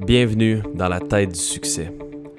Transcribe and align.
Bienvenue 0.00 0.62
dans 0.74 0.88
la 0.88 1.00
tête 1.00 1.32
du 1.32 1.38
succès, 1.38 1.92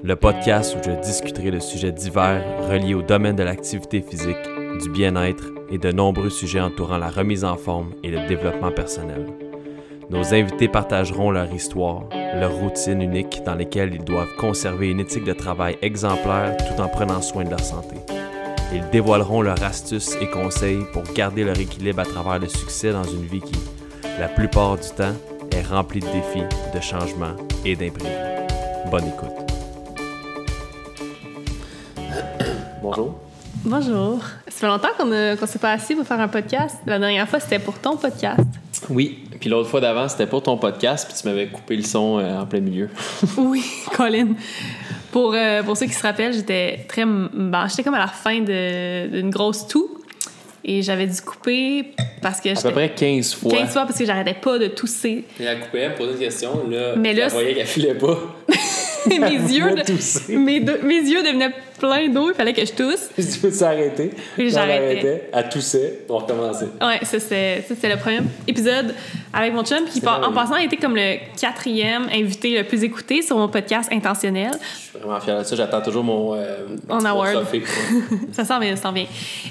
le 0.03 0.15
podcast 0.15 0.75
où 0.75 0.83
je 0.83 0.91
discuterai 1.01 1.51
de 1.51 1.59
sujets 1.59 1.91
divers 1.91 2.43
reliés 2.67 2.93
au 2.93 3.01
domaine 3.01 3.35
de 3.35 3.43
l'activité 3.43 4.01
physique, 4.01 4.37
du 4.81 4.89
bien-être 4.89 5.45
et 5.69 5.77
de 5.77 5.91
nombreux 5.91 6.29
sujets 6.29 6.61
entourant 6.61 6.97
la 6.97 7.09
remise 7.09 7.43
en 7.43 7.57
forme 7.57 7.93
et 8.03 8.09
le 8.09 8.27
développement 8.27 8.71
personnel. 8.71 9.27
Nos 10.09 10.33
invités 10.33 10.67
partageront 10.67 11.31
leur 11.31 11.51
histoire, 11.53 12.03
leur 12.35 12.53
routine 12.55 13.01
unique 13.01 13.41
dans 13.45 13.55
lesquelles 13.55 13.95
ils 13.95 14.03
doivent 14.03 14.35
conserver 14.37 14.89
une 14.89 14.99
éthique 14.99 15.25
de 15.25 15.33
travail 15.33 15.77
exemplaire 15.81 16.55
tout 16.57 16.81
en 16.81 16.87
prenant 16.87 17.21
soin 17.21 17.43
de 17.43 17.49
leur 17.49 17.61
santé. 17.61 17.95
Ils 18.73 18.87
dévoileront 18.91 19.41
leurs 19.41 19.63
astuces 19.63 20.15
et 20.21 20.29
conseils 20.29 20.85
pour 20.91 21.03
garder 21.15 21.43
leur 21.43 21.59
équilibre 21.59 22.01
à 22.01 22.05
travers 22.05 22.39
le 22.39 22.47
succès 22.47 22.91
dans 22.91 23.03
une 23.03 23.25
vie 23.25 23.41
qui, 23.41 23.59
la 24.19 24.27
plupart 24.27 24.77
du 24.77 24.89
temps, 24.89 25.13
est 25.55 25.61
remplie 25.61 26.01
de 26.01 26.07
défis, 26.07 26.43
de 26.73 26.81
changements 26.81 27.35
et 27.63 27.75
d'imprévus. 27.75 28.13
Bonne 28.91 29.07
écoute. 29.07 29.29
Bonjour. 32.81 33.15
Bonjour. 33.63 34.19
Ça 34.47 34.51
fait 34.51 34.67
longtemps 34.67 34.89
qu'on 34.97 35.05
ne 35.05 35.35
s'est 35.45 35.59
pas 35.59 35.71
assis 35.71 35.95
pour 35.95 36.05
faire 36.05 36.19
un 36.19 36.27
podcast. 36.27 36.75
La 36.85 36.99
dernière 36.99 37.27
fois, 37.27 37.39
c'était 37.39 37.59
pour 37.59 37.79
ton 37.79 37.95
podcast. 37.95 38.41
Oui, 38.89 39.23
puis 39.39 39.49
l'autre 39.49 39.69
fois 39.69 39.79
d'avant, 39.79 40.09
c'était 40.09 40.27
pour 40.27 40.43
ton 40.43 40.57
podcast, 40.57 41.07
puis 41.07 41.17
tu 41.19 41.27
m'avais 41.27 41.47
coupé 41.47 41.77
le 41.77 41.83
son 41.83 42.19
euh, 42.19 42.41
en 42.41 42.45
plein 42.45 42.59
milieu. 42.59 42.89
oui, 43.37 43.63
Colin. 43.95 44.33
Pour, 45.11 45.33
euh, 45.33 45.63
pour 45.63 45.77
ceux 45.77 45.85
qui 45.85 45.93
se 45.93 46.03
rappellent, 46.03 46.33
j'étais 46.33 46.85
très. 46.89 47.05
Ben, 47.05 47.67
j'étais 47.69 47.83
comme 47.83 47.93
à 47.93 47.99
la 47.99 48.07
fin 48.07 48.41
d'une 48.41 49.29
grosse 49.29 49.67
toux. 49.67 49.89
Et 50.67 50.81
j'avais 50.81 51.05
dû 51.05 51.21
couper 51.21 51.91
parce 52.23 52.41
que. 52.41 52.49
À 52.49 52.61
peu 52.61 52.71
près 52.71 52.89
15 52.89 53.35
fois. 53.35 53.51
15 53.51 53.71
fois 53.71 53.85
parce 53.85 53.99
que 53.99 54.05
j'arrêtais 54.05 54.33
pas 54.33 54.57
de 54.57 54.67
tousser. 54.67 55.23
Et 55.39 55.43
elle 55.43 55.59
coupait, 55.59 55.81
elle 55.81 55.91
me 55.91 55.95
posait 55.95 56.13
une 56.13 56.17
question. 56.17 56.67
Là, 56.67 56.95
Mais 56.97 57.13
là. 57.13 57.27
Je 57.27 57.33
voyais 57.33 57.53
qu'elle 57.53 57.67
filait 57.67 57.93
pas. 57.93 58.19
mes, 59.19 59.53
yeux 59.53 59.71
de, 59.71 60.37
mes, 60.37 60.59
mes, 60.59 61.09
yeux 61.09 61.23
devenaient 61.23 61.51
pleins 61.79 62.09
d'eau, 62.09 62.29
il 62.29 62.35
fallait 62.35 62.53
que 62.53 62.65
je 62.65 62.71
tousse. 62.71 63.09
Je 63.17 63.23
dis, 63.23 63.37
peux-tu 63.39 63.63
arrêter? 63.63 64.11
Puis 64.35 64.49
j'arrêtais. 64.49 65.29
Elle 65.31 65.49
toussait, 65.49 66.03
pour 66.07 66.21
recommencer. 66.21 66.65
Ouais, 66.81 66.99
ça 67.03 67.19
c'était 67.19 67.89
le 67.89 67.97
premier 67.97 68.21
épisode 68.47 68.93
avec 69.33 69.53
mon 69.53 69.63
chum, 69.63 69.85
qui 69.85 70.01
en 70.07 70.31
passant 70.31 70.53
a 70.53 70.63
été 70.63 70.77
comme 70.77 70.95
le 70.95 71.17
quatrième 71.39 72.07
invité 72.13 72.57
le 72.57 72.63
plus 72.63 72.83
écouté 72.83 73.21
sur 73.21 73.37
mon 73.37 73.47
podcast 73.47 73.91
intentionnel. 73.91 74.51
Je 74.53 74.89
suis 74.89 74.99
vraiment 74.99 75.19
fière 75.19 75.39
de 75.39 75.43
ça, 75.43 75.55
j'attends 75.55 75.81
toujours 75.81 76.03
mon, 76.03 76.35
euh, 76.35 76.67
mon 76.87 77.03
award. 77.03 77.45
ça 78.31 78.45
sent 78.45 78.59
bien, 78.59 78.75
ça 78.75 78.89
sent 78.89 78.93
bien. 78.93 79.05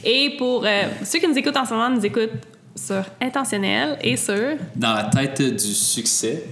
Et 0.04 0.34
pour 0.38 0.64
euh, 0.64 0.82
ceux 1.04 1.18
qui 1.18 1.28
nous 1.28 1.36
écoutent 1.36 1.56
en 1.56 1.64
ce 1.64 1.74
moment, 1.74 1.90
nous 1.90 2.04
écoutent 2.04 2.30
sur 2.74 3.04
intentionnel 3.20 3.98
et 4.02 4.16
sur. 4.16 4.56
Dans 4.74 4.94
la 4.94 5.04
tête 5.04 5.40
du 5.40 5.74
succès 5.74 6.44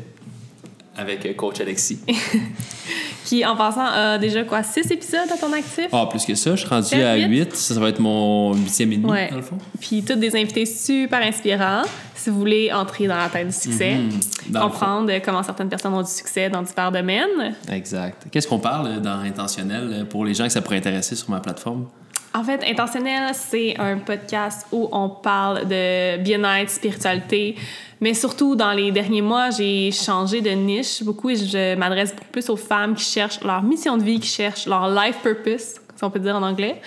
avec 0.97 1.25
euh, 1.27 1.35
coach 1.35 1.61
Alexis. 1.61 2.01
qui, 3.25 3.45
en 3.45 3.57
passant, 3.57 3.85
a 3.85 4.19
déjà 4.19 4.45
quoi, 4.45 4.63
six 4.63 4.91
épisodes 4.91 5.31
à 5.33 5.37
ton 5.37 5.53
actif? 5.53 5.89
Ah, 5.93 6.07
plus 6.11 6.25
que 6.25 6.35
ça. 6.35 6.51
Je 6.53 6.61
suis 6.61 6.69
rendu 6.69 6.95
à 6.95 7.17
huit? 7.17 7.55
Ça, 7.55 7.75
ça, 7.75 7.81
va 7.81 7.89
être 7.89 8.01
mon 8.01 8.55
huitième 8.55 8.93
et 8.93 8.97
demi, 8.97 9.09
dans 9.31 9.37
le 9.37 9.43
fond. 9.43 9.59
Puis, 9.81 10.03
tous 10.03 10.15
des 10.15 10.35
invités 10.37 10.67
super 10.67 11.23
inspirants. 11.23 11.83
Si 12.15 12.31
vous 12.31 12.39
voulez 12.39 12.73
entrer 12.73 13.09
dans 13.09 13.17
la 13.17 13.29
tête 13.29 13.49
du 13.49 13.53
succès, 13.53 13.95
mhm. 13.95 14.61
comprendre 14.61 15.11
comment 15.25 15.43
certaines 15.43 15.69
personnes 15.69 15.95
ont 15.95 16.03
du 16.03 16.11
succès 16.11 16.49
dans 16.49 16.63
divers 16.63 16.93
domaines. 16.93 17.57
Exact. 17.71 18.27
Qu'est-ce 18.31 18.47
qu'on 18.47 18.61
parle 18.61 19.01
dans 19.01 19.19
Intentionnel 19.21 20.07
pour 20.09 20.25
les 20.25 20.35
gens 20.35 20.45
que 20.45 20.53
ça 20.53 20.61
pourrait 20.61 20.77
intéresser 20.77 21.17
sur 21.17 21.31
ma 21.31 21.41
plateforme? 21.41 21.87
En 22.35 22.45
fait, 22.45 22.65
Intentionnel, 22.67 23.35
c'est 23.35 23.79
un 23.79 23.99
podcast 23.99 24.67
où 24.73 24.89
on 24.91 25.11
parle 25.11 25.69
de 25.69 26.17
bien-être, 26.17 26.71
spiritualité, 26.71 27.57
mais 28.01 28.15
surtout 28.15 28.57
dans 28.57 28.73
les 28.73 28.91
derniers 28.91 29.21
mois, 29.21 29.51
j'ai 29.51 29.91
changé 29.93 30.41
de 30.41 30.49
niche 30.51 31.03
beaucoup 31.03 31.29
et 31.29 31.37
je 31.37 31.75
m'adresse 31.75 32.15
plus 32.33 32.49
aux 32.49 32.57
femmes 32.57 32.95
qui 32.95 33.05
cherchent 33.05 33.43
leur 33.43 33.63
mission 33.63 33.99
de 33.99 34.03
vie, 34.03 34.19
qui 34.19 34.29
cherchent 34.29 34.67
leur 34.67 34.89
life 34.89 35.19
purpose, 35.23 35.75
si 35.95 36.05
on 36.05 36.11
peut 36.11 36.21
dire 36.21 36.35
en 36.35 36.43
anglais, 36.43 36.81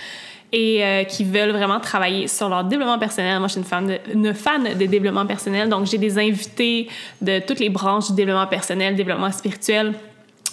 et 0.52 0.84
euh, 0.84 1.04
qui 1.04 1.24
veulent 1.24 1.52
vraiment 1.52 1.80
travailler 1.80 2.28
sur 2.28 2.50
leur 2.50 2.64
développement 2.64 2.98
personnel. 2.98 3.38
Moi, 3.38 3.48
je 3.48 3.54
suis 3.54 3.62
une 3.62 3.68
fan 3.68 3.86
de, 3.86 4.00
une 4.14 4.34
fan 4.34 4.64
de 4.64 4.86
développement 4.88 5.28
personnel, 5.28 5.70
donc 5.70 5.86
j'ai 5.86 6.00
des 6.00 6.18
invités 6.18 6.90
de 7.22 7.38
toutes 7.38 7.60
les 7.60 7.70
branches 7.70 8.08
du 8.08 8.16
développement 8.16 8.48
personnel, 8.48 8.96
développement 8.96 9.32
spirituel 9.32 9.94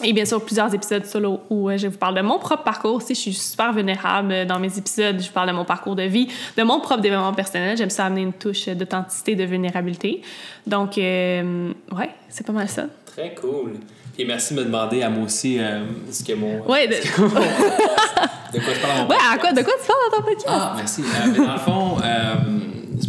et 0.02 0.12
bien 0.12 0.24
sûr, 0.24 0.42
plusieurs 0.44 0.72
épisodes 0.74 1.04
solo 1.04 1.40
où 1.50 1.68
euh, 1.68 1.76
je 1.76 1.86
vous 1.86 1.98
parle 1.98 2.16
de 2.16 2.22
mon 2.22 2.38
propre 2.38 2.64
parcours. 2.64 3.02
Si 3.02 3.14
je 3.14 3.20
suis 3.20 3.32
super 3.34 3.72
vulnérable 3.72 4.46
dans 4.46 4.58
mes 4.58 4.76
épisodes, 4.78 5.20
je 5.20 5.30
parle 5.30 5.48
de 5.48 5.54
mon 5.54 5.64
parcours 5.64 5.94
de 5.94 6.02
vie, 6.02 6.28
de 6.56 6.62
mon 6.62 6.80
propre 6.80 7.02
développement 7.02 7.34
personnel. 7.34 7.76
J'aime 7.76 7.90
ça 7.90 8.06
amener 8.06 8.22
une 8.22 8.32
touche 8.32 8.68
d'authenticité, 8.68 9.36
de 9.36 9.44
vulnérabilité. 9.44 10.22
Donc, 10.66 10.98
euh, 10.98 11.72
ouais, 11.96 12.10
c'est 12.28 12.46
pas 12.46 12.52
mal 12.52 12.68
ça. 12.68 12.84
Très 13.04 13.34
cool. 13.34 13.74
Et 14.18 14.24
merci 14.24 14.54
de 14.54 14.60
me 14.60 14.64
demander 14.64 15.02
à 15.02 15.10
moi 15.10 15.24
aussi 15.24 15.58
euh, 15.58 15.84
ce 16.10 16.24
que 16.24 16.32
mon. 16.32 16.62
Ouais, 16.66 16.88
de... 16.88 16.94
de 16.94 17.00
quoi 17.00 18.74
je 18.74 18.80
parle 18.80 19.08
Ouais, 19.08 19.16
à 19.30 19.38
quoi, 19.38 19.52
de 19.52 19.62
quoi 19.62 19.74
tu 19.80 19.86
parles 19.86 20.10
dans 20.10 20.16
ton 20.18 20.22
podcast? 20.22 20.48
Ah, 20.48 20.72
merci. 20.76 21.02
dans 21.36 21.52
le 21.52 21.58
fond, 21.58 21.96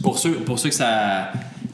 pour, 0.02 0.20
ceux, 0.20 0.34
pour 0.34 0.60
ceux 0.60 0.70
que 0.70 0.76
ça 0.76 1.32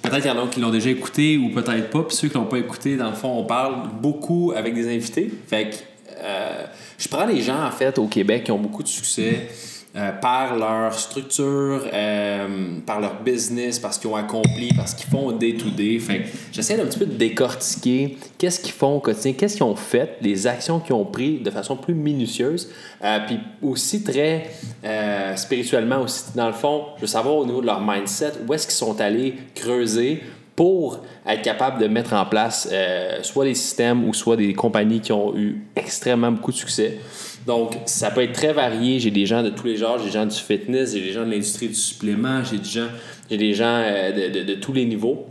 Peut-être 0.09 0.23
qu'il 0.23 0.31
y 0.31 0.33
en 0.33 0.43
a 0.43 0.47
qui 0.47 0.59
l'ont 0.59 0.71
déjà 0.71 0.89
écouté 0.89 1.37
ou 1.37 1.49
peut-être 1.49 1.89
pas. 1.89 2.03
Puis 2.03 2.15
ceux 2.15 2.27
qui 2.27 2.35
l'ont 2.35 2.45
pas 2.45 2.57
écouté, 2.57 2.97
dans 2.97 3.09
le 3.09 3.15
fond, 3.15 3.37
on 3.37 3.43
parle 3.43 3.89
beaucoup 4.01 4.53
avec 4.55 4.73
des 4.73 4.87
invités. 4.87 5.31
Fait 5.47 5.69
que 5.69 5.75
euh, 6.21 6.65
je 6.97 7.07
prends 7.07 7.25
les 7.25 7.41
gens, 7.41 7.63
en 7.63 7.71
fait, 7.71 7.97
au 7.97 8.07
Québec 8.07 8.45
qui 8.45 8.51
ont 8.51 8.59
beaucoup 8.59 8.83
de 8.83 8.87
succès. 8.87 9.49
Euh, 9.95 10.11
par 10.11 10.55
leur 10.55 10.93
structure, 10.93 11.81
euh, 11.91 12.47
par 12.85 12.99
leur 12.99 13.23
business, 13.23 13.79
parce 13.79 13.97
qu'ils 13.97 14.07
ont 14.11 14.15
accompli, 14.15 14.71
parce 14.77 14.93
qu'ils 14.93 15.09
font 15.09 15.31
day-to-day. 15.31 15.99
J'essaie 16.51 16.77
d'un 16.77 16.85
petit 16.85 16.99
peu 16.99 17.07
de 17.07 17.15
décortiquer 17.15 18.15
qu'est-ce 18.37 18.59
qu'ils 18.59 18.73
font 18.73 18.97
au 18.97 18.99
quotidien, 18.99 19.33
qu'est-ce 19.33 19.55
qu'ils 19.55 19.63
ont 19.63 19.75
fait, 19.75 20.17
les 20.21 20.45
actions 20.45 20.79
qu'ils 20.79 20.93
ont 20.93 21.05
prises 21.05 21.41
de 21.41 21.49
façon 21.49 21.75
plus 21.75 21.95
minutieuse, 21.95 22.69
euh, 23.03 23.17
puis 23.25 23.39
aussi 23.63 24.03
très 24.03 24.51
spirituellement 25.35 26.01
aussi. 26.01 26.25
Dans 26.35 26.47
le 26.47 26.53
fond, 26.53 26.83
je 26.97 27.01
veux 27.01 27.07
savoir 27.07 27.37
au 27.37 27.45
niveau 27.47 27.61
de 27.61 27.65
leur 27.65 27.81
mindset, 27.81 28.33
où 28.47 28.53
est-ce 28.53 28.67
qu'ils 28.67 28.75
sont 28.75 29.01
allés 29.01 29.37
creuser 29.55 30.21
pour 30.55 30.99
être 31.25 31.41
capable 31.41 31.81
de 31.81 31.87
mettre 31.87 32.13
en 32.13 32.27
place 32.27 32.69
soit 33.23 33.45
des 33.45 33.55
systèmes 33.55 34.07
ou 34.07 34.13
soit 34.13 34.35
des 34.35 34.53
compagnies 34.53 35.01
qui 35.01 35.13
ont 35.13 35.35
eu 35.35 35.63
extrêmement 35.75 36.31
beaucoup 36.31 36.51
de 36.51 36.57
succès. 36.57 36.99
Donc, 37.45 37.73
ça 37.85 38.11
peut 38.11 38.21
être 38.21 38.33
très 38.33 38.53
varié. 38.53 38.99
J'ai 38.99 39.11
des 39.11 39.25
gens 39.25 39.43
de 39.43 39.49
tous 39.49 39.65
les 39.65 39.77
genres. 39.77 39.97
J'ai 39.99 40.05
des 40.05 40.11
gens 40.11 40.25
du 40.25 40.35
fitness, 40.35 40.93
j'ai 40.93 41.01
des 41.01 41.11
gens 41.11 41.25
de 41.25 41.31
l'industrie 41.31 41.67
du 41.67 41.75
supplément, 41.75 42.43
j'ai 42.43 42.57
des 42.57 42.69
gens, 42.69 42.87
j'ai 43.29 43.37
des 43.37 43.53
gens 43.53 43.83
euh, 43.85 44.43
de, 44.43 44.53
tous 44.55 44.73
les 44.73 44.85
niveaux. 44.85 45.25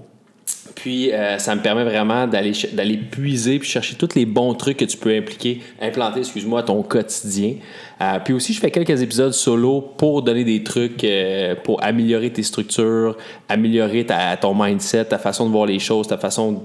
Puis, 0.74 1.12
euh, 1.12 1.38
ça 1.38 1.54
me 1.54 1.60
permet 1.60 1.84
vraiment 1.84 2.26
d'aller, 2.26 2.52
d'aller 2.72 2.96
puiser 2.96 3.58
puis 3.58 3.68
chercher 3.68 3.96
tous 3.96 4.14
les 4.14 4.26
bons 4.26 4.54
trucs 4.54 4.76
que 4.76 4.84
tu 4.84 4.96
peux 4.96 5.14
impliquer, 5.14 5.60
implanter, 5.80 6.20
excuse-moi, 6.20 6.60
à 6.60 6.62
ton 6.62 6.82
quotidien. 6.82 7.54
Euh, 8.00 8.18
puis 8.24 8.32
aussi, 8.34 8.52
je 8.52 8.60
fais 8.60 8.70
quelques 8.70 9.02
épisodes 9.02 9.32
solo 9.32 9.80
pour 9.80 10.22
donner 10.22 10.44
des 10.44 10.62
trucs 10.62 11.02
euh, 11.04 11.54
pour 11.64 11.82
améliorer 11.82 12.32
tes 12.32 12.42
structures, 12.42 13.16
améliorer 13.48 14.06
ta, 14.06 14.36
ton 14.36 14.54
mindset, 14.54 15.06
ta 15.06 15.18
façon 15.18 15.46
de 15.46 15.50
voir 15.52 15.66
les 15.66 15.78
choses, 15.78 16.06
ta 16.06 16.18
façon 16.18 16.62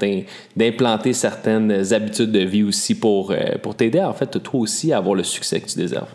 d'implanter 0.56 1.14
certaines 1.14 1.94
habitudes 1.94 2.32
de 2.32 2.40
vie 2.40 2.64
aussi 2.64 2.96
pour, 2.96 3.34
pour 3.62 3.76
t'aider, 3.76 4.02
en 4.02 4.14
fait, 4.14 4.42
toi 4.44 4.60
aussi, 4.60 4.94
à 4.94 4.98
avoir 4.98 5.16
le 5.16 5.24
succès 5.24 5.60
que 5.60 5.68
tu 5.68 5.78
déserves 5.78 6.10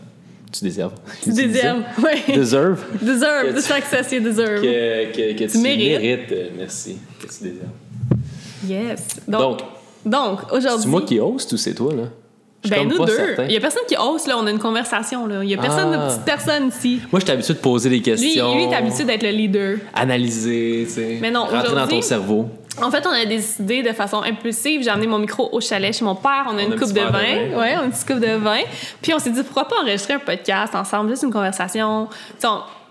tu 0.51 0.65
déserves. 0.65 0.95
Tu 1.23 1.33
déserves, 1.33 1.83
oui. 1.99 2.35
Deserve. 2.35 2.85
Deserve, 3.03 3.55
the 3.55 3.61
success 3.61 4.11
you 4.13 4.21
deserve. 4.21 4.63
Que, 4.63 5.13
que, 5.13 5.33
que 5.39 5.45
tu, 5.45 5.53
tu 5.53 5.59
mérites. 5.59 6.35
merci. 6.57 6.97
Que 7.21 7.27
tu 7.27 7.45
déserves. 7.45 7.69
Yes. 8.67 9.21
Donc, 9.27 9.61
donc, 10.05 10.53
aujourd'hui. 10.53 10.83
C'est 10.83 10.89
moi 10.89 11.03
qui 11.03 11.21
host 11.21 11.53
ou 11.53 11.57
c'est 11.57 11.75
toi, 11.75 11.95
là? 11.95 12.05
Ben, 12.69 12.89
nous 12.89 13.05
deux. 13.05 13.37
Il 13.41 13.49
n'y 13.49 13.57
a 13.57 13.61
personne 13.61 13.85
qui 13.87 13.97
ose, 13.97 14.27
là. 14.27 14.37
On 14.37 14.47
a 14.47 14.51
une 14.51 14.59
conversation, 14.59 15.27
là. 15.27 15.43
Il 15.43 15.47
n'y 15.47 15.55
a 15.55 15.59
personne, 15.59 15.93
de 15.93 15.97
ah. 15.97 16.09
petite 16.09 16.25
personne 16.25 16.69
ici. 16.69 17.01
Moi, 17.13 17.21
je 17.21 17.25
suis 17.25 17.33
habitué 17.33 17.55
de 17.55 17.59
poser 17.59 17.91
des 17.91 18.01
questions. 18.01 18.55
Lui, 18.55 18.67
lui 18.67 18.73
est 18.73 18.77
habitué 18.77 19.05
d'être 19.05 19.23
le 19.23 19.31
leader. 19.31 19.79
Analyser, 19.95 20.85
tu 20.87 20.95
sais. 20.95 21.19
Mais 21.21 21.31
non, 21.31 21.45
Rentrer 21.45 21.75
dans 21.75 21.87
ton 21.87 22.03
cerveau. 22.03 22.49
En 22.83 22.91
fait, 22.91 23.05
on 23.07 23.11
a 23.11 23.25
décidé 23.25 23.83
de 23.83 23.93
façon 23.93 24.23
impulsive. 24.23 24.83
J'ai 24.83 24.91
amené 24.91 25.07
mon 25.07 25.19
micro 25.19 25.49
au 25.53 25.61
chalet 25.61 25.93
chez 25.93 26.05
mon 26.05 26.15
père. 26.15 26.47
On 26.49 26.59
a 26.59 26.63
une 26.63 26.79
coupe 26.79 26.93
de 26.93 27.01
vin. 27.01 27.59
Ouais, 27.59 27.75
on 27.77 27.81
a 27.81 27.85
une 27.85 27.91
petite 27.91 28.07
coupe 28.07 28.21
de 28.21 28.37
vin. 28.37 28.61
Puis 29.03 29.13
on 29.15 29.19
s'est 29.19 29.31
dit, 29.31 29.43
pourquoi 29.43 29.67
pas 29.67 29.77
enregistrer 29.83 30.15
un 30.15 30.19
podcast 30.21 30.75
ensemble, 30.75 31.11
juste 31.11 31.23
une 31.23 31.33
conversation? 31.33 32.09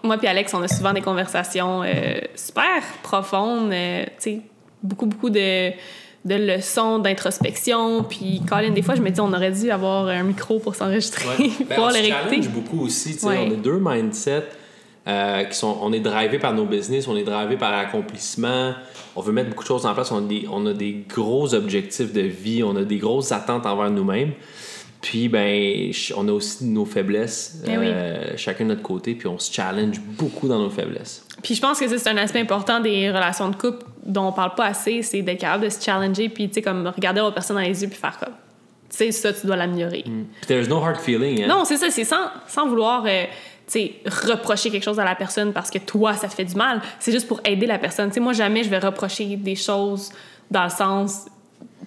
moi 0.03 0.17
puis 0.17 0.27
Alex, 0.27 0.53
on 0.53 0.61
a 0.61 0.67
souvent 0.67 0.93
des 0.93 1.01
conversations 1.01 1.83
euh, 1.83 2.19
super 2.35 2.81
profondes. 3.01 3.71
Euh, 3.71 4.03
tu 4.05 4.11
sais, 4.19 4.41
beaucoup, 4.81 5.05
beaucoup 5.05 5.29
de 5.29 5.71
de 6.27 6.35
leçons 6.35 6.99
d'introspection. 6.99 8.03
Puis, 8.03 8.41
Colin, 8.47 8.71
des 8.71 8.81
fois, 8.81 8.95
je 8.95 9.01
me 9.01 9.09
dis, 9.09 9.21
on 9.21 9.33
aurait 9.33 9.51
dû 9.51 9.71
avoir 9.71 10.07
un 10.07 10.23
micro 10.23 10.59
pour 10.59 10.75
s'enregistrer, 10.75 11.25
ouais. 11.27 11.51
ben, 11.69 11.75
pour 11.75 11.85
on 11.85 11.89
les 11.89 12.09
challenge 12.09 12.49
beaucoup 12.49 12.85
aussi. 12.85 13.17
On 13.23 13.29
a 13.29 13.55
deux 13.55 13.79
mindsets 13.79 14.47
euh, 15.07 15.43
qui 15.45 15.57
sont... 15.57 15.77
On 15.81 15.93
est 15.93 15.99
drivé 15.99 16.37
par 16.37 16.53
nos 16.53 16.65
business, 16.65 17.07
on 17.07 17.15
est 17.15 17.23
drivé 17.23 17.55
par 17.55 17.71
l'accomplissement. 17.71 18.73
On 19.15 19.21
veut 19.21 19.31
mettre 19.31 19.49
beaucoup 19.49 19.63
de 19.63 19.67
choses 19.67 19.85
en 19.85 19.93
place. 19.93 20.11
On 20.11 20.17
a, 20.17 20.27
des, 20.27 20.47
on 20.51 20.65
a 20.65 20.73
des 20.73 21.05
gros 21.07 21.53
objectifs 21.53 22.11
de 22.11 22.21
vie, 22.21 22.63
on 22.63 22.75
a 22.75 22.83
des 22.83 22.97
grosses 22.97 23.31
attentes 23.31 23.65
envers 23.65 23.89
nous-mêmes. 23.89 24.33
Puis, 25.01 25.29
ben, 25.29 25.91
on 26.17 26.27
a 26.27 26.31
aussi 26.31 26.65
nos 26.65 26.83
faiblesses, 26.83 27.61
eh 27.65 27.69
euh, 27.71 28.35
chacun 28.35 28.65
de 28.65 28.69
notre 28.69 28.81
côté, 28.81 29.13
puis 29.13 29.27
on 29.27 29.37
se 29.37 29.53
challenge 29.53 30.01
beaucoup 30.01 30.47
dans 30.47 30.59
nos 30.59 30.71
faiblesses. 30.71 31.23
Puis 31.43 31.55
je 31.55 31.61
pense 31.61 31.79
que 31.79 31.87
c'est 31.87 32.09
un 32.09 32.17
aspect 32.17 32.39
important 32.39 32.79
des 32.79 33.09
relations 33.09 33.49
de 33.49 33.55
couple 33.55 33.85
dont 34.07 34.29
on 34.29 34.31
parle 34.31 34.55
pas 34.55 34.65
assez, 34.65 35.01
c'est 35.03 35.21
d'être 35.21 35.41
capable 35.41 35.65
de 35.65 35.69
se 35.69 35.83
challenger, 35.83 36.29
puis 36.29 36.47
tu 36.47 36.55
sais, 36.55 36.61
comme 36.61 36.87
regarder 36.87 37.21
la 37.21 37.31
personne 37.31 37.57
dans 37.57 37.61
les 37.61 37.83
yeux, 37.83 37.89
puis 37.89 37.99
faire 37.99 38.17
comme, 38.17 38.33
tu 38.89 38.97
sais, 38.97 39.11
ça, 39.11 39.33
tu 39.33 39.45
dois 39.45 39.57
l'améliorer. 39.57 40.03
Puis 40.03 40.47
there's 40.47 40.69
no 40.69 40.77
hard 40.77 40.97
feeling. 40.97 41.43
Hein? 41.43 41.47
Non, 41.47 41.65
c'est 41.65 41.77
ça, 41.77 41.89
c'est 41.89 42.05
sans, 42.05 42.29
sans 42.47 42.67
vouloir 42.67 43.03
euh, 43.05 43.25
tu 43.67 43.79
sais, 43.79 43.95
reprocher 44.25 44.69
quelque 44.69 44.83
chose 44.83 44.99
à 44.99 45.03
la 45.03 45.15
personne 45.15 45.51
parce 45.51 45.69
que 45.69 45.77
toi, 45.77 46.13
ça 46.13 46.29
te 46.29 46.33
fait 46.33 46.45
du 46.45 46.55
mal. 46.55 46.81
C'est 46.99 47.11
juste 47.11 47.27
pour 47.27 47.41
aider 47.43 47.65
la 47.65 47.77
personne. 47.77 48.09
Tu 48.09 48.15
sais, 48.15 48.19
moi, 48.21 48.31
jamais 48.31 48.63
je 48.63 48.69
vais 48.69 48.79
reprocher 48.79 49.35
des 49.35 49.55
choses 49.55 50.11
dans 50.49 50.63
le 50.63 50.69
sens 50.69 51.25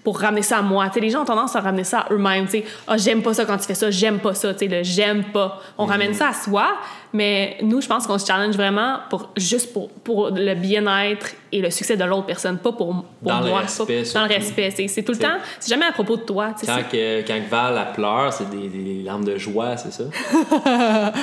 pour 0.05 0.19
ramener 0.19 0.43
ça 0.43 0.59
à 0.59 0.63
moi. 0.63 0.89
Tu 0.89 0.95
sais, 0.95 1.01
les 1.01 1.11
gens 1.11 1.23
ont 1.23 1.27
tendance 1.27 1.57
à 1.57 1.61
ramener 1.61 1.85
ça 1.85 2.01
à 2.01 2.13
eux-mêmes. 2.13 2.45
Tu 2.45 2.53
sais, 2.53 2.65
ah, 2.87 2.99
j'aime 2.99 3.23
pas 3.23 3.33
ça 3.33 3.47
quand 3.47 3.57
tu 3.57 3.65
fais 3.65 3.75
ça, 3.75 3.91
j'aime 3.91 4.19
pas 4.19 4.35
ça. 4.35 4.53
Tu 4.53 4.61
sais, 4.61 4.69
le 4.69 4.83
j'aime 4.83 5.25
pas. 5.25 5.61
On 5.79 5.87
ramène 5.87 6.13
ça 6.13 6.29
à 6.29 6.35
soi, 6.35 6.77
mais 7.13 7.57
nous, 7.63 7.81
je 7.81 7.89
pense 7.89 8.07
qu'on 8.07 8.19
se 8.19 8.27
challenge 8.27 8.55
vraiment 8.57 8.99
pour, 9.11 9.31
juste 9.37 9.73
pour, 9.73 9.89
pour 9.91 10.31
le 10.31 10.55
bien-être 10.55 11.29
et 11.53 11.61
le 11.61 11.71
succès 11.71 11.97
de 11.97 12.05
l'autre 12.05 12.27
personne, 12.27 12.59
pas 12.59 12.71
pour, 12.73 12.89
pour 12.95 13.05
Dans 13.23 13.41
le 13.41 13.49
moi. 13.51 13.61
respect, 13.61 14.03
pas- 14.05 14.21
dans 14.21 14.27
le 14.27 14.35
respect. 14.35 14.71
C'est, 14.71 14.87
c'est 14.89 15.03
tout 15.03 15.13
le 15.13 15.19
temps, 15.19 15.39
c'est 15.59 15.71
jamais 15.71 15.87
à 15.87 15.93
propos 15.93 16.17
de 16.17 16.23
toi. 16.23 16.55
tu 16.59 16.65
sais, 16.65 16.73
Quand, 16.73 16.83
que, 16.91 17.27
quand 17.27 17.41
Val 17.51 17.85
elle 17.89 17.93
pleure, 17.95 18.33
c'est 18.33 18.49
des, 18.51 18.69
des 18.69 19.03
larmes 19.03 19.25
de 19.25 19.37
joie, 19.39 19.77
c'est 19.77 19.93
ça? 19.93 20.05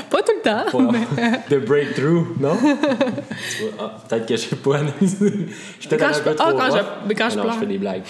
Pas 0.09 0.21
tout 0.21 0.33
le 0.35 0.41
temps. 0.43 0.65
Wow. 0.77 0.91
The 1.49 1.55
breakthrough, 1.65 2.25
non? 2.39 2.57
Ah, 3.79 3.95
peut-être 4.09 4.25
que 4.25 4.35
je 4.35 4.41
sais 4.41 4.55
pas. 4.55 4.77
je 4.99 5.05
suis 5.05 5.87
peut-être 5.89 5.99
Quand 5.99 6.13
je- 6.13 6.29
ah, 6.29 6.33
trop 6.33 6.57
quand 6.57 6.75
je- 6.75 7.07
mais 7.07 7.15
quand 7.15 7.29
je 7.29 7.35
non, 7.37 7.43
pleure. 7.43 7.53
je 7.55 7.59
fais 7.59 7.65
des 7.65 7.77
blagues. 7.77 8.01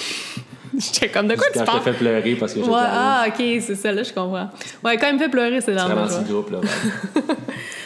J'étais 0.77 1.09
comme, 1.09 1.27
de 1.27 1.35
quoi 1.35 1.47
tu 1.51 1.59
je 1.59 1.63
parles? 1.65 1.79
te 1.79 1.83
fais 1.85 1.93
pleurer 1.97 2.35
parce 2.35 2.53
que 2.53 2.59
je 2.59 2.65
Ouais, 2.65 2.71
te 2.71 2.85
ah, 2.87 3.25
ok, 3.27 3.35
c'est 3.37 3.75
ça, 3.75 3.91
là, 3.91 4.03
je 4.03 4.13
comprends. 4.13 4.49
Ouais, 4.83 4.97
quand 4.97 5.07
il 5.07 5.13
me 5.15 5.19
fait 5.19 5.29
pleurer, 5.29 5.59
c'est 5.61 5.73
dans 5.73 5.87
le 5.87 6.23
groupe, 6.31 6.51
là. 6.51 6.59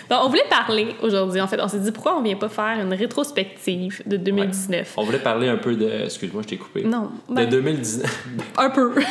Donc, 0.09 0.19
on 0.25 0.27
voulait 0.29 0.43
parler 0.49 0.95
aujourd'hui, 1.01 1.39
en 1.39 1.47
fait. 1.47 1.59
On 1.61 1.67
s'est 1.69 1.79
dit 1.79 1.91
pourquoi 1.91 2.17
on 2.17 2.21
vient 2.21 2.35
pas 2.35 2.49
faire 2.49 2.79
une 2.81 2.93
rétrospective 2.93 4.01
de 4.05 4.17
2019. 4.17 4.93
On 4.97 5.03
voulait 5.03 5.19
parler 5.19 5.47
un 5.47 5.57
peu 5.57 5.73
de. 5.75 5.89
Excuse-moi, 6.05 6.41
je 6.43 6.49
t'ai 6.49 6.57
coupé. 6.57 6.83
Non, 6.83 7.11
De 7.29 7.35
ben- 7.35 7.49
2019. 7.49 8.25
Un 8.57 8.69
peu. 8.69 8.93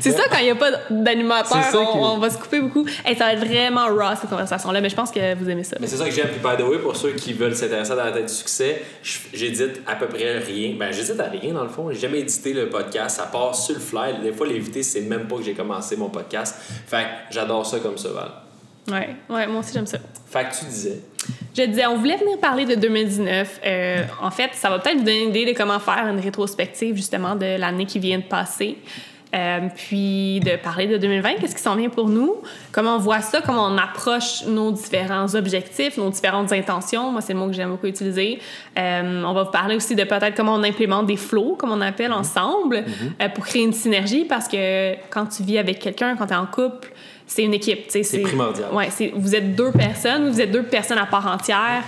c'est 0.00 0.12
ça, 0.12 0.22
quand 0.30 0.38
il 0.38 0.44
n'y 0.44 0.50
a 0.50 0.54
pas 0.54 0.70
d'animateur, 0.90 1.58
on, 1.94 2.18
va 2.18 2.30
se 2.30 2.38
couper 2.38 2.60
beaucoup. 2.60 2.86
Hey, 3.04 3.16
ça 3.16 3.26
va 3.26 3.32
être 3.32 3.44
vraiment 3.44 3.86
raw, 3.86 4.14
cette 4.20 4.30
conversation-là, 4.30 4.80
mais 4.80 4.88
je 4.88 4.96
pense 4.96 5.10
que 5.10 5.34
vous 5.34 5.48
aimez 5.48 5.64
ça. 5.64 5.76
Mais 5.80 5.86
c'est 5.86 5.96
ça 5.96 6.04
que 6.04 6.10
j'aime. 6.10 6.28
Puis, 6.28 6.40
by 6.40 6.62
the 6.62 6.66
way, 6.66 6.78
pour 6.78 6.96
ceux 6.96 7.12
qui 7.12 7.32
veulent 7.32 7.54
s'intéresser 7.54 7.94
dans 7.94 8.04
la 8.04 8.12
tête 8.12 8.26
du 8.26 8.32
succès, 8.32 8.82
j'édite 9.32 9.80
à 9.86 9.96
peu 9.96 10.06
près 10.06 10.38
rien. 10.38 10.74
Ben, 10.78 10.92
j'édite 10.92 11.20
à 11.20 11.28
rien, 11.28 11.52
dans 11.52 11.64
le 11.64 11.68
fond. 11.68 11.90
J'ai 11.90 12.00
jamais 12.00 12.20
édité 12.20 12.52
le 12.52 12.68
podcast. 12.68 13.16
Ça 13.16 13.26
passe 13.26 13.66
sur 13.66 13.74
le 13.74 13.80
fly. 13.80 14.20
Des 14.22 14.32
fois, 14.32 14.46
l'invité, 14.46 14.82
c'est 14.82 15.02
même 15.02 15.26
pas 15.26 15.36
que 15.36 15.42
j'ai 15.42 15.54
commencé 15.54 15.96
mon 15.96 16.08
podcast. 16.08 16.56
Fait 16.86 17.02
que 17.02 17.34
j'adore 17.34 17.66
ça 17.66 17.78
comme 17.78 17.98
ça, 17.98 18.08
Val. 18.10 18.30
Ouais, 18.90 19.16
ouais, 19.30 19.46
moi 19.46 19.60
aussi, 19.60 19.72
j'aime 19.72 19.86
ça. 19.86 19.98
Fait 20.26 20.44
que 20.44 20.58
tu 20.58 20.64
disais. 20.66 21.00
Je 21.56 21.62
disais, 21.62 21.86
on 21.86 21.96
voulait 21.96 22.16
venir 22.16 22.38
parler 22.38 22.66
de 22.66 22.74
2019. 22.74 23.60
Euh, 23.64 24.04
en 24.20 24.30
fait, 24.30 24.50
ça 24.52 24.68
va 24.68 24.78
peut-être 24.78 24.98
vous 24.98 25.04
donner 25.04 25.22
une 25.22 25.30
idée 25.30 25.46
de 25.46 25.56
comment 25.56 25.78
faire 25.78 26.06
une 26.06 26.20
rétrospective, 26.20 26.96
justement, 26.96 27.34
de 27.34 27.58
l'année 27.58 27.86
qui 27.86 27.98
vient 27.98 28.18
de 28.18 28.24
passer. 28.24 28.78
Euh, 29.34 29.60
puis 29.74 30.38
de 30.40 30.54
parler 30.56 30.86
de 30.86 30.96
2020, 30.96 31.34
qu'est-ce 31.40 31.56
qui 31.56 31.60
s'en 31.62 31.74
vient 31.74 31.88
pour 31.88 32.08
nous, 32.08 32.36
comment 32.70 32.94
on 32.94 32.98
voit 32.98 33.20
ça, 33.20 33.40
comment 33.40 33.66
on 33.66 33.76
approche 33.78 34.44
nos 34.46 34.70
différents 34.70 35.34
objectifs, 35.34 35.96
nos 35.96 36.08
différentes 36.10 36.52
intentions? 36.52 37.10
Moi, 37.10 37.20
c'est 37.20 37.32
le 37.32 37.40
mot 37.40 37.48
que 37.48 37.52
j'aime 37.52 37.70
beaucoup 37.70 37.88
utiliser. 37.88 38.38
Euh, 38.78 39.22
on 39.24 39.32
va 39.32 39.42
vous 39.42 39.50
parler 39.50 39.74
aussi 39.74 39.96
de 39.96 40.04
peut-être 40.04 40.36
comment 40.36 40.54
on 40.54 40.62
implémente 40.62 41.06
des 41.06 41.16
flows, 41.16 41.56
comme 41.58 41.72
on 41.72 41.80
appelle 41.80 42.12
ensemble, 42.12 42.84
euh, 43.20 43.28
pour 43.30 43.44
créer 43.44 43.64
une 43.64 43.72
synergie, 43.72 44.24
parce 44.24 44.46
que 44.46 44.94
quand 45.10 45.26
tu 45.26 45.42
vis 45.42 45.58
avec 45.58 45.80
quelqu'un, 45.80 46.14
quand 46.14 46.26
tu 46.26 46.32
es 46.32 46.36
en 46.36 46.46
couple, 46.46 46.92
c'est 47.26 47.42
une 47.42 47.54
équipe. 47.54 47.86
C'est 47.88 48.20
primordial. 48.20 48.68
Ouais, 48.72 48.88
c'est- 48.90 49.10
vous 49.16 49.34
êtes 49.34 49.56
deux 49.56 49.72
personnes, 49.72 50.28
vous 50.30 50.40
êtes 50.40 50.52
deux 50.52 50.62
personnes 50.62 50.98
à 50.98 51.06
part 51.06 51.26
entière, 51.26 51.82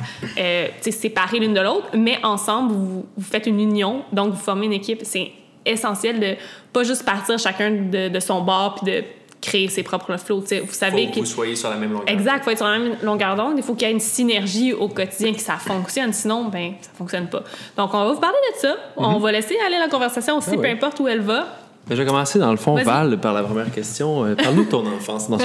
séparées 0.81 1.39
l'une 1.39 1.55
de 1.55 1.61
l'autre, 1.61 1.89
mais 1.95 2.19
ensemble, 2.25 2.73
vous, 2.73 3.07
vous 3.17 3.25
faites 3.25 3.47
une 3.47 3.61
union, 3.61 4.03
donc 4.13 4.33
vous 4.33 4.41
formez 4.41 4.67
une 4.67 4.73
équipe. 4.73 5.03
C'est 5.05 5.31
essentiel 5.67 6.21
de 6.21 6.35
pas 6.73 6.83
juste 6.85 7.05
partir 7.05 7.39
chacun 7.39 7.71
de, 7.71 8.09
de 8.09 8.21
son 8.21 8.41
bord 8.43 8.77
puis 8.77 8.93
de 8.93 9.05
créer 9.43 9.69
ses 9.69 9.83
propres 9.83 10.17
sais. 10.17 10.61
Vous 10.61 10.67
Faut 10.67 10.73
savez 10.73 11.07
que 11.09 11.15
que. 11.17 11.21
vous 11.21 11.27
soyez 11.27 11.55
sur 11.55 11.69
la 11.71 11.77
même 11.77 11.93
longueur. 11.93 12.09
Exact, 12.09 12.39
il 12.39 12.43
faut 12.45 12.51
être 12.51 12.57
sur 12.59 12.67
la 12.67 12.79
même 12.79 12.97
longueur 13.03 13.37
d'onde. 13.37 13.55
Il 13.57 13.63
faut 13.63 13.75
qu'il 13.75 13.87
y 13.87 13.91
ait 13.91 13.95
une 13.95 14.01
synergie 14.01 14.73
au 14.73 14.89
quotidien, 14.89 15.33
que 15.33 15.41
ça 15.41 15.57
fonctionne. 15.57 16.13
Sinon, 16.13 16.45
ben, 16.47 16.73
ça 16.81 16.91
fonctionne 16.97 17.27
pas. 17.29 17.43
Donc, 17.77 17.93
on 17.95 17.99
va 18.07 18.13
vous 18.13 18.19
parler 18.21 18.37
de 18.55 18.61
ça. 18.61 18.75
On 18.97 19.19
va 19.19 19.33
laisser 19.33 19.57
aller 19.67 19.79
la 19.79 19.89
conversation 19.89 20.39
aussi, 20.39 20.51
Ah 20.55 20.59
peu 20.61 20.69
importe 20.69 20.99
où 21.01 21.07
elle 21.07 21.21
va. 21.21 21.47
Ben, 21.87 21.95
je 21.95 22.03
vais 22.03 22.07
commencer 22.09 22.39
dans 22.41 22.51
le 22.51 22.57
fond. 22.57 22.75
Val, 22.83 23.19
par 23.21 23.35
la 23.35 23.43
première 23.45 23.71
question. 23.71 24.25
Euh, 24.25 24.35
Parle-nous 24.35 24.65
de 24.65 24.71
ton 24.71 24.85
enfance. 24.97 25.29
Non, 25.29 25.39
pas- 25.39 25.45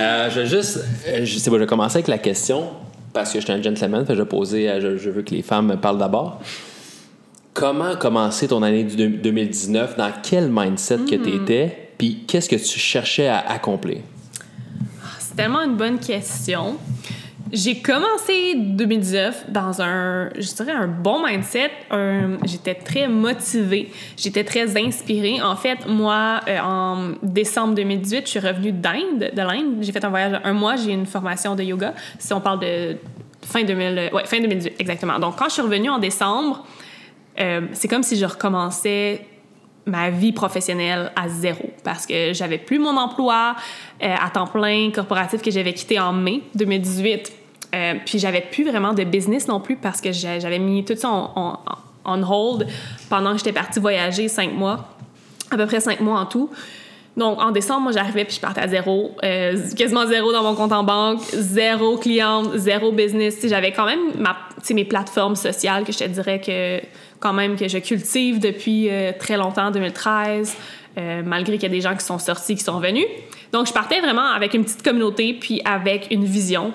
Euh, 0.00 0.30
je 0.30 0.40
vais 0.40 0.46
juste. 0.46 0.80
euh, 1.06 1.20
je 1.24 1.38
sais 1.38 1.50
pas, 1.50 1.56
je 1.56 1.60
vais 1.62 1.66
commencer 1.66 1.98
avec 1.98 2.08
la 2.08 2.18
question 2.18 2.70
parce 3.12 3.30
que 3.32 3.38
je 3.38 3.44
suis 3.44 3.52
un 3.52 3.62
gentleman, 3.62 4.04
fait 4.04 4.14
que 4.14 4.18
je 4.18 4.22
vais 4.22 4.28
poser. 4.28 4.68
à- 4.68 4.80
je, 4.80 4.96
je 4.96 5.10
veux 5.10 5.22
que 5.22 5.32
les 5.34 5.42
femmes 5.42 5.66
me 5.66 5.76
parlent 5.76 5.98
d'abord. 5.98 6.40
Comment 7.54 7.90
a 7.92 7.96
commencé 7.96 8.48
ton 8.48 8.62
année 8.62 8.84
du 8.84 8.96
deux- 8.96 9.08
2019? 9.08 9.96
Dans 9.96 10.10
quel 10.22 10.48
mindset 10.50 10.98
que 11.08 11.16
tu 11.16 11.34
étais? 11.34 11.90
Puis 11.98 12.24
qu'est-ce 12.26 12.48
que 12.48 12.56
tu 12.56 12.78
cherchais 12.78 13.28
à 13.28 13.38
accomplir? 13.50 13.98
C'est 15.18 15.36
tellement 15.36 15.60
une 15.62 15.76
bonne 15.76 15.98
question. 15.98 16.76
J'ai 17.52 17.80
commencé 17.80 18.54
2019 18.56 19.44
dans 19.50 19.82
un, 19.82 20.30
je 20.38 20.54
dirais, 20.54 20.72
un 20.72 20.86
bon 20.88 21.22
mindset. 21.26 21.70
J'étais 22.46 22.74
très 22.74 23.06
motivée. 23.08 23.92
J'étais 24.16 24.44
très 24.44 24.74
inspirée. 24.82 25.42
En 25.42 25.54
fait, 25.56 25.86
moi, 25.86 26.40
euh, 26.48 26.58
en 26.60 27.10
décembre 27.22 27.74
2018, 27.74 28.22
je 28.24 28.30
suis 28.30 28.38
revenue 28.40 28.72
d'Inde, 28.72 29.30
de 29.34 29.42
l'Inde. 29.42 29.76
J'ai 29.82 29.92
fait 29.92 30.02
un 30.02 30.08
voyage 30.08 30.32
de 30.32 30.38
un 30.42 30.54
mois. 30.54 30.76
J'ai 30.76 30.90
eu 30.92 30.94
une 30.94 31.04
formation 31.06 31.54
de 31.54 31.62
yoga. 31.62 31.92
Si 32.18 32.32
on 32.32 32.40
parle 32.40 32.60
de 32.60 32.96
fin 33.42 33.62
2000, 33.62 34.10
ouais, 34.14 34.24
fin 34.24 34.40
2018, 34.40 34.76
exactement. 34.78 35.18
Donc, 35.18 35.36
quand 35.36 35.46
je 35.48 35.52
suis 35.54 35.62
revenue 35.62 35.90
en 35.90 35.98
décembre, 35.98 36.64
euh, 37.42 37.62
c'est 37.72 37.88
comme 37.88 38.02
si 38.02 38.16
je 38.16 38.24
recommençais 38.24 39.26
ma 39.86 40.10
vie 40.10 40.32
professionnelle 40.32 41.10
à 41.16 41.28
zéro 41.28 41.70
parce 41.82 42.06
que 42.06 42.32
j'avais 42.32 42.58
plus 42.58 42.78
mon 42.78 42.96
emploi 42.96 43.56
euh, 44.02 44.14
à 44.20 44.30
temps 44.30 44.46
plein 44.46 44.90
corporatif 44.92 45.42
que 45.42 45.50
j'avais 45.50 45.72
quitté 45.72 45.98
en 45.98 46.12
mai 46.12 46.42
2018. 46.54 47.32
Euh, 47.74 47.94
puis 48.04 48.18
j'avais 48.18 48.42
plus 48.42 48.64
vraiment 48.64 48.92
de 48.92 49.02
business 49.02 49.48
non 49.48 49.58
plus 49.60 49.76
parce 49.76 50.00
que 50.00 50.12
j'avais 50.12 50.58
mis 50.58 50.84
tout 50.84 50.94
ça 50.96 51.08
en, 51.08 51.58
hold 52.04 52.66
pendant 53.08 53.32
que 53.32 53.38
j'étais 53.38 53.52
partie 53.52 53.80
voyager 53.80 54.28
cinq 54.28 54.52
mois, 54.52 54.88
à 55.50 55.56
peu 55.56 55.66
près 55.66 55.80
cinq 55.80 56.00
mois 56.00 56.20
en 56.20 56.26
tout. 56.26 56.50
Donc, 57.16 57.40
en 57.40 57.50
décembre, 57.50 57.82
moi, 57.82 57.92
j'arrivais 57.92 58.24
puis 58.24 58.36
je 58.36 58.40
partais 58.40 58.62
à 58.62 58.68
zéro. 58.68 59.14
euh, 59.22 59.56
quasiment 59.76 60.06
zéro 60.06 60.32
dans 60.32 60.42
mon 60.42 60.54
compte 60.54 60.72
en 60.72 60.82
banque, 60.82 61.20
zéro 61.32 61.98
cliente, 61.98 62.56
zéro 62.56 62.90
business. 62.90 63.36
J'avais 63.46 63.72
quand 63.72 63.84
même 63.84 64.00
ma, 64.18 64.36
mes 64.70 64.84
plateformes 64.84 65.36
sociales 65.36 65.84
que 65.84 65.92
je 65.92 65.98
te 65.98 66.04
dirais 66.04 66.40
que, 66.40 66.80
quand 67.20 67.34
même, 67.34 67.56
que 67.56 67.68
je 67.68 67.78
cultive 67.78 68.38
depuis 68.38 68.88
euh, 68.88 69.12
très 69.18 69.36
longtemps, 69.36 69.70
2013, 69.70 70.56
euh, 70.96 71.22
malgré 71.24 71.58
qu'il 71.58 71.64
y 71.64 71.66
a 71.66 71.74
des 71.74 71.82
gens 71.82 71.94
qui 71.94 72.04
sont 72.04 72.18
sortis, 72.18 72.56
qui 72.56 72.64
sont 72.64 72.80
venus. 72.80 73.06
Donc, 73.52 73.66
je 73.66 73.74
partais 73.74 74.00
vraiment 74.00 74.28
avec 74.28 74.54
une 74.54 74.64
petite 74.64 74.82
communauté 74.82 75.34
puis 75.34 75.60
avec 75.66 76.06
une 76.10 76.24
vision. 76.24 76.72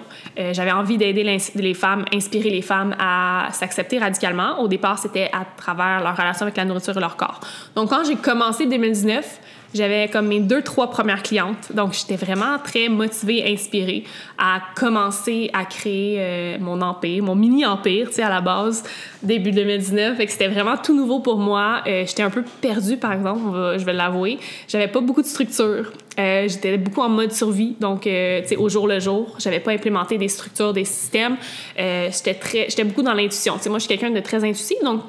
J'avais 0.52 0.72
envie 0.72 1.00
d'aider 1.00 1.24
les 1.56 1.74
femmes, 1.74 2.06
inspirer 2.14 2.52
les 2.52 2.62
femmes 2.62 2.96
à 3.00 3.48
s'accepter 3.52 3.98
radicalement. 3.98 4.60
Au 4.60 4.68
départ, 4.68 5.00
c'était 5.00 5.32
à 5.34 5.44
travers 5.58 6.04
leur 6.04 6.16
relation 6.16 6.44
avec 6.44 6.56
la 6.56 6.66
nourriture 6.66 6.96
et 6.96 7.00
leur 7.00 7.18
corps. 7.18 7.40
Donc, 7.76 7.90
quand 7.90 8.04
j'ai 8.04 8.16
commencé 8.16 8.68
2019, 8.68 9.40
j'avais 9.74 10.08
comme 10.08 10.28
mes 10.28 10.40
deux, 10.40 10.62
trois 10.62 10.90
premières 10.90 11.24
clientes. 11.24 11.72
Donc, 11.74 11.94
j'étais 11.94 12.16
vraiment 12.16 12.58
très 12.64 12.90
motivée, 12.90 13.44
inspirée 13.52 14.04
à 14.38 14.62
commencer 14.76 15.50
à 15.54 15.66
créer 15.66 16.18
euh, 16.20 16.58
mon 16.60 16.82
empire, 16.82 17.24
mon 17.24 17.36
mini-empire, 17.36 18.08
tu 18.08 18.16
sais, 18.16 18.24
à 18.24 18.30
la 18.30 18.42
base, 18.42 18.84
début 19.24 19.52
2019. 19.52 20.18
Fait 20.18 20.26
que 20.26 20.32
c'était 20.32 20.48
vraiment 20.48 20.78
tout 20.78 20.96
nouveau 20.96 21.20
pour 21.20 21.38
moi. 21.38 21.82
Euh, 21.88 22.06
j'étais 22.06 22.24
un 22.24 22.30
peu 22.30 22.44
perdue, 22.62 22.98
par 22.98 23.14
exemple, 23.14 23.76
je 23.78 23.86
vais 23.86 23.94
l'avouer. 23.94 24.40
J'avais 24.68 24.88
pas 24.88 25.02
beaucoup 25.02 25.22
de 25.22 25.28
structure. 25.28 25.92
Euh, 26.20 26.48
j'étais 26.48 26.78
beaucoup 26.78 27.02
en 27.02 27.10
mode 27.10 27.32
survie, 27.32 27.76
donc, 27.80 28.02
tu 28.02 28.10
sais, 28.10 28.56
au 28.58 28.70
jour 28.70 28.88
le 28.88 29.00
jour. 29.00 29.36
J'avais 29.40 29.60
pas 29.60 29.72
implémenté 29.72 30.18
des 30.18 30.28
structures, 30.30 30.74
des 30.74 30.86
systèmes. 30.86 31.38
J'étais 31.78 32.34
très, 32.34 32.70
j'étais 32.70 32.84
beaucoup 32.84 33.04
dans 33.04 33.14
l'intuition. 33.14 33.56
Tu 33.58 33.64
sais, 33.64 33.70
moi, 33.70 33.80
je 33.80 33.86
suis 33.86 33.98
quelqu'un 33.98 34.14
de 34.14 34.20
très 34.22 34.44
intuitif, 34.44 34.78
donc 34.84 35.02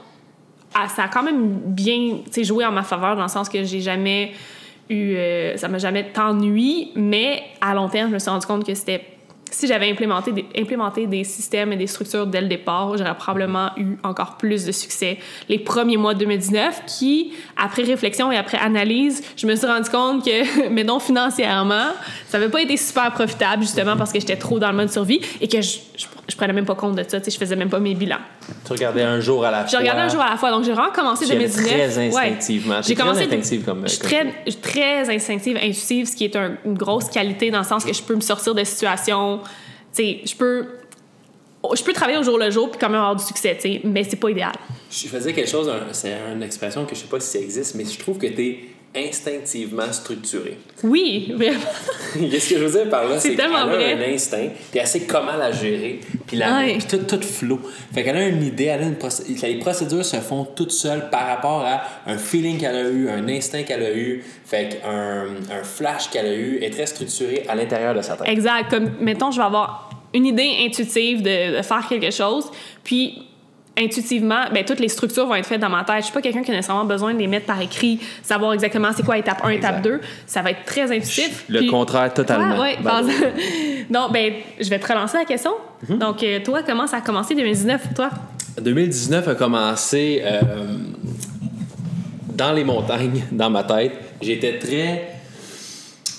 ah, 0.75 0.89
ça 0.89 1.05
a 1.05 1.09
quand 1.09 1.23
même 1.23 1.59
bien 1.65 2.19
joué 2.43 2.65
en 2.65 2.73
ma 2.73 2.83
faveur 2.83 3.17
dans 3.17 3.23
le 3.23 3.29
sens 3.29 3.49
que 3.49 3.65
j'ai 3.65 3.81
jamais 3.81 4.33
eu. 4.91 5.15
euh, 5.15 5.57
ça 5.57 5.69
m'a 5.69 5.79
jamais 5.79 6.05
tant 6.13 6.35
nui, 6.35 6.93
mais 6.95 7.43
à 7.61 7.75
long 7.75 7.89
terme, 7.89 8.09
je 8.09 8.15
me 8.15 8.19
suis 8.19 8.31
rendu 8.31 8.47
compte 8.47 8.65
que 8.65 8.75
c'était. 8.75 9.05
Si 9.51 9.67
j'avais 9.67 9.91
implémenté 9.91 10.33
des, 10.33 10.45
implémenté 10.59 11.07
des 11.07 11.25
systèmes 11.25 11.73
et 11.73 11.77
des 11.77 11.87
structures 11.87 12.27
dès 12.27 12.41
le 12.41 12.49
départ, 12.49 12.97
j'aurais 12.97 13.15
probablement 13.17 13.71
eu 13.77 13.97
encore 14.03 14.37
plus 14.37 14.65
de 14.67 14.73
succès 14.73 15.19
les 15.49 15.59
premiers 15.59 15.97
mois 15.97 16.15
de 16.15 16.21
2019 16.21 16.83
qui, 16.87 17.33
après 17.57 17.83
réflexion 17.83 18.31
et 18.33 18.37
après 18.37 18.59
analyse, 18.59 19.23
je 19.37 19.47
me 19.47 19.55
suis 19.57 19.67
rendu 19.67 19.89
compte 19.91 20.25
que, 20.25 20.69
mais 20.71 20.85
non 20.85 20.99
financièrement, 21.01 21.89
ça 22.29 22.39
n'avait 22.39 22.51
pas 22.51 22.61
été 22.63 22.77
super 22.77 23.11
profitable 23.13 23.63
justement 23.63 23.97
parce 23.97 24.13
que 24.13 24.21
j'étais 24.21 24.37
trop 24.37 24.59
dans 24.59 24.71
le 24.71 24.77
mode 24.77 24.91
survie 24.91 25.21
et 25.41 25.49
que 25.49 25.61
je, 25.61 25.79
je, 25.97 26.07
je 26.29 26.37
prenais 26.37 26.53
même 26.53 26.67
pas 26.67 26.75
compte 26.75 26.95
de 26.97 27.03
ça, 27.07 27.19
tu 27.21 27.25
sais, 27.27 27.31
je 27.31 27.39
faisais 27.39 27.57
même 27.57 27.71
pas 27.71 27.81
mes 27.81 27.95
bilans. 27.95 28.17
Tu 28.65 28.73
regardais 28.73 29.03
un 29.03 29.21
jour 29.21 29.45
à 29.45 29.51
la 29.51 29.59
fois. 29.61 29.69
Je 29.71 29.77
regardais 29.77 30.03
un 30.03 30.09
jour 30.09 30.23
à 30.23 30.31
la 30.31 30.37
fois. 30.39 30.51
Donc, 30.51 30.65
j'ai 30.65 30.73
vraiment 30.73 30.91
commencé 30.91 31.27
Tu 31.27 31.33
y 31.33 31.37
allais 31.37 31.49
2019. 31.49 31.69
très 31.71 31.99
Ouais. 31.99 32.07
instinctivement. 32.29 32.77
T'es 32.81 32.89
J'ai 32.89 32.95
très 32.95 33.03
commencé. 33.03 33.23
instinctive 33.25 33.65
comme- 33.65 33.83
Je 33.85 33.89
suis 33.93 33.99
très, 33.99 34.25
très 34.63 35.15
instinctive, 35.15 35.57
intuitive, 35.59 36.07
ce 36.07 36.17
qui 36.17 36.25
est 36.25 36.35
un- 36.35 36.53
une 36.65 36.73
grosse 36.75 37.11
qualité 37.11 37.51
dans 37.51 37.59
le 37.59 37.65
sens 37.65 37.85
que 37.85 37.93
je 37.93 38.03
peux 38.03 38.15
me 38.15 38.23
sortir 38.23 38.55
de 38.55 38.65
situations. 38.65 39.38
Sais, 39.93 40.21
je 40.25 40.35
peux. 40.35 40.67
je 41.75 41.83
peux 41.83 41.93
travailler 41.93 42.19
au 42.19 42.23
jour 42.23 42.39
le 42.39 42.51
jour 42.51 42.71
puis 42.71 42.79
quand 42.79 42.89
même 42.89 43.01
avoir 43.01 43.17
du 43.17 43.25
succès, 43.25 43.57
tu 43.61 43.63
sais, 43.63 43.81
mais 43.85 44.05
c'est 44.05 44.17
pas 44.17 44.31
idéal. 44.31 44.53
Je 44.91 45.09
faisais 45.09 45.33
quelque 45.33 45.51
chose, 45.51 45.71
c'est 45.93 46.17
une 46.33 46.43
expression 46.43 46.85
que 46.85 46.95
je 46.95 47.01
sais 47.01 47.07
pas 47.07 47.21
si 47.21 47.39
ça 47.39 47.45
existe, 47.45 47.75
mais 47.75 47.85
je 47.85 47.99
trouve 47.99 48.19
que 48.19 48.27
tu 48.27 48.47
es 48.47 48.59
instinctivement 48.97 49.93
structuré. 49.93 50.59
Oui, 50.83 51.33
vraiment. 51.37 51.59
Qu'est-ce 52.31 52.51
que 52.51 52.59
je 52.59 52.65
veux 52.65 52.81
dire 52.81 52.91
par 52.91 53.05
là? 53.09 53.19
C'est 53.19 53.35
tellement 53.37 53.59
a 53.59 53.67
vrai. 53.67 53.93
un 53.95 54.15
instinct, 54.15 54.49
puis 54.71 54.81
elle 54.81 54.87
sait 54.87 55.01
comment 55.03 55.37
la 55.37 55.53
gérer, 55.53 56.01
puis, 56.27 56.37
la, 56.37 56.59
Ouais. 56.59 56.79
puis 56.79 56.87
tout, 56.99 57.05
tout 57.17 57.23
flow. 57.23 57.61
Fait 57.95 58.03
qu'elle 58.03 58.17
a 58.17 58.27
une 58.27 58.43
idée, 58.43 58.65
elle 58.65 58.81
a 58.83 58.87
une 58.87 58.95
procé- 58.97 59.25
les 59.47 59.59
procédures 59.59 60.05
se 60.05 60.17
font 60.17 60.45
toutes 60.45 60.73
seules 60.73 61.11
par 61.11 61.27
rapport 61.27 61.65
à 61.65 61.83
un 62.11 62.19
feeling 62.19 62.59
qu'elle 62.59 62.77
a 62.77 62.89
eu, 62.89 63.09
un 63.09 63.29
instinct 63.29 63.63
qu'elle 63.63 63.83
a 63.83 63.93
eu, 63.95 64.25
fait 64.45 64.81
qu'un 64.81 65.27
un 65.51 65.63
flash 65.65 66.11
qu'elle 66.11 66.27
a 66.27 66.35
eu 66.35 66.59
est 66.63 66.71
très 66.71 66.87
structuré 66.87 67.45
à 67.49 67.55
l'intérieur 67.55 67.95
de 67.95 68.03
sa 68.03 68.17
tête. 68.17 68.29
Exact. 68.29 68.71
Comme, 68.71 68.91
mettons, 69.01 69.31
je 69.31 69.39
vais 69.39 69.45
avoir 69.47 69.91
une 70.15 70.27
idée 70.27 70.51
intuitive 70.67 71.23
de, 71.23 71.59
de 71.59 71.63
faire 71.63 71.87
quelque 71.89 72.11
chose, 72.11 72.47
puis 72.83 73.23
intuitivement, 73.79 74.45
ben, 74.53 74.65
toutes 74.65 74.81
les 74.81 74.89
structures 74.89 75.27
vont 75.27 75.35
être 75.37 75.47
faites 75.47 75.61
dans 75.61 75.69
ma 75.69 75.85
tête. 75.85 75.99
Je 75.99 76.05
suis 76.05 76.13
pas 76.13 76.21
quelqu'un 76.23 76.43
qui 76.43 76.51
a 76.51 76.55
nécessairement 76.55 76.85
besoin 76.85 77.15
de 77.15 77.19
les 77.19 77.27
mettre 77.27 77.47
par 77.47 77.61
écrit, 77.61 78.01
savoir 78.23 78.53
exactement 78.53 78.89
c'est 78.97 79.05
quoi 79.05 79.17
étape 79.19 79.41
1, 79.45 79.51
étape 79.51 79.79
Exact. 79.79 79.97
2. 79.97 80.01
Ça 80.27 80.43
va 80.43 80.51
être 80.51 80.65
très 80.65 80.91
intuitif. 80.91 81.45
Le 81.49 81.61
Puis- 81.61 81.69
contraire 81.69 82.13
totalement. 82.13 82.55
Ouais, 82.59 82.77
ouais, 82.77 82.79
Ben, 82.83 82.91
pense- 82.91 83.07
Donc, 83.91 84.13
ben, 84.13 84.33
je 84.61 84.69
vais 84.69 84.79
te 84.79 84.87
relancer 84.93 85.17
la 85.19 85.25
question. 85.25 85.53
Donc, 85.89 86.23
euh, 86.23 86.41
toi, 86.45 86.63
comment 86.67 86.87
ça 86.87 86.97
a 86.99 87.01
commencé 87.01 87.35
2019 87.35 87.83
pour 87.85 87.95
toi? 87.95 88.11
2019 88.61 89.29
a 89.29 89.35
commencé 89.37 90.21
euh, 90.25 90.41
dans 92.35 92.53
les 92.53 92.65
montagnes, 92.65 93.25
dans 93.33 93.51
ma 93.51 93.65
tête. 93.65 93.93
J'étais 94.21 94.59
très. 94.59 95.09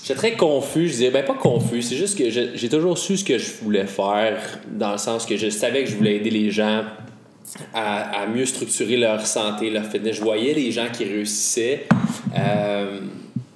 J'étais 0.03 0.15
très 0.17 0.31
confus. 0.33 0.87
Je 0.87 0.91
disais, 0.93 1.11
ben 1.11 1.23
pas 1.23 1.33
confus, 1.35 1.81
c'est 1.83 1.95
juste 1.95 2.17
que 2.17 2.29
j'ai 2.29 2.69
toujours 2.69 2.97
su 2.97 3.15
ce 3.17 3.23
que 3.23 3.37
je 3.37 3.51
voulais 3.61 3.85
faire, 3.85 4.37
dans 4.67 4.93
le 4.93 4.97
sens 4.97 5.25
que 5.25 5.37
je 5.37 5.49
savais 5.49 5.83
que 5.83 5.89
je 5.91 5.95
voulais 5.95 6.15
aider 6.15 6.31
les 6.31 6.49
gens 6.49 6.81
à, 7.73 8.21
à 8.21 8.27
mieux 8.27 8.45
structurer 8.45 8.97
leur 8.97 9.25
santé, 9.25 9.69
leur 9.69 9.85
fitness. 9.85 10.17
Je 10.17 10.21
voyais 10.21 10.53
les 10.53 10.71
gens 10.71 10.87
qui 10.91 11.03
réussissaient, 11.03 11.87
euh, 12.37 12.99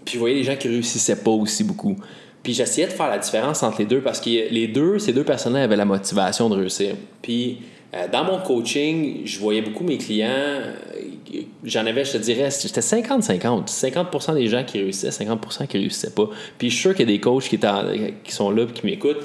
puis 0.06 0.16
je 0.16 0.20
voyais 0.20 0.36
les 0.36 0.44
gens 0.44 0.56
qui 0.56 0.68
réussissaient 0.68 1.24
pas 1.24 1.32
aussi 1.32 1.64
beaucoup. 1.64 1.98
Puis 2.42 2.54
j'essayais 2.54 2.88
de 2.88 2.92
faire 2.92 3.10
la 3.10 3.20
différence 3.20 3.64
entre 3.64 3.80
les 3.80 3.86
deux 3.86 4.02
parce 4.02 4.20
que 4.20 4.30
les 4.30 4.68
deux, 4.68 5.00
ces 5.00 5.14
deux 5.14 5.24
personnes-là 5.24 5.64
avaient 5.64 5.78
la 5.78 5.86
motivation 5.86 6.50
de 6.50 6.56
réussir. 6.56 6.96
Puis 7.22 7.60
euh, 7.94 8.08
dans 8.12 8.26
mon 8.26 8.40
coaching, 8.40 9.22
je 9.24 9.40
voyais 9.40 9.62
beaucoup 9.62 9.84
mes 9.84 9.98
clients, 9.98 10.28
euh, 10.30 11.42
j'en 11.64 11.86
avais, 11.86 12.04
je 12.04 12.14
te 12.14 12.18
dirais, 12.18 12.50
j'étais 12.52 12.82
50-50. 12.82 13.68
50%, 13.68 14.34
des 14.34 14.48
gens 14.48 14.64
qui 14.64 14.80
réussissaient, 14.80 15.26
50% 15.26 15.68
qui 15.68 15.78
réussissaient 15.78 16.14
pas. 16.14 16.30
Puis 16.58 16.70
je 16.70 16.76
suis 16.76 16.82
sûr 16.82 16.96
qu'il 16.96 17.08
y 17.08 17.14
a 17.14 17.16
des 17.16 17.22
coachs 17.22 17.44
qui, 17.44 17.60
qui 18.24 18.32
sont 18.32 18.52
là 18.52 18.64
et 18.64 18.74
qui 18.74 18.86
m'écoutent, 18.86 19.24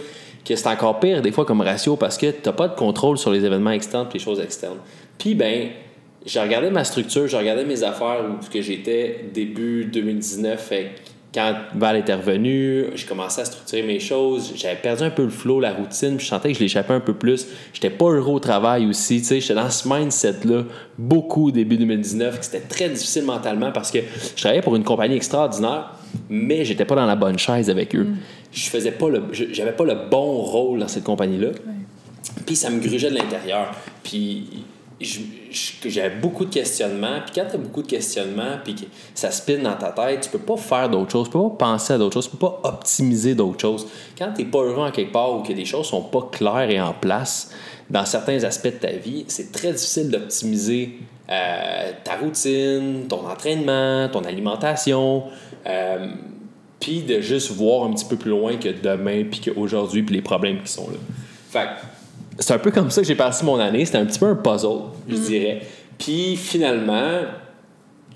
que 0.49 0.57
c'est 0.57 0.69
encore 0.69 0.99
pire 0.99 1.21
des 1.21 1.31
fois 1.31 1.45
comme 1.45 1.61
ratio 1.61 1.97
parce 1.97 2.17
que 2.17 2.31
tu 2.31 2.41
n'as 2.47 2.53
pas 2.53 2.69
de 2.69 2.75
contrôle 2.75 3.19
sur 3.19 3.31
les 3.31 3.45
événements 3.45 3.71
externes 3.71 4.07
et 4.11 4.15
les 4.15 4.19
choses 4.19 4.41
externes. 4.41 4.79
Puis 5.19 5.35
ben, 5.35 5.69
j'ai 6.25 6.41
regardé 6.41 6.71
ma 6.71 6.85
structure, 6.85 7.27
j'ai 7.27 7.37
regardé 7.37 7.65
mes 7.65 7.83
affaires 7.83 8.25
où 8.25 8.51
que 8.51 8.63
j'étais 8.63 9.27
début 9.33 9.85
2019. 9.85 10.61
Fait 10.61 10.91
quand 11.35 11.55
Val 11.75 11.97
était 11.97 12.15
revenu, 12.15 12.87
j'ai 12.95 13.07
commencé 13.07 13.43
à 13.43 13.45
structurer 13.45 13.83
mes 13.83 14.01
choses. 14.01 14.53
J'avais 14.57 14.77
perdu 14.77 15.03
un 15.03 15.11
peu 15.11 15.25
le 15.25 15.31
flow, 15.31 15.61
la 15.61 15.75
routine, 15.75 16.17
puis 16.17 16.25
je 16.25 16.31
sentais 16.31 16.49
que 16.53 16.55
je 16.55 16.61
l'échappais 16.61 16.95
un 16.95 17.01
peu 17.01 17.13
plus. 17.13 17.47
J'étais 17.75 17.91
pas 17.91 18.07
heureux 18.07 18.35
au 18.35 18.39
travail 18.41 18.87
aussi. 18.87 19.19
tu 19.19 19.27
sais, 19.27 19.41
J'étais 19.41 19.55
dans 19.55 19.69
ce 19.69 19.87
mindset-là 19.87 20.65
beaucoup 20.97 21.49
au 21.49 21.51
début 21.51 21.77
2019, 21.77 22.39
que 22.39 22.45
c'était 22.45 22.61
très 22.61 22.89
difficile 22.89 23.25
mentalement 23.25 23.73
parce 23.73 23.91
que 23.91 23.99
je 23.99 24.41
travaillais 24.41 24.63
pour 24.63 24.75
une 24.75 24.85
compagnie 24.85 25.17
extraordinaire, 25.17 25.93
mais 26.31 26.65
j'étais 26.65 26.87
pas 26.87 26.95
dans 26.95 27.07
la 27.07 27.17
bonne 27.17 27.39
chaise 27.39 27.69
avec 27.69 27.95
eux. 27.95 28.07
Je 28.51 28.71
faisais 28.71 28.93
pas 28.93 29.11
le, 29.11 29.25
j'avais 29.33 29.73
pas 29.73 29.85
le 29.85 30.09
bon 30.11 30.39
rôle 30.39 30.79
dans 30.79 30.89
cette 30.89 31.05
compagnie-là. 31.05 31.49
Puis 32.47 32.57
ça 32.57 32.71
me 32.71 32.81
grugeait 32.81 33.11
de 33.11 33.17
l'intérieur. 33.17 33.75
Puis 34.03 34.65
je- 35.01 35.21
j'avais 35.89 36.17
beaucoup 36.17 36.45
de 36.45 36.53
questionnements. 36.53 37.21
Puis 37.25 37.35
quand 37.35 37.49
tu 37.49 37.55
as 37.55 37.59
beaucoup 37.59 37.83
de 37.83 37.87
questionnements, 37.89 38.59
puis 38.65 38.75
que 38.75 38.85
ça 39.15 39.31
spinne 39.31 39.63
dans 39.63 39.77
ta 39.77 39.91
tête, 39.93 40.21
tu 40.23 40.31
peux 40.31 40.39
pas 40.39 40.57
faire 40.57 40.89
d'autres 40.91 41.13
choses, 41.13 41.27
tu 41.29 41.33
peux 41.33 41.41
pas 41.51 41.57
penser 41.73 41.93
à 41.95 41.99
d'autres 41.99 42.15
choses, 42.15 42.25
tu 42.31 42.37
peux 42.37 42.47
pas 42.47 42.61
optimiser 42.65 43.35
d'autres 43.35 43.61
choses. 43.61 43.87
Quand 44.17 44.33
tu 44.37 44.45
pas 44.45 44.59
heureux 44.59 44.83
en 44.87 44.91
quelque 44.91 45.13
part 45.13 45.35
ou 45.37 45.43
que 45.43 45.53
les 45.53 45.65
choses 45.65 45.87
sont 45.87 46.03
pas 46.03 46.29
claires 46.33 46.69
et 46.71 46.81
en 46.81 46.93
place 46.93 47.51
dans 47.89 48.05
certains 48.05 48.43
aspects 48.45 48.67
de 48.67 48.71
ta 48.87 48.93
vie, 48.93 49.25
c'est 49.29 49.53
très 49.53 49.73
difficile 49.73 50.11
d'optimiser 50.11 50.99
euh, 51.31 51.91
ta 52.05 52.17
routine, 52.17 53.07
ton 53.09 53.27
entraînement, 53.29 54.09
ton 54.09 54.25
alimentation. 54.25 55.25
euh, 55.67 56.07
puis 56.81 57.03
de 57.03 57.21
juste 57.21 57.51
voir 57.51 57.85
un 57.89 57.93
petit 57.93 58.05
peu 58.05 58.15
plus 58.17 58.31
loin 58.31 58.57
que 58.57 58.69
demain, 58.69 59.25
puis 59.29 59.41
qu'aujourd'hui, 59.41 60.05
puis 60.05 60.15
les 60.15 60.23
problèmes 60.23 60.63
qui 60.63 60.71
sont 60.73 60.89
là. 60.89 60.97
Fait 61.51 61.69
c'est 62.39 62.55
un 62.55 62.59
peu 62.59 62.71
comme 62.71 62.91
ça 62.91 63.01
que 63.01 63.07
j'ai 63.07 63.15
passé 63.15 63.45
mon 63.45 63.59
année. 63.59 63.85
C'était 63.85 63.99
un 63.99 64.07
petit 64.07 64.19
peu 64.19 64.27
un 64.27 64.37
puzzle, 64.37 64.91
je 65.09 65.17
dirais. 65.17 65.63
Puis 65.99 66.37
finalement, 66.37 67.23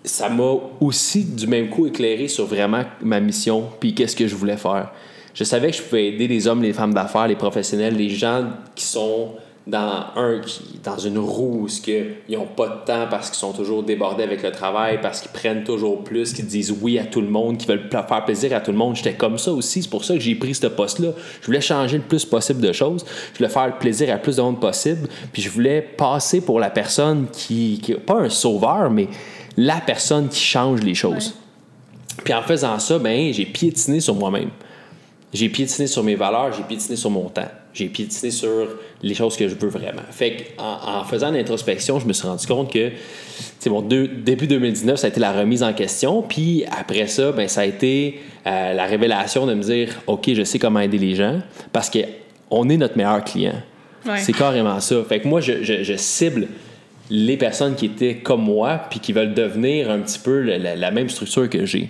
ça 0.05 0.29
m'a 0.29 0.55
aussi 0.81 1.25
du 1.25 1.47
même 1.47 1.69
coup 1.69 1.87
éclairé 1.87 2.29
sur 2.29 2.47
vraiment 2.47 2.85
ma 3.03 3.21
mission, 3.21 3.65
puis 3.81 3.95
qu'est-ce 3.95 4.17
que 4.17 4.27
je 4.27 4.35
voulais 4.35 4.57
faire. 4.57 4.93
Je 5.35 5.45
savais 5.45 5.71
que 5.71 5.77
je 5.77 5.83
pouvais 5.83 6.09
aider 6.09 6.29
les 6.29 6.47
hommes, 6.47 6.63
les 6.63 6.73
femmes 6.73 6.95
d'affaires, 6.95 7.27
les 7.27 7.37
professionnels, 7.37 7.97
les 7.97 8.11
gens 8.11 8.45
qui 8.75 8.85
sont 8.85 9.31
dans 9.67 10.07
un 10.17 10.41
qui- 10.41 10.81
dans 10.83 10.99
une 10.99 11.19
roue 11.19 11.69
ce 11.69 11.81
que 11.81 12.07
ils 12.29 12.37
ont 12.37 12.47
pas 12.47 12.67
de 12.67 12.85
temps 12.85 13.07
parce 13.09 13.31
qu'ils 13.31 13.39
sont 13.39 13.53
toujours 13.53 13.85
débordés 13.85 14.25
avec 14.25 14.43
le 14.43 14.51
travail 14.51 14.99
parce 15.01 15.21
qu'ils 15.21 15.31
prennent 15.31 15.63
toujours 15.63 16.03
plus 16.03 16.33
qu'ils 16.33 16.47
disent 16.47 16.75
oui 16.83 16.99
à 16.99 17.05
tout 17.05 17.21
le 17.21 17.29
monde 17.29 17.59
qu'ils 17.59 17.69
veulent 17.69 17.89
faire 17.89 18.25
plaisir 18.25 18.55
à 18.57 18.61
tout 18.61 18.73
le 18.73 18.77
monde. 18.77 18.97
J'étais 18.97 19.15
comme 19.15 19.39
ça 19.39 19.53
aussi. 19.53 19.83
C'est 19.83 19.89
pour 19.91 20.05
ça 20.05 20.15
que 20.15 20.21
j'ai 20.21 20.35
pris 20.35 20.55
ce 20.55 20.67
poste 20.67 20.99
là 20.99 21.11
je 21.41 21.47
voulais 21.47 21.61
changer 21.61 21.99
le 21.99 22.03
plus 22.03 22.25
possible 22.25 22.61
de 22.61 22.73
choses. 22.73 23.05
Je 23.33 23.39
voulais 23.39 23.51
faire 23.51 23.79
plaisir 23.79 24.13
à 24.13 24.19
plus 24.19 24.37
de 24.37 24.43
monde 24.43 24.61
possible. 24.61 25.09
Puis 25.33 25.43
je 25.43 25.49
voulais 25.49 25.81
passer 25.81 26.41
pour 26.41 26.59
la 26.59 26.71
personne 26.71 27.27
qui, 27.33 27.79
qui 27.81 27.95
pas 27.95 28.19
un 28.21 28.29
sauveur 28.31 28.91
mais 28.91 29.09
la 29.57 29.81
personne 29.81 30.29
qui 30.29 30.41
change 30.41 30.81
les 30.83 30.95
choses. 30.95 31.35
Puis 32.25 32.35
en 32.35 32.43
faisant 32.43 32.79
ça 32.81 32.99
ben 32.99 33.33
j'ai 33.33 33.47
piétiné 33.47 34.01
sur 34.01 34.17
moi-même 34.17 34.51
j'ai 35.33 35.49
piétiné 35.49 35.87
sur 35.87 36.03
mes 36.03 36.15
valeurs, 36.15 36.53
j'ai 36.57 36.63
piétiné 36.63 36.97
sur 36.97 37.11
mon 37.11 37.29
temps, 37.29 37.49
j'ai 37.73 37.87
piétiné 37.87 38.31
sur 38.31 38.69
les 39.03 39.15
choses 39.15 39.37
que 39.37 39.49
je 39.49 39.55
veux 39.55 39.69
vraiment. 39.69 40.03
Fait 40.11 40.33
que 40.33 40.43
en, 40.63 41.05
faisant 41.05 41.31
l'introspection, 41.31 41.99
je 41.99 42.07
me 42.07 42.13
suis 42.13 42.27
rendu 42.29 42.47
compte 42.47 42.71
que, 42.73 42.91
c'est 43.59 43.71
bon, 43.71 43.81
deux- 43.81 44.09
début 44.09 44.47
2019, 44.47 44.99
ça 44.99 45.07
a 45.07 45.11
été 45.11 45.21
la 45.21 45.33
remise 45.33 45.63
en 45.63 45.73
question, 45.73 46.23
puis 46.23 46.65
après 46.71 47.07
ça, 47.07 47.33
ben, 47.33 47.49
ça 47.49 47.63
a 47.63 47.65
été 47.65 48.21
euh, 48.47 48.75
la 48.75 48.85
révélation 48.87 49.47
de 49.47 49.55
me 49.55 49.63
dire, 49.63 49.89
OK, 50.07 50.31
je 50.35 50.43
sais 50.45 50.59
comment 50.59 50.81
aider 50.81 50.99
les 50.99 51.15
gens, 51.15 51.41
parce 51.73 51.89
que 51.89 52.01
on 52.51 52.69
est 52.69 52.77
notre 52.77 52.97
meilleur 52.99 53.25
client. 53.25 53.55
Ouais. 54.05 54.19
C'est 54.19 54.33
carrément 54.35 54.79
ça. 54.81 54.97
Fait 55.09 55.21
que 55.21 55.29
moi, 55.29 55.41
je, 55.41 55.63
je- 55.63 55.83
je 55.85 55.95
cible 55.97 56.49
les 57.09 57.37
personnes 57.37 57.75
qui 57.75 57.87
étaient 57.87 58.17
comme 58.17 58.43
moi, 58.43 58.81
puis 58.91 59.01
qui 59.01 59.13
veulent 59.13 59.33
devenir 59.35 59.91
un 59.91 60.01
petit 60.01 60.19
peu 60.19 60.41
la- 60.43 60.59
la- 60.59 60.77
la 60.77 60.91
même 60.91 61.09
structure 61.09 61.49
que 61.49 61.65
j'ai. 61.65 61.89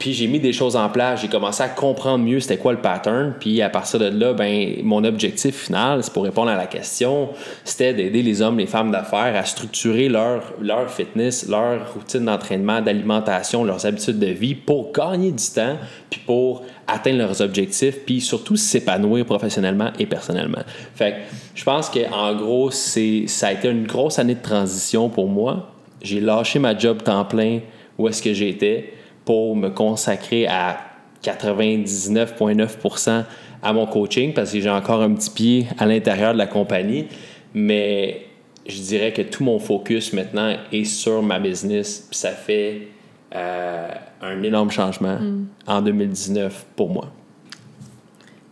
Puis 0.00 0.14
j'ai 0.14 0.28
mis 0.28 0.40
des 0.40 0.54
choses 0.54 0.76
en 0.76 0.88
place, 0.88 1.20
j'ai 1.20 1.28
commencé 1.28 1.62
à 1.62 1.68
comprendre 1.68 2.24
mieux 2.24 2.40
c'était 2.40 2.56
quoi 2.56 2.72
le 2.72 2.78
pattern, 2.78 3.34
puis 3.38 3.60
à 3.60 3.68
partir 3.68 4.00
de 4.00 4.06
là, 4.06 4.32
ben 4.32 4.76
mon 4.82 5.04
objectif 5.04 5.66
final, 5.66 6.02
c'est 6.02 6.10
pour 6.10 6.24
répondre 6.24 6.50
à 6.50 6.56
la 6.56 6.66
question, 6.66 7.28
c'était 7.64 7.92
d'aider 7.92 8.22
les 8.22 8.40
hommes, 8.40 8.58
les 8.58 8.66
femmes 8.66 8.90
d'affaires 8.90 9.36
à 9.36 9.44
structurer 9.44 10.08
leur, 10.08 10.54
leur 10.58 10.90
fitness, 10.90 11.46
leur 11.50 11.92
routine 11.92 12.24
d'entraînement, 12.24 12.80
d'alimentation, 12.80 13.62
leurs 13.62 13.84
habitudes 13.84 14.18
de 14.18 14.28
vie 14.28 14.54
pour 14.54 14.90
gagner 14.90 15.32
du 15.32 15.44
temps, 15.54 15.76
puis 16.08 16.22
pour 16.24 16.62
atteindre 16.86 17.18
leurs 17.18 17.42
objectifs, 17.42 17.98
puis 18.06 18.22
surtout 18.22 18.56
s'épanouir 18.56 19.26
professionnellement 19.26 19.90
et 19.98 20.06
personnellement. 20.06 20.62
Fait 20.94 21.10
que 21.10 21.16
je 21.54 21.62
pense 21.62 21.90
que 21.90 22.10
en 22.10 22.34
gros, 22.36 22.70
c'est 22.70 23.24
ça 23.26 23.48
a 23.48 23.52
été 23.52 23.68
une 23.68 23.86
grosse 23.86 24.18
année 24.18 24.34
de 24.34 24.42
transition 24.42 25.10
pour 25.10 25.28
moi. 25.28 25.74
J'ai 26.00 26.20
lâché 26.20 26.58
ma 26.58 26.76
job 26.76 27.02
temps 27.02 27.26
plein 27.26 27.60
où 27.98 28.08
est-ce 28.08 28.22
que 28.22 28.32
j'étais 28.32 28.94
pour 29.30 29.54
me 29.54 29.68
consacrer 29.68 30.48
à 30.48 30.80
99,9% 31.22 33.24
à 33.62 33.72
mon 33.72 33.86
coaching 33.86 34.34
parce 34.34 34.50
que 34.50 34.58
j'ai 34.58 34.68
encore 34.68 35.02
un 35.02 35.14
petit 35.14 35.30
pied 35.30 35.68
à 35.78 35.86
l'intérieur 35.86 36.32
de 36.32 36.38
la 36.38 36.48
compagnie. 36.48 37.06
Mais 37.54 38.26
je 38.66 38.80
dirais 38.80 39.12
que 39.12 39.22
tout 39.22 39.44
mon 39.44 39.60
focus 39.60 40.12
maintenant 40.14 40.56
est 40.72 40.82
sur 40.82 41.22
ma 41.22 41.38
business. 41.38 42.08
Puis 42.10 42.18
ça 42.18 42.32
fait 42.32 42.88
euh, 43.32 43.88
un 44.20 44.42
énorme 44.42 44.72
changement 44.72 45.18
en 45.64 45.80
2019 45.80 46.66
pour 46.74 46.90
moi. 46.90 47.12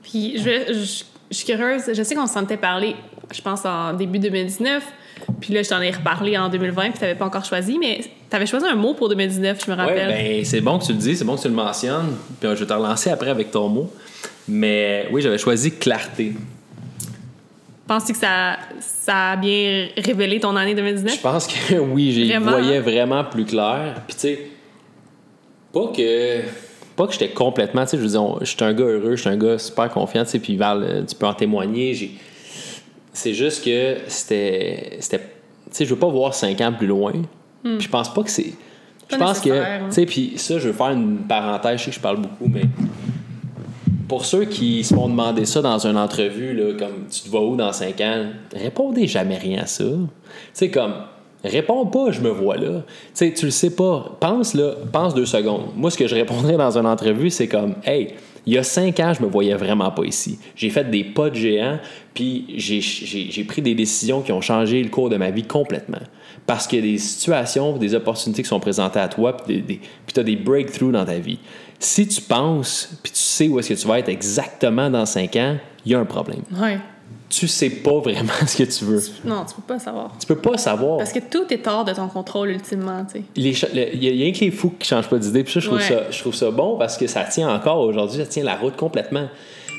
Puis 0.04 0.38
je, 0.38 0.44
je, 0.68 1.02
je 1.28 1.36
suis 1.36 1.44
curieuse, 1.44 1.92
je 1.92 2.02
sais 2.04 2.14
qu'on 2.14 2.28
s'en 2.28 2.44
était 2.44 2.56
parlé, 2.56 2.94
je 3.34 3.42
pense 3.42 3.64
en 3.64 3.94
début 3.94 4.20
2019, 4.20 4.92
puis 5.40 5.54
là 5.54 5.62
je 5.62 5.68
t'en 5.68 5.80
ai 5.80 5.90
reparlé 5.90 6.36
en 6.36 6.48
2020, 6.48 6.90
puis 6.90 6.98
t'avais 7.00 7.14
pas 7.14 7.26
encore 7.26 7.44
choisi, 7.44 7.78
mais 7.78 8.00
t'avais 8.30 8.46
choisi 8.46 8.66
un 8.66 8.74
mot 8.76 8.94
pour 8.94 9.08
2019, 9.08 9.64
je 9.64 9.70
me 9.70 9.76
rappelle. 9.76 10.08
ben, 10.08 10.44
c'est 10.44 10.60
bon 10.60 10.78
que 10.78 10.84
tu 10.86 10.92
le 10.92 10.98
dis, 10.98 11.16
c'est 11.16 11.24
bon 11.24 11.36
que 11.36 11.42
tu 11.42 11.48
le 11.48 11.54
mentionnes. 11.54 12.16
Puis 12.40 12.48
je 12.50 12.54
vais 12.54 12.66
te 12.66 12.72
relancer 12.72 13.10
après 13.10 13.30
avec 13.30 13.50
ton 13.50 13.68
mot. 13.68 13.92
Mais 14.48 15.06
oui, 15.12 15.20
j'avais 15.22 15.38
choisi 15.38 15.72
clarté. 15.76 16.32
Penses-tu 17.86 18.12
que 18.12 18.18
ça, 18.18 18.58
ça 18.80 19.30
a 19.32 19.36
bien 19.36 19.88
révélé 19.96 20.40
ton 20.40 20.54
année 20.56 20.72
Je 20.72 20.76
2019? 20.76 21.22
pense 21.22 21.46
que 21.46 21.74
oui, 21.78 22.12
j'y 22.12 22.36
voyais 22.36 22.80
vraiment 22.80 23.24
plus 23.24 23.44
clair. 23.46 24.02
Puis 24.06 24.14
tu 24.14 24.20
sais, 24.20 24.46
pas 25.72 25.86
que 25.94 26.40
pas 26.96 27.06
que 27.06 27.12
j'étais 27.12 27.28
complètement, 27.28 27.84
tu 27.84 27.90
sais, 27.90 27.96
je 27.96 28.02
veux 28.02 28.08
dire, 28.08 28.38
j'étais 28.42 28.64
un 28.64 28.74
gars 28.74 28.84
heureux, 28.84 29.14
j'étais 29.16 29.30
un 29.30 29.36
gars 29.36 29.56
super 29.58 29.88
confiant, 29.88 30.24
tu 30.24 30.30
sais, 30.30 30.38
puis 30.40 30.56
Val, 30.56 30.82
euh, 30.82 31.02
tu 31.04 31.14
peux 31.14 31.26
en 31.26 31.32
témoigner, 31.32 31.94
j'ai 31.94 32.10
C'est 33.12 33.34
juste 33.34 33.64
que 33.64 33.96
c'était. 34.08 34.96
c'était 35.00 35.18
tu 35.18 35.24
sais, 35.72 35.84
je 35.84 35.92
veux 35.92 36.00
pas 36.00 36.08
voir 36.08 36.34
5 36.34 36.60
ans 36.62 36.72
plus 36.76 36.86
loin. 36.86 37.12
Puis 37.62 37.80
je 37.80 37.88
pense 37.88 38.12
pas 38.12 38.22
que 38.22 38.30
c'est. 38.30 38.52
Je 39.10 39.16
pense 39.16 39.40
que. 39.40 39.50
hein. 39.50 39.80
Tu 39.88 39.94
sais, 39.94 40.06
puis 40.06 40.32
ça, 40.36 40.58
je 40.58 40.68
veux 40.68 40.72
faire 40.72 40.90
une 40.90 41.18
parenthèse, 41.18 41.80
je 41.80 41.84
sais 41.84 41.90
que 41.90 41.96
je 41.96 42.00
parle 42.00 42.18
beaucoup, 42.18 42.46
mais. 42.48 42.62
Pour 44.06 44.24
ceux 44.24 44.46
qui 44.46 44.84
se 44.84 44.94
font 44.94 45.08
demander 45.08 45.44
ça 45.44 45.60
dans 45.60 45.86
une 45.86 45.98
entrevue, 45.98 46.54
là, 46.54 46.72
comme 46.78 47.06
tu 47.10 47.20
te 47.20 47.28
vois 47.28 47.44
où 47.44 47.56
dans 47.56 47.72
5 47.72 48.00
ans, 48.00 48.26
répondez 48.54 49.06
jamais 49.06 49.36
rien 49.36 49.62
à 49.62 49.66
ça. 49.66 49.84
Tu 49.84 49.98
sais, 50.54 50.70
comme. 50.70 50.94
Réponds 51.44 51.86
pas, 51.86 52.10
je 52.10 52.20
me 52.20 52.30
vois 52.30 52.56
là. 52.56 52.80
Tu 52.80 53.10
sais, 53.14 53.32
tu 53.32 53.44
le 53.44 53.50
sais 53.52 53.70
pas. 53.70 54.16
Pense 54.18 54.54
là, 54.54 54.72
pense 54.90 55.14
deux 55.14 55.26
secondes. 55.26 55.66
Moi, 55.76 55.90
ce 55.90 55.96
que 55.96 56.08
je 56.08 56.14
répondrais 56.14 56.56
dans 56.56 56.76
une 56.76 56.86
entrevue, 56.86 57.30
c'est 57.30 57.46
comme 57.46 57.74
Hey, 57.84 58.14
il 58.48 58.54
y 58.54 58.58
a 58.58 58.62
cinq 58.62 58.98
ans, 59.00 59.12
je 59.12 59.22
me 59.22 59.28
voyais 59.28 59.54
vraiment 59.54 59.90
pas 59.90 60.04
ici. 60.04 60.38
J'ai 60.56 60.70
fait 60.70 60.90
des 60.90 61.04
pas 61.04 61.28
de 61.28 61.34
géant, 61.34 61.78
puis 62.14 62.46
j'ai- 62.56 63.44
pris 63.44 63.60
des 63.60 63.74
décisions 63.74 64.22
qui 64.22 64.32
ont 64.32 64.40
changé 64.40 64.82
le 64.82 64.88
cours 64.88 65.10
de 65.10 65.16
ma 65.16 65.30
vie 65.30 65.42
complètement. 65.42 66.00
Parce 66.46 66.66
qu'il 66.66 66.78
y 66.84 66.88
a 66.88 66.92
des 66.92 66.98
situations, 66.98 67.76
des 67.76 67.94
opportunités 67.94 68.42
qui 68.42 68.48
sont 68.48 68.58
présentées 68.58 69.00
à 69.00 69.08
toi, 69.08 69.36
puis 69.36 69.62
tu 70.14 70.20
as 70.20 70.22
des 70.22 70.36
breakthroughs 70.36 70.92
dans 70.92 71.04
ta 71.04 71.18
vie. 71.18 71.38
Si 71.78 72.08
tu 72.08 72.22
penses, 72.22 72.98
puis 73.02 73.12
tu 73.12 73.18
sais 73.18 73.48
où 73.48 73.58
est-ce 73.58 73.68
que 73.68 73.74
tu 73.74 73.86
vas 73.86 73.98
être 73.98 74.08
exactement 74.08 74.88
dans 74.88 75.04
cinq 75.04 75.36
ans, 75.36 75.58
il 75.84 75.92
y 75.92 75.94
a 75.94 75.98
un 76.00 76.06
problème. 76.06 76.40
Ouais. 76.58 76.78
Tu 77.30 77.46
sais 77.46 77.68
pas 77.70 77.98
vraiment 77.98 78.32
ce 78.46 78.56
que 78.56 78.62
tu 78.64 78.84
veux. 78.86 79.02
Non, 79.24 79.44
tu 79.46 79.54
peux 79.54 79.62
pas 79.74 79.78
savoir. 79.78 80.12
Tu 80.18 80.26
peux 80.26 80.36
pas 80.38 80.56
savoir. 80.56 80.96
Parce 80.98 81.12
que 81.12 81.18
tout 81.18 81.44
est 81.50 81.66
hors 81.66 81.84
de 81.84 81.92
ton 81.92 82.08
contrôle, 82.08 82.48
ultimement, 82.50 83.04
tu 83.04 83.18
sais. 83.18 83.24
Il 83.36 83.46
y, 84.02 84.08
a- 84.08 84.10
rien 84.12 84.32
que 84.32 84.38
les 84.40 84.50
fous 84.50 84.72
qui 84.78 84.88
changent 84.88 85.08
pas 85.08 85.18
d'idée. 85.18 85.44
Puis 85.44 85.52
ça, 85.52 85.60
je 85.60 85.66
trouve, 85.66 85.78
Ouais. 85.78 85.84
ça, 85.84 86.10
je 86.10 86.18
trouve 86.20 86.34
ça 86.34 86.50
bon 86.50 86.78
parce 86.78 86.96
que 86.96 87.06
ça 87.06 87.24
tient 87.24 87.54
encore 87.54 87.80
aujourd'hui, 87.80 88.18
ça 88.20 88.26
tient 88.26 88.44
la 88.44 88.56
route 88.56 88.76
complètement. 88.76 89.28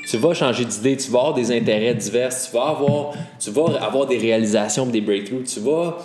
Tu 0.08 0.16
vas 0.16 0.32
changer 0.32 0.64
d'idée, 0.64 0.96
tu 0.96 1.10
vas 1.10 1.18
avoir 1.18 1.34
des 1.34 1.50
intérêts 1.54 1.94
divers, 1.94 2.30
tu 2.30 2.56
vas 2.56 2.68
avoir, 2.68 3.12
tu 3.38 3.50
vas 3.50 3.64
avoir 3.84 4.06
des 4.06 4.16
réalisations, 4.18 4.86
des 4.86 5.00
breakthroughs, 5.00 5.42
tu 5.44 5.60
vas, 5.60 5.98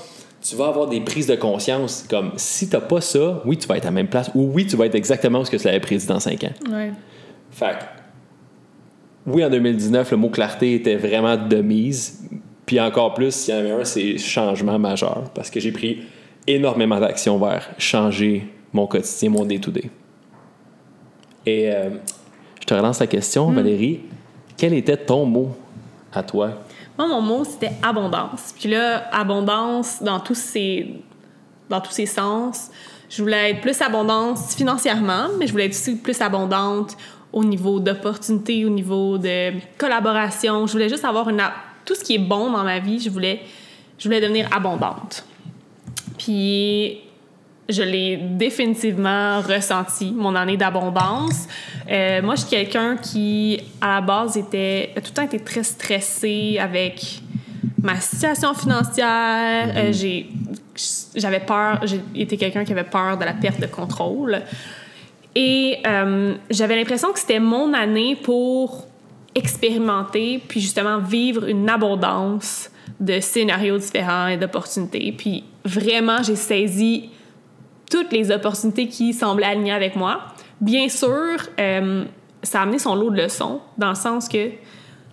tu 0.48 0.56
vas 0.56 0.68
avoir 0.68 0.88
des 0.88 1.00
prises 1.02 1.28
de 1.28 1.36
conscience. 1.36 2.06
Comme 2.10 2.32
si 2.38 2.68
t'as 2.70 2.82
pas 2.82 3.02
ça, 3.02 3.42
oui, 3.46 3.58
tu 3.58 3.68
vas 3.68 3.78
être 3.78 3.86
à 3.86 3.90
la 3.90 3.92
même 3.92 4.08
place 4.08 4.30
ou 4.36 4.50
oui, 4.54 4.66
tu 4.66 4.76
vas 4.76 4.88
être 4.88 4.96
exactement 4.96 5.46
ce 5.46 5.52
que 5.52 5.58
tu 5.58 5.66
l'avais 5.66 5.80
prédit 5.80 6.06
dans 6.08 6.20
5 6.20 6.44
ans. 6.44 6.54
Ouais. 6.72 6.92
Fait 7.52 7.78
oui, 9.28 9.44
en 9.44 9.50
2019, 9.50 10.12
le 10.12 10.18
mot 10.18 10.30
clarté 10.30 10.76
était 10.76 10.96
vraiment 10.96 11.36
de 11.36 11.58
mise. 11.58 12.24
Puis 12.66 12.80
encore 12.80 13.14
plus, 13.14 13.34
s'il 13.34 13.54
y 13.54 13.58
en 13.58 13.60
avait 13.62 13.72
un, 13.72 13.84
c'est 13.84 14.18
changement 14.18 14.78
majeur. 14.78 15.24
Parce 15.34 15.50
que 15.50 15.60
j'ai 15.60 15.72
pris 15.72 16.04
énormément 16.48 17.00
d'actions 17.00 17.38
vers 17.40 17.68
changer 17.78 18.48
mon 18.72 18.88
quotidien, 18.88 19.30
mon 19.30 19.46
day-to-day. 19.46 19.90
Et 21.46 21.72
euh, 21.72 21.90
je 22.60 22.66
te 22.66 22.74
relance 22.74 23.00
la 23.00 23.08
question, 23.08 23.52
Valérie. 23.52 24.02
Quel 24.58 24.74
était 24.74 24.98
ton 24.98 25.26
mot 25.26 25.56
à 26.14 26.24
toi? 26.24 26.52
Moi, 26.98 27.08
mon 27.08 27.22
mot, 27.22 27.44
c'était 27.44 27.74
abondance. 27.82 28.54
Puis 28.60 28.70
là, 28.70 29.10
abondance 29.12 30.02
dans 30.02 30.20
tous 30.20 30.38
ses, 30.38 31.02
dans 31.70 31.82
tous 31.82 31.92
ses 31.92 32.06
sens. 32.06 32.70
Je 33.10 33.22
voulais 33.22 33.52
être 33.52 33.62
plus 33.62 33.80
abondante 33.82 34.40
financièrement, 34.56 35.28
mais 35.38 35.46
je 35.46 35.52
voulais 35.52 35.66
être 35.66 35.74
aussi 35.74 35.96
plus 35.96 36.20
abondante 36.22 36.98
au 37.36 37.44
niveau 37.44 37.82
d'opportunités, 37.82 38.66
au 38.66 38.70
niveau 38.70 39.18
de 39.18 39.52
collaboration. 39.78 40.66
Je 40.66 40.72
voulais 40.72 40.90
juste 40.90 41.06
avoir 41.06 41.28
Tout 41.84 41.94
ce 41.94 42.04
qui 42.04 42.16
est 42.16 42.20
bon 42.20 42.50
dans 42.50 42.64
ma 42.64 42.80
vie, 42.80 43.00
je 43.00 43.10
voulais, 43.10 43.42
je 44.00 44.08
voulais 44.08 44.22
devenir 44.22 44.48
abondante. 44.56 45.26
Puis 46.18 47.02
je 47.68 47.84
l'ai 47.84 48.18
définitivement 48.18 49.42
ressenti, 49.42 50.14
mon 50.16 50.34
année 50.34 50.56
d'abondance. 50.56 51.48
Euh, 51.92 52.22
moi, 52.22 52.36
je 52.36 52.42
suis 52.42 52.50
quelqu'un 52.50 52.96
qui, 52.96 53.60
à 53.82 53.96
la 53.96 54.02
base, 54.02 54.38
était, 54.38 54.92
a 54.96 55.02
tout 55.02 55.12
le 55.12 55.16
temps 55.16 55.24
été 55.24 55.40
très 55.40 55.64
stressé 55.64 56.58
avec 56.58 57.22
ma 57.82 58.00
situation 58.00 58.54
financière. 58.54 59.74
Euh, 59.76 59.92
j'ai, 59.92 60.30
j'avais 61.16 61.42
peur, 61.42 61.82
j'ai 61.84 62.26
quelqu'un 62.28 62.64
qui 62.64 62.72
avait 62.72 62.86
peur 62.86 63.18
de 63.18 63.26
la 63.26 63.34
perte 63.34 63.60
de 63.60 63.68
contrôle. 63.68 64.42
Et 65.36 65.80
euh, 65.86 66.36
j'avais 66.50 66.76
l'impression 66.76 67.12
que 67.12 67.20
c'était 67.20 67.40
mon 67.40 67.74
année 67.74 68.16
pour 68.16 68.88
expérimenter, 69.36 70.42
puis 70.48 70.62
justement 70.62 71.00
vivre 71.00 71.46
une 71.46 71.70
abondance 71.70 72.72
de 73.02 73.20
scénarios 73.20 73.78
différents 73.78 74.28
et 74.28 74.38
d'opportunités. 74.38 75.14
Puis 75.18 75.44
vraiment, 75.66 76.24
j'ai 76.24 76.38
saisi 76.38 77.10
toutes 77.92 78.14
les 78.14 78.32
opportunités 78.32 78.88
qui 78.88 79.14
semblaient 79.14 79.48
alignées 79.48 79.74
avec 79.74 79.98
moi. 79.98 80.22
Bien 80.62 80.88
sûr, 80.88 81.38
euh, 81.60 82.06
ça 82.42 82.60
a 82.60 82.64
amené 82.64 82.80
son 82.80 82.96
lot 82.96 83.10
de 83.10 83.22
leçons, 83.22 83.60
dans 83.78 83.90
le 83.90 83.96
sens 83.96 84.30
que 84.30 84.52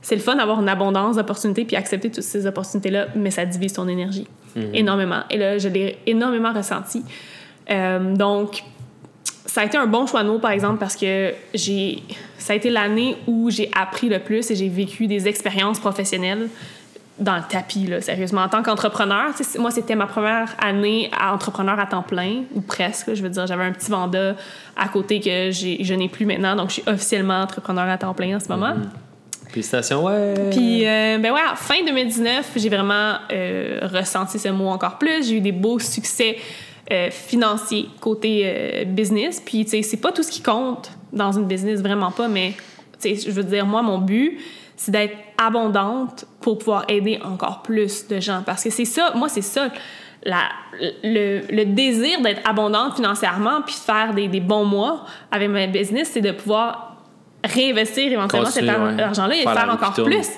c'est 0.02 0.14
le 0.14 0.20
fun 0.20 0.36
d'avoir 0.36 0.60
une 0.60 0.68
abondance 0.68 1.16
d'opportunités 1.16 1.64
puis 1.64 1.76
accepter 1.76 2.10
toutes 2.10 2.24
ces 2.24 2.46
opportunités-là, 2.46 3.08
mais 3.16 3.30
ça 3.30 3.44
divise 3.44 3.72
ton 3.72 3.88
énergie 3.88 4.26
énormément. 4.74 5.22
Et 5.30 5.38
là, 5.38 5.58
je 5.58 5.68
l'ai 5.68 5.98
énormément 6.06 6.52
ressenti. 6.52 7.02
Euh, 7.70 8.14
donc, 8.14 8.62
ça 9.46 9.62
a 9.62 9.64
été 9.64 9.76
un 9.76 9.86
bon 9.86 10.06
choix 10.06 10.22
de 10.22 10.28
mots, 10.28 10.38
par 10.38 10.52
exemple, 10.52 10.78
parce 10.78 10.96
que 10.96 11.34
j'ai, 11.54 12.02
ça 12.38 12.52
a 12.52 12.56
été 12.56 12.70
l'année 12.70 13.16
où 13.26 13.50
j'ai 13.50 13.70
appris 13.74 14.08
le 14.08 14.18
plus 14.18 14.50
et 14.50 14.56
j'ai 14.56 14.68
vécu 14.68 15.06
des 15.06 15.26
expériences 15.28 15.80
professionnelles 15.80 16.48
dans 17.18 17.36
le 17.36 17.42
tapis, 17.48 17.86
là, 17.86 18.00
sérieusement. 18.00 18.42
En 18.42 18.48
tant 18.48 18.62
qu'entrepreneur, 18.62 19.32
moi, 19.58 19.70
c'était 19.70 19.94
ma 19.94 20.06
première 20.06 20.54
année 20.58 21.10
à 21.18 21.34
entrepreneur 21.34 21.78
à 21.78 21.86
temps 21.86 22.02
plein, 22.02 22.42
ou 22.54 22.60
presque. 22.60 23.08
là. 23.08 23.14
je 23.14 23.22
veux 23.22 23.28
dire, 23.28 23.46
j'avais 23.46 23.64
un 23.64 23.72
petit 23.72 23.90
vanda 23.90 24.34
à 24.76 24.88
côté 24.88 25.20
que 25.20 25.50
j'ai, 25.50 25.82
je 25.82 25.94
n'ai 25.94 26.08
plus 26.08 26.24
maintenant, 26.24 26.56
donc 26.56 26.68
je 26.68 26.74
suis 26.74 26.84
officiellement 26.86 27.42
entrepreneur 27.42 27.88
à 27.88 27.98
temps 27.98 28.14
plein 28.14 28.36
en 28.36 28.40
ce 28.40 28.48
moment. 28.48 28.74
Félicitations, 29.50 30.04
ouais! 30.04 30.34
Puis, 30.50 30.86
euh, 30.86 31.18
ben 31.18 31.32
ouais, 31.32 31.40
fin 31.56 31.84
2019, 31.86 32.52
j'ai 32.56 32.70
vraiment 32.70 33.16
euh, 33.30 33.80
ressenti 33.82 34.38
ce 34.38 34.48
mot 34.48 34.68
encore 34.68 34.96
plus. 34.96 35.28
J'ai 35.28 35.36
eu 35.36 35.40
des 35.40 35.52
beaux 35.52 35.78
succès 35.78 36.38
euh, 36.90 37.10
financiers 37.10 37.88
côté 38.00 38.42
euh, 38.44 38.84
business. 38.84 39.40
Puis, 39.44 39.64
tu 39.64 39.70
sais, 39.70 39.82
c'est 39.82 39.98
pas 39.98 40.12
tout 40.12 40.22
ce 40.22 40.30
qui 40.30 40.42
compte 40.42 40.90
dans 41.12 41.32
une 41.32 41.46
business, 41.46 41.80
vraiment 41.80 42.10
pas, 42.10 42.28
mais, 42.28 42.54
tu 43.00 43.14
sais, 43.14 43.30
je 43.30 43.30
veux 43.30 43.44
dire, 43.44 43.66
moi, 43.66 43.82
mon 43.82 43.98
but, 43.98 44.38
c'est 44.76 44.90
d'être 44.90 45.16
abondante 45.38 46.24
pour 46.40 46.58
pouvoir 46.58 46.84
aider 46.88 47.20
encore 47.22 47.62
plus 47.62 48.08
de 48.08 48.18
gens. 48.18 48.42
Parce 48.44 48.64
que 48.64 48.70
c'est 48.70 48.84
ça, 48.84 49.12
moi, 49.14 49.28
c'est 49.28 49.42
ça, 49.42 49.68
la, 50.24 50.42
le, 51.02 51.40
le 51.50 51.64
désir 51.66 52.20
d'être 52.20 52.48
abondante 52.48 52.96
financièrement 52.96 53.62
puis 53.64 53.74
de 53.74 53.80
faire 53.80 54.14
des, 54.14 54.28
des 54.28 54.40
bons 54.40 54.64
mois 54.64 55.04
avec 55.30 55.48
ma 55.48 55.66
business, 55.66 56.10
c'est 56.12 56.20
de 56.20 56.32
pouvoir 56.32 56.96
réinvestir 57.44 58.12
éventuellement 58.12 58.50
cet 58.50 58.64
ouais. 58.64 59.02
argent-là 59.02 59.34
et 59.34 59.42
Faire 59.42 59.54
faire 59.54 59.72
encore 59.72 59.92
plus. 59.92 60.28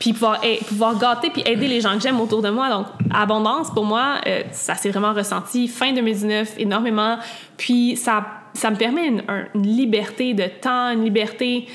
Puis 0.00 0.12
pouvoir, 0.14 0.40
pouvoir 0.66 0.98
gâter 0.98 1.30
puis 1.30 1.42
aider 1.46 1.68
les 1.68 1.80
gens 1.80 1.94
que 1.94 2.00
j'aime 2.00 2.20
autour 2.20 2.42
de 2.42 2.50
moi. 2.50 2.68
Donc, 2.70 2.86
abondance, 3.12 3.70
pour 3.70 3.84
moi, 3.84 4.14
euh, 4.26 4.42
ça 4.50 4.74
s'est 4.74 4.88
vraiment 4.90 5.12
ressenti 5.12 5.68
fin 5.68 5.92
2019 5.92 6.54
énormément. 6.58 7.18
Puis 7.58 7.96
ça, 7.96 8.24
ça 8.54 8.70
me 8.70 8.76
permet 8.76 9.06
une, 9.06 9.22
un- 9.28 9.44
une 9.54 9.62
liberté 9.66 10.34
de 10.34 10.44
temps, 10.60 10.90
une 10.90 11.04
liberté, 11.04 11.68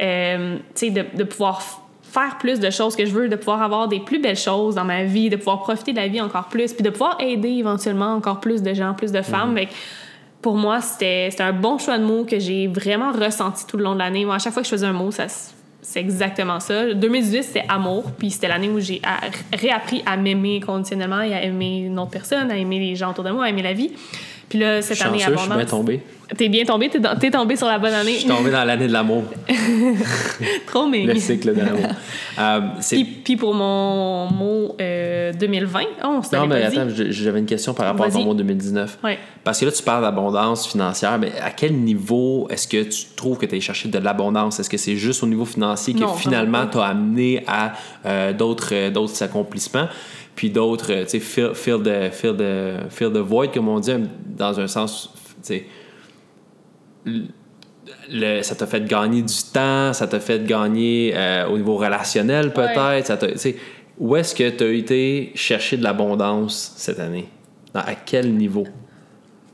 euh, 0.00 0.56
tu 0.74 0.86
sais, 0.86 0.90
de, 0.90 1.04
de 1.16 1.24
pouvoir 1.24 1.62
faire 2.02 2.36
plus 2.38 2.60
de 2.60 2.68
choses 2.70 2.94
que 2.96 3.06
je 3.06 3.12
veux, 3.12 3.28
de 3.28 3.36
pouvoir 3.36 3.62
avoir 3.62 3.88
des 3.88 4.00
plus 4.00 4.18
belles 4.18 4.36
choses 4.36 4.74
dans 4.74 4.84
ma 4.84 5.04
vie, 5.04 5.30
de 5.30 5.36
pouvoir 5.36 5.60
profiter 5.62 5.92
de 5.92 5.98
la 5.98 6.08
vie 6.08 6.20
encore 6.20 6.48
plus, 6.48 6.72
puis 6.74 6.82
de 6.82 6.90
pouvoir 6.90 7.16
aider 7.20 7.48
éventuellement 7.50 8.12
encore 8.14 8.40
plus 8.40 8.62
de 8.62 8.74
gens, 8.74 8.92
plus 8.94 9.10
de 9.12 9.22
femmes. 9.22 9.54
Fait 9.56 9.66
que 9.66 9.72
pour 10.42 10.56
moi, 10.56 10.80
c'était 10.82 11.30
un 11.38 11.52
bon 11.52 11.78
choix 11.78 11.96
de 11.98 12.04
mots 12.04 12.24
que 12.24 12.38
j'ai 12.38 12.66
vraiment 12.66 13.12
ressenti 13.12 13.66
tout 13.66 13.76
le 13.78 13.84
long 13.84 13.94
de 13.94 14.00
l'année. 14.00 14.24
Moi, 14.24 14.34
à 14.34 14.38
chaque 14.38 14.52
fois 14.52 14.62
que 14.62 14.66
je 14.68 14.72
faisais 14.74 14.86
un 14.86 14.92
mot, 14.92 15.10
ça, 15.10 15.26
c'est 15.82 16.00
exactement 16.00 16.60
ça. 16.60 16.94
2018, 16.94 17.42
c'était 17.42 17.64
amour, 17.68 18.10
puis 18.18 18.30
c'était 18.30 18.48
l'année 18.48 18.68
où 18.68 18.80
j'ai 18.80 19.00
réappris 19.52 20.02
à 20.06 20.16
m'aimer 20.16 20.60
conditionnellement 20.60 21.22
et 21.22 21.34
à 21.34 21.42
aimer 21.42 21.78
une 21.86 21.98
autre 21.98 22.10
personne, 22.10 22.50
à 22.50 22.56
aimer 22.56 22.78
les 22.78 22.96
gens 22.96 23.10
autour 23.10 23.24
de 23.24 23.30
moi, 23.30 23.44
à 23.44 23.48
aimer 23.48 23.62
la 23.62 23.72
vie. 23.72 23.92
Puis 24.50 24.58
là, 24.58 24.82
cette 24.82 25.00
année 25.00 25.18
Chanceux, 25.20 25.32
je 25.32 25.38
suis 25.38 25.46
bien 25.46 25.52
abondance. 25.56 25.70
tombé. 25.70 26.00
T'es 26.36 26.48
bien 26.48 26.64
tombé, 26.64 26.88
t'es, 26.88 27.00
dans- 27.00 27.16
t'es 27.16 27.30
tombé 27.30 27.56
sur 27.56 27.66
la 27.66 27.78
bonne 27.78 27.94
année. 27.94 28.12
Je 28.14 28.18
suis 28.18 28.28
tombé 28.28 28.50
dans 28.50 28.62
l'année 28.64 28.86
de 28.86 28.92
l'amour, 28.92 29.24
Trop, 30.66 30.86
mais. 30.86 31.04
le 31.04 31.14
cycle 31.18 31.54
de 31.54 31.60
l'amour. 31.60 31.86
Euh, 32.38 32.60
c'est 32.80 32.96
Puis, 32.96 33.04
puis 33.24 33.36
pour 33.36 33.52
mon 33.54 34.30
mot 34.30 34.76
euh, 34.80 35.32
2020, 35.32 35.80
oh, 36.04 36.06
on 36.18 36.22
se 36.22 36.34
Non, 36.36 36.46
mais 36.46 36.62
attends, 36.62 36.86
j'avais 36.94 37.38
une 37.40 37.46
question 37.46 37.74
par 37.74 37.86
rapport 37.86 38.06
à 38.06 38.10
ton 38.10 38.18
Vas-y. 38.18 38.24
mot 38.26 38.34
2019. 38.34 38.98
Ouais. 39.04 39.18
Parce 39.42 39.60
que 39.60 39.66
là, 39.66 39.72
tu 39.72 39.82
parles 39.82 40.02
d'abondance 40.02 40.66
financière, 40.68 41.18
mais 41.18 41.32
à 41.42 41.50
quel 41.50 41.74
niveau 41.74 42.46
est-ce 42.50 42.68
que 42.68 42.82
tu 42.84 43.04
trouves 43.16 43.38
que 43.38 43.46
tu 43.46 43.56
as 43.56 43.60
cherché 43.60 43.88
de 43.88 43.98
l'abondance? 43.98 44.60
Est-ce 44.60 44.70
que 44.70 44.76
c'est 44.76 44.96
juste 44.96 45.22
au 45.22 45.26
niveau 45.26 45.44
financier 45.44 45.94
que 45.94 46.00
Non, 46.00 46.14
finalement 46.14 46.58
vraiment 46.58 46.70
pas. 46.70 46.78
t'a 46.80 46.86
amené 46.86 47.42
à 47.46 47.72
euh, 48.06 48.32
d'autres, 48.32 48.68
euh, 48.72 48.90
d'autres 48.90 49.20
accomplissements? 49.22 49.88
Puis 50.36 50.50
d'autres, 50.50 50.92
euh, 50.92 51.02
tu 51.04 51.10
sais, 51.10 51.20
fill, 51.20 51.50
fill, 51.54 51.82
the, 51.82 52.10
fill, 52.12 52.36
the, 52.36 52.90
fill 52.90 53.12
the 53.12 53.18
void, 53.18 53.48
comme 53.52 53.68
on 53.68 53.80
dit, 53.80 53.92
dans 54.36 54.58
un 54.58 54.66
sens, 54.66 55.10
tu 55.44 55.62
sais, 57.06 58.42
ça 58.42 58.54
t'a 58.54 58.66
fait 58.66 58.84
gagner 58.86 59.22
du 59.22 59.34
temps, 59.52 59.92
ça 59.92 60.06
t'a 60.06 60.20
fait 60.20 60.44
gagner 60.44 61.12
euh, 61.14 61.46
au 61.48 61.56
niveau 61.56 61.76
relationnel 61.76 62.52
peut-être. 62.52 63.38
sais, 63.38 63.56
Où 63.98 64.16
est-ce 64.16 64.34
que 64.34 64.48
tu 64.50 64.64
as 64.64 64.68
été 64.72 65.32
chercher 65.34 65.76
de 65.76 65.82
l'abondance 65.84 66.72
cette 66.76 67.00
année? 67.00 67.28
Dans- 67.74 67.80
à 67.80 67.94
quel 67.94 68.32
niveau? 68.34 68.66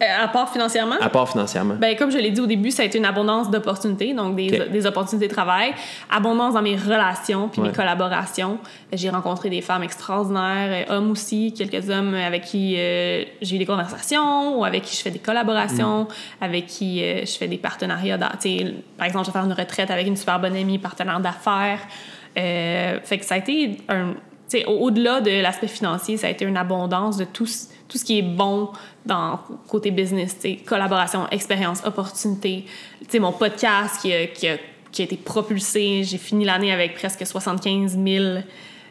Euh, 0.03 0.25
à 0.25 0.29
part 0.29 0.53
financièrement? 0.53 0.97
À 1.01 1.09
part 1.09 1.27
financièrement. 1.27 1.77
Ben, 1.77 1.97
comme 1.97 2.11
je 2.11 2.19
l'ai 2.19 2.31
dit 2.31 2.41
au 2.43 2.47
début, 2.47 2.71
ça 2.71 2.83
a 2.83 2.85
été 2.85 2.99
une 2.99 3.07
abondance 3.07 3.51
d'opportunités, 3.51 4.13
donc 4.13 4.37
des, 4.37 4.69
des 4.69 4.87
opportunités 4.87 5.27
de 5.27 5.33
travail, 5.33 5.73
abondance 6.11 6.53
dans 6.53 6.61
mes 6.61 6.77
relations 6.77 7.49
puis 7.49 7.63
Ouais. 7.63 7.69
mes 7.69 7.75
collaborations. 7.75 8.59
J'ai 8.93 9.09
rencontré 9.09 9.49
des 9.49 9.63
femmes 9.63 9.83
extraordinaires, 9.85 10.87
euh, 10.91 10.95
hommes 10.99 11.11
aussi, 11.13 11.55
quelques 11.57 11.89
hommes 11.89 12.15
avec 12.15 12.43
qui 12.45 12.75
euh, 12.77 13.25
j'ai 13.41 13.57
eu 13.57 13.59
des 13.59 13.65
conversations 13.65 14.59
ou 14.59 14.65
avec 14.67 14.83
qui 14.83 14.95
je 14.97 15.01
fais 15.03 15.11
des 15.11 15.19
collaborations, 15.19 16.03
Mm. 16.05 16.45
avec 16.45 16.67
qui 16.67 17.03
euh, 17.03 17.21
je 17.25 17.33
fais 17.39 17.49
des 17.49 17.57
partenariats. 17.57 18.19
dans- 18.19 18.29
par 18.99 19.07
exemple, 19.07 19.25
je 19.25 19.31
vais 19.31 19.39
faire 19.39 19.45
une 19.47 19.53
retraite 19.55 19.91
avec 19.91 20.07
une 20.07 20.17
super 20.17 20.39
bonne 20.39 20.57
amie, 20.57 20.79
partenaire 20.79 21.21
d'affaires. 21.21 21.81
Fait 22.35 23.19
que 23.19 23.25
ça 23.25 23.37
a 23.37 23.39
été 23.39 23.79
un. 23.89 24.15
Au-delà 24.67 25.21
de 25.21 25.31
l'aspect 25.43 25.67
financier, 25.69 26.17
ça 26.17 26.27
a 26.29 26.31
été 26.31 26.45
une 26.45 26.57
abondance 26.57 27.17
de 27.17 27.25
tout, 27.25 27.47
tout 27.89 27.99
ce 27.99 28.05
qui 28.05 28.19
est 28.19 28.23
bon 28.23 28.71
dans 29.05 29.41
côté 29.69 29.91
business, 29.91 30.37
collaboration, 30.67 31.27
expérience, 31.31 31.83
opportunité. 31.85 32.65
Tu 33.01 33.07
sais, 33.09 33.19
mon 33.19 33.33
podcast 33.33 34.01
qui 34.01 34.13
a, 34.13 34.27
qui 34.27 34.49
a- 34.49 34.59
qui 34.93 35.03
a 35.03 35.05
été 35.05 35.17
propulsé, 35.17 36.05
j'ai 36.05 36.17
fini 36.17 36.45
l'année 36.47 36.73
avec 36.73 36.95
presque 36.95 37.27
75 37.27 37.99
000 38.03 38.25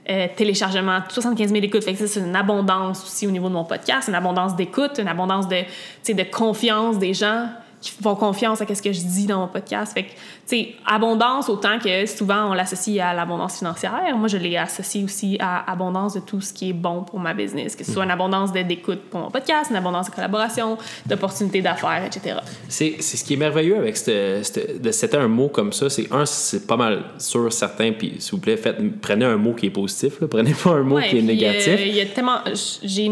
euh, 0.08 0.28
téléchargements, 0.36 1.00
75 1.10 1.50
000 1.52 1.64
écoutes. 1.64 1.84
Fait 1.84 1.94
que 1.96 2.06
c'est 2.06 2.20
une 2.20 2.36
abondance 2.36 3.02
aussi 3.04 3.26
au 3.26 3.32
niveau 3.32 3.48
de 3.50 3.54
mon 3.54 3.64
podcast, 3.64 4.08
une 4.10 4.14
abondance 4.14 4.56
d'écoute, 4.56 5.00
une 5.00 5.08
abondance 5.08 5.48
de 5.48 6.24
confiance 6.32 7.00
des 7.00 7.16
gens 7.16 7.48
qui 7.92 8.04
font 8.04 8.16
confiance 8.16 8.62
à 8.62 8.76
ce 8.76 8.82
que 8.82 8.92
je 8.92 9.00
dis 9.02 9.26
dans 9.28 9.40
mon 9.40 9.48
podcast. 9.48 9.94
Fait 9.94 10.04
que, 10.04 10.10
tu 10.10 10.16
sais, 10.46 10.76
abondance, 10.86 11.50
autant 11.50 11.78
que 11.80 12.06
souvent 12.06 12.50
on 12.50 12.54
l'associe 12.54 13.00
à 13.00 13.14
l'abondance 13.14 13.60
financière. 13.60 14.02
Moi, 14.18 14.28
je 14.28 14.38
l'ai 14.38 14.58
associé 14.58 15.04
aussi 15.04 15.38
à 15.40 15.70
abondance 15.72 16.16
de 16.16 16.20
tout 16.22 16.42
ce 16.42 16.52
qui 16.54 16.70
est 16.70 16.74
bon 16.74 17.04
pour 17.04 17.20
ma 17.20 17.34
business, 17.34 17.76
que 17.76 17.84
ce 17.84 17.92
soit 17.92 18.04
une 18.04 18.12
abondance 18.12 18.52
de- 18.54 18.62
d'écoute 18.64 19.02
pour 19.10 19.20
mon 19.20 19.30
podcast, 19.32 19.70
une 19.70 19.76
abondance 19.76 20.10
de 20.10 20.16
collaboration, 20.16 20.78
d'opportunités 21.06 21.62
d'affaires, 21.62 22.04
etc. 22.06 22.38
C'est 22.70 23.02
ce 23.02 23.24
qui 23.24 23.34
est 23.34 23.38
merveilleux 23.38 23.78
avec 23.78 23.96
c'était 23.98 25.18
un 25.18 25.28
mot 25.28 25.50
comme 25.50 25.72
ça. 25.74 25.90
C'est 25.90 26.12
un, 26.12 26.26
c'est 26.26 26.66
pas 26.68 26.78
mal 26.78 27.04
sûr, 27.18 27.52
certain. 27.54 27.92
Puis 27.92 28.16
s'il 28.20 28.32
vous 28.32 28.40
plaît, 28.40 28.58
faites, 28.58 28.78
prenez 29.02 29.26
un 29.26 29.38
mot 29.38 29.54
qui 29.54 29.68
est 29.68 29.70
positif. 29.72 30.20
là. 30.22 30.28
Prenez 30.28 30.54
pas 30.54 30.72
un 30.72 30.84
mot 30.84 30.96
Ouais, 30.96 31.10
qui 31.10 31.20
est 31.20 31.22
négatif. 31.22 31.68
euh, 31.80 31.86
Il 31.86 31.96
y 31.96 32.02
a 32.02 32.06
tellement. 32.08 32.40
J'ai 32.84 33.12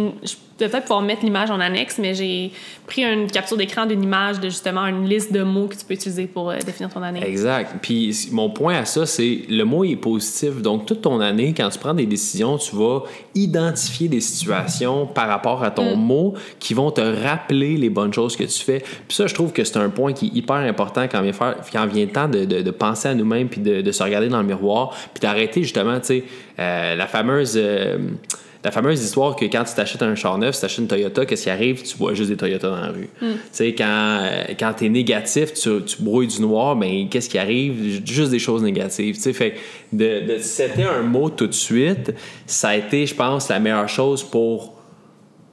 vais 0.60 0.70
peut-être 0.70 0.84
pouvoir 0.84 1.02
mettre 1.02 1.24
l'image 1.24 1.50
en 1.52 1.60
annexe, 1.60 1.98
mais 2.00 2.13
j'ai 2.13 2.52
pris 2.88 3.04
une 3.04 3.30
capture 3.30 3.58
d'écran 3.58 3.86
d'une 3.86 4.04
image 4.04 4.39
de 4.39 4.50
justement 4.50 4.86
une 4.86 5.08
liste 5.08 5.32
de 5.34 5.42
mots 5.44 5.68
que 5.68 5.76
tu 5.76 5.86
peux 5.86 5.94
utiliser 5.94 6.26
pour 6.28 6.50
euh, 6.50 6.58
définir 6.66 6.89
ton 6.94 7.02
année. 7.02 7.26
Exact. 7.26 7.76
Puis 7.82 8.30
mon 8.32 8.50
point 8.50 8.76
à 8.78 8.86
ça, 8.86 9.06
c'est 9.06 9.42
le 9.50 9.63
mot 9.63 9.84
est 9.84 9.96
positif. 9.96 10.62
Donc, 10.62 10.86
toute 10.86 11.02
ton 11.02 11.20
année, 11.22 11.54
quand 11.56 11.70
tu 11.70 11.80
prends 11.80 11.94
des 11.94 12.06
décisions, 12.06 12.58
tu 12.58 12.76
vas 12.76 13.02
identifier 13.36 14.08
des 14.08 14.22
situations 14.22 15.06
par 15.06 15.28
rapport 15.28 15.63
à 15.63 15.72
ton 15.72 15.96
mot 15.96 16.34
qui 16.60 16.74
vont 16.74 16.92
te 16.92 17.02
rappeler 17.02 17.78
les 17.78 17.89
bonnes 17.89 18.13
choses 18.13 18.36
que 18.36 18.44
tu 18.44 18.63
fais. 18.63 18.80
Puis 19.08 19.16
ça, 19.16 19.28
je 19.28 19.34
trouve 19.34 19.52
que 19.54 19.63
c'est 19.63 19.78
un 19.78 19.89
point 19.89 20.13
qui 20.13 20.28
est 20.28 20.38
hyper 20.38 20.56
important 20.58 21.04
quand 21.12 21.22
vient, 21.22 21.34
faire, 21.34 21.56
quand 21.72 21.86
vient 21.88 22.06
le 22.06 22.12
temps 22.12 22.28
de, 22.28 22.46
de- 22.46 22.62
de 22.62 22.72
penser 22.72 23.08
à 23.10 23.13
nous-mêmes 23.16 23.48
puis 23.48 23.62
de, 23.62 23.82
de 23.82 23.92
se 23.92 24.04
regarder 24.04 24.30
dans 24.30 24.39
le 24.42 24.48
miroir 24.48 24.92
puis 25.13 25.22
d'arrêter 25.22 25.63
justement, 25.63 26.00
tu 26.00 26.06
sais, 26.08 26.24
euh, 26.60 26.96
la 26.96 27.08
fameuse... 27.08 27.54
euh, 27.56 27.98
la 28.66 28.72
fameuse 28.72 29.04
histoire 29.04 29.36
que 29.36 29.44
quand 29.44 29.66
tu 29.66 29.74
t'achètes 29.76 30.04
un 30.04 30.16
char 30.16 30.38
neuf, 30.38 30.56
si 30.56 30.62
tu 30.62 30.66
achètes 30.68 30.80
une 30.80 30.88
Toyota, 30.88 31.26
qu'est-ce 31.26 31.44
qui 31.44 31.50
arrive? 31.50 31.84
Tu 31.84 31.98
vois 31.98 32.13
juste 32.13 32.30
des 32.30 32.38
Toyota 32.38 32.70
dans 32.70 32.80
la 32.80 32.88
rue. 32.88 33.10
Tu 33.20 33.28
sais, 33.52 33.76
quand, 33.76 34.20
euh, 34.24 34.44
quand 34.58 34.72
tu 34.78 34.86
es 34.86 34.89
négatif, 34.89 35.54
tu, 35.54 35.70
tu 35.86 36.02
brouilles 36.02 36.28
du 36.28 36.39
noir, 36.39 36.78
ben 36.78 37.10
qu'est-ce 37.10 37.28
qui 37.28 37.38
arrive? 37.38 38.02
Juste 38.06 38.32
des 38.32 38.39
choses 38.39 38.63
négatives. 38.63 39.16
Tu 39.16 39.22
sais, 39.22 39.34
fait 39.34 39.56
de, 39.92 40.34
de 40.34 40.38
setter 40.38 40.84
un 40.84 41.02
mot 41.02 41.30
tout 41.30 41.48
de 41.48 41.54
suite, 41.54 42.13
ça 42.48 42.70
a 42.70 42.76
été, 42.78 43.06
je 43.06 43.13
pense, 43.16 43.50
la 43.50 43.60
meilleure 43.60 43.89
chose 43.89 44.24
pour 44.24 44.72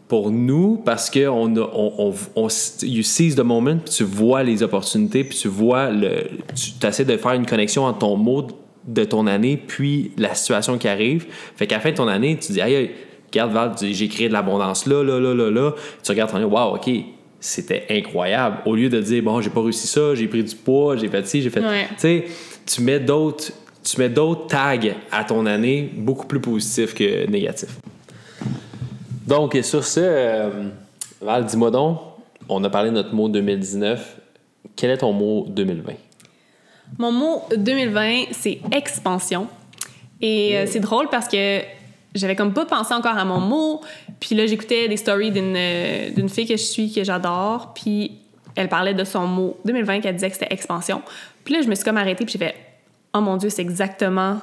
pour 0.06 0.30
nous 0.32 0.76
parce 0.84 1.08
que 1.08 1.28
on, 1.28 1.52
on, 1.56 2.12
on- 2.34 2.48
you 2.82 3.02
seize 3.04 3.36
the 3.36 3.40
moment 3.44 3.76
puis 3.84 3.94
tu 3.94 4.02
vois 4.04 4.42
les 4.42 4.62
opportunités 4.64 5.22
puis 5.22 5.38
tu 5.38 5.46
vois 5.46 5.90
le 5.90 6.24
tu 6.80 6.84
essaies 6.86 7.04
de 7.04 7.16
faire 7.16 7.32
une 7.34 7.46
connexion 7.46 7.84
entre 7.84 7.98
ton 8.00 8.16
mot 8.16 8.44
de 8.86 9.04
ton 9.04 9.26
année 9.26 9.56
puis 9.56 10.12
la 10.16 10.34
situation 10.34 10.78
qui 10.78 10.88
arrive 10.88 11.26
fait 11.56 11.66
qu'à 11.66 11.76
la 11.76 11.80
fin 11.80 11.90
de 11.90 11.96
ton 11.96 12.08
année 12.08 12.36
tu 12.40 12.52
dis 12.52 12.60
hey, 12.60 12.90
regarde 13.32 13.52
Val 13.52 13.72
tu 13.76 13.86
dis, 13.86 13.94
j'ai 13.94 14.08
créé 14.08 14.28
de 14.28 14.32
l'abondance 14.32 14.86
là 14.86 15.02
là 15.02 15.18
là 15.20 15.34
là 15.34 15.50
là 15.50 15.74
tu 16.02 16.10
regardes 16.12 16.30
ton 16.30 16.36
année 16.36 16.46
wow 16.46 16.76
ok 16.76 16.90
c'était 17.38 17.86
incroyable 17.90 18.58
au 18.66 18.74
lieu 18.74 18.88
de 18.88 19.00
dire 19.00 19.22
bon 19.22 19.40
j'ai 19.40 19.50
pas 19.50 19.62
réussi 19.62 19.86
ça 19.86 20.14
j'ai 20.14 20.28
pris 20.28 20.42
du 20.44 20.54
poids 20.54 20.96
j'ai 20.96 21.08
fait 21.08 21.26
ci 21.26 21.42
j'ai 21.42 21.50
fait 21.50 21.60
Ouais. 21.60 21.86
tu 21.90 21.94
sais 21.98 22.24
tu 22.66 22.82
mets 22.82 23.00
d'autres 23.00 23.52
tu 23.82 23.98
mets 23.98 24.08
d'autres 24.10 24.46
tags 24.46 24.78
à 25.10 25.24
ton 25.24 25.46
année 25.46 25.90
beaucoup 25.96 26.26
plus 26.26 26.40
positifs 26.40 26.94
que 26.94 27.26
négatifs 27.30 27.78
donc, 29.26 29.56
sur 29.62 29.84
ce, 29.84 30.00
euh, 30.02 30.50
Val, 31.20 31.44
dis-moi 31.44 31.70
donc, 31.70 32.00
on 32.48 32.64
a 32.64 32.68
parlé 32.68 32.90
de 32.90 32.96
notre 32.96 33.14
mot 33.14 33.28
2019. 33.28 34.16
Quel 34.74 34.90
est 34.90 34.96
ton 34.98 35.12
mot 35.12 35.46
2020? 35.48 35.92
Mon 36.98 37.12
mot 37.12 37.42
2020, 37.56 38.26
c'est 38.32 38.60
expansion. 38.72 39.48
Et 40.20 40.56
euh, 40.56 40.66
c'est 40.66 40.80
drôle 40.80 41.08
parce 41.08 41.28
que 41.28 41.60
j'avais 42.14 42.36
comme 42.36 42.52
pas 42.52 42.66
pensé 42.66 42.92
encore 42.92 43.16
à 43.16 43.24
mon 43.24 43.40
mot. 43.40 43.80
Puis 44.18 44.34
là, 44.34 44.46
j'écoutais 44.46 44.88
des 44.88 44.96
stories 44.96 45.30
d'une 45.30 45.56
euh, 45.56 46.28
fille 46.28 46.46
que 46.46 46.56
je 46.56 46.62
suis, 46.62 46.92
que 46.92 47.04
j'adore. 47.04 47.72
Puis 47.74 48.18
elle 48.56 48.68
parlait 48.68 48.94
de 48.94 49.04
son 49.04 49.26
mot 49.26 49.56
2020, 49.64 50.00
qu'elle 50.00 50.14
disait 50.14 50.28
que 50.28 50.36
c'était 50.36 50.52
expansion. 50.52 51.02
Puis 51.44 51.54
là, 51.54 51.62
je 51.62 51.68
me 51.68 51.74
suis 51.74 51.84
comme 51.84 51.96
arrêtée, 51.96 52.24
puis 52.24 52.32
j'ai 52.32 52.38
fait 52.38 52.54
Oh 53.14 53.20
mon 53.20 53.36
Dieu, 53.36 53.50
c'est 53.50 53.62
exactement 53.62 54.38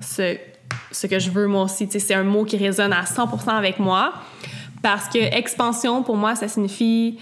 ce, 0.00 0.36
ce 0.90 1.06
que 1.06 1.18
je 1.18 1.30
veux 1.30 1.46
moi 1.46 1.64
aussi. 1.64 1.88
C'est 1.90 2.14
un 2.14 2.22
mot 2.22 2.44
qui 2.44 2.56
résonne 2.56 2.92
à 2.92 3.02
100% 3.02 3.50
avec 3.50 3.78
moi. 3.78 4.12
Parce 4.82 5.08
que 5.08 5.18
expansion, 5.18 6.02
pour 6.02 6.16
moi, 6.16 6.34
ça 6.36 6.48
signifie 6.48 7.18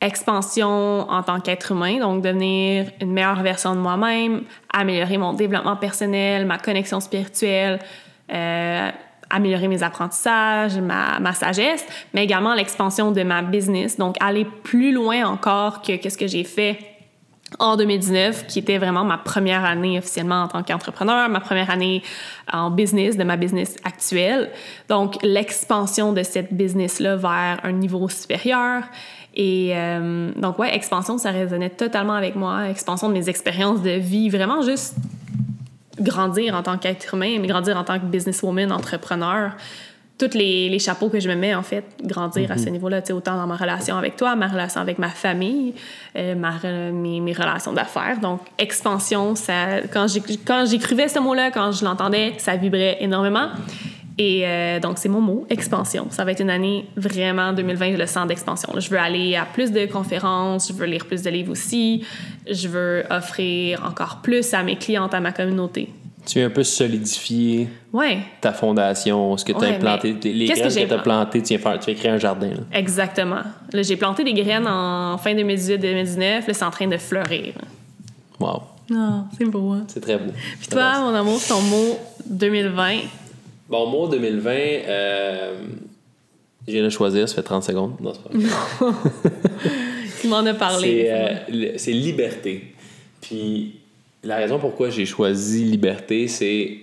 expansion 0.00 1.10
en 1.10 1.22
tant 1.22 1.40
qu'être 1.40 1.72
humain, 1.72 1.98
donc 1.98 2.22
devenir 2.22 2.86
une 3.00 3.12
meilleure 3.12 3.42
version 3.42 3.74
de 3.74 3.80
moi-même, 3.80 4.42
améliorer 4.72 5.18
mon 5.18 5.32
développement 5.32 5.76
personnel, 5.76 6.46
ma 6.46 6.58
connexion 6.58 7.00
spirituelle, 7.00 7.80
euh, 8.32 8.90
améliorer 9.30 9.68
mes 9.68 9.82
apprentissages, 9.82 10.78
ma, 10.78 11.18
ma 11.18 11.34
sagesse, 11.34 11.84
mais 12.14 12.24
également 12.24 12.54
l'expansion 12.54 13.10
de 13.12 13.22
ma 13.22 13.42
business, 13.42 13.98
donc 13.98 14.16
aller 14.20 14.44
plus 14.44 14.92
loin 14.92 15.26
encore 15.26 15.82
que, 15.82 15.96
que 15.96 16.08
ce 16.08 16.16
que 16.16 16.26
j'ai 16.26 16.44
fait 16.44 16.78
en 17.58 17.76
2019, 17.76 18.46
qui 18.46 18.58
était 18.58 18.78
vraiment 18.78 19.04
ma 19.04 19.16
première 19.16 19.64
année 19.64 19.98
officiellement 19.98 20.42
en 20.42 20.48
tant 20.48 20.62
qu'entrepreneur, 20.62 21.28
ma 21.28 21.40
première 21.40 21.70
année 21.70 22.02
en 22.52 22.70
business, 22.70 23.16
de 23.16 23.24
ma 23.24 23.36
business 23.36 23.76
actuelle. 23.84 24.50
Donc, 24.88 25.16
l'expansion 25.22 26.12
de 26.12 26.22
cette 26.22 26.52
business-là 26.52 27.16
vers 27.16 27.60
un 27.64 27.72
niveau 27.72 28.08
supérieur. 28.08 28.82
Et 29.34 29.72
euh, 29.74 30.32
donc, 30.36 30.58
ouais, 30.58 30.74
expansion, 30.74 31.18
ça 31.18 31.30
résonnait 31.30 31.70
totalement 31.70 32.14
avec 32.14 32.34
moi. 32.34 32.68
Expansion 32.68 33.08
de 33.08 33.14
mes 33.14 33.28
expériences 33.28 33.82
de 33.82 33.90
vie, 33.90 34.30
vraiment 34.30 34.62
juste 34.62 34.96
grandir 36.00 36.54
en 36.54 36.62
tant 36.62 36.78
qu'être 36.78 37.14
humain, 37.14 37.38
mais 37.40 37.46
grandir 37.46 37.76
en 37.76 37.84
tant 37.84 37.98
que 37.98 38.04
businesswoman, 38.04 38.72
entrepreneur. 38.72 39.52
Tous 40.18 40.34
les, 40.34 40.68
les 40.68 40.78
chapeaux 40.80 41.08
que 41.08 41.20
je 41.20 41.28
me 41.28 41.36
mets, 41.36 41.54
en 41.54 41.62
fait, 41.62 41.84
grandir 42.02 42.50
à 42.50 42.58
ce 42.58 42.68
niveau-là, 42.68 43.02
tu 43.02 43.08
sais, 43.08 43.12
autant 43.12 43.36
dans 43.36 43.46
ma 43.46 43.54
relation 43.54 43.96
avec 43.96 44.16
toi, 44.16 44.34
ma 44.34 44.48
relation 44.48 44.80
avec 44.80 44.98
ma 44.98 45.10
famille, 45.10 45.74
euh, 46.16 46.34
ma, 46.34 46.54
mes, 46.90 47.20
mes 47.20 47.32
relations 47.32 47.72
d'affaires. 47.72 48.18
Donc, 48.20 48.40
expansion, 48.58 49.36
ça, 49.36 49.82
quand 49.92 50.06
j'écrivais 50.08 51.06
ce 51.06 51.20
mot-là, 51.20 51.52
quand 51.52 51.70
je 51.70 51.84
l'entendais, 51.84 52.34
ça 52.38 52.56
vibrait 52.56 52.96
énormément. 52.98 53.50
Et 54.20 54.42
euh, 54.44 54.80
donc, 54.80 54.98
c'est 54.98 55.08
mon 55.08 55.20
mot, 55.20 55.46
expansion. 55.48 56.08
Ça 56.10 56.24
va 56.24 56.32
être 56.32 56.40
une 56.40 56.50
année 56.50 56.86
vraiment 56.96 57.52
2020, 57.52 57.92
je 57.92 57.96
le 57.98 58.06
sens 58.06 58.26
d'expansion. 58.26 58.68
Je 58.76 58.90
veux 58.90 58.98
aller 58.98 59.36
à 59.36 59.44
plus 59.44 59.70
de 59.70 59.86
conférences, 59.86 60.68
je 60.68 60.72
veux 60.72 60.86
lire 60.86 61.06
plus 61.06 61.22
de 61.22 61.30
livres 61.30 61.52
aussi, 61.52 62.04
je 62.50 62.66
veux 62.66 63.04
offrir 63.10 63.84
encore 63.86 64.18
plus 64.22 64.52
à 64.54 64.62
mes 64.64 64.74
clientes, 64.76 65.14
à 65.14 65.20
ma 65.20 65.30
communauté. 65.30 65.88
Tu 66.26 66.38
viens 66.40 66.48
un 66.48 66.50
peu 66.50 66.64
solidifier 66.64 67.68
Ouais, 67.92 68.18
ta 68.40 68.52
fondation, 68.52 69.36
ce 69.36 69.44
que 69.44 69.52
tu 69.52 69.58
as 69.58 69.60
Ouais, 69.68 69.76
implanté, 69.76 70.14
les 70.24 70.46
graines 70.46 70.68
que, 70.68 70.86
tu 70.86 70.92
as 70.92 70.98
plantées, 70.98 71.40
tu 71.40 71.48
viens, 71.54 71.58
faire, 71.58 71.78
tu 71.78 71.86
viens 71.90 71.94
créer 71.94 72.10
un 72.10 72.18
jardin. 72.18 72.48
là. 72.48 72.56
exactement. 72.72 73.40
Là, 73.72 73.82
j'ai 73.82 73.96
planté 73.96 74.24
des 74.24 74.34
graines 74.34 74.66
en 74.66 75.16
fin 75.16 75.32
2018-2019, 75.34 76.18
là, 76.20 76.40
c'est 76.52 76.62
en 76.64 76.70
train 76.70 76.86
de 76.88 76.98
fleurir. 76.98 77.54
Wow, 78.40 78.62
Non, 78.90 79.24
c'est 79.38 79.44
beau, 79.46 79.70
hein? 79.72 79.84
c'est 79.88 80.00
très 80.00 80.18
beau. 80.18 80.32
Puis 80.58 80.68
toi, 80.68 81.00
mon 81.00 81.14
amour, 81.14 81.40
ton 81.48 81.60
mot 81.62 81.98
2020, 82.26 82.96
Bon, 83.68 83.86
mot 83.86 84.08
2020, 84.08 84.50
euh, 84.50 85.54
je 86.66 86.72
viens 86.72 86.84
de 86.84 86.88
choisir, 86.88 87.28
ça 87.28 87.34
fait 87.34 87.42
30 87.42 87.64
secondes. 87.64 87.94
Non, 88.00 88.12
c'est 88.14 88.22
pas 88.22 88.92
tu 90.20 90.28
m'en 90.28 90.38
as 90.38 90.54
parlé. 90.54 91.06
C'est, 91.06 91.12
euh, 91.52 91.72
c'est 91.76 91.92
liberté. 91.92 92.74
Puis 93.20 93.74
la 94.22 94.36
raison 94.36 94.58
pourquoi 94.58 94.90
j'ai 94.90 95.06
choisi 95.06 95.64
liberté, 95.64 96.28
c'est, 96.28 96.78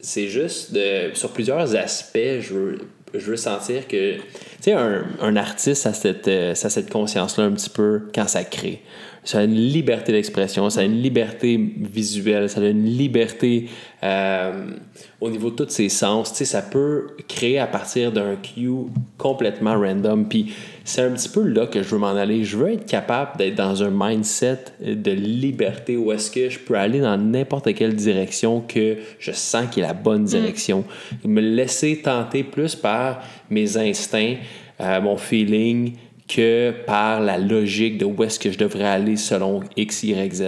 c'est 0.00 0.28
juste 0.28 0.72
de, 0.72 1.14
sur 1.14 1.30
plusieurs 1.30 1.76
aspects, 1.76 2.18
je 2.40 2.54
veux, 2.54 2.78
je 3.14 3.30
veux 3.30 3.36
sentir 3.36 3.86
que. 3.86 4.16
Tu 4.16 4.22
sais, 4.62 4.72
un, 4.72 5.04
un 5.20 5.36
artiste 5.36 5.86
a 5.86 5.92
cette, 5.92 6.28
euh, 6.28 6.54
ça 6.54 6.66
a 6.66 6.70
cette 6.70 6.90
conscience-là 6.90 7.44
un 7.44 7.52
petit 7.52 7.70
peu 7.70 8.02
quand 8.14 8.28
ça 8.28 8.44
crée. 8.44 8.82
Ça 9.22 9.40
a 9.40 9.44
une 9.44 9.54
liberté 9.54 10.12
d'expression, 10.12 10.70
ça 10.70 10.80
a 10.80 10.84
une 10.84 11.02
liberté 11.02 11.60
visuelle, 11.76 12.48
ça 12.48 12.60
a 12.60 12.68
une 12.68 12.86
liberté 12.86 13.68
euh, 14.02 14.70
au 15.20 15.30
niveau 15.30 15.50
de 15.50 15.56
tous 15.56 15.68
ses 15.68 15.90
sens. 15.90 16.30
Tu 16.30 16.38
sais, 16.38 16.44
ça 16.46 16.62
peut 16.62 17.08
créer 17.28 17.58
à 17.58 17.66
partir 17.66 18.12
d'un 18.12 18.36
cue 18.36 18.70
complètement 19.18 19.78
random. 19.78 20.26
Puis 20.26 20.54
c'est 20.84 21.02
un 21.02 21.10
petit 21.10 21.28
peu 21.28 21.42
là 21.42 21.66
que 21.66 21.82
je 21.82 21.88
veux 21.88 21.98
m'en 21.98 22.16
aller. 22.16 22.44
Je 22.44 22.56
veux 22.56 22.72
être 22.72 22.86
capable 22.86 23.36
d'être 23.36 23.56
dans 23.56 23.82
un 23.82 23.90
mindset 23.92 24.64
de 24.80 25.10
liberté 25.10 25.98
où 25.98 26.12
est-ce 26.12 26.30
que 26.30 26.48
je 26.48 26.58
peux 26.58 26.74
aller 26.74 27.00
dans 27.00 27.18
n'importe 27.18 27.74
quelle 27.74 27.94
direction 27.94 28.62
que 28.62 28.96
je 29.18 29.32
sens 29.32 29.66
qui 29.70 29.80
est 29.80 29.84
la 29.84 29.92
bonne 29.92 30.24
direction. 30.24 30.84
Me 31.24 31.42
laisser 31.42 32.00
tenter 32.02 32.42
plus 32.42 32.74
par 32.74 33.22
mes 33.50 33.76
instincts, 33.76 34.36
euh, 34.80 35.00
mon 35.02 35.18
feeling, 35.18 35.92
que 36.32 36.72
par 36.86 37.20
la 37.20 37.38
logique 37.38 37.98
de 37.98 38.04
où 38.04 38.22
est-ce 38.22 38.38
que 38.38 38.50
je 38.52 38.58
devrais 38.58 38.84
aller 38.84 39.16
selon 39.16 39.62
X, 39.76 40.02
Y, 40.04 40.34
Z. 40.34 40.42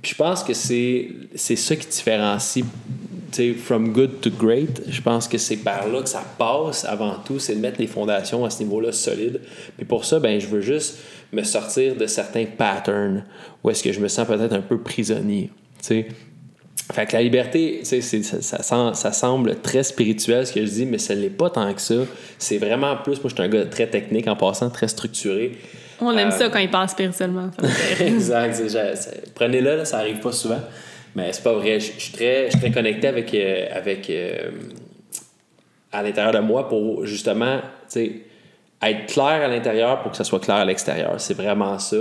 Puis 0.00 0.12
je 0.12 0.16
pense 0.16 0.44
que 0.44 0.54
c'est, 0.54 1.08
c'est 1.34 1.56
ça 1.56 1.74
qui 1.74 1.88
différencie 1.88 2.64
from 3.56 3.92
good 3.92 4.20
to 4.20 4.30
great. 4.30 4.82
Je 4.88 5.00
pense 5.00 5.28
que 5.28 5.38
c'est 5.38 5.58
par 5.58 5.88
là 5.88 6.02
que 6.02 6.08
ça 6.08 6.24
passe 6.38 6.84
avant 6.84 7.16
tout, 7.24 7.38
c'est 7.38 7.54
de 7.54 7.60
mettre 7.60 7.80
les 7.80 7.86
fondations 7.86 8.44
à 8.44 8.50
ce 8.50 8.62
niveau-là 8.62 8.92
solides. 8.92 9.40
Puis 9.76 9.86
pour 9.86 10.04
ça, 10.04 10.18
ben, 10.18 10.40
je 10.40 10.46
veux 10.46 10.60
juste 10.60 10.98
me 11.32 11.42
sortir 11.42 11.94
de 11.96 12.06
certains 12.06 12.46
patterns 12.46 13.24
où 13.62 13.70
est-ce 13.70 13.82
que 13.82 13.92
je 13.92 14.00
me 14.00 14.08
sens 14.08 14.26
peut-être 14.26 14.54
un 14.54 14.62
peu 14.62 14.78
prisonnier. 14.78 15.50
Tu 15.80 15.86
sais. 15.86 16.08
Fait 16.92 17.04
que 17.06 17.12
la 17.12 17.22
liberté, 17.22 17.76
tu 17.80 17.84
sais, 17.84 18.00
c'est- 18.00 18.22
ça, 18.22 18.62
ça, 18.62 18.94
ça 18.94 19.12
semble 19.12 19.60
très 19.60 19.82
spirituel 19.82 20.46
ce 20.46 20.52
que 20.54 20.60
je 20.64 20.70
dis, 20.70 20.86
mais 20.86 20.98
ce 20.98 21.12
n'est 21.12 21.28
pas 21.28 21.50
tant 21.50 21.72
que 21.74 21.80
ça. 21.80 21.94
C'est 22.38 22.56
vraiment 22.58 22.96
plus, 22.96 23.16
moi 23.22 23.24
je 23.28 23.34
suis 23.34 23.42
un 23.42 23.48
gars 23.48 23.66
très 23.66 23.86
technique 23.88 24.26
en 24.26 24.36
passant, 24.36 24.70
très 24.70 24.88
structuré. 24.88 25.52
On 26.00 26.16
aime 26.16 26.28
Euh, 26.28 26.30
ça 26.30 26.48
quand 26.48 26.60
il 26.60 26.70
parle 26.70 26.88
spirituellement. 26.88 27.50
exact. 28.00 28.62
Prenez-le, 29.34 29.76
là, 29.76 29.84
ça 29.84 29.98
arrive 29.98 30.20
pas 30.20 30.32
souvent. 30.32 30.60
Mais 31.16 31.32
c'est 31.32 31.42
pas 31.42 31.54
vrai. 31.54 31.80
Je 31.80 31.86
suis 31.92 32.12
très, 32.12 32.48
très 32.48 32.70
connecté 32.70 33.08
avec, 33.08 33.34
euh, 33.34 33.66
avec 33.74 34.08
euh, 34.08 34.50
à 35.92 36.02
l'intérieur 36.02 36.32
de 36.32 36.38
moi 36.38 36.68
pour 36.68 37.04
justement, 37.06 37.58
tu 37.58 37.64
sais, 37.88 38.12
être 38.82 39.06
clair 39.12 39.42
à 39.44 39.48
l'intérieur 39.48 40.00
pour 40.02 40.12
que 40.12 40.16
ça 40.16 40.24
soit 40.24 40.38
clair 40.40 40.56
à 40.56 40.64
l'extérieur. 40.64 41.14
C'est 41.18 41.34
vraiment 41.34 41.78
ça. 41.78 41.96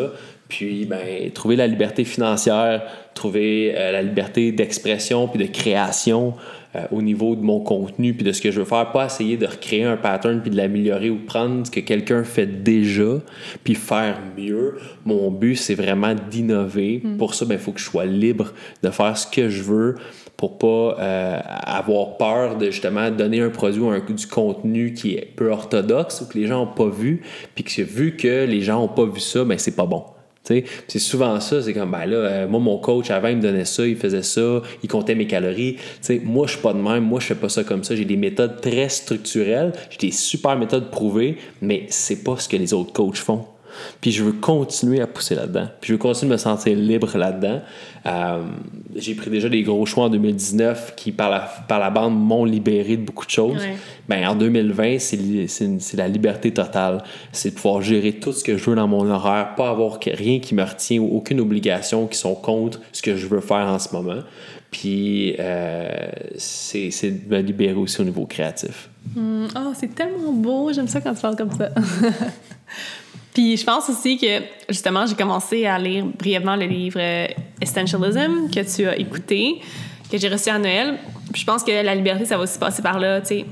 Puis, 0.50 0.86
ben, 0.86 1.30
trouver 1.32 1.56
la 1.56 1.68
liberté 1.68 2.04
financière, 2.04 2.84
trouver 3.14 3.74
euh, 3.76 3.92
la 3.92 4.02
liberté 4.02 4.52
d'expression 4.52 5.28
puis 5.28 5.46
de 5.46 5.52
création 5.52 6.36
euh, 6.76 6.84
au 6.92 7.02
niveau 7.02 7.36
de 7.36 7.42
mon 7.42 7.60
contenu 7.60 8.14
puis 8.14 8.24
de 8.24 8.32
ce 8.32 8.42
que 8.42 8.52
je 8.52 8.60
veux 8.60 8.66
faire. 8.66 8.92
Pas 8.92 9.06
essayer 9.06 9.38
de 9.38 9.46
recréer 9.46 9.84
un 9.84 9.98
pattern 9.98 10.42
puis 10.42 10.52
de 10.52 10.58
l'améliorer 10.58 11.10
ou 11.10 11.18
prendre 11.18 11.66
ce 11.66 11.72
que 11.72 11.80
quelqu'un 11.80 12.24
fait 12.24 12.46
déjà 12.46 13.22
puis 13.64 13.76
faire 13.76 14.20
mieux. 14.38 14.78
Mon 15.06 15.32
but, 15.32 15.56
c'est 15.56 15.76
vraiment 15.76 16.14
d'innover. 16.14 17.02
Pour 17.18 17.34
ça, 17.34 17.46
ben, 17.46 17.56
il 17.56 17.60
faut 17.60 17.72
que 17.72 17.80
je 17.80 17.86
sois 17.86 18.06
libre 18.06 18.54
de 18.84 18.90
faire 18.90 19.18
ce 19.18 19.28
que 19.28 19.50
je 19.50 19.64
veux 19.64 19.96
pour 20.38 20.60
pas 20.60 20.98
euh, 21.00 21.40
avoir 21.44 22.18
peur 22.18 22.58
de 22.58 22.68
justement 22.68 23.10
donner 23.10 23.42
un 23.42 23.50
produit 23.50 23.82
ou 23.82 23.90
un, 23.90 24.00
du 24.00 24.28
contenu 24.28 24.94
qui 24.94 25.16
est 25.16 25.34
peu 25.36 25.50
orthodoxe 25.50 26.22
ou 26.22 26.28
que 26.28 26.38
les 26.38 26.46
gens 26.46 26.66
n'ont 26.66 26.74
pas 26.74 26.90
vu, 26.90 27.24
puis 27.56 27.64
que 27.64 27.82
vu 27.82 28.16
que 28.16 28.46
les 28.46 28.62
gens 28.62 28.80
n'ont 28.80 28.88
pas 28.88 29.06
vu 29.06 29.20
ça, 29.20 29.44
ben 29.44 29.58
c'est 29.58 29.76
pas 29.76 29.88
bon. 29.88 30.04
C'est 30.88 31.00
souvent 31.00 31.40
ça, 31.40 31.62
c'est 31.62 31.74
comme, 31.74 31.92
ben 31.92 32.06
là, 32.06 32.18
euh, 32.18 32.48
moi, 32.48 32.60
mon 32.60 32.78
coach, 32.78 33.10
avant, 33.12 33.28
il 33.28 33.38
me 33.38 33.42
donnait 33.42 33.66
ça, 33.66 33.86
il 33.86 33.98
faisait 33.98 34.24
ça, 34.24 34.62
il 34.84 34.90
comptait 34.90 35.16
mes 35.16 35.28
calories. 35.28 35.76
Tu 35.76 35.82
sais, 36.02 36.22
moi, 36.24 36.48
je 36.48 36.54
suis 36.54 36.62
pas 36.62 36.74
de 36.74 36.80
même, 36.80 37.04
moi, 37.04 37.20
je 37.20 37.28
fais 37.28 37.36
pas 37.36 37.50
ça 37.50 37.64
comme 37.64 37.84
ça. 37.84 37.96
J'ai 37.96 38.06
des 38.06 38.18
méthodes 38.18 38.62
très 38.62 38.90
structurelles, 38.90 39.74
j'ai 39.90 40.08
des 40.08 40.14
super 40.14 40.58
méthodes 40.58 40.90
prouvées, 40.90 41.38
mais 41.62 41.86
c'est 41.90 42.24
pas 42.24 42.38
ce 42.38 42.48
que 42.48 42.58
les 42.58 42.74
autres 42.74 42.94
coachs 42.94 43.18
font. 43.18 43.46
Puis 44.02 44.12
je 44.12 44.24
veux 44.24 44.32
continuer 44.32 45.02
à 45.02 45.08
pousser 45.08 45.36
là-dedans. 45.36 45.68
Puis 45.82 45.90
je 45.90 45.94
veux 45.94 46.00
continuer 46.00 46.30
de 46.30 46.34
me 46.34 46.38
sentir 46.38 46.76
libre 46.76 47.18
là-dedans. 47.18 47.62
Euh, 48.06 48.44
j'ai 48.96 49.16
pris 49.16 49.30
déjà 49.30 49.50
des 49.50 49.64
gros 49.64 49.86
choix 49.86 50.06
en 50.06 50.10
2019 50.10 50.94
qui, 50.96 51.12
par 51.12 51.30
la, 51.30 51.40
par 51.40 51.80
la 51.80 51.90
bande, 51.90 52.18
m'ont 52.18 52.46
libéré 52.46 52.98
de 52.98 53.04
beaucoup 53.04 53.26
de 53.26 53.32
choses. 53.32 53.62
Ouais. 53.62 53.76
Ben, 54.08 54.28
en 54.28 54.36
2020, 54.36 55.00
c'est 55.00 55.48
c'est 55.48 55.98
la 55.98 56.08
liberté 56.08 56.52
totale. 56.52 57.04
C'est 57.32 57.52
de 57.52 57.56
pouvoir 57.56 57.82
gérer 57.82 58.14
tout 58.14 58.32
ce 58.32 58.44
que 58.44 58.58
je 58.58 58.70
veux 58.70 58.76
dans 58.76 58.88
mon 58.88 59.10
horaire, 59.10 59.56
pas 59.56 59.70
avoir 59.70 60.00
rien 60.06 60.40
qui 60.40 60.56
me 60.56 60.64
retient 60.64 61.00
ou 61.00 61.18
aucune 61.18 61.40
obligation 61.40 62.08
qui 62.08 62.18
sont 62.18 62.36
contre 62.36 62.80
ce 62.92 63.02
que 63.02 63.16
je 63.16 63.28
veux 63.28 63.42
faire 63.42 63.68
en 63.68 63.80
ce 63.80 63.94
moment. 63.94 64.22
Puis 64.72 65.36
euh, 65.40 65.90
c'est 66.38 66.92
c'est 66.92 67.12
de 67.28 67.36
me 67.36 67.42
libérer 67.42 67.74
aussi 67.74 68.02
au 68.02 68.04
niveau 68.04 68.26
créatif. 68.26 68.90
Hum, 69.16 69.48
Oh, 69.56 69.74
c'est 69.74 69.94
tellement 69.94 70.34
beau. 70.34 70.72
J'aime 70.74 70.88
ça 70.88 71.02
quand 71.02 71.14
tu 71.14 71.22
parles 71.22 71.36
comme 71.36 71.52
ça. 71.52 71.70
Puis 73.38 73.56
je 73.56 73.64
pense 73.64 73.88
aussi 73.88 74.18
que, 74.18 74.42
justement, 74.68 75.06
j'ai 75.06 75.14
commencé 75.14 75.68
à 75.68 75.78
lire 75.78 76.04
brièvement 76.06 76.56
le 76.56 76.66
livre 76.66 77.00
euh, 77.00 77.28
Essentialism 77.62 78.50
que 78.50 78.76
tu 78.76 78.88
as 78.88 78.98
écouté, 78.98 79.62
que 80.12 80.18
j'ai 80.18 80.28
reçu 80.28 80.50
à 80.50 80.58
Noël. 80.58 80.98
Puis 81.32 81.42
je 81.42 81.46
pense 81.46 81.64
que 81.64 81.70
la 81.70 81.94
liberté, 81.94 82.26
ça 82.26 82.36
va 82.36 82.46
aussi 82.46 82.58
passer 82.58 82.82
par 82.82 82.98
là, 82.98 83.22
tu 83.22 83.28
sais. 83.28 83.46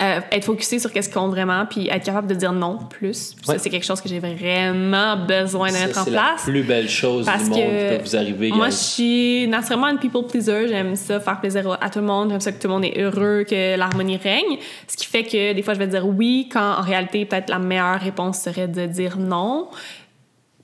Euh, 0.00 0.20
être 0.30 0.44
focusé 0.44 0.78
sur 0.78 0.92
qu'est-ce 0.92 1.08
qui 1.08 1.14
compte 1.14 1.32
vraiment, 1.32 1.66
puis 1.66 1.88
être 1.88 2.04
capable 2.04 2.28
de 2.28 2.34
dire 2.34 2.52
non 2.52 2.78
plus. 2.78 3.34
Ouais. 3.48 3.54
Ça, 3.54 3.58
c'est 3.58 3.68
quelque 3.68 3.84
chose 3.84 4.00
que 4.00 4.08
j'ai 4.08 4.20
vraiment 4.20 5.16
besoin 5.16 5.70
de 5.70 5.74
mettre 5.74 5.98
en 5.98 6.04
c'est 6.04 6.10
la 6.10 6.20
place. 6.20 6.44
plus 6.44 6.62
belle 6.62 6.88
chose 6.88 7.26
Parce 7.26 7.44
du 7.44 7.50
monde 7.50 7.58
que 7.58 7.96
peut 7.96 8.04
vous 8.04 8.16
arriver. 8.16 8.50
Moi, 8.50 8.70
je 8.70 8.76
suis 8.76 9.48
naturellement 9.48 9.88
une 9.88 9.98
people 9.98 10.24
pleaser. 10.24 10.68
J'aime 10.68 10.94
ça, 10.94 11.18
faire 11.18 11.40
plaisir 11.40 11.76
à 11.80 11.90
tout 11.90 11.98
le 11.98 12.04
monde. 12.04 12.30
J'aime 12.30 12.40
ça 12.40 12.52
que 12.52 12.62
tout 12.62 12.68
le 12.68 12.74
monde 12.74 12.84
est 12.84 12.96
heureux, 12.96 13.42
que 13.42 13.76
l'harmonie 13.76 14.18
règne. 14.18 14.58
Ce 14.86 14.96
qui 14.96 15.04
fait 15.04 15.24
que 15.24 15.52
des 15.52 15.62
fois, 15.62 15.74
je 15.74 15.80
vais 15.80 15.88
dire 15.88 16.06
oui, 16.06 16.48
quand 16.52 16.78
en 16.78 16.82
réalité, 16.82 17.24
peut-être 17.24 17.50
la 17.50 17.58
meilleure 17.58 18.00
réponse 18.00 18.40
serait 18.40 18.68
de 18.68 18.86
dire 18.86 19.18
non. 19.18 19.68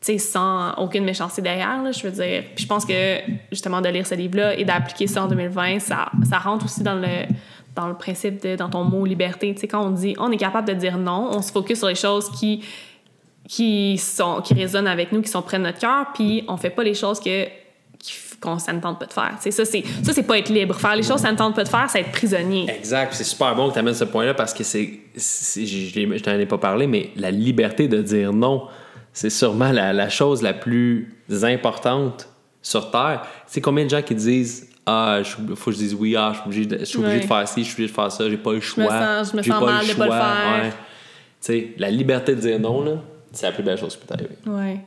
Tu 0.01 0.13
sais, 0.13 0.19
sans 0.19 0.75
aucune 0.75 1.03
méchanceté 1.03 1.43
derrière, 1.43 1.83
là, 1.83 1.91
je 1.91 2.07
veux 2.07 2.13
dire. 2.13 2.45
Puis 2.55 2.63
je 2.63 2.69
pense 2.69 2.87
que, 2.87 3.19
justement, 3.51 3.81
de 3.81 3.89
lire 3.89 4.07
ce 4.07 4.15
livre-là 4.15 4.55
et 4.55 4.65
d'appliquer 4.65 5.09
ça 5.09 5.25
en 5.25 5.27
2020, 5.27 5.81
ça, 5.81 6.13
ça 6.31 6.39
rentre 6.39 6.67
aussi 6.67 6.85
dans 6.85 6.95
le, 6.95 7.27
dans 7.79 7.87
le 7.89 7.95
principe 7.95 8.43
de, 8.43 8.57
dans 8.57 8.69
ton 8.69 8.83
mot 8.85 9.05
liberté. 9.05 9.55
Tu 9.55 9.61
sais, 9.61 9.69
quand 9.69 9.85
on 9.87 9.91
dit 9.91 10.15
on 10.19 10.31
est 10.33 10.37
capable 10.37 10.67
de 10.69 10.75
dire 10.75 10.99
non, 10.99 11.29
on 11.33 11.43
se 11.43 11.53
focus 11.53 11.79
sur 11.79 11.89
les 11.89 11.95
choses 11.95 12.29
qui, 12.39 12.65
qui, 13.49 13.97
sont, 13.99 14.41
qui 14.43 14.55
résonnent 14.55 14.89
avec 14.89 15.13
nous, 15.13 15.23
qui 15.23 15.29
sont 15.31 15.43
près 15.43 15.59
de 15.59 15.63
notre 15.63 15.79
cœur, 15.79 16.07
puis 16.15 16.45
on 16.49 16.57
fait 16.57 16.71
pas 16.71 16.83
les 16.83 16.95
choses 16.95 17.21
que 17.21 17.47
qu'on 18.41 18.57
ça 18.61 18.73
ne 18.73 18.81
tente 18.81 19.01
pas 19.01 19.07
de 19.07 19.13
faire. 19.13 19.33
Tu 19.37 19.43
sais, 19.43 19.51
ça, 19.51 19.65
c'est 19.65 19.83
ça 20.05 20.13
c'est 20.13 20.23
pas 20.23 20.39
être 20.39 20.49
libre. 20.49 20.75
Faire 20.77 20.95
les 20.95 21.03
choses 21.03 21.21
ça 21.21 21.33
ne 21.33 21.37
tente 21.37 21.57
pas 21.57 21.65
de 21.65 21.69
faire, 21.69 21.87
c'est 21.91 22.01
être 22.01 22.13
prisonnier. 22.13 22.67
Exact. 22.71 23.13
C'est 23.15 23.25
super 23.25 23.55
bon 23.57 23.69
que 23.69 23.73
tu 23.75 23.79
amènes 23.81 23.95
ce 23.95 24.05
point-là 24.05 24.35
parce 24.35 24.55
que 24.55 24.63
c'est. 24.65 25.01
c'est- 25.17 25.67
Je 25.67 26.23
t'en 26.23 26.33
ai 26.39 26.47
pas 26.47 26.59
parlé, 26.59 26.87
mais 26.87 27.11
la 27.17 27.31
liberté 27.33 27.89
de 27.89 28.01
dire 28.03 28.33
non, 28.33 28.69
c'est 29.13 29.31
sûrement 29.31 29.73
la, 29.73 29.93
la 29.93 30.09
chose 30.09 30.43
la 30.43 30.53
plus 30.55 31.17
importante 31.43 32.29
sur 32.63 32.91
Terre. 32.93 33.23
Sais, 33.47 33.61
combien 33.61 33.85
de 33.85 33.91
gens 33.91 34.03
qui 34.03 34.15
disent 34.15 34.68
Ah, 34.89 35.19
il 35.21 35.25
faut 35.57 35.71
que 35.71 35.77
je 35.77 35.77
dise 35.83 35.95
oui, 35.95 36.17
ah, 36.17 36.31
je 36.33 36.39
suis 36.39 36.47
obligé 36.47 36.67
de, 36.67 36.79
je 36.79 36.85
suis 36.85 36.99
obligé 36.99 37.15
Ouais. 37.17 37.21
de 37.23 37.27
faire 37.27 37.49
ci, 37.49 37.61
je 37.63 37.67
suis 37.67 37.75
obligé 37.75 37.89
de 37.91 37.95
faire 37.95 38.11
ça, 38.13 38.29
j'ai 38.31 38.37
pas 38.37 38.53
le 38.53 38.61
choix. 38.61 38.85
sens- 38.89 39.31
je 39.33 39.37
me 39.37 39.43
sens 39.43 39.63
mal 39.63 39.87
de 39.87 39.93
pas 39.95 40.05
le 40.07 40.11
faire. 40.13 40.63
Ouais. 40.65 40.71
Tu 40.71 40.77
sais, 41.41 41.69
la 41.79 41.91
liberté 41.91 42.35
de 42.35 42.41
dire 42.41 42.59
non, 42.59 42.83
là, 42.85 42.93
c'est 43.33 43.47
la 43.47 43.53
plus 43.53 43.63
belle 43.63 43.79
chose 43.79 43.95
qui 43.97 44.05
peut 44.05 44.15
t'arriver. 44.17 44.37
Ouais. 44.47 44.81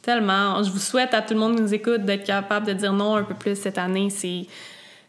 Tellement. 0.00 0.62
Je 0.62 0.70
vous 0.70 0.78
souhaite 0.80 1.14
à 1.14 1.22
tout 1.22 1.34
le 1.34 1.40
monde 1.40 1.56
qui 1.56 1.62
nous 1.62 1.74
écoute 1.74 2.04
d'être 2.04 2.24
capable 2.24 2.66
de 2.66 2.72
dire 2.72 2.92
non 2.92 3.14
un 3.16 3.22
peu 3.22 3.34
plus 3.34 3.54
cette 3.56 3.78
année. 3.78 4.10
C'est 4.10 4.46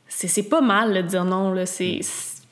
c'est 0.07 0.27
c'est 0.27 0.43
pas 0.43 0.61
mal 0.61 0.93
de 0.93 1.01
dire 1.01 1.25
non. 1.25 1.51
là. 1.51 1.65
C'est 1.65 1.99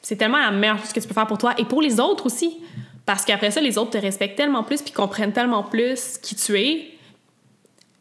c'est 0.01 0.15
tellement 0.15 0.39
la 0.39 0.49
meilleure 0.49 0.79
chose 0.79 0.91
que 0.91 0.99
tu 0.99 1.07
peux 1.07 1.13
faire 1.13 1.27
pour 1.27 1.37
toi 1.37 1.53
et 1.59 1.65
pour 1.65 1.81
les 1.83 1.99
autres 1.99 2.25
aussi. 2.25 2.57
Parce 3.05 3.25
qu'après 3.25 3.51
ça, 3.51 3.61
les 3.61 3.77
autres 3.77 3.91
te 3.91 3.97
respectent 3.99 4.37
tellement 4.37 4.63
plus 4.63 4.81
puis 4.81 4.91
comprennent 4.91 5.33
tellement 5.33 5.63
plus 5.63 6.17
qui 6.21 6.35
tu 6.35 6.57
es. 6.59 6.90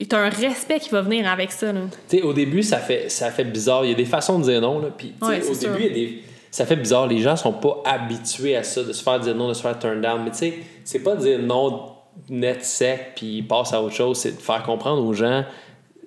Et 0.01 0.07
t'as 0.07 0.19
un 0.19 0.31
respect 0.31 0.81
qui 0.81 0.89
va 0.89 1.03
venir 1.03 1.31
avec 1.31 1.53
ça. 1.53 1.73
Là. 1.73 1.81
Au 2.23 2.33
début, 2.33 2.63
ça 2.63 2.79
fait, 2.79 3.11
ça 3.11 3.31
fait 3.31 3.45
bizarre. 3.45 3.85
Il 3.85 3.91
y 3.91 3.93
a 3.93 3.97
des 3.97 4.07
façons 4.07 4.39
de 4.39 4.45
dire 4.45 4.61
non. 4.61 4.79
Là. 4.81 4.89
Puis, 4.97 5.13
Ouais, 5.21 5.41
au 5.43 5.55
début, 5.55 5.55
sûr. 5.55 5.77
il 5.79 5.85
y 5.85 5.91
a 5.91 5.93
des... 5.93 6.23
ça 6.51 6.65
fait 6.65 6.77
bizarre. 6.77 7.07
Les 7.07 7.19
gens 7.19 7.37
sont 7.37 7.53
pas 7.53 7.83
habitués 7.85 8.57
à 8.57 8.63
ça, 8.63 8.83
de 8.83 8.93
se 8.95 9.03
faire 9.03 9.21
dire 9.21 9.35
non, 9.35 9.49
de 9.49 9.55
se 9.55 9.61
faire 9.61 9.79
turn 9.79 10.01
down. 10.01 10.23
Mais 10.25 10.31
tu 10.31 10.39
sais, 10.39 10.55
c'est 10.85 11.01
pas 11.01 11.17
dire 11.17 11.39
non 11.39 11.93
net 12.31 12.65
sec 12.65 13.13
puis 13.17 13.43
passe 13.43 13.73
à 13.75 13.83
autre 13.83 13.95
chose. 13.95 14.17
C'est 14.19 14.37
de 14.37 14.43
faire 14.43 14.63
comprendre 14.63 15.05
aux 15.05 15.13
gens, 15.13 15.45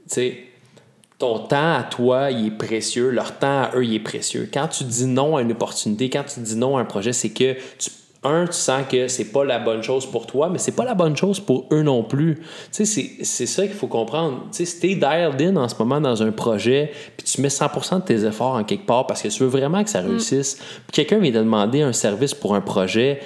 tu 0.08 0.16
sais, 0.16 0.38
ton 1.20 1.40
temps 1.40 1.76
à 1.76 1.84
toi, 1.84 2.32
il 2.32 2.48
est 2.48 2.52
précieux. 2.58 3.12
Leur 3.12 3.38
temps 3.38 3.62
à 3.64 3.72
eux, 3.76 3.86
il 3.86 3.94
est 3.94 4.00
précieux. 4.00 4.50
Quand 4.52 4.68
tu 4.68 4.84
dis 4.86 5.06
non 5.06 5.38
à 5.38 5.42
une 5.42 5.52
opportunité, 5.52 6.10
quand 6.10 6.24
tu 6.24 6.40
dis 6.40 6.56
non 6.56 6.78
à 6.78 6.82
un 6.82 6.86
projet, 6.86 7.14
c'est 7.14 7.30
que 7.30 7.54
tu 7.78 7.92
un, 8.24 8.46
tu 8.48 8.54
sens 8.54 8.84
que 8.90 9.08
c'est 9.08 9.26
pas 9.32 9.44
la 9.44 9.60
bonne 9.60 9.84
chose 9.84 10.06
pour 10.06 10.26
toi, 10.28 10.50
mais 10.50 10.58
c'est 10.58 10.72
pas 10.76 10.86
la 10.86 10.94
bonne 10.94 11.16
chose 11.18 11.40
pour 11.40 11.66
eux 11.72 11.82
non 11.84 12.04
plus. 12.04 12.36
Tu 12.36 12.44
sais, 12.72 12.86
c'est- 12.86 13.24
c'est 13.24 13.46
ça 13.46 13.64
qu'il 13.68 13.76
faut 13.76 13.88
comprendre. 13.88 14.44
Tu 14.52 14.58
sais, 14.58 14.66
si 14.66 14.80
t'es 14.80 14.96
dialed 14.96 15.42
in 15.42 15.56
en 15.58 15.68
ce 15.70 15.76
moment 15.80 16.00
dans 16.02 16.22
un 16.24 16.32
projet, 16.32 16.92
puis 17.18 17.26
tu 17.26 17.42
mets 17.42 17.50
100% 17.50 18.00
de 18.00 18.04
tes 18.06 18.26
efforts 18.26 18.56
en 18.56 18.64
quelque 18.64 18.86
part 18.86 19.08
parce 19.08 19.22
que 19.22 19.28
tu 19.28 19.40
veux 19.44 19.50
vraiment 19.50 19.84
que 19.84 19.90
ça 19.90 20.02
réussisse, 20.02 20.56
puis 20.88 20.92
quelqu'un 21.06 21.20
vient 21.20 21.32
te 21.32 21.38
demander 21.38 21.82
un 21.82 21.94
service 21.94 22.34
pour 22.34 22.56
un 22.56 22.62
projet, 22.62 23.20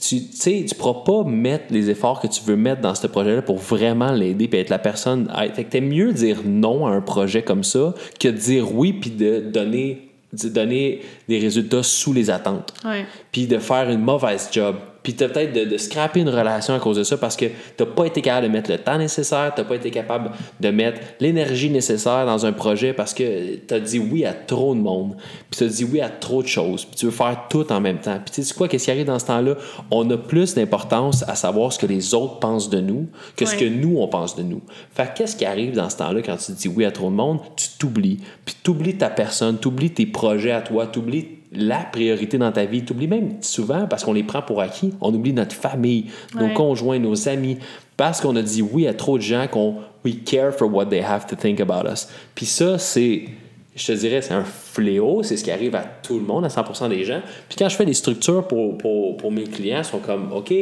tu 0.00 0.20
tu 0.26 0.36
sais, 0.36 0.64
tu 0.66 0.74
pourras 0.74 1.02
pas 1.04 1.24
mettre 1.28 1.64
les 1.70 1.90
efforts 1.90 2.20
que 2.20 2.26
tu 2.26 2.42
veux 2.42 2.56
mettre 2.56 2.80
dans 2.80 2.94
ce 2.94 3.06
projet-là 3.06 3.42
pour 3.42 3.58
vraiment 3.58 4.12
l'aider 4.12 4.48
puis 4.48 4.58
être 4.60 4.70
la 4.70 4.78
personne. 4.78 5.28
à- 5.34 5.46
Fait 5.50 5.64
que 5.64 5.70
t'aimes 5.70 5.88
mieux 5.88 6.12
dire 6.12 6.38
non 6.44 6.86
à 6.86 6.90
un 6.90 7.02
projet 7.02 7.42
comme 7.42 7.64
ça 7.64 7.92
que 8.18 8.28
de 8.28 8.32
dire 8.32 8.74
oui 8.74 8.94
puis 8.94 9.10
de 9.10 9.40
donner, 9.40 10.07
de 10.32 10.48
donner 10.48 11.00
des 11.28 11.38
résultats 11.38 11.82
sous 11.82 12.12
les 12.12 12.28
attentes 12.30 12.72
Ouais. 12.84 13.06
puis 13.32 13.46
de 13.46 13.58
faire 13.58 13.88
une 13.90 14.00
mauvaise 14.00 14.48
job, 14.52 14.76
puis 15.08 15.14
puis 15.14 15.16
tu 15.16 15.24
as 15.24 15.30
peut-être 15.30 15.54
de, 15.54 15.64
de 15.64 15.78
scraper 15.78 16.20
une 16.20 16.28
relation 16.28 16.74
à 16.74 16.78
cause 16.78 16.98
de 16.98 17.02
ça 17.02 17.16
parce 17.16 17.34
que 17.34 17.46
tu 17.46 17.86
pas 17.86 18.04
été 18.04 18.20
capable 18.20 18.46
de 18.48 18.52
mettre 18.52 18.70
le 18.70 18.76
temps 18.76 18.98
nécessaire, 18.98 19.54
tu 19.56 19.64
pas 19.64 19.76
été 19.76 19.90
capable 19.90 20.32
de 20.60 20.68
mettre 20.68 21.00
l'énergie 21.18 21.70
nécessaire 21.70 22.26
dans 22.26 22.44
un 22.44 22.52
projet 22.52 22.92
parce 22.92 23.14
que 23.14 23.56
tu 23.56 23.72
as 23.72 23.80
dit 23.80 23.98
oui 23.98 24.26
à 24.26 24.34
trop 24.34 24.74
de 24.74 24.80
monde, 24.80 25.16
puis 25.48 25.60
tu 25.60 25.64
as 25.64 25.68
dit 25.68 25.84
oui 25.84 26.02
à 26.02 26.10
trop 26.10 26.42
de 26.42 26.46
choses, 26.46 26.84
puis 26.84 26.94
tu 26.94 27.06
veux 27.06 27.10
faire 27.10 27.46
tout 27.48 27.72
en 27.72 27.80
même 27.80 28.00
temps. 28.00 28.18
Puis 28.22 28.34
tu 28.34 28.42
sais 28.42 28.54
quoi, 28.54 28.68
qu'est-ce 28.68 28.84
qui 28.84 28.90
arrive 28.90 29.06
dans 29.06 29.18
ce 29.18 29.24
temps-là? 29.24 29.54
On 29.90 30.10
a 30.10 30.18
plus 30.18 30.54
d'importance 30.54 31.26
à 31.26 31.36
savoir 31.36 31.72
ce 31.72 31.78
que 31.78 31.86
les 31.86 32.12
autres 32.12 32.38
pensent 32.38 32.68
de 32.68 32.80
nous 32.80 33.08
que 33.34 33.46
ce 33.46 33.56
que 33.56 33.64
nous, 33.64 33.96
on 34.00 34.08
pense 34.08 34.36
de 34.36 34.42
nous. 34.42 34.60
Fait 34.92 35.10
qu'est-ce 35.14 35.36
qui 35.36 35.46
arrive 35.46 35.74
dans 35.74 35.88
ce 35.88 35.96
temps-là 35.96 36.20
quand 36.20 36.36
tu 36.36 36.52
dis 36.52 36.68
oui 36.68 36.84
à 36.84 36.90
trop 36.90 37.08
de 37.08 37.16
monde? 37.16 37.40
Tu 37.56 37.68
t'oublies. 37.78 38.18
Puis 38.44 38.56
t'oublies 38.62 38.98
ta 38.98 39.08
personne, 39.08 39.56
t'oublies 39.56 39.90
tes 39.90 40.04
projets 40.04 40.52
à 40.52 40.60
toi, 40.60 40.86
t'oublies 40.86 41.37
la 41.52 41.78
priorité 41.78 42.38
dans 42.38 42.52
ta 42.52 42.64
vie. 42.64 42.84
T'oublies 42.84 43.08
même 43.08 43.36
souvent, 43.40 43.86
parce 43.86 44.04
qu'on 44.04 44.12
les 44.12 44.22
prend 44.22 44.42
pour 44.42 44.60
acquis, 44.60 44.92
on 45.00 45.14
oublie 45.14 45.32
notre 45.32 45.54
famille, 45.54 46.06
nos 46.34 46.48
conjoints, 46.48 46.98
nos 46.98 47.28
amis, 47.28 47.58
parce 47.96 48.20
qu'on 48.20 48.36
a 48.36 48.42
dit 48.42 48.62
oui 48.62 48.86
à 48.86 48.94
trop 48.94 49.18
de 49.18 49.22
gens 49.22 49.46
qu'on 49.48 49.76
we 50.04 50.14
care 50.24 50.54
for 50.54 50.72
what 50.72 50.86
they 50.86 51.00
have 51.00 51.26
to 51.26 51.36
think 51.36 51.60
about 51.60 51.88
us. 51.90 52.08
Puis 52.34 52.46
ça, 52.46 52.78
c'est 52.78 53.24
je 53.78 53.86
te 53.86 53.92
dirais, 53.92 54.20
c'est 54.22 54.34
un 54.34 54.44
fléau, 54.44 55.22
c'est 55.22 55.36
ce 55.36 55.44
qui 55.44 55.50
arrive 55.50 55.74
à 55.76 55.84
tout 56.02 56.18
le 56.18 56.24
monde, 56.24 56.44
à 56.44 56.48
100% 56.48 56.88
des 56.88 57.04
gens. 57.04 57.20
Puis 57.48 57.56
quand 57.56 57.68
je 57.68 57.76
fais 57.76 57.86
des 57.86 57.94
structures 57.94 58.46
pour, 58.46 58.76
pour, 58.76 59.16
pour 59.16 59.30
mes 59.30 59.44
clients, 59.44 59.78
ils 59.78 59.84
sont 59.84 60.00
comme, 60.00 60.32
OK, 60.32 60.52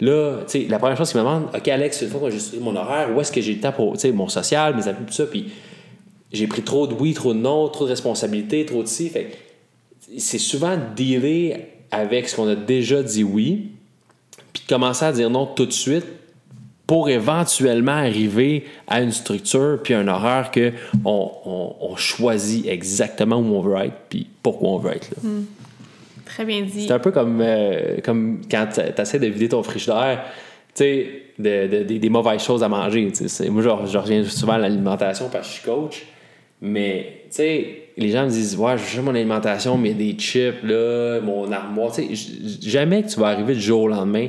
là, 0.00 0.38
tu 0.40 0.62
sais, 0.62 0.66
la 0.68 0.80
première 0.80 0.96
chose 0.96 1.10
qu'ils 1.12 1.20
me 1.20 1.24
demandent, 1.24 1.48
OK, 1.54 1.68
Alex, 1.68 2.02
une 2.02 2.08
fois 2.08 2.20
que 2.20 2.30
j'ai 2.30 2.40
structuré 2.40 2.64
mon 2.64 2.76
horaire, 2.76 3.14
où 3.14 3.20
est-ce 3.20 3.30
que 3.30 3.40
j'ai 3.40 3.54
le 3.54 3.60
temps 3.60 3.70
pour, 3.70 3.92
tu 3.92 4.00
sais, 4.00 4.12
mon 4.12 4.28
social, 4.28 4.74
mes 4.74 4.88
amis, 4.88 5.06
tout 5.06 5.12
ça, 5.12 5.26
puis 5.26 5.52
j'ai 6.32 6.46
pris 6.48 6.62
trop 6.62 6.86
de 6.86 6.94
oui, 6.94 7.14
trop 7.14 7.32
de 7.32 7.38
non, 7.38 7.68
trop 7.68 7.84
de 7.84 7.90
responsabilités, 7.90 8.66
trop 8.66 8.82
de 8.82 8.88
ci. 8.88 9.08
Fait 9.08 9.30
c'est 10.16 10.38
souvent 10.38 10.76
de 10.76 10.82
dealer 10.94 11.56
avec 11.90 12.28
ce 12.28 12.36
qu'on 12.36 12.48
a 12.48 12.54
déjà 12.54 13.02
dit 13.02 13.24
oui, 13.24 13.70
puis 14.52 14.62
de 14.64 14.68
commencer 14.68 15.04
à 15.04 15.12
dire 15.12 15.30
non 15.30 15.46
tout 15.46 15.66
de 15.66 15.72
suite 15.72 16.04
pour 16.86 17.10
éventuellement 17.10 17.92
arriver 17.92 18.64
à 18.86 19.02
une 19.02 19.12
structure 19.12 19.78
puis 19.82 19.92
un 19.94 20.08
horaire 20.08 20.50
que 20.50 20.72
on, 21.04 21.30
on- 21.44 21.76
on 21.80 21.96
choisit 21.96 22.66
exactement 22.66 23.36
où 23.36 23.54
on 23.56 23.60
veut 23.60 23.76
être 23.76 23.96
puis 24.08 24.26
pourquoi 24.42 24.70
on 24.70 24.78
veut 24.78 24.92
être 24.92 25.10
là. 25.10 25.30
Très 26.24 26.44
bien 26.44 26.62
dit. 26.62 26.86
C'est 26.86 26.92
un 26.92 26.98
peu 26.98 27.10
comme, 27.10 27.40
euh, 27.42 27.98
comme 28.04 28.40
quand 28.50 28.66
tu 28.74 28.80
essaies 29.02 29.18
de 29.18 29.26
vider 29.26 29.48
ton 29.48 29.62
frigidaire, 29.62 30.24
tu 30.74 30.82
sais, 30.84 31.22
de, 31.38 31.66
de- 31.66 31.82
des- 31.84 31.98
des 31.98 32.08
mauvaises 32.10 32.42
choses 32.42 32.62
à 32.62 32.68
manger. 32.68 33.08
tu 33.08 33.16
sais. 33.16 33.28
C'est- 33.28 33.48
Moi, 33.50 33.62
je, 33.62 33.68
je 33.90 33.98
reviens 33.98 34.24
souvent 34.24 34.52
à 34.54 34.58
l'alimentation 34.58 35.28
parce 35.32 35.46
que 35.48 35.54
je 35.54 35.58
suis 35.60 35.68
coach, 35.68 36.02
mais 36.60 37.22
tu 37.30 37.36
sais, 37.36 37.82
les 37.98 38.10
gens 38.10 38.24
me 38.24 38.30
disent 38.30 38.56
Ouais, 38.56 38.78
je 38.78 38.84
cherche 38.84 39.04
mon 39.04 39.14
alimentation, 39.14 39.76
mais 39.76 39.92
des 39.92 40.12
chips, 40.12 40.62
là, 40.62 41.20
mon 41.20 41.50
armoire. 41.50 41.92
Tu 41.92 42.14
sais, 42.16 42.60
jamais 42.62 43.02
que 43.02 43.08
tu 43.08 43.20
vas 43.20 43.28
arriver 43.28 43.54
du 43.54 43.60
jour 43.60 43.82
au 43.82 43.88
lendemain, 43.88 44.28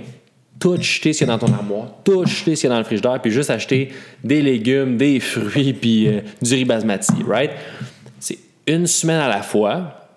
tout 0.60 0.76
jeter 0.82 1.14
ce 1.14 1.20
qu'il 1.20 1.28
y 1.28 1.30
a 1.30 1.38
dans 1.38 1.46
ton 1.46 1.54
armoire, 1.54 1.88
tout 2.04 2.26
jeter 2.26 2.56
ce 2.56 2.62
qu'il 2.62 2.70
y 2.70 2.72
a 2.72 2.76
dans 2.76 2.80
le 2.80 2.86
frigidaire, 2.86 3.22
puis 3.22 3.32
juste 3.32 3.50
acheter 3.50 3.90
des 4.24 4.42
légumes, 4.42 4.98
des 4.98 5.20
fruits, 5.20 5.74
puis 5.74 6.08
euh, 6.08 6.22
du 6.42 6.54
riz 6.54 6.66
basmati, 6.66 7.14
right? 7.28 7.52
C'est 8.20 8.40
une 8.68 8.88
semaine 8.88 9.20
à 9.20 9.30
la 9.30 9.42
fois, 9.42 10.10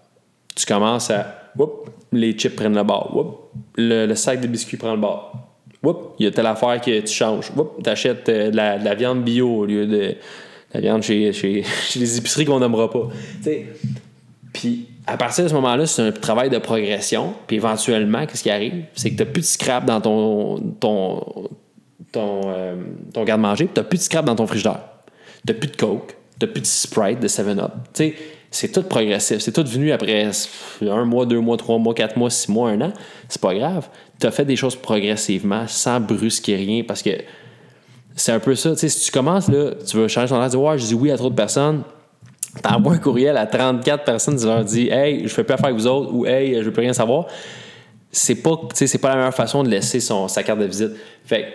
tu 0.55 0.67
commences 0.67 1.11
à. 1.11 1.39
Whoop, 1.57 1.91
les 2.13 2.33
chips 2.33 2.57
prennent 2.57 2.75
le 2.75 2.83
bord. 2.83 3.15
Whoop, 3.15 3.51
le, 3.77 4.15
sac 4.15 4.41
de 4.41 4.47
biscuits 4.47 4.79
prend 4.79 4.95
le 4.95 5.01
bord. 5.01 5.49
Il 6.19 6.25
y 6.25 6.27
a 6.27 6.31
telle 6.31 6.47
affaire 6.47 6.81
que 6.81 7.01
tu 7.01 7.13
changes. 7.13 7.51
Tu 7.85 7.91
achètes 7.91 8.29
la, 8.29 8.79
de 8.79 8.85
la 8.85 8.95
viande 8.95 9.23
bio 9.23 9.49
au 9.49 9.67
lieu 9.67 9.85
de 9.85 10.15
la 10.75 10.81
viande 10.81 11.03
chez, 11.03 11.33
chez, 11.33 11.63
chez 11.63 11.99
les 11.99 12.19
épiceries 12.19 12.45
qu'on 12.45 12.61
nommera 12.61 12.91
pas. 12.91 13.09
Puis 14.53 14.87
à 15.07 15.17
partir 15.17 15.45
de 15.45 15.49
ce 15.49 15.55
moment-là, 15.55 15.87
c'est 15.87 16.03
un 16.03 16.13
travail 16.13 16.51
de 16.51 16.59
progression. 16.59 17.35
Puis 17.47 17.57
éventuellement, 17.57 18.27
qu'est-ce 18.27 18.43
qui 18.43 18.51
arrive? 18.51 18.85
C'est 18.95 19.11
que 19.11 19.17
tu 19.17 19.23
n'as 19.23 19.31
plus 19.31 19.41
de 19.41 19.47
scrap 19.47 19.85
dans 19.85 20.01
ton, 20.01 20.59
ton, 20.79 21.49
ton, 22.13 22.41
euh, 22.47 22.77
ton 23.13 23.25
garde-manger, 23.25 23.69
tu 23.73 23.81
n'as 23.81 23.85
plus 23.85 23.99
de 23.99 24.03
scrap 24.03 24.25
dans 24.25 24.37
ton 24.37 24.47
frigidaire. 24.47 24.81
Tu 25.47 25.53
n'as 25.53 25.59
plus 25.59 25.69
de 25.69 25.77
Coke, 25.77 26.17
tu 26.39 26.47
n'as 26.47 26.53
plus 26.53 26.61
de 26.61 26.67
Sprite, 26.67 27.21
de 27.21 27.29
7-Up. 27.29 27.73
Tu 27.93 28.05
sais, 28.05 28.15
c'est 28.51 28.71
tout 28.71 28.83
progressif. 28.83 29.39
C'est 29.39 29.53
tout 29.53 29.65
venu 29.65 29.93
après 29.93 30.31
un 30.83 31.05
mois, 31.05 31.27
deux 31.27 31.41
mois, 31.41 31.57
trois 31.57 31.79
mois, 31.79 31.95
quatre 31.95 32.17
mois, 32.17 32.31
six 32.31 32.51
mois, 32.51 32.71
un 32.71 32.81
an. 32.83 32.93
C'est 33.29 33.41
pas 33.41 33.55
grave. 33.55 33.89
Tu 34.21 34.27
as 34.27 34.31
fait 34.31 34.45
des 34.45 34.57
choses 34.57 34.77
progressivement, 34.77 35.67
sans 35.67 35.99
brusquer 35.99 36.57
rien, 36.57 36.85
parce 36.87 37.03
que 37.03 37.11
c'est 38.17 38.33
un 38.33 38.41
peu 38.41 38.55
ça. 38.55 38.71
Tu 38.73 38.79
sais, 38.79 38.89
si 38.89 39.07
tu 39.07 39.11
commences, 39.11 39.49
là, 39.49 39.73
tu 39.87 39.97
veux 39.97 40.09
changer 40.09 40.29
ton 40.29 40.41
air, 40.41 40.51
tu 40.51 40.57
dis, 40.57 40.63
ouais, 40.63 40.79
je 40.79 40.87
dis 40.87 40.95
oui 40.95 41.11
à 41.11 41.17
trop 41.17 41.31
de 41.31 41.35
personnes. 41.35 41.83
T'envoies 42.63 42.95
un 42.95 42.99
courriel 42.99 43.37
à 43.37 43.47
34 43.47 44.05
personnes, 44.05 44.39
tu 44.39 44.45
leur 44.45 44.65
dis, 44.65 44.89
hey, 44.89 45.23
je 45.23 45.29
fais 45.29 45.43
plus 45.43 45.55
affaire 45.55 45.67
avec 45.67 45.79
vous 45.79 45.87
autres, 45.87 46.13
ou 46.13 46.27
hey, 46.27 46.57
je 46.57 46.65
veux 46.65 46.73
plus 46.73 46.83
rien 46.83 46.93
savoir. 46.93 47.27
C'est 48.11 48.35
pas, 48.35 48.61
c'est 48.75 48.99
pas 48.99 49.11
la 49.11 49.17
meilleure 49.17 49.35
façon 49.35 49.63
de 49.63 49.71
laisser 49.71 50.01
son, 50.01 50.29
sa 50.29 50.43
carte 50.43 50.59
de 50.59 50.67
visite. 50.67 50.91
Fait 51.25 51.47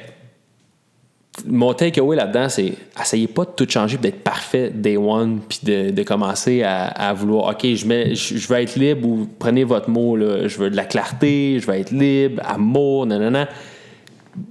mon 1.46 1.74
takeaway 1.74 2.15
là-dedans, 2.15 2.50
c'est 2.50 2.74
essayez 3.00 3.28
pas 3.28 3.46
de 3.46 3.52
tout 3.52 3.70
changer, 3.70 3.98
d'être 3.98 4.24
parfait 4.24 4.72
day 4.74 4.98
one, 4.98 5.39
puis 5.48 5.60
de, 5.63 5.91
de 5.91 6.04
commencer 6.04 6.63
à, 6.63 6.86
à 6.86 7.13
vouloir, 7.13 7.52
OK, 7.52 7.63
je, 7.63 7.86
mets, 7.86 8.15
je, 8.15 8.38
je 8.38 8.48
veux 8.48 8.60
être 8.60 8.76
libre, 8.76 9.08
ou 9.08 9.28
prenez 9.38 9.63
votre 9.63 9.89
mot, 9.89 10.15
là, 10.15 10.48
je 10.48 10.58
veux 10.58 10.70
de 10.72 10.76
la 10.76 10.86
clarté, 10.86 11.60
je 11.60 11.67
veux 11.67 11.76
être 11.76 11.91
libre, 11.91 12.41
amour, 12.43 13.06
nanana. 13.06 13.48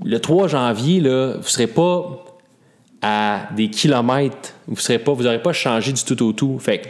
Le 0.04 0.18
3 0.18 0.48
janvier, 0.48 1.00
vous 1.00 1.48
serez 1.48 1.66
pas 1.66 2.24
à 3.02 3.48
des 3.54 3.68
kilomètres, 3.70 4.54
vous 4.66 4.76
serez 4.76 4.98
pas, 4.98 5.12
vous 5.12 5.22
n'aurez 5.22 5.42
pas 5.42 5.52
changé 5.52 5.92
du 5.92 6.02
tout 6.02 6.20
au 6.22 6.32
tout. 6.32 6.58
Fait 6.58 6.82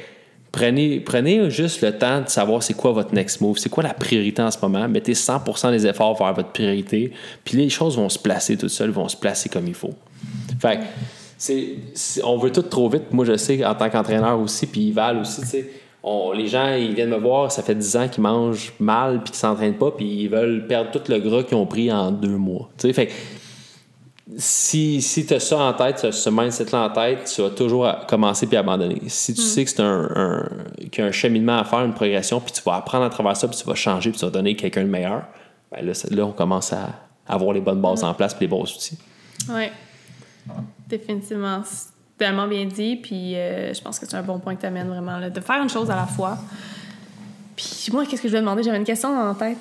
prenez, 0.53 1.01
prenez 1.01 1.51
juste 1.51 1.83
le 1.83 1.97
temps 1.99 2.23
de 2.23 2.29
savoir 2.29 2.63
c'est 2.63 2.75
quoi 2.75 2.93
votre 2.93 3.13
next 3.13 3.41
move, 3.41 3.59
c'est 3.59 3.69
quoi 3.69 3.83
la 3.83 3.93
priorité 3.93 4.41
en 4.41 4.51
ce 4.51 4.59
moment? 4.63 4.89
Mettez 4.89 5.13
100% 5.13 5.71
des 5.73 5.87
efforts 5.87 6.17
vers 6.17 6.33
votre 6.33 6.51
priorité, 6.51 7.13
puis 7.45 7.59
les 7.59 7.69
choses 7.69 7.97
vont 7.97 8.09
se 8.09 8.19
placer 8.19 8.57
toutes 8.57 8.71
seules, 8.71 8.91
vont 8.91 9.09
se 9.09 9.17
placer 9.17 9.49
comme 9.49 9.67
il 9.67 9.75
faut. 9.75 9.95
Fait 10.61 10.79
que 10.79 12.23
on 12.25 12.39
veut 12.39 12.51
tout 12.51 12.63
trop 12.63 12.89
vite. 12.89 13.13
Moi, 13.13 13.27
je 13.27 13.37
sais 13.37 13.63
en 13.63 13.75
tant 13.75 13.91
qu'entraîneur 13.91 14.41
aussi, 14.41 14.67
puis 14.67 14.91
Val 14.93 15.19
aussi. 15.19 15.43
On- 16.09 16.31
les 16.33 16.47
gens, 16.47 16.73
ils 16.75 16.95
viennent 16.95 17.11
me 17.11 17.17
voir, 17.19 17.51
ça 17.53 17.63
fait 17.63 17.75
10 17.75 17.97
ans 17.97 18.09
qu'ils 18.09 18.23
mangent 18.23 18.73
mal 18.81 19.17
puis 19.23 19.33
qu'ils 19.33 19.41
s'entraînent 19.41 19.77
pas, 19.77 19.91
puis 19.91 20.07
ils 20.23 20.29
veulent 20.29 20.67
perdre 20.69 20.91
tout 20.93 21.03
le 21.11 21.19
gras 21.19 21.43
qu'ils 21.43 21.57
ont 21.57 21.67
pris 21.67 21.91
en 21.93 22.13
deux 22.13 22.37
mois. 22.37 22.71
Tu 22.79 22.87
sais, 22.89 22.93
fait 22.95 23.11
si, 24.39 25.01
si 25.03 25.25
tu 25.25 25.35
as 25.35 25.41
ça 25.41 25.57
en 25.59 25.73
tête, 25.73 25.99
ce- 26.01 26.11
ce 26.11 26.31
mindset-là 26.31 26.87
en 26.87 26.91
tête, 26.91 27.31
tu 27.33 27.43
vas 27.43 27.51
toujours 27.51 27.89
commencer 28.09 28.47
puis 28.47 28.57
abandonner. 28.57 29.01
Si 29.07 29.35
tu 29.35 29.41
sais 29.41 29.65
que 29.65 29.71
c'est 29.71 29.81
un, 29.83 30.11
un- 30.17 30.49
qu'il 30.91 31.03
y 31.03 31.07
a 31.07 31.07
un 31.09 31.13
cheminement 31.13 31.59
à 31.59 31.65
faire, 31.65 31.85
une 31.85 31.95
progression, 31.95 32.41
puis 32.41 32.53
tu 32.53 32.61
vas 32.63 32.75
apprendre 32.77 33.05
à 33.05 33.11
travers 33.11 33.37
ça, 33.37 33.47
puis 33.47 33.57
tu 33.57 33.65
vas 33.65 33.75
changer, 33.77 34.11
puis 34.11 34.19
tu 34.19 34.25
vas 34.25 34.31
donner 34.33 34.57
quelqu'un 34.57 34.83
de 34.83 34.89
meilleur, 34.89 35.23
ben 35.71 35.85
là, 35.87 35.93
là, 36.11 36.27
on 36.27 36.33
commence 36.33 36.73
à 36.73 36.89
avoir 37.29 37.53
les 37.53 37.61
bonnes 37.61 37.81
bases 37.81 38.03
en 38.03 38.15
place 38.15 38.35
puis 38.35 38.43
les 38.47 38.49
bons 38.49 38.63
outils. 38.63 38.99
Oui, 39.49 39.67
définitivement. 40.89 41.63
Tellement 42.19 42.47
bien 42.47 42.65
dit. 42.65 42.97
Puis 42.97 43.37
euh, 43.37 43.75
je 43.75 43.81
pense 43.81 43.99
que 43.99 44.07
c'est 44.07 44.17
un 44.17 44.23
bon 44.23 44.39
point 44.39 44.55
que 44.55 44.61
tu 44.61 44.67
amènes 44.67 44.89
vraiment, 44.89 45.19
là, 45.19 45.31
de 45.31 45.41
faire 45.41 45.63
une 45.63 45.69
chose 45.69 45.91
à 45.91 45.97
la 45.97 46.07
fois. 46.07 46.39
Puis 47.57 47.89
moi, 47.93 48.05
qu'est-ce 48.05 48.23
que 48.23 48.29
je 48.29 48.33
voulais 48.33 48.41
demander? 48.41 48.63
J'avais 48.63 48.79
une 48.79 48.85
question 48.85 49.15
la 49.15 49.35
tête. 49.35 49.59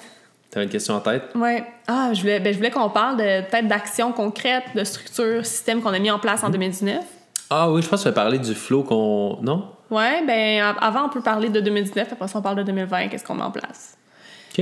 Tu 0.52 0.58
avais 0.58 0.66
une 0.66 0.72
question 0.72 0.96
en 0.96 1.00
tête? 1.00 1.24
Ouais. 1.36 1.66
Ah, 1.88 2.12
je 2.14 2.22
voulais, 2.22 2.40
ben, 2.40 2.54
je 2.54 2.58
voulais 2.58 2.72
qu'on 2.72 2.90
parle 2.90 3.18
de 3.18 3.42
peut-être 3.50 3.68
d'actions 3.68 4.12
concrètes, 4.12 4.66
de 4.76 4.84
structures, 4.84 5.46
systèmes 5.46 5.82
qu'on 5.82 5.94
a 5.94 6.00
mis 6.00 6.12
en 6.12 6.20
place 6.20 6.44
en 6.44 6.50
2019. 6.50 7.04
Ah 7.50 7.70
oui, 7.72 7.82
je 7.82 7.88
pense 7.88 8.00
que 8.00 8.10
tu 8.10 8.10
vas 8.10 8.22
parler 8.22 8.40
du 8.40 8.54
flow 8.54 8.84
qu'on. 8.84 9.38
Non? 9.42 9.70
Ouais, 9.92 10.24
ben 10.26 10.76
avant, 10.82 11.06
on 11.06 11.10
peut 11.10 11.22
parler 11.22 11.50
de 11.50 11.60
2019, 11.60 12.12
après 12.12 12.28
ça, 12.28 12.40
on 12.40 12.42
parle 12.42 12.58
de 12.58 12.64
2020, 12.64 13.10
qu'est-ce 13.10 13.24
qu'on 13.24 13.36
met 13.36 13.44
en 13.44 13.52
place? 13.52 13.98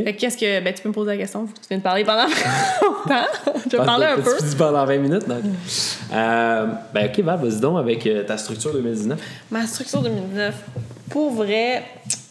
Fait 0.02 0.16
qu'est-ce 0.16 0.38
que. 0.38 0.64
Ben, 0.64 0.74
tu 0.74 0.82
peux 0.82 0.90
me 0.90 0.94
poser 0.94 1.12
la 1.12 1.18
question, 1.18 1.44
vu 1.44 1.54
que 1.54 1.60
tu 1.60 1.68
viens 1.70 1.78
de 1.78 1.84
parler 1.84 2.04
pendant 2.04 2.24
longtemps. 2.82 3.28
je 3.70 3.78
vais 3.78 3.86
parler 3.86 4.06
un 4.06 4.16
peu. 4.16 4.38
Tu 4.40 4.46
dis 4.46 4.56
pendant 4.56 4.86
20 4.86 4.98
minutes, 4.98 5.28
donc. 5.28 5.44
Euh, 6.14 6.68
ben, 6.94 7.10
ok, 7.10 7.20
Val, 7.20 7.40
vas-y 7.40 7.60
donc 7.60 7.78
avec 7.78 8.06
euh, 8.08 8.24
ta 8.24 8.38
structure 8.38 8.74
2019. 8.74 9.20
Ma 9.52 9.68
structure 9.68 10.02
2019, 10.02 10.56
pour 11.10 11.34
vrai, 11.34 11.84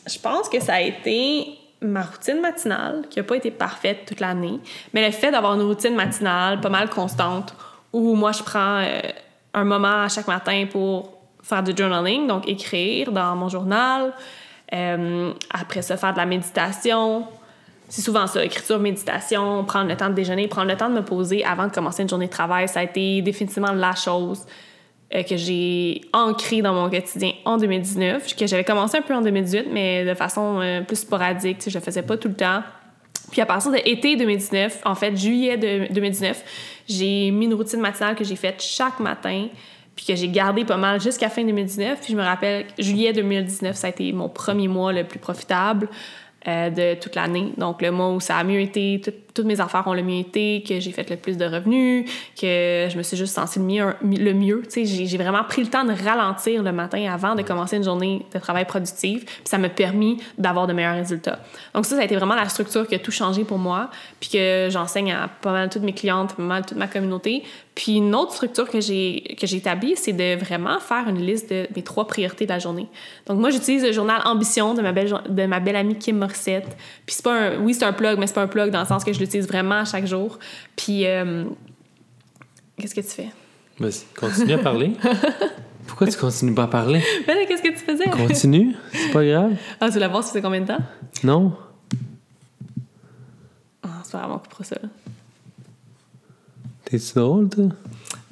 je 0.06 0.18
pense 0.18 0.48
que 0.48 0.60
ça 0.60 0.74
a 0.74 0.80
été 0.80 1.58
ma 1.82 2.02
routine 2.02 2.40
matinale, 2.40 3.04
qui 3.10 3.18
n'a 3.18 3.24
pas 3.24 3.36
été 3.36 3.50
parfaite 3.50 4.06
toute 4.06 4.20
l'année, 4.20 4.60
mais 4.94 5.04
le 5.06 5.12
fait 5.12 5.30
d'avoir 5.30 5.54
une 5.54 5.62
routine 5.62 5.94
matinale 5.94 6.60
pas 6.60 6.68
mal 6.68 6.88
constante, 6.88 7.54
où 7.92 8.14
moi 8.14 8.32
je 8.32 8.42
prends 8.42 8.78
euh, 8.78 9.00
un 9.54 9.64
moment 9.64 10.02
à 10.02 10.08
chaque 10.08 10.28
matin 10.28 10.66
pour 10.70 11.12
faire 11.42 11.62
du 11.62 11.72
journaling, 11.76 12.26
donc 12.26 12.48
écrire 12.48 13.10
dans 13.10 13.34
mon 13.34 13.48
journal, 13.48 14.12
euh, 14.72 15.32
après 15.50 15.82
ça 15.82 15.96
faire 15.96 16.12
de 16.12 16.18
la 16.18 16.26
méditation. 16.26 17.26
C'est 17.92 18.00
souvent 18.00 18.26
ça, 18.26 18.42
écriture, 18.42 18.78
méditation, 18.78 19.66
prendre 19.66 19.86
le 19.90 19.98
temps 19.98 20.08
de 20.08 20.14
déjeuner, 20.14 20.48
prendre 20.48 20.70
le 20.70 20.78
temps 20.78 20.88
de 20.88 20.94
me 20.94 21.04
poser 21.04 21.44
avant 21.44 21.66
de 21.66 21.72
commencer 21.72 22.02
une 22.02 22.08
journée 22.08 22.24
de 22.24 22.30
travail, 22.30 22.66
ça 22.66 22.80
a 22.80 22.84
été 22.84 23.20
définitivement 23.20 23.72
la 23.72 23.94
chose 23.94 24.46
euh, 25.14 25.22
que 25.22 25.36
j'ai 25.36 26.00
ancré 26.14 26.62
dans 26.62 26.72
mon 26.72 26.88
quotidien 26.88 27.32
en 27.44 27.58
2019, 27.58 28.34
que 28.34 28.46
j'avais 28.46 28.64
commencé 28.64 28.96
un 28.96 29.02
peu 29.02 29.14
en 29.14 29.20
2018, 29.20 29.66
mais 29.70 30.06
de 30.06 30.14
façon 30.14 30.60
euh, 30.62 30.80
plus 30.80 31.00
sporadique, 31.00 31.58
je 31.68 31.78
le 31.78 31.84
faisais 31.84 32.00
pas 32.00 32.16
tout 32.16 32.28
le 32.28 32.34
temps. 32.34 32.62
Puis 33.30 33.42
à 33.42 33.46
partir 33.46 33.70
de 33.70 33.76
été 33.84 34.16
2019, 34.16 34.80
en 34.86 34.94
fait, 34.94 35.14
juillet 35.14 35.58
de 35.58 35.92
2019, 35.92 36.42
j'ai 36.88 37.30
mis 37.30 37.44
une 37.44 37.52
routine 37.52 37.80
matinale 37.80 38.14
que 38.14 38.24
j'ai 38.24 38.36
faite 38.36 38.62
chaque 38.62 39.00
matin, 39.00 39.48
puis 39.94 40.06
que 40.06 40.14
j'ai 40.16 40.28
gardé 40.28 40.64
pas 40.64 40.78
mal 40.78 40.98
jusqu'à 40.98 41.28
fin 41.28 41.44
2019. 41.44 42.00
Puis 42.00 42.14
je 42.14 42.16
me 42.16 42.24
rappelle, 42.24 42.64
juillet 42.78 43.12
2019, 43.12 43.76
ça 43.76 43.88
a 43.88 43.90
été 43.90 44.14
mon 44.14 44.30
premier 44.30 44.66
mois 44.66 44.94
le 44.94 45.04
plus 45.04 45.18
profitable 45.18 45.90
de 46.46 46.94
toute 47.00 47.14
l'année. 47.14 47.52
Donc 47.56 47.82
le 47.82 47.90
mois 47.90 48.10
où 48.10 48.20
ça 48.20 48.36
a 48.36 48.44
mieux 48.44 48.60
été, 48.60 49.00
tout- 49.02 49.12
toutes 49.34 49.46
mes 49.46 49.60
affaires 49.60 49.86
ont 49.86 49.94
le 49.94 50.02
mieux 50.02 50.18
été, 50.18 50.62
que 50.66 50.80
j'ai 50.80 50.92
fait 50.92 51.08
le 51.08 51.16
plus 51.16 51.36
de 51.36 51.44
revenus, 51.44 52.10
que 52.40 52.88
je 52.90 52.96
me 52.96 53.02
suis 53.02 53.16
juste 53.16 53.34
sentie 53.34 53.58
le 53.58 53.64
mieux. 53.64 53.94
Le 54.02 54.32
mieux. 54.32 54.62
J'ai, 54.74 55.16
vraiment 55.16 55.44
pris 55.44 55.62
le 55.62 55.68
temps 55.68 55.84
de 55.84 55.92
ralentir 55.92 56.62
le 56.62 56.72
matin 56.72 57.10
avant 57.10 57.34
de 57.34 57.42
commencer 57.42 57.76
une 57.76 57.84
journée 57.84 58.26
de 58.32 58.38
travail 58.38 58.64
productive. 58.64 59.24
Puis 59.24 59.42
ça 59.44 59.58
m'a 59.58 59.68
permis 59.68 60.18
d'avoir 60.38 60.66
de 60.66 60.72
meilleurs 60.72 60.96
résultats. 60.96 61.38
Donc 61.74 61.86
ça, 61.86 61.96
ça 61.96 62.02
a 62.02 62.04
été 62.04 62.16
vraiment 62.16 62.34
la 62.34 62.48
structure 62.48 62.86
qui 62.86 62.94
a 62.94 62.98
tout 62.98 63.10
changé 63.10 63.44
pour 63.44 63.58
moi, 63.58 63.90
puis 64.20 64.30
que 64.30 64.68
j'enseigne 64.70 65.12
à 65.12 65.28
pas 65.28 65.52
mal 65.52 65.68
toutes 65.70 65.82
mes 65.82 65.94
clientes, 65.94 66.34
pas 66.34 66.42
mal 66.42 66.66
toute 66.66 66.78
ma 66.78 66.88
communauté. 66.88 67.42
Puis 67.74 67.96
une 67.96 68.14
autre 68.14 68.34
structure 68.34 68.68
que 68.68 68.80
j'ai, 68.80 69.36
que 69.40 69.46
j'ai 69.46 69.56
établie, 69.56 69.94
c'est 69.96 70.12
de 70.12 70.38
vraiment 70.38 70.78
faire 70.78 71.08
une 71.08 71.24
liste 71.24 71.50
de 71.50 71.66
mes 71.74 71.82
trois 71.82 72.06
priorités 72.06 72.44
de 72.44 72.50
la 72.50 72.58
journée. 72.58 72.86
Donc 73.26 73.38
moi, 73.38 73.48
j'utilise 73.48 73.82
le 73.82 73.92
journal 73.92 74.20
Ambition 74.26 74.74
de 74.74 74.82
ma 74.82 74.92
belle, 74.92 75.14
de 75.26 75.46
ma 75.46 75.58
belle 75.58 75.76
amie 75.76 75.96
Kim 75.96 76.18
Morissette. 76.18 76.76
Puis 77.06 77.16
c'est 77.16 77.24
pas 77.24 77.32
un... 77.32 77.58
Oui, 77.60 77.72
c'est 77.72 77.84
un 77.84 77.94
plug, 77.94 78.18
mais 78.18 78.26
c'est 78.26 78.34
pas 78.34 78.42
un 78.42 78.46
plug 78.46 78.70
dans 78.70 78.80
le 78.80 78.86
sens 78.86 79.04
que 79.04 79.12
je 79.12 79.18
l'utilise 79.22 79.46
vraiment 79.48 79.84
chaque 79.84 80.06
jour. 80.06 80.38
Puis... 80.76 81.06
euh, 81.06 81.44
Qu'est-ce 82.78 82.94
que 82.94 83.00
tu 83.00 83.08
fais? 83.08 83.28
Vas-y, 83.78 84.04
continue 84.18 84.52
à 84.54 84.58
parler. 84.58 84.92
Pourquoi 85.86 86.06
tu 86.06 86.16
continues 86.18 86.54
pas 86.54 86.64
à 86.64 86.68
parler? 86.68 87.02
Mais 87.26 87.34
là, 87.34 87.40
qu'est-ce 87.46 87.62
que 87.62 87.68
tu 87.68 87.76
faisais? 87.78 88.08
Continue, 88.10 88.74
c'est 88.92 89.12
pas 89.12 89.24
grave. 89.24 89.52
Ah, 89.80 89.86
tu 89.88 89.92
voulais 89.94 90.08
voir 90.08 90.22
ça 90.24 90.32
fait 90.32 90.40
combien 90.42 90.60
de 90.62 90.66
temps? 90.66 90.78
Non? 91.22 91.54
Ah, 93.82 93.88
c'est 94.04 94.12
pas 94.12 94.18
grave, 94.18 94.32
on 94.32 94.38
coupera 94.38 94.64
ça. 94.64 94.76
T'es-tu 96.84 97.14
drôle, 97.14 97.48
toi? 97.48 97.64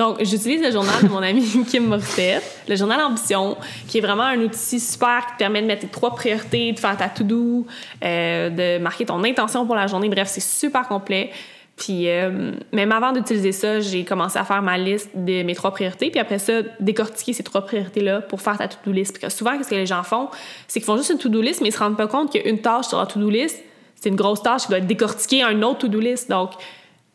Donc, 0.00 0.16
j'utilise 0.20 0.62
le 0.62 0.70
journal 0.70 0.94
de 1.02 1.08
mon 1.08 1.18
ami 1.18 1.46
Kim 1.68 1.88
Morissette, 1.88 2.62
le 2.66 2.74
journal 2.74 2.98
Ambition, 3.02 3.58
qui 3.86 3.98
est 3.98 4.00
vraiment 4.00 4.22
un 4.22 4.40
outil 4.40 4.80
super 4.80 5.26
qui 5.26 5.32
te 5.34 5.38
permet 5.40 5.60
de 5.60 5.66
mettre 5.66 5.82
tes 5.82 5.88
trois 5.88 6.14
priorités, 6.14 6.72
de 6.72 6.78
faire 6.78 6.96
ta 6.96 7.10
to-do, 7.10 7.66
euh, 8.02 8.48
de 8.48 8.82
marquer 8.82 9.04
ton 9.04 9.22
intention 9.22 9.66
pour 9.66 9.74
la 9.74 9.86
journée. 9.88 10.08
Bref, 10.08 10.28
c'est 10.28 10.40
super 10.40 10.88
complet. 10.88 11.30
Puis, 11.76 12.08
euh, 12.08 12.52
même 12.72 12.92
avant 12.92 13.12
d'utiliser 13.12 13.52
ça, 13.52 13.80
j'ai 13.80 14.06
commencé 14.06 14.38
à 14.38 14.44
faire 14.44 14.62
ma 14.62 14.78
liste 14.78 15.10
de 15.14 15.42
mes 15.42 15.54
trois 15.54 15.70
priorités. 15.70 16.10
Puis 16.10 16.18
après 16.18 16.38
ça, 16.38 16.62
décortiquer 16.80 17.34
ces 17.34 17.42
trois 17.42 17.66
priorités-là 17.66 18.22
pour 18.22 18.40
faire 18.40 18.56
ta 18.56 18.68
to-do 18.68 18.92
list. 18.92 19.20
Parce 19.20 19.34
que 19.34 19.38
souvent, 19.38 19.52
ce 19.62 19.68
que 19.68 19.74
les 19.74 19.84
gens 19.84 20.02
font, 20.02 20.30
c'est 20.66 20.80
qu'ils 20.80 20.86
font 20.86 20.96
juste 20.96 21.10
une 21.10 21.18
to-do 21.18 21.42
list, 21.42 21.60
mais 21.60 21.68
ils 21.68 21.72
se 21.72 21.78
rendent 21.78 21.98
pas 21.98 22.06
compte 22.06 22.32
qu'il 22.32 22.40
y 22.40 22.44
a 22.46 22.48
une 22.48 22.62
tâche 22.62 22.86
sur 22.86 22.98
la 22.98 23.04
to-do 23.04 23.28
list. 23.28 23.62
C'est 23.96 24.08
une 24.08 24.16
grosse 24.16 24.42
tâche 24.42 24.62
qui 24.62 24.68
doit 24.68 24.78
être 24.78 24.86
décortiquée 24.86 25.42
à 25.42 25.48
un 25.48 25.60
autre 25.60 25.80
to-do 25.80 26.00
list. 26.00 26.30
Donc, 26.30 26.52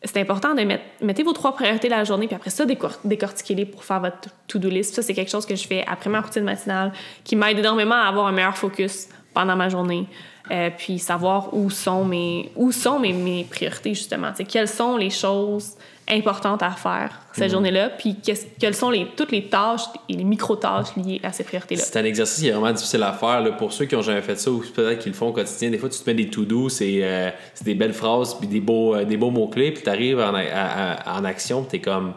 c'est 0.06 0.20
important 0.20 0.54
de 0.54 0.62
mettre 0.62 0.84
mettez 1.02 1.22
vos 1.22 1.32
trois 1.32 1.54
priorités 1.54 1.88
de 1.88 1.92
la 1.92 2.04
journée, 2.04 2.26
puis 2.26 2.36
après 2.36 2.50
ça, 2.50 2.64
décor- 2.64 2.98
décortiquez-les 3.04 3.66
pour 3.66 3.84
faire 3.84 4.00
votre 4.00 4.28
to-do 4.46 4.68
list. 4.68 4.94
Ça, 4.94 5.02
c'est 5.02 5.14
quelque 5.14 5.30
chose 5.30 5.46
que 5.46 5.56
je 5.56 5.66
fais 5.66 5.84
après 5.86 6.10
ma 6.10 6.20
routine 6.20 6.44
matinale, 6.44 6.92
qui 7.24 7.36
m'aide 7.36 7.58
énormément 7.58 7.94
à 7.94 8.08
avoir 8.08 8.26
un 8.26 8.32
meilleur 8.32 8.56
focus 8.56 9.08
pendant 9.34 9.56
ma 9.56 9.68
journée. 9.68 10.06
Euh, 10.52 10.70
puis 10.78 11.00
savoir 11.00 11.52
où 11.54 11.70
sont 11.70 12.04
mes, 12.04 12.52
où 12.54 12.70
sont 12.70 13.00
mes, 13.00 13.12
mes 13.12 13.42
priorités, 13.42 13.94
justement. 13.94 14.30
Tu 14.30 14.36
sais, 14.36 14.44
quelles 14.44 14.68
sont 14.68 14.96
les 14.96 15.10
choses 15.10 15.72
importantes 16.08 16.62
à 16.62 16.70
faire 16.70 17.20
cette 17.32 17.50
journée-là, 17.50 17.90
puis 17.90 18.16
quelles 18.60 18.74
sont 18.74 18.90
les, 18.90 19.06
toutes 19.16 19.32
les 19.32 19.48
tâches 19.48 19.82
et 20.08 20.12
les 20.14 20.24
micro-tâches 20.24 20.94
liées 20.96 21.20
à 21.22 21.32
ces 21.32 21.42
priorités-là? 21.44 21.82
C'est 21.82 21.98
un 21.98 22.04
exercice 22.04 22.40
qui 22.42 22.48
est 22.48 22.52
vraiment 22.52 22.72
difficile 22.72 23.02
à 23.02 23.12
faire. 23.12 23.40
Là, 23.40 23.50
pour 23.52 23.72
ceux 23.72 23.86
qui 23.86 23.96
ont 23.96 24.02
jamais 24.02 24.22
fait 24.22 24.36
ça 24.36 24.50
ou 24.50 24.62
peut-être 24.74 25.00
qu'ils 25.00 25.12
le 25.12 25.16
font 25.18 25.28
au 25.28 25.32
quotidien, 25.32 25.70
des 25.70 25.78
fois, 25.78 25.88
tu 25.88 25.98
te 25.98 26.08
mets 26.08 26.14
des 26.14 26.28
to-do, 26.30 26.68
c'est 26.68 27.00
euh, 27.02 27.30
c'est 27.54 27.64
des 27.64 27.74
belles 27.74 27.92
phrases 27.92 28.34
puis 28.38 28.46
des 28.46 28.60
beaux, 28.60 28.94
euh, 28.94 29.04
des 29.04 29.16
beaux 29.16 29.30
mots-clés, 29.30 29.72
puis 29.72 29.82
tu 29.82 29.88
arrives 29.90 30.20
en, 30.20 30.34
a- 30.34 30.40
à- 30.42 30.92
à- 31.14 31.18
en 31.20 31.24
action, 31.24 31.62
puis 31.62 31.70
tu 31.70 31.76
es 31.76 31.80
comme. 31.80 32.12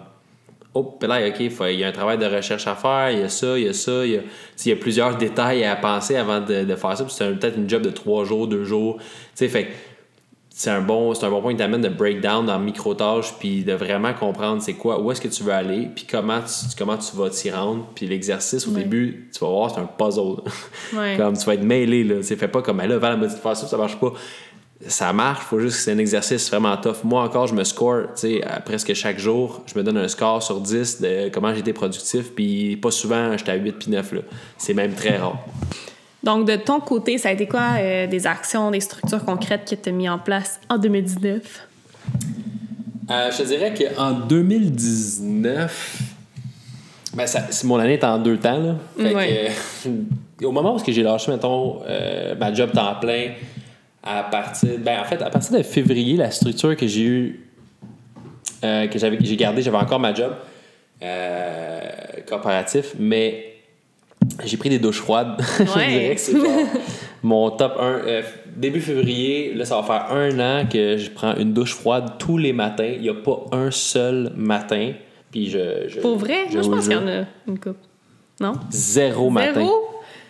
Oh, 0.76 1.00
là, 1.02 1.28
OK, 1.28 1.40
il 1.40 1.80
y 1.80 1.84
a 1.84 1.88
un 1.88 1.92
travail 1.92 2.20
de 2.20 2.28
recherche 2.28 2.68
à 2.68 2.76
faire, 2.76 3.10
il 3.10 3.20
y 3.20 3.24
a 3.24 3.30
ça, 3.30 3.58
il 3.58 3.66
y 3.66 3.68
a 3.68 3.74
ça, 3.74 4.06
il 4.06 4.12
y 4.12 4.18
a, 4.18 4.22
y 4.72 4.76
plusieurs 4.76 5.18
détails 5.18 5.64
à 5.66 5.76
penser 5.76 6.16
avant 6.16 6.42
de, 6.42 6.64
de 6.64 6.76
faire 6.76 6.96
ça. 6.96 7.04
Puis 7.04 7.14
c'est 7.18 7.28
peut-être 7.40 7.58
une 7.58 7.68
job 7.68 7.82
de 7.82 7.90
trois 7.90 8.24
jours, 8.24 8.48
deux 8.48 8.66
jours. 8.66 8.98
Tu 9.00 9.04
sais, 9.34 9.50
fait 9.50 9.68
c'est 10.62 10.72
un 10.72 10.82
bon 10.82 11.14
c'est 11.14 11.26
un 11.26 11.30
bon 11.30 11.42
point 11.42 11.54
qui 11.54 11.58
t'amène 11.60 11.80
de 11.80 11.88
breakdown 11.88 12.46
dans 12.46 12.60
micro-tâches 12.60 13.34
puis 13.40 13.64
de 13.64 13.72
vraiment 13.72 14.14
comprendre 14.14 14.62
c'est 14.62 14.74
quoi 14.74 15.00
où 15.02 15.10
est-ce 15.10 15.22
que 15.22 15.30
tu 15.30 15.42
veux 15.44 15.54
aller 15.54 15.88
puis 15.96 16.06
comment 16.06 16.42
tu, 16.42 16.76
comment 16.78 16.98
tu 16.98 17.16
vas 17.16 17.30
t'y 17.30 17.50
rendre 17.50 17.86
puis 17.96 18.08
l'exercice 18.08 18.68
au 18.68 18.72
Ouais. 18.72 18.84
début 18.84 19.30
tu 19.34 19.40
vas 19.40 19.50
voir 19.50 19.72
c'est 19.74 19.80
un 19.80 19.86
puzzle. 19.86 20.42
Ouais. 20.94 21.16
comme 21.18 21.38
tu 21.38 21.46
vas 21.46 21.54
être 21.54 21.64
mêlé 21.64 22.04
là. 22.04 22.16
Tu 22.22 22.36
fais 22.36 22.50
pas 22.50 22.62
comme 22.62 22.82
là 22.82 23.00
m'a 23.00 23.16
dit 23.26 23.34
de 23.36 23.40
faire 23.40 23.56
ça 23.56 23.68
ça 23.68 23.78
marche 23.78 23.96
pas. 23.96 24.12
Ça 24.86 25.14
marche 25.14 25.46
faut 25.46 25.60
juste 25.62 25.78
que 25.78 25.82
c'est 25.84 25.92
un 25.94 25.98
exercice 25.98 26.50
vraiment 26.50 26.76
tough. 26.76 27.06
Moi 27.06 27.22
encore 27.24 27.48
je 27.48 27.54
me 27.56 27.64
score 27.64 28.08
tu 28.16 28.22
sais 28.40 28.42
presque 28.66 28.94
chaque 28.94 29.18
jour 29.18 29.62
je 29.66 29.80
me 29.80 29.84
donne 29.86 29.96
un 29.98 30.10
score 30.10 30.44
sur 30.44 30.60
10 30.60 31.00
de 31.00 31.30
comment 31.30 31.54
j'ai 31.54 31.62
été 31.62 31.72
productif 31.72 32.36
puis 32.36 32.76
pas 32.76 32.92
souvent 32.92 33.38
j'étais 33.38 33.52
à 33.52 33.56
8 33.56 33.72
puis 33.80 33.92
9 33.92 34.12
là. 34.12 34.22
C'est 34.58 34.74
même 34.74 34.94
très 34.94 35.16
rare 35.16 35.38
Donc, 36.24 36.46
de 36.48 36.56
ton 36.58 36.80
côté, 36.82 37.18
ça 37.18 37.30
a 37.30 37.32
été 37.32 37.48
quoi 37.48 37.76
euh, 37.80 38.08
des 38.08 38.28
actions, 38.28 38.72
des 38.72 38.82
structures 38.82 39.24
concrètes 39.24 39.70
que 39.70 39.76
tu 39.76 39.90
as 39.90 39.92
mis 39.92 40.10
en 40.10 40.20
place 40.20 40.60
en 40.70 40.78
2019? 40.78 41.68
Euh, 43.10 43.32
je 43.32 43.38
te 43.38 43.44
dirais 43.48 43.74
qu'en 43.74 44.12
2019, 44.12 46.02
ben 47.16 47.26
ça, 47.26 47.48
c'est- 47.50 47.66
mon 47.66 47.80
année 47.80 47.94
est 47.94 48.04
en 48.04 48.18
deux 48.20 48.38
temps. 48.38 48.60
Là. 48.60 48.76
Fait 48.98 49.16
Ouais. 49.16 49.52
que, 49.84 49.90
euh, 49.90 50.46
au 50.48 50.52
moment 50.52 50.76
où 50.76 50.80
j'ai 50.86 51.02
lâché, 51.04 51.32
mettons, 51.32 51.82
ma 52.40 52.54
job 52.54 52.72
temps 52.74 52.96
plein, 53.00 53.32
à 54.04 54.24
partir, 54.24 54.72
ben, 54.80 55.00
en 55.00 55.06
fait, 55.06 55.22
à 55.22 55.30
partir 55.30 55.58
de 55.58 55.64
février, 55.64 56.18
la 56.18 56.32
structure 56.32 56.76
que 56.76 56.86
j'ai 56.88 57.04
eue, 57.04 57.40
que 58.62 58.98
j'avais, 59.00 59.18
j'ai 59.22 59.36
gardé, 59.38 59.62
j'avais 59.62 59.78
encore 59.78 60.00
ma 60.00 60.14
job 60.14 60.34
corporatif, 62.28 62.94
mais 63.00 63.49
j'ai 64.46 64.58
pris 64.58 64.70
des 64.70 64.80
douches 64.80 65.00
froides. 65.02 65.36
je 65.60 65.64
dirais 65.64 66.16
que 66.16 66.22
c'est 66.22 66.34
mon 67.24 67.50
top 67.52 67.74
1. 67.80 67.84
Euh, 67.84 68.22
début 68.56 68.82
février, 68.82 69.54
là, 69.54 69.66
ça 69.66 69.76
va 69.80 69.84
faire 69.84 70.16
un 70.16 70.40
an 70.40 70.66
que 70.68 70.98
je 70.98 71.10
prends 71.10 71.36
une 71.36 71.54
douche 71.54 71.74
froide 71.76 72.14
tous 72.20 72.38
les 72.38 72.54
matins. 72.54 72.92
Il 72.96 73.02
n'y 73.02 73.10
a 73.10 73.14
pas 73.14 73.46
un 73.52 73.72
seul 73.72 74.32
matin. 74.36 74.94
Puis 75.32 75.50
je, 75.50 75.88
je- 75.88 76.00
Pour 76.00 76.18
vrai? 76.18 76.46
je 76.50 76.54
Moi, 76.56 76.64
je 76.64 76.70
pense 76.70 76.84
qu'il 76.86 76.94
y 76.94 76.96
en 76.96 77.08
a 77.08 77.26
une 77.48 77.60
coupe. 77.60 77.78
Non? 78.40 78.54
Zéro 78.72 79.30
matin. 79.30 79.54
Zéro? 79.56 79.72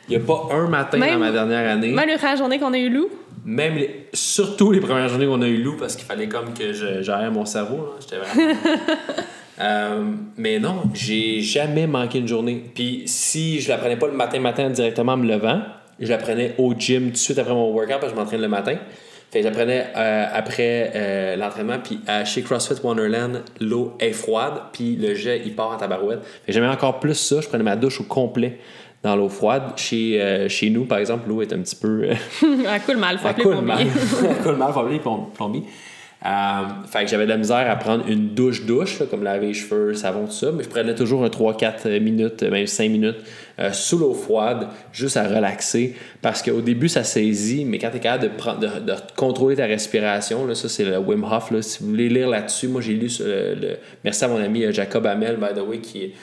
Il 0.07 0.17
n'y 0.17 0.23
a 0.23 0.25
pas 0.25 0.47
un 0.51 0.67
matin 0.67 0.97
Même- 0.97 1.13
dans 1.13 1.19
ma 1.19 1.31
dernière 1.31 1.71
année. 1.71 1.91
Même 1.91 2.09
la 2.21 2.35
journée 2.35 2.57
qu'on 2.59 2.73
a 2.73 2.77
eu 2.79 2.89
Lou? 2.89 3.09
Même 3.45 3.75
les- 3.75 4.07
surtout 4.13 4.71
les 4.71 4.79
premières 4.79 5.07
journées 5.07 5.27
qu'on 5.27 5.41
a 5.41 5.47
eu 5.47 5.57
Lou 5.61 5.77
parce 5.77 5.95
qu'il 5.95 6.05
fallait 6.05 6.27
comme 6.27 6.53
que 6.53 6.73
je 6.73 7.01
gère 7.01 7.31
mon 7.31 7.45
cerveau. 7.45 7.93
J'étais 8.01 8.17
vraiment. 8.17 8.53
Euh, 9.60 10.03
mais 10.38 10.60
non, 10.60 10.84
j'ai 10.93 11.41
jamais 11.41 11.88
manqué 11.88 12.20
une 12.20 12.28
journée. 12.28 12.64
Puis 12.74 13.03
si 13.05 13.60
je 13.60 13.70
la 13.70 13.78
prenais 13.78 13.97
pas 13.97 14.07
le 14.07 14.14
matin 14.14 14.39
matin 14.39 14.70
directement 14.70 15.14
en 15.14 15.18
me 15.18 15.28
levant, 15.28 15.62
je 15.99 16.07
la 16.07 16.18
prenais 16.18 16.55
au 16.57 16.74
gym 16.74 17.07
tout 17.07 17.12
de 17.12 17.18
suite 17.18 17.39
après 17.39 17.53
mon 17.53 17.72
workout 17.72 17.99
parce 17.99 18.12
que 18.12 18.18
je 18.18 18.22
m'entraîne 18.22 18.41
le 18.41 18.47
matin. 18.47 18.78
Fait 19.32 19.39
que 19.41 19.43
je 19.43 19.49
la 19.49 19.55
prenais 19.55 19.88
euh, 19.95 20.26
après 20.34 20.91
euh, 20.95 21.36
l'entraînement. 21.36 21.78
Puis 21.84 21.99
chez 22.26 22.41
CrossFit 22.41 22.82
Wonderland, 22.84 23.43
l'eau 23.60 23.95
est 23.99 24.14
froide. 24.14 24.53
Puis 24.72 24.95
le 24.95 25.14
jet, 25.14 25.41
il 25.45 25.55
part 25.55 25.72
en 25.72 25.78
tabarouette. 25.78 26.24
Fait 26.24 26.47
que 26.47 26.53
j'aimais 26.53 26.68
encore 26.68 26.99
plus 26.99 27.16
ça. 27.16 27.41
Je 27.41 27.47
prenais 27.47 27.64
ma 27.64 27.76
douche 27.76 27.99
au 27.99 28.05
complet 28.05 28.60
dans 29.03 29.16
l'eau 29.16 29.30
froide. 29.30 29.74
Chez, 29.76 30.22
euh, 30.22 30.49
chez 30.49 30.70
nous, 30.70 30.86
par 30.86 30.97
exemple, 30.97 31.30
l'eau 31.30 31.41
est 31.41 31.53
un 31.53 31.60
petit 31.60 31.76
peu. 31.76 32.03
Elle 32.41 32.82
coule 32.86 32.97
mal, 32.97 33.18
faut 33.18 33.28
appeler 33.28 33.43
plombier. 33.43 33.88
Elle 34.30 34.43
coule 34.43 34.55
mal, 34.55 34.74
faut 34.74 34.80
appeler 34.80 34.97
le 34.97 35.34
plombier. 35.34 35.64
Euh, 36.26 36.63
fait 36.86 37.05
que 37.05 37.09
j'avais 37.09 37.24
de 37.24 37.30
la 37.30 37.38
misère 37.38 37.72
à 37.72 37.76
prendre 37.78 38.05
une 38.05 38.34
douche-douche, 38.36 39.03
comme 39.09 39.24
laver 39.24 39.47
les 39.47 39.53
cheveux, 39.53 39.93
savon, 39.93 40.26
tout 40.26 40.34
ça, 40.34 40.51
mais 40.51 40.63
je 40.63 40.70
prenais 40.70 40.93
toujours 40.93 41.24
un 41.24 41.30
3-4 41.30 41.97
minutes, 42.01 42.43
même 42.43 42.67
5 42.67 42.89
minutes, 42.89 43.20
euh, 43.59 43.72
sous 43.72 43.97
l'eau 43.97 44.13
froide, 44.13 44.67
juste 44.91 45.15
à 45.15 45.26
relaxer. 45.26 45.95
Parce 46.22 46.41
qu'au 46.41 46.59
début, 46.59 46.89
ça 46.89 47.05
saisit, 47.05 47.63
mais 47.63 47.78
quand 47.78 47.89
tu 47.91 47.97
es 47.97 47.99
capable 48.01 48.24
de, 48.24 48.30
prendre, 48.36 48.59
de, 48.59 48.93
contrôler 49.15 49.55
ta 49.55 49.65
respiration, 49.65 50.45
là, 50.45 50.55
ça 50.55 50.67
c'est 50.67 50.84
le 50.84 50.97
Wim 50.97 51.24
Hof, 51.24 51.51
là, 51.51 51.61
si 51.61 51.84
vous 51.84 51.89
voulez 51.89 52.09
lire 52.09 52.28
là-dessus, 52.28 52.67
moi 52.67 52.82
j'ai 52.82 52.95
lu 52.95 53.09
le. 53.22 53.78
Merci 54.03 54.26
à 54.26 54.28
mon 54.28 54.43
ami 54.43 54.65
euh, 54.65 54.74
Jacob 54.74 55.05
Hamel, 55.05 55.38
by 55.38 55.57
the 55.57 55.65
way, 55.65 55.80
qui 55.80 56.13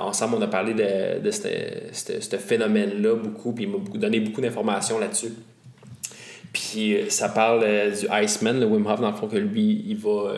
ensemble 0.00 0.36
on 0.38 0.42
a 0.42 0.46
parlé 0.46 0.72
de, 0.72 1.20
de 1.20 1.30
ce 1.32 2.36
phénomène-là 2.36 3.16
beaucoup, 3.16 3.52
puis 3.52 3.64
il 3.64 3.70
m'a 3.70 3.78
donné 3.98 4.20
beaucoup 4.20 4.40
d'informations 4.40 5.00
là-dessus. 5.00 5.32
Puis 6.52 6.94
euh, 6.94 7.08
ça 7.08 7.28
parle 7.28 7.62
euh, 7.64 7.90
du 7.90 8.06
Iceman, 8.24 8.60
le 8.60 8.66
Wim 8.66 8.86
Hof, 8.86 9.00
dans 9.00 9.10
le 9.10 9.16
fond, 9.16 9.26
que 9.26 9.36
lui, 9.36 9.84
il 9.86 9.96
va. 9.96 10.34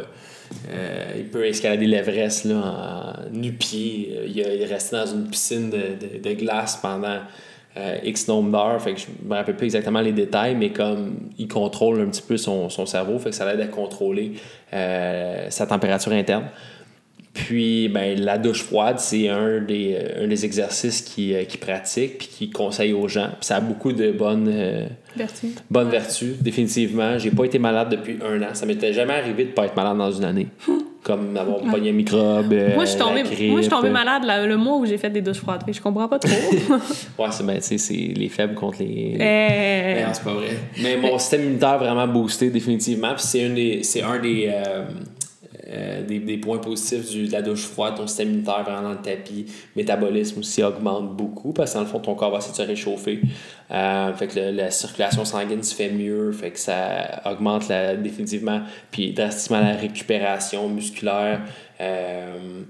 euh, 0.70 1.12
il 1.16 1.24
peut 1.24 1.44
escalader 1.46 1.86
l'Everest 1.86 2.46
en 2.46 3.14
nu-pied. 3.32 4.20
Il, 4.26 4.38
est 4.40 4.64
resté 4.66 4.96
dans 4.96 5.06
une 5.06 5.28
piscine 5.28 5.70
de, 5.70 6.18
de- 6.22 6.34
glace 6.34 6.78
pendant 6.80 7.18
X 8.04 8.28
nombre 8.28 8.52
d'heures. 8.52 8.80
Fait 8.80 8.94
que 8.94 9.00
je 9.00 9.06
me 9.28 9.34
rappelle 9.34 9.56
plus 9.56 9.64
exactement 9.64 10.00
les 10.00 10.12
détails, 10.12 10.54
mais 10.54 10.70
comme 10.70 11.30
il 11.38 11.48
contrôle 11.48 12.00
un 12.00 12.06
petit 12.06 12.22
peu 12.22 12.36
son, 12.36 12.68
son 12.68 12.86
cerveau, 12.86 13.18
fait 13.18 13.30
que 13.30 13.34
ça 13.34 13.50
l'aide 13.50 13.60
à 13.60 13.66
contrôler 13.66 14.34
sa 14.70 15.66
température 15.66 16.12
interne. 16.12 16.44
Puis, 17.34 17.88
ben, 17.88 18.18
la 18.20 18.38
douche 18.38 18.62
froide, 18.62 18.98
c'est 19.00 19.28
un 19.28 19.60
des, 19.60 19.96
euh, 20.00 20.24
un 20.24 20.28
des 20.28 20.44
exercices 20.44 21.02
qu'il 21.02 21.34
euh, 21.34 21.42
qu'il 21.44 21.58
pratique 21.60 22.16
puis 22.18 22.28
qu'il 22.28 22.50
conseille 22.52 22.92
aux 22.92 23.08
gens. 23.08 23.26
Puis 23.30 23.46
ça 23.46 23.56
a 23.56 23.60
beaucoup 23.60 23.92
de 23.92 24.12
bonnes, 24.12 24.48
euh, 24.50 24.86
Vertu. 25.16 25.48
bonnes 25.68 25.90
vertus, 25.90 26.38
définitivement. 26.40 27.18
J'ai 27.18 27.30
pas 27.32 27.44
été 27.44 27.58
malade 27.58 27.88
depuis 27.90 28.18
un 28.24 28.40
an. 28.42 28.54
Ça 28.54 28.66
m'était 28.66 28.92
jamais 28.92 29.14
arrivé 29.14 29.44
de 29.46 29.50
pas 29.50 29.66
être 29.66 29.74
malade 29.76 29.98
dans 29.98 30.12
une 30.12 30.24
année. 30.24 30.46
comme 31.02 31.36
avoir 31.36 31.58
pogné 31.58 31.90
un 31.90 31.92
microbe. 31.92 32.50
euh, 32.54 32.74
Moi, 32.74 32.86
je 32.86 32.90
suis 32.92 32.98
tombée, 32.98 33.22
tombée 33.68 33.90
malade 33.90 34.22
la- 34.24 34.46
le 34.46 34.56
mois 34.56 34.78
où 34.78 34.86
j'ai 34.86 34.96
fait 34.96 35.10
des 35.10 35.20
douches 35.20 35.36
froides. 35.40 35.60
Je 35.70 35.78
comprends 35.78 36.08
pas 36.08 36.18
trop. 36.18 36.30
Ouais, 37.18 37.26
c'est 37.30 37.44
ben, 37.44 37.56
tu 37.56 37.62
sais, 37.62 37.76
c'est 37.78 37.92
les 37.92 38.30
faibles 38.30 38.54
contre 38.54 38.78
les. 38.78 39.18
Euh, 39.20 40.00
non, 40.06 40.10
c'est 40.14 40.24
pas 40.24 40.32
vrai. 40.32 40.48
Mais 40.82 40.96
mon 40.96 41.18
système 41.18 41.42
immunitaire 41.42 41.76
vraiment 41.78 42.08
boosté 42.08 42.48
définitivement. 42.48 43.08
Puis 43.14 43.22
c'est 43.26 43.44
un 43.44 43.50
des, 43.50 43.82
c'est 43.82 44.00
un 44.02 44.18
des, 44.18 44.50
euh, 45.74 46.02
des, 46.06 46.20
des 46.20 46.38
points 46.38 46.58
positifs 46.58 47.10
du- 47.10 47.26
de 47.26 47.32
la 47.32 47.42
douche 47.42 47.64
froide. 47.66 47.96
Ton 47.96 48.06
système 48.06 48.28
immunitaire 48.28 48.62
vraiment 48.62 48.82
dans 48.82 48.90
le 48.92 49.02
tapis. 49.02 49.46
Métabolisme 49.76 50.40
aussi 50.40 50.62
augmente 50.62 51.16
beaucoup 51.16 51.52
parce 51.52 51.72
que 51.72 51.78
dans 51.78 51.82
le 51.84 51.88
fond, 51.88 51.98
ton 51.98 52.14
corps 52.14 52.30
va 52.30 52.38
essayer 52.38 52.52
de 52.52 52.56
se 52.56 52.62
réchauffer. 52.62 53.20
Euh, 53.70 54.12
fait 54.14 54.28
que 54.28 54.38
la 54.38 54.70
circulation 54.70 55.24
sanguine 55.24 55.62
se 55.62 55.74
fait 55.74 55.90
mieux. 55.90 56.30
Fait 56.32 56.50
que 56.50 56.58
ça 56.58 57.22
augmente 57.26 57.68
la, 57.68 57.96
définitivement. 57.96 58.60
Puis 58.90 59.12
drastiquement 59.12 59.60
la 59.60 59.74
récupération 59.74 60.68
musculaire. 60.68 61.40
Euh, 61.80 62.62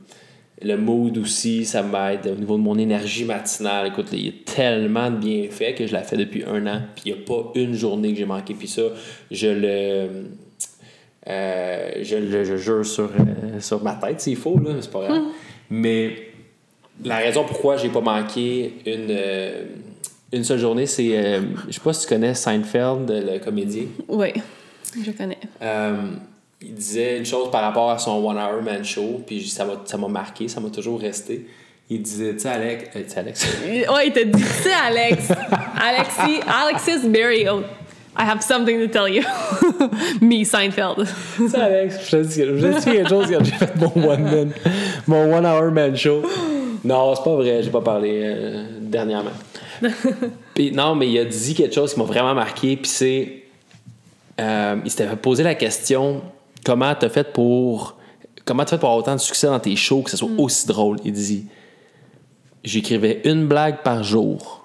le 0.62 0.76
mood 0.76 1.18
aussi, 1.18 1.64
ça 1.64 1.82
m'aide 1.82 2.26
au 2.26 2.36
niveau 2.36 2.56
de 2.56 2.62
mon 2.62 2.78
énergie 2.78 3.24
matinale. 3.24 3.88
Écoute, 3.88 4.06
il 4.12 4.24
y 4.24 4.28
a 4.28 4.32
tellement 4.46 5.10
de 5.10 5.16
bienfaits 5.16 5.74
que 5.76 5.86
je 5.86 5.92
la 5.92 6.02
fais 6.04 6.16
depuis 6.16 6.44
un 6.44 6.64
an, 6.68 6.80
puis 6.94 7.02
il 7.06 7.12
n'y 7.12 7.18
a 7.18 7.24
pas 7.26 7.50
une 7.56 7.74
journée 7.74 8.12
que 8.12 8.18
j'ai 8.18 8.24
manqué. 8.24 8.54
Puis 8.54 8.68
ça, 8.68 8.82
je 9.30 9.48
le. 9.48 10.08
Euh, 11.28 11.90
je 12.02 12.16
le 12.16 12.44
je 12.44 12.56
jure 12.56 12.84
sur, 12.84 13.04
euh, 13.04 13.60
sur 13.60 13.82
ma 13.82 13.94
tête, 13.94 14.20
s'il 14.20 14.36
faut, 14.36 14.58
là, 14.58 14.72
c'est 14.80 14.90
pas 14.90 15.06
grave. 15.06 15.22
Mais 15.70 16.28
la 17.04 17.16
raison 17.16 17.44
pourquoi 17.44 17.76
j'ai 17.76 17.88
pas 17.88 18.00
manqué 18.00 18.74
une, 18.86 19.06
euh, 19.10 19.64
une 20.32 20.44
seule 20.44 20.58
journée, 20.58 20.86
c'est. 20.86 21.16
euh, 21.16 21.40
je 21.68 21.72
sais 21.74 21.80
pas 21.80 21.92
si 21.92 22.02
tu 22.02 22.08
connais 22.08 22.34
Seinfeld, 22.34 23.10
le 23.10 23.38
comédien. 23.38 23.84
oui, 24.08 24.32
je 25.04 25.10
connais. 25.12 25.38
Il 26.66 26.74
disait 26.74 27.18
une 27.18 27.26
chose 27.26 27.50
par 27.50 27.60
rapport 27.62 27.90
à 27.90 27.98
son 27.98 28.12
One 28.24 28.38
Hour 28.38 28.62
Man 28.62 28.84
Show, 28.84 29.22
puis 29.26 29.46
ça 29.48 29.64
m'a 29.66 29.82
ça 29.84 29.98
m'a 29.98 30.08
marqué, 30.08 30.48
ça 30.48 30.60
m'a 30.60 30.70
toujours 30.70 30.98
resté. 31.00 31.46
Il 31.90 32.00
disait, 32.00 32.32
tu 32.32 32.38
sais, 32.40 32.48
Alex, 32.48 32.84
tu 32.94 33.04
sais, 33.08 33.18
Alex, 33.20 33.46
Ouais, 33.92 34.06
il 34.06 34.12
t'a 34.14 34.24
dit, 34.24 34.32
tu 34.42 34.48
sais, 34.48 34.72
Alex. 34.72 35.28
Alexis, 35.78 36.40
Alexis 36.46 37.06
Berry. 37.08 37.46
Oh, 37.52 37.60
I 38.16 38.24
have 38.24 38.42
something 38.42 38.78
to 38.78 38.88
tell 38.88 39.08
you. 39.08 39.22
Me, 40.20 40.44
Seinfeld. 40.44 41.06
sais, 41.48 41.56
Alex, 41.60 42.06
je 42.06 42.10
te 42.10 42.22
dis, 42.22 42.44
je 42.44 42.66
te 42.66 42.78
dis 42.78 42.84
quelque 42.84 43.08
chose 43.08 43.26
quand 43.30 43.44
j'ai 43.44 43.52
fait 43.52 43.76
mon 43.76 44.08
One 44.08 44.22
Man, 44.22 44.52
mon 45.06 45.34
One 45.34 45.44
Hour 45.46 45.70
Man 45.72 45.96
Show. 45.96 46.22
Non, 46.84 47.14
c'est 47.14 47.24
pas 47.24 47.34
vrai, 47.34 47.62
j'ai 47.62 47.70
pas 47.70 47.80
parlé 47.80 48.20
euh, 48.22 48.64
dernièrement. 48.80 49.30
Puis 50.54 50.70
non, 50.70 50.94
mais 50.94 51.10
il 51.10 51.18
a 51.18 51.24
dit 51.24 51.54
quelque 51.54 51.74
chose 51.74 51.94
qui 51.94 51.98
m'a 51.98 52.04
vraiment 52.04 52.34
marqué, 52.34 52.76
puis 52.76 52.88
c'est. 52.90 53.42
euh, 54.40 54.76
il 54.84 54.90
s'était 54.90 55.16
posé 55.16 55.42
la 55.42 55.54
question 55.54 56.22
comment 56.64 56.94
t'as 56.94 57.08
fait 57.08 57.32
pour. 57.32 57.96
Comment 58.44 58.64
t'as 58.64 58.72
fait 58.72 58.78
pour 58.78 58.90
avoir 58.90 58.98
autant 58.98 59.14
de 59.14 59.20
succès 59.20 59.46
dans 59.46 59.58
tes 59.58 59.74
shows, 59.74 60.02
que 60.02 60.10
ce 60.10 60.16
soit 60.18 60.28
aussi 60.38 60.66
drôle? 60.66 60.98
Il 61.04 61.12
dit 61.12 61.46
J'écrivais 62.62 63.22
une 63.24 63.46
blague 63.46 63.82
par 63.82 64.04
jour, 64.04 64.63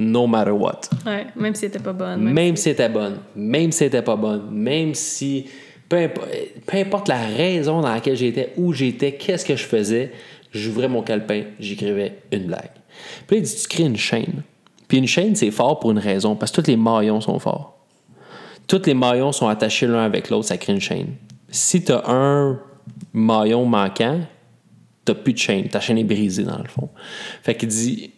no 0.00 0.26
matter 0.26 0.52
what. 0.52 0.80
Ouais, 1.06 1.26
même 1.36 1.54
si 1.54 1.60
c'était 1.60 1.78
pas 1.78 1.92
bonne. 1.92 2.22
même 2.22 2.34
Même 2.34 2.56
si 2.56 2.64
c'était 2.64 2.88
bonne, 2.88 3.18
même 3.36 3.70
si 3.70 3.78
c'était 3.78 4.02
pas 4.02 4.16
bonne, 4.16 4.50
même 4.50 4.94
si. 4.94 5.46
Peu 5.88 5.96
importe, 5.96 6.28
peu 6.66 6.76
importe 6.78 7.08
la 7.08 7.18
raison 7.18 7.80
dans 7.80 7.92
laquelle 7.92 8.16
j'étais, 8.16 8.52
où 8.56 8.72
j'étais, 8.72 9.12
qu'est-ce 9.12 9.44
que 9.44 9.56
je 9.56 9.64
faisais, 9.64 10.12
j'ouvrais 10.52 10.88
mon 10.88 11.02
calepin, 11.02 11.42
j'écrivais 11.58 12.18
une 12.32 12.46
blague. 12.46 12.70
Puis 13.26 13.36
là, 13.36 13.42
il 13.42 13.42
dit 13.42 13.56
Tu 13.56 13.68
crées 13.68 13.84
une 13.84 13.96
chaîne. 13.96 14.42
Puis 14.88 14.98
une 14.98 15.06
chaîne, 15.06 15.34
c'est 15.36 15.50
fort 15.50 15.78
pour 15.78 15.90
une 15.90 15.98
raison, 15.98 16.36
parce 16.36 16.52
que 16.52 16.60
tous 16.60 16.68
les 16.68 16.76
maillons 16.76 17.20
sont 17.20 17.38
forts. 17.38 17.76
Tous 18.66 18.82
les 18.86 18.94
maillons 18.94 19.32
sont 19.32 19.48
attachés 19.48 19.86
l'un 19.86 20.04
avec 20.04 20.30
l'autre, 20.30 20.46
ça 20.46 20.56
crée 20.56 20.72
une 20.72 20.80
chaîne. 20.80 21.14
Si 21.50 21.84
tu 21.84 21.92
as 21.92 22.08
un 22.08 22.60
maillon 23.12 23.64
manquant, 23.64 24.20
t'as 25.04 25.14
plus 25.14 25.32
de 25.32 25.38
chaîne. 25.38 25.68
Ta 25.68 25.80
chaîne 25.80 25.98
est 25.98 26.04
brisée, 26.04 26.44
dans 26.44 26.58
le 26.58 26.68
fond. 26.68 26.88
Fait 27.42 27.56
qu'il 27.56 27.68
dit 27.68 28.12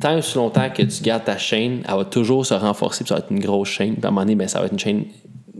tant 0.00 0.18
longtemps 0.36 0.70
que 0.70 0.82
tu 0.82 1.02
gardes 1.02 1.24
ta 1.24 1.38
chaîne, 1.38 1.82
elle 1.88 1.94
va 1.96 2.04
toujours 2.04 2.44
se 2.46 2.54
renforcer, 2.54 3.04
puis 3.04 3.08
ça 3.08 3.14
va 3.16 3.20
être 3.20 3.30
une 3.30 3.40
grosse 3.40 3.68
chaîne. 3.68 3.94
Puis 3.94 4.04
à 4.04 4.08
un 4.08 4.10
moment 4.10 4.22
donné, 4.22 4.34
ben, 4.36 4.48
ça 4.48 4.60
va 4.60 4.66
être 4.66 4.72
une 4.72 4.78
chaîne 4.78 5.04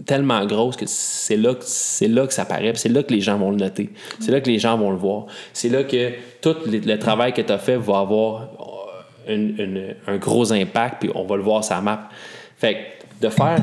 tellement 0.07 0.45
grosse 0.47 0.77
que 0.77 0.87
c'est 0.87 1.37
là 1.37 1.55
que 1.55 1.65
c'est 1.65 2.09
là 2.09 2.27
que 2.27 2.33
ça 2.33 2.45
paraît, 2.45 2.73
c'est 2.77 2.89
là 2.89 3.03
que 3.03 3.13
les 3.13 3.21
gens 3.21 3.37
vont 3.37 3.51
le 3.51 3.57
noter. 3.57 3.91
C'est 4.21 4.31
là 4.31 4.41
que 4.41 4.49
les 4.49 4.59
gens 4.59 4.79
vont 4.79 4.91
le 4.91 4.97
voir. 4.97 5.27
C'est 5.53 5.69
là 5.69 5.85
que 5.85 6.13
tout 6.41 6.57
le, 6.67 6.97
travail 6.99 7.33
que 7.33 7.43
tu 7.43 7.53
as 7.53 7.59
fait 7.59 7.77
va 7.77 7.99
avoir 7.99 8.43
euh, 9.29 9.35
une- 9.35 9.95
un 10.07 10.17
gros 10.17 10.53
impact, 10.53 11.01
puis 11.01 11.11
on 11.15 11.25
va 11.25 11.37
le 11.37 11.43
voir 11.43 11.63
sur 11.65 11.75
la 11.75 11.83
map. 11.83 12.09
Fait 12.57 12.75
que 13.21 13.27
de 13.27 13.31
faire 13.31 13.59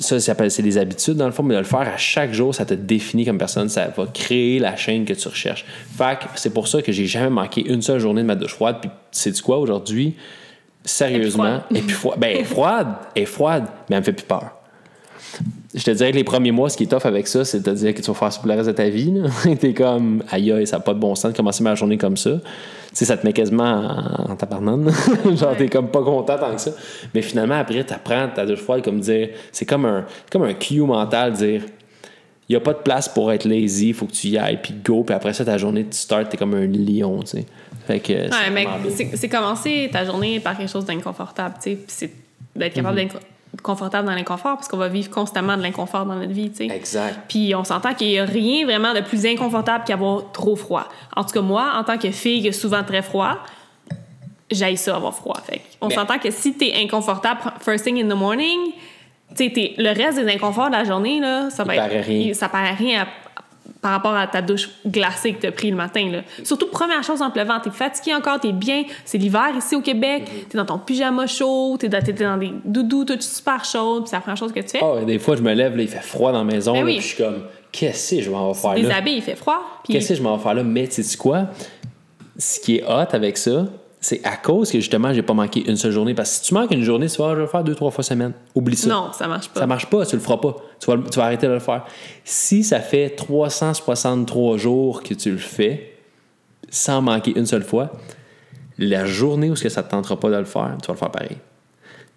ça, 0.00 0.20
c'est 0.20 0.62
des 0.62 0.78
habitudes 0.78 1.14
dans 1.14 1.26
le 1.26 1.32
fond, 1.32 1.42
mais 1.42 1.54
de 1.54 1.60
le 1.60 1.64
faire 1.64 1.80
à 1.80 1.96
chaque 1.96 2.32
jour, 2.32 2.54
ça 2.54 2.64
te 2.64 2.74
définit 2.74 3.24
comme 3.24 3.38
personne, 3.38 3.68
ça 3.68 3.88
va 3.88 4.06
créer 4.06 4.58
la 4.58 4.76
chaîne 4.76 5.04
que 5.04 5.12
tu 5.12 5.28
recherches. 5.28 5.64
Fait 5.96 6.18
que 6.18 6.24
c'est 6.36 6.52
pour 6.52 6.68
ça 6.68 6.82
que 6.82 6.92
j'ai 6.92 7.06
jamais 7.06 7.30
manqué 7.30 7.66
une 7.66 7.82
seule 7.82 8.00
journée 8.00 8.22
de 8.22 8.26
ma 8.26 8.34
douche 8.34 8.54
froide. 8.54 8.76
Puis 8.80 8.90
c'est 9.10 9.30
du 9.30 9.42
quoi 9.42 9.58
aujourd'hui? 9.58 10.14
Sérieusement, 10.84 11.62
et 11.74 11.80
puis 11.80 11.90
froide. 11.90 12.18
Ben, 12.20 12.30
elle 12.32 12.40
est 12.40 12.44
froide, 12.44 12.88
elle 13.14 13.22
est 13.22 13.26
froide, 13.26 13.64
mais 13.88 13.96
elle 13.96 14.00
me 14.00 14.04
fait 14.04 14.12
plus 14.12 14.26
peur. 14.26 14.55
Je 15.74 15.82
te 15.82 15.90
dirais 15.90 16.10
que 16.12 16.16
les 16.16 16.24
premiers 16.24 16.52
mois, 16.52 16.68
ce 16.70 16.76
qui 16.76 16.84
est 16.84 16.86
tough 16.86 17.04
avec 17.04 17.26
ça, 17.26 17.44
c'est 17.44 17.58
de 17.58 17.64
te 17.64 17.70
dire 17.70 17.92
que 17.94 18.00
tu 18.00 18.06
vas 18.10 18.14
faire 18.14 18.32
ça 18.32 18.38
pour 18.40 18.48
le 18.48 18.54
reste 18.54 18.68
de 18.68 18.72
ta 18.72 18.88
vie. 18.88 19.12
T'es 19.60 19.74
comme, 19.74 20.22
aïe 20.30 20.50
aïe, 20.52 20.66
ça 20.66 20.76
n'a 20.76 20.82
pas 20.82 20.94
de 20.94 20.98
bon 20.98 21.14
sens 21.14 21.32
de 21.32 21.36
commencer 21.36 21.62
ma 21.62 21.74
journée 21.74 21.98
comme 21.98 22.16
ça. 22.16 22.30
Tu 22.32 22.40
sais, 22.94 23.04
ça 23.04 23.16
te 23.16 23.26
met 23.26 23.32
quasiment 23.32 23.64
en, 24.26 24.32
en 24.32 24.36
tabarnane. 24.36 24.90
Genre, 25.36 25.56
t'es 25.56 25.68
comme 25.68 25.88
pas 25.88 26.02
content 26.02 26.38
tant 26.38 26.54
que 26.54 26.60
ça. 26.60 26.70
Mais 27.14 27.20
finalement, 27.22 27.56
après, 27.56 27.84
t'apprends 27.84 28.28
ta 28.34 28.46
douche 28.46 28.60
froide 28.60 28.82
comme 28.82 29.00
dire, 29.00 29.30
c'est 29.52 29.66
comme 29.66 29.84
un, 29.84 30.06
comme 30.32 30.44
un 30.44 30.54
cue 30.54 30.80
mental, 30.80 31.32
dire, 31.34 31.62
il 32.48 32.52
n'y 32.52 32.56
a 32.56 32.60
pas 32.60 32.72
de 32.72 32.78
place 32.78 33.08
pour 33.08 33.30
être 33.32 33.44
lazy, 33.44 33.88
il 33.88 33.94
faut 33.94 34.06
que 34.06 34.12
tu 34.12 34.28
y 34.28 34.38
ailles, 34.38 34.60
puis 34.62 34.72
go, 34.84 35.02
puis 35.04 35.14
après 35.14 35.32
ça, 35.34 35.44
ta 35.44 35.58
journée, 35.58 35.82
tu 35.84 35.96
starts, 35.98 36.28
t'es 36.28 36.36
comme 36.36 36.54
un 36.54 36.66
lion, 36.66 37.20
tu 37.20 37.38
sais. 37.38 37.46
Fait 37.86 37.98
que, 38.00 38.12
c'est 38.12 38.52
Ouais, 38.52 38.66
c'est 38.96 39.16
c'est 39.16 39.28
commencer 39.28 39.90
ta 39.92 40.04
journée 40.04 40.40
par 40.40 40.56
quelque 40.56 40.70
chose 40.70 40.84
d'inconfortable, 40.86 41.56
tu 41.62 41.70
sais. 41.70 41.76
Puis 41.76 41.84
c'est 41.88 42.10
d'être 42.54 42.72
capable 42.74 42.98
Mhm. 42.98 43.04
d'être 43.08 43.20
confortable 43.62 44.06
dans 44.06 44.14
l'inconfort, 44.14 44.56
parce 44.56 44.68
qu'on 44.68 44.76
va 44.76 44.88
vivre 44.88 45.10
constamment 45.10 45.56
de 45.56 45.62
l'inconfort 45.62 46.04
dans 46.04 46.14
notre 46.14 46.32
vie, 46.32 46.50
tu 46.50 46.68
sais. 46.68 46.74
Exact. 46.74 47.18
Puis 47.28 47.54
on 47.54 47.64
s'entend 47.64 47.94
qu'il 47.94 48.08
n'y 48.08 48.18
a 48.18 48.24
rien 48.24 48.64
vraiment 48.64 48.92
de 48.94 49.00
plus 49.00 49.24
inconfortable 49.26 49.84
qu'avoir 49.86 50.30
trop 50.32 50.56
froid. 50.56 50.88
En 51.16 51.24
tout 51.24 51.32
cas, 51.32 51.40
moi, 51.40 51.72
en 51.76 51.84
tant 51.84 51.98
que 51.98 52.10
fille 52.10 52.42
qui 52.42 52.48
a 52.48 52.52
souvent 52.52 52.84
très 52.84 53.02
froid, 53.02 53.38
j'aille 54.50 54.76
ça 54.76 54.94
avoir 54.96 55.14
froid. 55.14 55.38
Fait 55.44 55.60
on 55.80 55.90
s'entend 55.90 56.18
que 56.18 56.30
si 56.30 56.54
t'es 56.54 56.74
inconfortable 56.76 57.40
first 57.60 57.84
thing 57.84 58.02
in 58.02 58.08
the 58.08 58.16
morning, 58.18 58.58
tu 59.36 59.50
le 59.78 59.88
reste 59.94 60.18
des 60.18 60.32
inconforts 60.32 60.68
de 60.68 60.76
la 60.76 60.84
journée, 60.84 61.20
là, 61.20 61.50
ça 61.50 61.64
va 61.64 61.74
être- 61.76 62.06
rien. 62.06 62.32
ça 62.34 62.48
paraît 62.48 62.74
rien 62.74 63.02
à- 63.02 63.06
par 63.86 63.92
rapport 63.92 64.16
à 64.16 64.26
ta 64.26 64.42
douche 64.42 64.68
glacée 64.84 65.32
que 65.34 65.42
t'as 65.42 65.52
pris 65.52 65.70
le 65.70 65.76
matin. 65.76 66.08
Là. 66.10 66.22
Surtout, 66.42 66.66
première 66.66 67.04
chose 67.04 67.22
en 67.22 67.30
pleuvant, 67.30 67.60
t'es 67.60 67.70
fatigué 67.70 68.12
encore, 68.16 68.40
t'es 68.40 68.50
bien. 68.50 68.82
C'est 69.04 69.16
l'hiver 69.16 69.50
ici 69.56 69.76
au 69.76 69.80
Québec, 69.80 70.24
Mm-hmm. 70.26 70.48
t'es 70.48 70.58
dans 70.58 70.64
ton 70.64 70.78
pyjama 70.78 71.28
chaud, 71.28 71.76
t'es 71.78 71.88
dans, 71.88 72.02
t'es 72.02 72.12
dans 72.12 72.36
des 72.36 72.50
doudous, 72.64 73.04
tout 73.04 73.20
super 73.20 73.64
chaud, 73.64 74.00
puis 74.00 74.08
c'est 74.10 74.16
la 74.16 74.20
première 74.22 74.36
chose 74.36 74.52
que 74.52 74.58
tu 74.58 74.70
fais. 74.70 74.80
Ah 74.82 75.04
des 75.04 75.20
fois, 75.20 75.36
je 75.36 75.42
me 75.42 75.52
lève, 75.54 75.76
là, 75.76 75.82
il 75.82 75.88
fait 75.88 76.02
froid 76.02 76.32
dans 76.32 76.38
la 76.42 76.52
maison, 76.52 76.72
Ben 76.72 76.80
là, 76.80 76.84
oui. 76.86 76.92
puis 76.94 77.02
je 77.02 77.06
suis 77.14 77.22
comme, 77.22 77.42
qu'est-ce 77.70 78.16
que 78.16 78.22
je 78.22 78.30
m'en 78.30 78.48
vais 78.50 78.58
faire 78.58 78.74
Les 78.74 78.82
là? 78.82 78.96
habits, 78.96 79.14
il 79.14 79.22
fait 79.22 79.36
froid. 79.36 79.60
puis- 79.84 79.92
Qu'est-ce 79.94 80.08
que 80.08 80.14
je 80.16 80.22
m'en 80.22 80.36
vais 80.36 80.42
faire 80.42 80.54
là? 80.54 80.64
Mais 80.64 80.88
tu 80.88 81.02
sais 81.04 81.16
quoi? 81.16 81.46
Ce 82.36 82.58
qui 82.58 82.78
est 82.78 82.82
hot 82.84 83.06
avec 83.12 83.38
ça, 83.38 83.66
c'est 84.06 84.20
à 84.22 84.36
cause 84.36 84.70
que 84.70 84.78
justement, 84.78 85.12
j'ai 85.12 85.22
pas 85.22 85.34
manqué 85.34 85.68
une 85.68 85.74
seule 85.74 85.90
journée. 85.90 86.14
Parce 86.14 86.30
que 86.30 86.36
si 86.36 86.42
tu 86.42 86.54
manques 86.54 86.70
une 86.70 86.84
journée, 86.84 87.08
tu 87.08 87.20
vas, 87.20 87.34
le 87.34 87.48
faire 87.48 87.64
deux, 87.64 87.74
trois 87.74 87.90
fois 87.90 88.04
semaine. 88.04 88.34
Oublie 88.54 88.76
ça. 88.76 88.88
Non, 88.88 89.10
ça 89.12 89.26
marche 89.26 89.48
pas. 89.48 89.58
Ça 89.58 89.66
marche 89.66 89.90
pas, 89.90 90.06
tu 90.06 90.14
le 90.14 90.22
feras 90.22 90.36
pas. 90.36 90.54
Tu 90.78 90.86
vas, 90.88 90.96
tu 91.10 91.18
vas 91.18 91.24
arrêter 91.24 91.48
de 91.48 91.52
le 91.54 91.58
faire. 91.58 91.84
Si 92.22 92.62
ça 92.62 92.78
fait 92.78 93.10
363 93.16 94.58
jours 94.58 95.02
que 95.02 95.12
tu 95.12 95.32
le 95.32 95.38
fais, 95.38 95.98
sans 96.70 97.02
manquer 97.02 97.32
une 97.36 97.46
seule 97.46 97.64
fois, 97.64 97.90
la 98.78 99.06
journée 99.06 99.50
où 99.50 99.56
ça 99.56 99.82
te 99.82 99.90
tentera 99.90 100.20
pas 100.20 100.30
de 100.30 100.36
le 100.36 100.44
faire, 100.44 100.76
tu 100.80 100.86
vas 100.86 100.94
le 100.94 100.98
faire 100.98 101.10
pareil. 101.10 101.36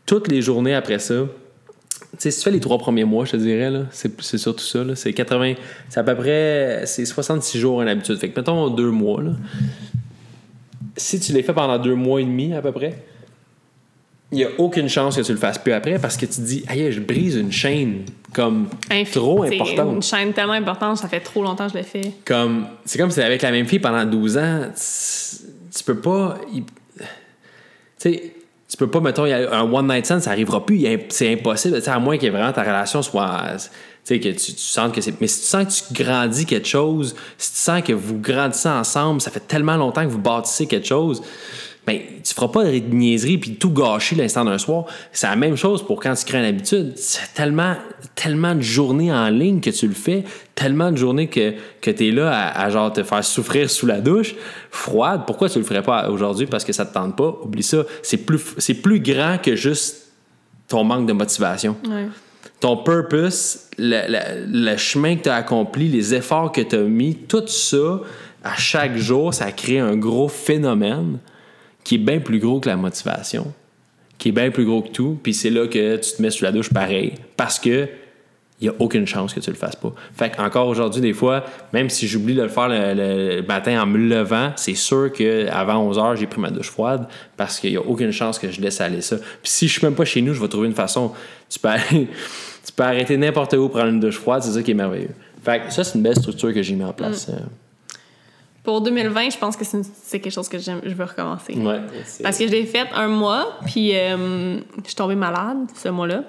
Toutes 0.06 0.28
les 0.28 0.44
journées 0.44 0.76
après 0.76 1.00
ça, 1.00 1.16
tu 1.16 2.18
sais, 2.20 2.30
si 2.30 2.38
tu 2.38 2.44
fais 2.44 2.52
les 2.52 2.60
trois 2.60 2.78
premiers 2.78 3.04
mois, 3.04 3.26
je 3.26 3.32
te 3.32 3.38
dirais, 3.38 3.72
là, 3.72 3.86
c'est, 3.90 4.22
c'est 4.22 4.38
surtout 4.38 4.64
ça. 4.64 4.84
là, 4.84 4.96
c'est 4.96 5.12
80. 5.12 5.56
C'est 5.90 6.00
à 6.00 6.04
peu 6.04 6.16
près. 6.16 6.84
C'est 6.86 7.06
66 7.06 7.58
jours 7.58 7.78
en 7.78 7.88
habitude. 7.88 8.20
Fait 8.20 8.30
que 8.30 8.40
mettons 8.40 8.70
deux 8.70 8.92
mois. 8.92 9.24
Là. 9.24 9.32
Si 10.96 11.20
tu 11.20 11.34
les 11.34 11.44
fais 11.44 11.54
pendant 11.54 11.78
deux 11.78 11.96
mois 11.96 12.22
et 12.22 12.26
demi 12.26 12.54
à 12.54 12.62
peu 12.62 12.72
près, 12.72 12.94
il 14.32 14.38
n'y 14.38 14.44
a 14.44 14.50
aucune 14.60 14.88
chance 14.90 15.16
que 15.16 15.22
tu 15.22 15.32
le 15.32 15.38
fasses 15.40 15.58
plus 15.58 15.74
après 15.74 15.98
parce 15.98 16.16
que 16.16 16.26
tu 16.26 16.34
te 16.36 16.42
dis, 16.42 16.64
aïe, 16.68 16.92
je 16.92 17.00
brise 17.00 17.36
une 17.36 17.52
chaîne 17.52 18.04
comme 18.34 18.68
Infi- 18.92 19.12
trop 19.14 19.44
importante. 19.44 19.96
une 19.96 20.04
chaîne 20.04 20.34
tellement 20.34 20.54
importante, 20.54 20.98
ça 20.98 21.08
fait 21.08 21.20
trop 21.20 21.42
longtemps 21.44 21.66
que 21.66 21.74
je 21.74 21.78
l'ai 21.78 21.84
fait. 21.84 22.12
Comme, 22.26 22.68
c'est 22.86 23.00
comme 23.00 23.10
si 23.10 23.22
avec 23.22 23.42
la 23.42 23.52
même 23.52 23.66
fille 23.66 23.80
pendant 23.80 24.06
12 24.06 24.38
ans, 24.38 24.62
tu, 25.76 25.84
peux 25.84 26.00
pas. 26.00 26.38
Tu 26.54 26.64
sais, 27.98 28.34
tu 28.68 28.78
peux 28.78 28.88
pas, 28.90 29.00
mettons, 29.00 29.26
il 29.26 29.30
y 29.30 29.34
a 29.34 29.52
un 29.52 29.64
one 29.72 29.88
night 29.88 30.06
stand, 30.06 30.22
ça 30.22 30.30
arrivera 30.30 30.64
plus. 30.64 30.86
C'est 31.10 31.34
impossible. 31.34 31.82
À 31.88 32.00
moins 32.00 32.18
que 32.20 32.28
vraiment 32.28 32.54
ta 32.54 32.62
relation 32.62 33.02
soit. 33.02 33.58
Que 34.18 34.30
tu, 34.30 34.54
sens 34.58 34.92
que 34.92 35.02
c'est. 35.02 35.22
Mais 35.22 35.28
si 35.28 35.42
tu 35.42 35.46
sens 35.46 35.82
que 35.82 35.94
tu 35.94 36.04
grandis 36.04 36.46
quelque 36.46 36.68
chose, 36.68 37.16
si 37.38 37.52
tu 37.52 37.58
sens 37.60 37.82
que 37.84 37.94
vous 37.94 38.18
grandissez 38.18 38.70
ensemble, 38.70 39.22
ça 39.22 39.30
fait 39.30 39.48
tellement 39.48 39.76
longtemps 39.76 40.04
que 40.04 40.10
vous 40.10 40.18
bâtissez 40.18 40.66
quelque 40.66 40.88
chose, 40.88 41.22
ben, 41.90 42.02
tu 42.24 42.34
feras 42.36 42.50
pas 42.50 42.66
de 42.66 42.80
niaiserie 42.80 43.40
puis 43.40 43.56
tout 43.56 43.72
gâcher 43.72 44.16
l'instant 44.16 44.46
d'un 44.46 44.60
soir. 44.60 44.86
C'est 45.12 45.28
la 45.28 45.36
même 45.36 45.56
chose 45.56 45.84
pour 45.84 46.00
quand 46.00 46.14
tu 46.14 46.24
crées 46.24 46.38
une 46.38 46.46
habitude. 46.46 46.94
C'est 46.98 47.34
tellement, 47.34 47.76
tellement 48.14 48.54
de 48.54 48.62
journées 48.62 49.12
en 49.12 49.30
ligne 49.30 49.60
que 49.60 49.72
tu 49.72 49.88
le 49.88 49.96
fais, 49.96 50.24
tellement 50.54 50.92
de 50.92 50.98
journées 50.98 51.30
que, 51.30 51.54
que 51.82 51.90
tu 51.90 52.10
es 52.10 52.12
là 52.12 52.52
à, 52.52 52.70
genre 52.70 52.94
te 52.94 53.02
faire 53.02 53.24
souffrir 53.24 53.72
sous 53.72 53.88
la 53.88 54.02
douche, 54.02 54.36
froide. 54.70 55.22
Pourquoi 55.26 55.50
tu 55.50 55.58
le 55.58 55.66
ferais 55.66 55.82
pas 55.82 56.10
aujourd'hui? 56.10 56.46
Parce 56.46 56.64
que 56.64 56.74
ça 56.74 56.86
te 56.86 56.94
tente 56.94 57.16
pas. 57.16 57.40
Oublie 57.44 57.64
ça. 57.64 57.84
C'est 58.04 58.18
plus, 58.18 58.42
c'est 58.60 58.76
plus 58.76 59.00
grand 59.00 59.38
que 59.42 59.56
juste 59.56 60.10
ton 60.68 60.84
manque 60.84 61.08
de 61.08 61.14
motivation. 61.14 61.76
Ton 62.60 62.78
purpose, 62.78 63.70
le, 63.78 64.76
chemin 64.78 65.16
que 65.16 65.24
tu 65.24 65.30
as 65.30 65.36
accompli, 65.36 65.88
les 65.88 66.14
efforts 66.14 66.52
que 66.52 66.62
tu 66.62 66.76
as 66.76 66.80
mis, 66.80 67.16
tout 67.16 67.48
ça, 67.48 68.02
à 68.44 68.56
chaque 68.58 68.98
jour, 68.98 69.34
ça 69.34 69.52
crée 69.52 69.80
un 69.80 69.96
gros 69.96 70.28
phénomène 70.28 71.20
qui 71.84 71.96
est 71.96 72.00
bien 72.00 72.20
plus 72.20 72.40
gros 72.40 72.60
que 72.60 72.68
la 72.68 72.76
motivation, 72.76 73.54
qui 74.18 74.30
est 74.30 74.34
bien 74.34 74.52
plus 74.52 74.66
gros 74.66 74.82
que 74.82 74.90
tout. 74.90 75.18
Puis 75.24 75.34
c'est 75.34 75.50
là 75.50 75.68
que 75.68 75.96
tu 75.98 76.12
te 76.12 76.22
mets 76.22 76.32
sous 76.32 76.44
la 76.44 76.52
douche 76.52 76.72
pareil, 76.72 77.14
parce 77.38 77.60
que 77.60 77.88
il 78.62 78.68
n'y 78.68 78.76
a 78.76 78.78
aucune 78.80 79.08
chance 79.08 79.34
que 79.34 79.40
tu 79.40 79.50
le 79.50 79.56
fasses 79.56 79.76
pas. 79.78 79.94
Fait 80.14 80.38
encore 80.40 80.68
aujourd'hui, 80.68 81.00
des 81.02 81.14
fois, 81.14 81.46
même 81.72 81.90
si 81.90 82.08
j'oublie 82.08 82.36
de 82.36 82.42
le 82.42 82.50
faire 82.50 82.68
le, 82.68 82.94
le 83.38 83.42
matin 83.44 83.82
en 83.82 83.86
me 83.86 83.98
levant, 83.98 84.52
c'est 84.58 84.76
sûr 84.76 85.12
qu'avant 85.14 85.78
11 85.78 85.98
heures, 85.98 86.16
j'ai 86.18 86.28
pris 86.28 86.42
ma 86.42 86.50
douche 86.50 86.70
froide 86.70 87.08
parce 87.38 87.60
qu'il 87.60 87.72
n'y 87.72 87.78
a 87.78 87.82
aucune 87.82 88.12
chance 88.12 88.38
que 88.38 88.52
je 88.52 88.60
laisse 88.60 88.82
aller 88.82 89.02
ça. 89.02 89.16
Puis 89.18 89.26
si 89.52 89.68
je 89.70 89.74
suis 89.80 89.86
même 89.88 89.96
pas 89.96 90.04
chez 90.06 90.22
nous, 90.22 90.34
je 90.34 90.42
vais 90.42 90.48
trouver 90.50 90.68
une 90.68 90.76
façon. 90.76 91.14
Tu 91.50 91.58
peux, 91.60 91.70
aller- 91.70 92.08
tu 92.66 92.72
peux 92.76 92.84
arrêter 92.84 93.16
n'importe 93.18 93.54
où 93.54 93.70
prendre 93.70 93.88
une 93.88 94.00
douche 94.02 94.18
froide, 94.18 94.44
c'est 94.44 94.52
ça 94.52 94.62
qui 94.62 94.72
est 94.72 94.76
merveilleux. 94.76 95.12
Fait 95.42 95.62
que 95.66 95.72
ça, 95.74 95.86
c'est 95.86 95.96
une 95.98 96.04
belle 96.04 96.18
structure 96.18 96.54
que 96.54 96.62
j'ai 96.62 96.76
mis 96.76 96.84
en 96.84 96.92
place. 96.92 97.32
Pour 98.62 98.82
2020, 98.82 99.30
je 99.32 99.38
pense 99.38 99.56
que 99.56 99.64
c'est 99.64 100.20
quelque 100.20 100.34
chose 100.34 100.50
que 100.50 100.60
je 100.60 100.72
veux 100.94 101.06
recommencer. 101.06 101.56
Euh, 101.58 101.64
ouais, 101.66 101.80
Parce 102.22 102.38
que 102.38 102.46
je 102.46 102.52
l'ai 102.52 102.66
fait 102.66 102.88
un 102.94 103.08
mois, 103.08 103.58
puis 103.66 103.96
euh, 103.96 104.58
je 104.80 104.86
suis 104.88 104.96
tombée 104.96 105.16
malade 105.16 105.60
ce 105.74 105.88
mois-là. 105.88 106.24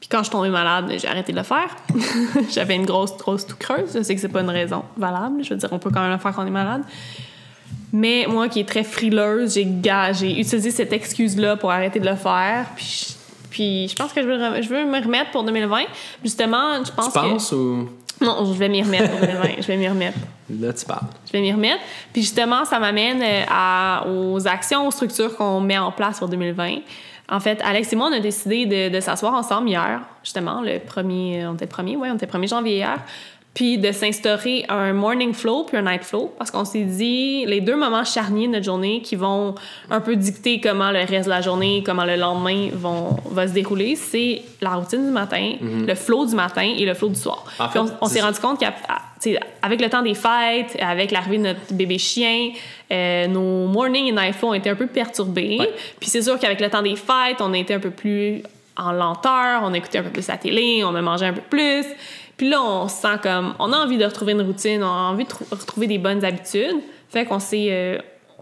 Puis 0.00 0.08
quand 0.10 0.18
je 0.18 0.24
suis 0.24 0.32
tombée 0.32 0.50
malade, 0.50 0.92
j'ai 0.98 1.08
arrêté 1.08 1.32
de 1.32 1.38
le 1.38 1.42
faire. 1.42 1.74
J'avais 2.50 2.76
une 2.76 2.84
grosse, 2.86 3.16
grosse 3.16 3.46
tout 3.46 3.56
creuse. 3.58 3.90
Je 3.94 4.02
sais 4.02 4.14
que 4.14 4.20
c'est 4.20 4.28
pas 4.28 4.42
une 4.42 4.50
raison 4.50 4.84
valable. 4.96 5.42
Je 5.42 5.50
veux 5.50 5.56
dire, 5.56 5.68
on 5.72 5.78
peut 5.78 5.90
quand 5.90 6.02
même 6.02 6.12
le 6.12 6.18
faire 6.18 6.34
quand 6.34 6.44
on 6.44 6.46
est 6.46 6.50
malade. 6.50 6.82
Mais 7.92 8.26
moi, 8.28 8.48
qui 8.48 8.60
est 8.60 8.68
très 8.68 8.84
frileuse, 8.84 9.54
j'ai 9.54 9.66
j'ai 10.12 10.30
utilisé 10.40 10.70
cette 10.70 10.92
excuse-là 10.92 11.56
pour 11.56 11.70
arrêter 11.70 11.98
de 12.00 12.08
le 12.08 12.16
faire. 12.16 12.66
Puis 12.76 13.06
je, 13.08 13.14
puis 13.50 13.88
je 13.88 13.96
pense 13.96 14.12
que 14.12 14.22
je 14.22 14.26
veux, 14.26 14.62
je 14.62 14.68
veux 14.68 14.84
me 14.84 15.02
remettre 15.02 15.30
pour 15.30 15.44
2020. 15.44 15.78
Justement, 16.22 16.84
je 16.84 16.92
pense 16.92 17.06
Tu 17.06 17.12
penses 17.12 17.50
que... 17.50 17.54
ou? 17.54 17.88
Non, 18.20 18.44
je 18.52 18.58
vais 18.58 18.68
m'y 18.68 18.82
remettre 18.82 19.10
pour 19.10 19.20
2020. 19.20 19.48
je 19.60 19.66
vais 19.66 19.76
m'y 19.76 19.88
remettre. 19.88 20.18
Là, 20.50 20.72
tu 20.72 20.84
parles. 20.84 21.06
Je 21.26 21.32
vais 21.32 21.40
m'y 21.40 21.52
remettre. 21.52 21.80
Puis 22.12 22.22
justement, 22.22 22.64
ça 22.64 22.78
m'amène 22.78 23.20
euh, 23.22 23.42
à- 23.50 24.04
aux 24.08 24.46
actions, 24.46 24.86
aux 24.86 24.90
structures 24.90 25.36
qu'on 25.36 25.60
met 25.60 25.78
en 25.78 25.92
place 25.92 26.18
pour 26.18 26.28
2020. 26.28 26.76
En 27.28 27.40
fait, 27.40 27.60
Alex 27.62 27.92
et 27.92 27.96
moi, 27.96 28.08
on 28.08 28.12
a 28.12 28.20
décidé 28.20 28.90
de, 28.90 29.00
s'asseoir 29.00 29.34
ensemble 29.34 29.68
hier, 29.68 30.00
justement, 30.22 30.62
le 30.62 30.78
premier, 30.78 31.46
on 31.46 31.54
était 31.54 31.64
le 31.64 31.70
premier, 31.70 31.96
ouais, 31.96 32.08
on 32.10 32.14
était 32.14 32.26
le 32.26 32.32
1er 32.32 32.48
janvier 32.48 32.76
hier, 32.76 32.98
puis 33.56 33.78
de 33.78 33.90
s'instaurer 33.90 34.66
un 34.68 34.92
morning 34.92 35.32
flow 35.32 35.64
puis 35.64 35.78
un 35.78 35.82
night 35.82 36.04
flow, 36.04 36.30
parce 36.36 36.50
qu'on 36.50 36.66
s'est 36.66 36.84
dit 36.84 37.46
les 37.46 37.62
deux 37.62 37.74
moments 37.74 38.04
charniers 38.04 38.48
de 38.48 38.52
notre 38.52 38.66
journée 38.66 39.00
qui 39.00 39.16
vont 39.16 39.54
un 39.90 40.00
peu 40.02 40.14
dicter 40.14 40.60
comment 40.60 40.90
le 40.90 40.98
reste 40.98 41.24
de 41.24 41.30
la 41.30 41.40
journée, 41.40 41.82
comment 41.84 42.04
le 42.04 42.16
lendemain 42.16 42.68
vont, 42.74 43.16
va 43.30 43.48
se 43.48 43.54
dérouler, 43.54 43.96
c'est 43.96 44.42
la 44.60 44.74
routine 44.74 45.06
du 45.06 45.10
matin, 45.10 45.54
le 45.62 45.94
flow 45.94 46.26
du 46.26 46.34
matin 46.34 46.70
et 46.76 46.84
le 46.84 46.92
flow 46.92 47.08
du 47.08 47.14
soir. 47.14 47.46
En 47.58 47.68
Puis 47.68 47.80
fait, 47.80 47.94
on, 48.02 48.06
s'est 48.08 48.20
rendu 48.20 48.38
compte 48.40 48.60
qu'avec 48.60 49.80
le 49.80 49.88
temps 49.88 50.02
des 50.02 50.14
fêtes, 50.14 50.76
avec 50.78 51.10
l'arrivée 51.10 51.38
de 51.38 51.44
notre 51.44 51.72
bébé 51.72 51.96
chien, 51.96 52.50
euh, 52.92 53.26
nos 53.26 53.68
morning 53.68 54.08
et 54.08 54.12
night 54.12 54.34
flow 54.34 54.50
ont 54.50 54.54
été 54.54 54.68
un 54.68 54.74
peu 54.74 54.86
perturbés. 54.86 55.56
Ouais. 55.58 55.72
Puis 55.98 56.10
c'est 56.10 56.20
sûr 56.20 56.38
qu'avec 56.38 56.60
le 56.60 56.68
temps 56.68 56.82
des 56.82 56.94
fêtes, 56.94 57.40
on 57.40 57.54
a 57.54 57.58
été 57.58 57.72
un 57.72 57.80
peu 57.80 57.90
plus 57.90 58.42
en 58.76 58.92
lenteur, 58.92 59.62
on 59.62 59.72
a 59.72 59.78
écouté 59.78 59.96
un 59.96 60.02
peu 60.02 60.10
plus 60.10 60.28
la 60.28 60.36
télé, 60.36 60.82
on 60.84 60.94
a 60.94 61.00
mangé 61.00 61.24
un 61.24 61.32
peu 61.32 61.40
plus. 61.40 61.86
Puis 62.36 62.48
là, 62.50 62.62
on 62.62 62.88
se 62.88 62.96
sent 62.96 63.18
comme... 63.22 63.54
On 63.58 63.72
a 63.72 63.76
envie 63.78 63.96
de 63.98 64.04
retrouver 64.04 64.32
une 64.32 64.42
routine, 64.42 64.82
on 64.82 64.86
a 64.86 65.10
envie 65.10 65.24
de 65.24 65.28
trou- 65.28 65.46
retrouver 65.50 65.86
des 65.86 65.98
bonnes 65.98 66.24
habitudes. 66.24 66.76
Fait 67.08 67.24
qu'on 67.24 67.38
s'est... 67.38 67.68
euh, 67.70 67.98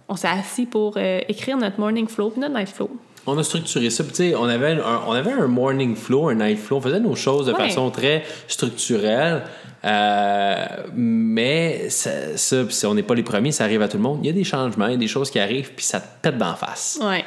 on 0.09 0.17
s'est 0.17 0.29
assis 0.29 0.67
pour 0.67 0.95
euh, 0.97 1.21
écrire 1.29 1.57
notre 1.57 1.79
morning 1.81 2.09
flow 2.09 2.31
puis 2.31 2.41
notre 2.41 2.55
night 2.55 2.69
flow. 2.69 2.91
On 3.27 3.39
a 3.39 3.43
structuré 3.43 3.89
ça. 3.89 4.05
Puis, 4.05 4.13
tu 4.13 4.17
sais, 4.31 4.35
on 4.35 4.45
avait, 4.45 4.73
un, 4.73 5.01
on 5.07 5.13
avait 5.13 5.33
un 5.33 5.47
morning 5.47 5.97
flow, 5.97 6.29
un 6.29 6.35
night 6.35 6.59
flow. 6.59 6.77
On 6.77 6.81
faisait 6.83 7.01
nos 7.01 7.15
choses 7.15 7.47
de 7.47 7.53
Ouais. 7.53 7.69
façon 7.69 7.91
très 7.91 8.23
structurelle. 8.49 9.45
Euh, 9.83 10.57
mais 10.95 11.89
ça, 11.89 12.37
ça, 12.37 12.65
puis 12.65 12.75
si 12.75 12.85
on 12.87 12.95
n'est 12.95 13.03
pas 13.03 13.15
les 13.15 13.23
premiers, 13.23 13.53
ça 13.53 13.65
arrive 13.65 13.81
à 13.83 13.89
tout 13.89 13.97
le 13.97 14.03
monde. 14.03 14.19
Il 14.23 14.27
y 14.27 14.31
a 14.31 14.33
des 14.33 14.45
changements, 14.45 14.87
il 14.87 14.93
y 14.93 14.95
a 14.95 14.99
des 14.99 15.09
choses 15.09 15.31
qui 15.31 15.39
arrivent, 15.39 15.73
puis 15.75 15.85
ça 15.85 16.01
te 16.01 16.07
pète 16.23 16.37
d'en 16.39 16.55
face. 16.55 16.99
Ouais. 17.03 17.25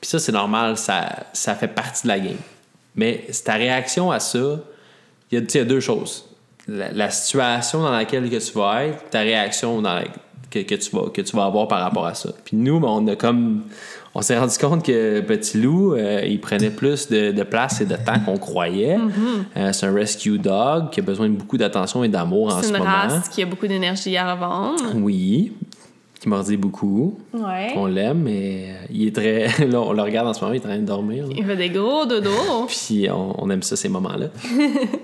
Puis 0.00 0.08
ça, 0.10 0.18
c'est 0.18 0.32
normal, 0.32 0.76
ça, 0.76 1.08
ça 1.32 1.54
fait 1.54 1.68
partie 1.68 2.04
de 2.04 2.08
la 2.08 2.18
game. 2.20 2.36
Mais 2.96 3.24
c'est 3.30 3.44
ta 3.44 3.54
réaction 3.54 4.10
à 4.10 4.18
ça, 4.20 4.58
il 5.30 5.34
y 5.34 5.38
a, 5.38 5.40
tu 5.42 5.48
sais, 5.50 5.58
il 5.58 5.62
y 5.62 5.64
a 5.64 5.68
deux 5.68 5.80
choses. 5.80 6.24
La, 6.68 6.92
la 6.92 7.10
situation 7.10 7.82
dans 7.82 7.90
laquelle 7.90 8.28
que 8.30 8.36
tu 8.36 8.52
vas 8.58 8.84
être, 8.84 9.10
ta 9.10 9.20
réaction 9.20 9.80
dans 9.82 9.94
la- 9.94 10.04
que, 10.50 10.58
que, 10.60 10.74
tu 10.74 10.90
vas, 10.96 11.08
que 11.12 11.20
tu 11.22 11.36
vas 11.36 11.44
avoir 11.44 11.68
par 11.68 11.80
rapport 11.80 12.06
à 12.06 12.14
ça. 12.14 12.30
Puis 12.44 12.56
nous, 12.56 12.80
ben, 12.80 12.88
on 12.88 13.06
a 13.08 13.16
comme. 13.16 13.62
On 14.12 14.22
s'est 14.22 14.36
rendu 14.36 14.58
compte 14.58 14.84
que 14.84 15.20
Petit 15.20 15.58
Loup, 15.62 15.94
euh, 15.94 16.22
il 16.26 16.40
prenait 16.40 16.70
plus 16.70 17.08
de, 17.08 17.30
de 17.30 17.42
place 17.44 17.80
et 17.80 17.86
de 17.86 17.94
temps 17.94 18.18
qu'on 18.26 18.38
croyait. 18.38 18.98
Euh, 19.56 19.72
c'est 19.72 19.86
un 19.86 19.94
rescue 19.94 20.36
dog 20.36 20.90
qui 20.90 20.98
a 20.98 21.02
besoin 21.04 21.28
de 21.28 21.34
beaucoup 21.36 21.56
d'attention 21.56 22.02
et 22.02 22.08
d'amour 22.08 22.52
en 22.52 22.60
C'est 22.60 22.66
ce 22.66 22.72
une 22.72 22.78
moment. 22.78 22.90
race 22.90 23.28
qui 23.28 23.40
a 23.40 23.46
beaucoup 23.46 23.68
d'énergie 23.68 24.16
à 24.16 24.34
revendre. 24.34 24.82
Oui, 24.96 25.52
qui 26.20 26.28
mordit 26.28 26.56
beaucoup. 26.58 27.18
Ouais. 27.32 27.72
On 27.76 27.86
l'aime, 27.86 28.18
mais 28.24 28.66
euh, 28.68 28.86
il 28.92 29.06
est 29.08 29.14
très. 29.16 29.66
Là, 29.66 29.80
on 29.80 29.92
le 29.92 30.02
regarde 30.02 30.28
en 30.28 30.34
ce 30.34 30.40
moment, 30.42 30.52
il 30.52 30.56
est 30.60 30.64
en 30.66 30.68
train 30.68 30.78
de 30.78 30.84
dormir. 30.84 31.26
là. 31.26 31.32
Il 31.36 31.44
fait 31.44 31.56
des 31.56 31.70
gros 31.70 32.04
dodos. 32.04 32.30
Puis 32.68 33.08
on, 33.10 33.42
on 33.42 33.48
aime 33.50 33.62
ça, 33.62 33.74
ces 33.76 33.88
moments-là. 33.88 34.26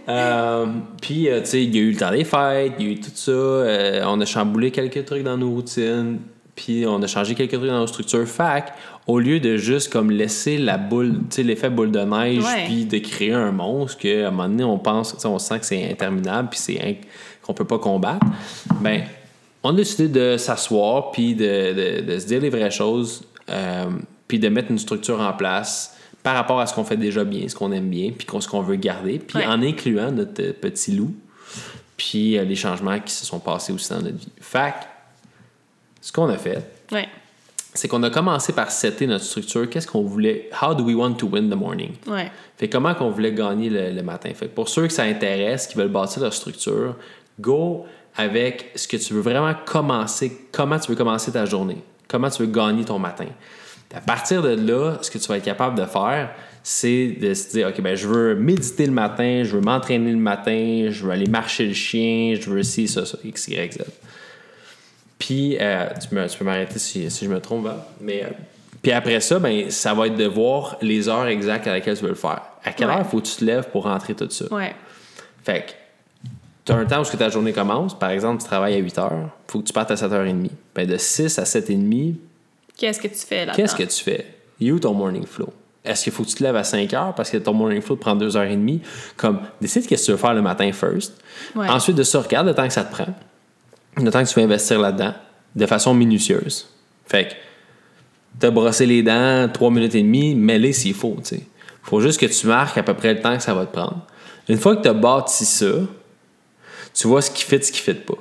Euh, 0.09 0.67
puis, 1.03 1.29
euh, 1.29 1.41
tu 1.41 1.47
sais, 1.47 1.65
il 1.65 1.75
y 1.75 1.79
a 1.81 1.83
eu 1.83 1.91
le 1.91 1.97
temps 1.97 2.13
des 2.13 2.23
fêtes, 2.23 2.75
il 2.79 2.87
y 2.87 2.89
a 2.89 2.93
eu 2.93 3.01
tout 3.01 3.11
ça. 3.13 3.31
euh, 3.33 4.05
on 4.07 4.21
a 4.21 4.25
chamboulé 4.25 4.71
quelques 4.71 5.05
trucs 5.05 5.25
dans 5.25 5.37
nos 5.37 5.51
routines. 5.51 6.19
Puis 6.55 6.85
on 6.87 7.03
a 7.03 7.07
changé 7.09 7.35
quelques 7.35 7.55
trucs 7.59 7.69
dans 7.69 7.81
nos 7.81 7.87
structures. 7.89 8.27
Fac, 8.27 8.73
au 9.09 9.19
lieu 9.19 9.41
de 9.41 9.57
juste 9.57 9.93
comme 9.93 10.11
laisser 10.13 10.59
la 10.59 10.79
boule, 10.79 11.15
tu 11.29 11.37
sais, 11.37 11.43
l'effet 11.43 11.71
boule 11.71 11.91
de 11.91 11.99
neige, 12.01 12.45
puis 12.67 12.85
de 12.85 12.99
créer 12.99 13.33
un 13.33 13.51
monstre 13.51 13.99
qu'à 13.99 14.29
un 14.29 14.31
moment 14.31 14.49
donné, 14.49 14.63
on 14.65 14.79
pense, 14.79 15.13
tu 15.15 15.21
sais, 15.21 15.27
on 15.27 15.39
sent 15.41 15.59
que 15.59 15.67
c'est 15.67 15.91
interminable, 15.91 16.49
puis 16.51 16.59
c'est 16.61 16.75
inc- 16.75 16.99
qu'on 17.43 17.53
peut 17.53 17.65
pas 17.67 17.79
combattre, 17.79 18.25
ben, 18.81 19.03
on 19.67 19.71
a 19.71 19.77
décidé 19.77 20.09
de 20.09 20.37
s'asseoir, 20.37 21.11
puis 21.11 21.35
de, 21.35 21.73
de- 21.73 22.01
de 22.13 22.19
se 22.19 22.27
dire 22.27 22.41
les 22.41 22.51
vraies 22.51 22.71
choses, 22.71 23.23
euh, 23.51 23.85
puis 24.29 24.39
de 24.39 24.49
mettre 24.49 24.71
une 24.71 24.79
structure 24.79 25.21
en 25.21 25.33
place 25.33 25.97
par 26.23 26.35
rapport 26.35 26.59
à 26.61 26.67
ce 26.67 26.75
qu'on 26.75 26.85
fait 26.85 26.97
déjà 26.97 27.25
bien, 27.25 27.49
ce 27.49 27.55
qu'on 27.55 27.71
aime 27.73 27.89
bien, 27.89 28.11
puis 28.17 28.27
qu'on- 28.27 28.41
ce 28.41 28.49
qu'on 28.49 28.61
veut 28.63 28.77
garder, 28.77 29.19
puis 29.19 29.39
Ouais. 29.39 29.47
en 29.47 29.63
incluant 29.63 30.11
notre 30.11 30.43
euh, 30.43 30.53
petit 30.53 30.93
loup, 30.93 31.15
puis 31.97 32.37
euh, 32.39 32.45
les 32.45 32.57
changements 32.57 32.99
qui 33.01 33.13
se 33.13 33.25
sont 33.25 33.39
passés 33.39 33.73
aussi 33.73 33.91
dans 33.91 34.01
notre 34.01 34.17
vie. 34.17 34.29
Fac, 34.41 34.87
ce 36.01 36.13
qu'on 36.13 36.29
a 36.29 36.37
fait, 36.37 36.59
Ouais. 36.93 37.09
c'est 37.75 37.89
qu'on 37.89 38.03
a 38.03 38.11
commencé 38.11 38.53
par 38.53 38.71
setter 38.71 39.07
notre 39.07 39.25
structure. 39.25 39.69
Qu'est-ce 39.71 39.87
qu'on 39.87 40.03
voulait? 40.03 40.51
How 40.63 40.75
do 40.75 40.85
we 40.85 40.95
want 40.95 41.15
to 41.15 41.27
win 41.29 41.49
the 41.51 41.55
morning? 41.57 41.93
Ouais. 42.07 42.31
Fait 42.57 42.69
comment 42.69 42.95
qu'on 42.95 43.11
voulait 43.11 43.33
gagner 43.33 43.71
le, 43.71 43.93
le 43.93 44.03
matin? 44.03 44.31
Fait 44.35 44.47
que 44.47 44.55
pour 44.55 44.69
ceux 44.69 44.87
que 44.87 44.93
ça 44.93 45.05
intéresse, 45.05 45.67
qui 45.67 45.77
veulent 45.77 45.89
bâtir 45.89 46.23
leur 46.23 46.33
structure, 46.35 46.97
go 47.41 47.85
avec 48.17 48.71
ce 48.75 48.89
que 48.89 48.97
tu 48.97 49.13
veux 49.15 49.21
vraiment 49.21 49.53
commencer, 49.67 50.37
comment 50.53 50.79
tu 50.79 50.89
veux 50.91 50.97
commencer 50.97 51.33
ta 51.33 51.45
journée, 51.45 51.79
comment 52.09 52.31
tu 52.31 52.43
veux 52.43 52.49
gagner 52.51 52.85
ton 52.85 52.99
matin. 52.99 53.27
À 53.95 54.01
partir 54.01 54.43
de 54.43 54.49
là, 54.51 54.99
ce 55.03 55.11
que 55.11 55.19
tu 55.19 55.27
vas 55.29 55.37
être 55.39 55.45
capable 55.45 55.79
de 55.79 55.85
faire, 55.87 56.31
c'est 56.63 57.09
de 57.21 57.33
se 57.35 57.51
dire, 57.51 57.69
OK, 57.69 57.81
ben, 57.81 57.95
je 57.95 58.09
veux 58.09 58.35
méditer 58.35 58.87
le 58.87 58.93
matin, 58.93 59.43
je 59.45 59.55
veux 59.57 59.61
m'entraîner 59.61 60.11
le 60.11 60.17
matin, 60.19 60.89
je 60.91 61.05
veux 61.05 61.11
aller 61.13 61.29
marcher 61.29 61.67
le 61.67 61.75
chien, 61.75 62.35
je 62.41 62.51
veux 62.51 62.63
ci, 62.65 62.89
ça, 62.89 63.07
ça, 63.07 63.17
X, 63.25 63.47
Y, 63.49 63.73
Z. 63.75 63.79
Puis, 65.19 65.57
euh, 65.61 65.87
tu, 66.09 66.15
me- 66.15 66.29
tu 66.29 66.39
peux 66.39 66.45
m'arrêter 66.45 66.79
si, 66.79 67.11
si 67.11 67.25
je 67.25 67.31
me 67.31 67.41
trompe, 67.41 67.69
mais 68.01 68.25
euh, 68.25 68.29
puis 68.83 68.93
après 68.93 69.21
ça, 69.21 69.39
ben, 69.39 69.71
ça 69.71 69.95
va 69.95 70.09
être 70.09 70.17
de 70.17 70.27
voir 70.27 70.77
les 70.83 71.09
heures 71.09 71.27
exactes 71.27 71.67
à 71.67 71.73
laquelle 71.73 71.97
tu 71.97 72.03
veux 72.03 72.11
le 72.11 72.15
faire. 72.15 72.43
À 72.65 72.73
quelle 72.73 72.89
Ouais. 72.89 72.95
heure 72.95 73.07
faut 73.07 73.21
que 73.21 73.27
tu 73.27 73.37
te 73.37 73.45
lèves 73.45 73.69
pour 73.71 73.85
rentrer 73.85 74.15
tout 74.15 74.29
ça? 74.31 74.45
Ouais. 74.53 74.75
Fait 75.45 75.65
que, 75.67 75.73
tu 76.67 76.73
as 76.73 76.77
un 76.77 76.85
temps 76.85 77.01
où 77.01 77.17
ta 77.17 77.29
journée 77.29 77.53
commence. 77.53 77.97
Par 77.97 78.11
exemple, 78.11 78.43
tu 78.43 78.49
travailles 78.49 78.75
à 78.75 78.79
8 78.79 78.99
heures. 78.99 79.31
faut 79.47 79.61
que 79.61 79.65
tu 79.65 79.73
partes 79.73 79.93
à 79.93 79.95
7h30. 79.95 80.51
Ben, 80.75 80.87
de 80.87 80.97
6 80.97 81.39
à 81.39 81.45
7h30, 81.45 82.15
Qu'est-ce 82.77 83.01
que 83.01 83.09
tu 83.09 83.15
fais 83.15 83.47
là 83.47 83.55
qu'est-ce 83.55 83.75
que 83.75 83.85
tu 83.85 84.05
fais? 84.05 84.27
You, 84.61 84.79
ton 84.79 84.93
morning 84.93 85.25
flow? 85.27 85.51
Est-ce 85.83 86.05
qu'il 86.05 86.13
faut 86.13 86.25
que 86.25 86.29
tu 86.29 86.35
te 86.35 86.43
lèves 86.43 86.57
à 86.57 86.65
5 86.65 86.93
heures 86.93 87.15
parce 87.15 87.31
que 87.31 87.39
ton 87.39 87.55
morning 87.55 87.81
flow 87.81 87.97
te 87.97 88.01
prend 88.01 88.17
2h30? 88.17 88.81
Comme, 89.17 89.41
décide 89.61 89.87
qu'est-ce 89.87 90.03
que 90.03 90.07
tu 90.07 90.13
veux 90.13 90.19
faire 90.19 90.35
le 90.35 90.43
matin 90.43 90.71
first. 90.73 91.15
Ouais. 91.55 91.69
Ensuite 91.69 91.97
de 91.97 92.03
ça, 92.03 92.21
regarde 92.21 92.47
le 92.47 92.55
temps 92.55 92.67
que 92.67 92.73
ça 92.73 92.85
te 92.85 92.93
prend. 92.93 93.15
Le 93.97 94.11
temps 94.11 94.23
que 94.23 94.29
tu 94.29 94.39
veux 94.39 94.45
investir 94.45 94.79
là-dedans 94.79 95.15
de 95.55 95.67
façon 95.67 95.95
minutieuse. 95.95 96.69
Fait 97.07 97.29
que, 97.29 97.33
t'as 98.41 98.51
brossé 98.51 98.85
les 98.85 99.03
dents 99.03 99.49
3 99.49 99.71
minutes 99.71 99.95
et 99.95 100.03
demie, 100.03 100.35
mets-les 100.35 100.73
s'il 100.73 100.95
faut, 100.95 101.17
tu 101.19 101.37
sais. 101.37 101.43
Faut 101.83 102.01
juste 102.01 102.21
que 102.21 102.27
tu 102.27 102.47
marques 102.49 102.77
à 102.77 102.83
peu 102.83 102.95
près 102.95 103.15
le 103.15 103.21
temps 103.21 103.37
que 103.37 103.43
ça 103.43 103.55
va 103.55 103.65
te 103.65 103.73
prendre. 103.73 104.05
Une 104.49 104.59
fois 104.59 104.77
que 104.77 104.83
tu 104.83 104.89
as 104.89 104.93
bâti 104.93 105.45
ça, 105.45 105.67
tu 106.97 107.07
vois 107.07 107.23
ce 107.23 107.31
qui 107.31 107.45
fit, 107.45 107.63
ce 107.63 107.71
qui 107.71 107.81
fit 107.81 107.95
pas. 107.95 108.15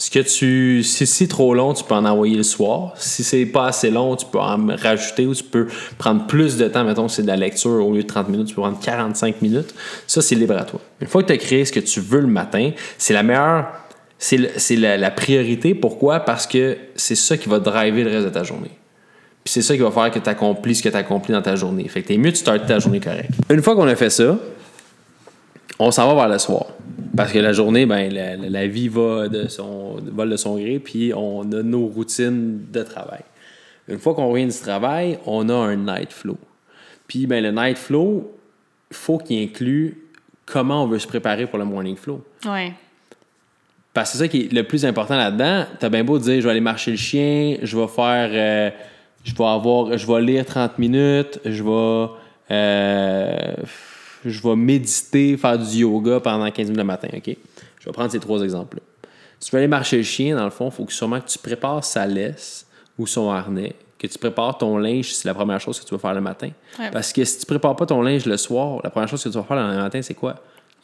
Ce 0.00 0.10
que 0.10 0.22
si 0.22 1.06
c'est 1.06 1.26
trop 1.26 1.54
long, 1.54 1.74
tu 1.74 1.82
peux 1.82 1.94
en 1.94 2.04
envoyer 2.04 2.36
le 2.36 2.44
soir. 2.44 2.92
Si 2.96 3.24
c'est 3.24 3.46
pas 3.46 3.66
assez 3.66 3.90
long, 3.90 4.14
tu 4.14 4.26
peux 4.26 4.38
en 4.38 4.66
rajouter 4.76 5.26
ou 5.26 5.34
tu 5.34 5.42
peux 5.42 5.66
prendre 5.98 6.26
plus 6.26 6.56
de 6.56 6.68
temps. 6.68 6.84
Mettons 6.84 7.06
que 7.06 7.12
c'est 7.12 7.22
de 7.22 7.26
la 7.26 7.36
lecture 7.36 7.84
au 7.84 7.92
lieu 7.92 8.02
de 8.02 8.06
30 8.06 8.28
minutes, 8.28 8.46
tu 8.46 8.54
peux 8.54 8.62
prendre 8.62 8.78
45 8.78 9.42
minutes. 9.42 9.74
Ça, 10.06 10.22
c'est 10.22 10.36
libre 10.36 10.56
à 10.56 10.62
toi. 10.62 10.80
Une 11.00 11.08
fois 11.08 11.22
que 11.22 11.28
tu 11.28 11.32
as 11.32 11.36
créé 11.36 11.64
ce 11.64 11.72
que 11.72 11.80
tu 11.80 11.98
veux 11.98 12.20
le 12.20 12.28
matin, 12.28 12.70
c'est 12.96 13.12
la 13.12 13.24
meilleure, 13.24 13.72
c'est 14.18 14.76
la 14.76 15.10
priorité. 15.10 15.74
Pourquoi? 15.74 16.20
Parce 16.20 16.46
que 16.46 16.76
c'est 16.94 17.16
ça 17.16 17.36
qui 17.36 17.48
va 17.48 17.58
driver 17.58 18.04
le 18.04 18.10
reste 18.10 18.26
de 18.26 18.30
ta 18.30 18.44
journée. 18.44 18.70
Puis 19.42 19.52
c'est 19.52 19.62
ça 19.62 19.74
qui 19.74 19.82
va 19.82 19.90
faire 19.90 20.12
que 20.12 20.20
tu 20.20 20.28
accomplis 20.28 20.76
ce 20.76 20.82
que 20.84 20.90
tu 20.90 20.96
accomplis 20.96 21.32
dans 21.32 21.42
ta 21.42 21.56
journée. 21.56 21.88
Fait 21.88 22.02
que 22.02 22.08
t'es 22.08 22.18
mieux 22.18 22.30
de 22.30 22.36
starter 22.36 22.66
ta 22.66 22.78
journée 22.78 23.00
correcte. 23.00 23.30
Une 23.50 23.62
fois 23.62 23.74
qu'on 23.74 23.88
a 23.88 23.96
fait 23.96 24.10
ça, 24.10 24.38
on 25.80 25.90
s'en 25.90 26.06
va 26.06 26.14
vers 26.14 26.28
le 26.28 26.38
soir. 26.38 26.66
Parce 27.18 27.32
que 27.32 27.38
la 27.40 27.52
journée, 27.52 27.84
ben, 27.84 28.12
la, 28.12 28.36
la- 28.36 28.66
vie 28.68 28.88
va 28.88 29.28
de 29.28 29.48
son, 29.48 29.96
vole 29.96 30.30
de 30.30 30.36
son 30.36 30.56
gré, 30.56 30.78
puis 30.78 31.12
on 31.14 31.42
a 31.52 31.62
nos 31.62 31.86
routines 31.86 32.66
de 32.72 32.82
travail. 32.82 33.22
Une 33.88 33.98
fois 33.98 34.14
qu'on 34.14 34.28
revient 34.28 34.46
du 34.46 34.58
travail, 34.58 35.18
on 35.26 35.48
a 35.48 35.54
un 35.54 35.76
night 35.76 36.12
flow. 36.12 36.38
Puis 37.06 37.26
ben, 37.26 37.42
le 37.42 37.50
night 37.50 37.76
flow, 37.76 38.32
il 38.90 38.96
faut 38.96 39.18
qu'il 39.18 39.42
inclue 39.42 39.98
comment 40.46 40.84
on 40.84 40.86
veut 40.86 40.98
se 40.98 41.08
préparer 41.08 41.46
pour 41.46 41.58
le 41.58 41.64
morning 41.64 41.96
flow. 41.96 42.24
Ouais. 42.46 42.72
Parce 43.92 44.12
que 44.12 44.18
c'est 44.18 44.24
ça 44.24 44.28
qui 44.28 44.42
est 44.42 44.52
le 44.52 44.62
plus 44.62 44.84
important 44.86 45.16
là-dedans. 45.16 45.64
T'as 45.80 45.88
bien 45.88 46.04
beau 46.04 46.18
dire, 46.18 46.36
je 46.40 46.44
vais 46.44 46.50
aller 46.50 46.60
marcher 46.60 46.92
le 46.92 46.96
chien, 46.96 47.56
je 47.62 47.76
vais 47.76 47.88
faire, 47.88 48.30
euh, 48.32 48.70
je 49.24 49.34
vais 49.34 49.44
avoir, 49.44 49.98
je 49.98 50.06
vais 50.06 50.20
lire 50.20 50.44
30 50.46 50.78
minutes, 50.78 51.40
je 51.44 51.62
vais, 51.64 52.12
euh, 52.52 53.52
je 54.24 54.42
vais 54.42 54.56
méditer, 54.56 55.36
faire 55.36 55.58
du 55.58 55.78
yoga 55.78 56.20
pendant 56.20 56.50
15 56.50 56.66
minutes 56.66 56.78
le 56.78 56.84
matin, 56.84 57.08
OK? 57.14 57.36
Je 57.80 57.84
vais 57.84 57.92
prendre 57.92 58.10
ces 58.10 58.20
trois 58.20 58.42
exemples-là. 58.42 58.82
Si 59.40 59.50
tu 59.50 59.54
veux 59.56 59.58
aller 59.60 59.68
marcher 59.68 59.98
le 59.98 60.02
chien, 60.02 60.36
dans 60.36 60.44
le 60.44 60.50
fond, 60.50 60.66
il 60.68 60.72
faut 60.72 60.84
que 60.84 60.92
sûrement 60.92 61.20
que 61.20 61.28
tu 61.28 61.38
prépares 61.38 61.84
sa 61.84 62.06
laisse 62.06 62.66
ou 62.98 63.06
son 63.06 63.30
harnais, 63.30 63.74
que 63.98 64.06
tu 64.06 64.18
prépares 64.18 64.58
ton 64.58 64.78
linge, 64.78 65.12
c'est 65.14 65.26
la 65.28 65.34
première 65.34 65.60
chose 65.60 65.78
que 65.80 65.84
tu 65.86 65.94
vas 65.94 65.98
faire 66.00 66.14
le 66.14 66.20
matin. 66.20 66.50
Ouais. 66.78 66.90
Parce 66.90 67.12
que 67.12 67.24
si 67.24 67.38
tu 67.38 67.46
prépares 67.46 67.76
pas 67.76 67.86
ton 67.86 68.02
linge 68.02 68.26
le 68.26 68.36
soir, 68.36 68.80
la 68.82 68.90
première 68.90 69.08
chose 69.08 69.22
que 69.22 69.28
tu 69.28 69.36
vas 69.36 69.44
faire 69.44 69.56
le 69.56 69.76
matin, 69.76 70.02
c'est 70.02 70.14
quoi? 70.14 70.36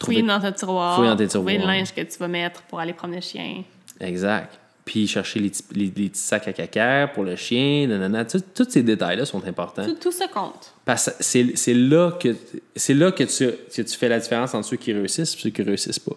Fouiller 0.03 0.21
dans 0.23 0.39
ton 0.39 0.51
tiroir. 0.51 0.95
Fouiller 0.95 1.09
dans 1.09 1.15
tes 1.17 1.27
Trouver 1.27 1.53
le 1.53 1.59
tiroirs. 1.59 1.75
linge 1.77 1.93
que 1.93 2.01
tu 2.01 2.17
vas 2.19 2.27
mettre 2.27 2.61
pour 2.63 2.79
aller 2.79 2.93
promener 2.93 3.17
le 3.17 3.23
chien. 3.23 3.63
Exact. 3.99 4.59
Puis 4.85 5.07
chercher 5.07 5.39
les, 5.39 5.49
petits- 5.49 5.63
les- 5.71 5.85
les 5.85 6.09
petits 6.09 6.19
sacs 6.21 6.47
à 6.47 6.53
caca 6.53 7.07
pour 7.07 7.23
le 7.23 7.35
chien, 7.35 7.87
nanana. 7.87 8.23
Tous 8.25 8.69
ces 8.69 8.83
détails-là 8.83 9.25
sont 9.25 9.43
importants. 9.47 9.83
Tout, 9.85 9.95
tout 9.95 10.11
ça 10.11 10.27
compte. 10.27 10.73
Parce 10.85 11.05
que 11.09 11.23
c'est 11.23 11.73
là, 11.73 12.11
que, 12.11 12.29
là 12.93 13.11
que, 13.11 13.23
tu, 13.23 13.47
que 13.75 13.81
tu 13.81 13.97
fais 13.97 14.07
la 14.09 14.19
différence 14.19 14.53
entre 14.53 14.67
ceux 14.67 14.77
qui 14.77 14.93
réussissent 14.93 15.33
et 15.35 15.39
ceux 15.39 15.49
qui 15.49 15.63
réussissent 15.63 15.97
pas. 15.99 16.15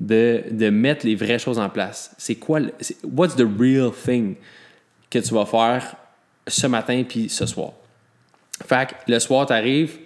De, 0.00 0.42
de 0.50 0.70
mettre 0.70 1.06
les 1.06 1.14
vraies 1.14 1.38
choses 1.38 1.58
en 1.58 1.68
place. 1.68 2.12
C'est 2.18 2.36
quoi 2.36 2.60
le- 2.60 2.72
What's 3.04 3.36
the 3.36 3.46
real 3.58 3.90
thing 3.92 4.36
que 5.10 5.18
tu 5.18 5.34
vas 5.34 5.44
faire 5.46 5.94
ce 6.48 6.66
matin 6.66 7.04
puis 7.06 7.28
ce 7.28 7.44
soir? 7.46 7.72
Fait 8.66 8.88
que 8.88 8.94
le 9.12 9.18
soir, 9.18 9.46
tu 9.46 9.52
arrives, 9.52 9.98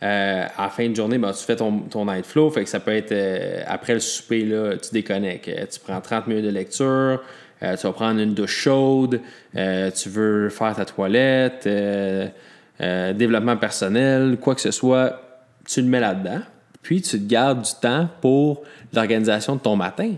à 0.00 0.62
la 0.62 0.68
fin 0.68 0.88
de 0.88 0.94
journée, 0.94 1.18
ben, 1.18 1.32
tu 1.32 1.44
fais 1.44 1.56
ton, 1.56 1.80
ton 1.80 2.04
night 2.06 2.24
flow. 2.24 2.50
Fait 2.50 2.62
que 2.62 2.70
ça 2.70 2.80
peut 2.80 2.94
être 2.94 3.12
euh, 3.12 3.62
après 3.66 3.94
le 3.94 4.00
souper, 4.00 4.44
là, 4.44 4.76
tu 4.76 4.90
déconnectes. 4.92 5.48
Euh, 5.48 5.66
tu 5.70 5.80
prends 5.80 6.00
30 6.00 6.28
minutes 6.28 6.44
de 6.44 6.50
lecture, 6.50 7.20
euh, 7.62 7.76
tu 7.76 7.86
vas 7.86 7.92
prendre 7.92 8.20
une 8.20 8.34
douche 8.34 8.56
chaude, 8.56 9.20
euh, 9.56 9.90
tu 9.90 10.08
veux 10.08 10.48
faire 10.50 10.76
ta 10.76 10.84
toilette, 10.84 11.64
euh, 11.66 12.28
euh, 12.80 13.12
développement 13.12 13.56
personnel, 13.56 14.36
quoi 14.40 14.54
que 14.54 14.60
ce 14.60 14.70
soit, 14.70 15.20
tu 15.66 15.82
le 15.82 15.88
mets 15.88 16.00
là-dedans. 16.00 16.40
Puis 16.82 17.02
tu 17.02 17.18
te 17.18 17.28
gardes 17.28 17.62
du 17.62 17.72
temps 17.80 18.08
pour 18.20 18.62
l'organisation 18.94 19.56
de 19.56 19.60
ton 19.60 19.74
matin. 19.74 20.14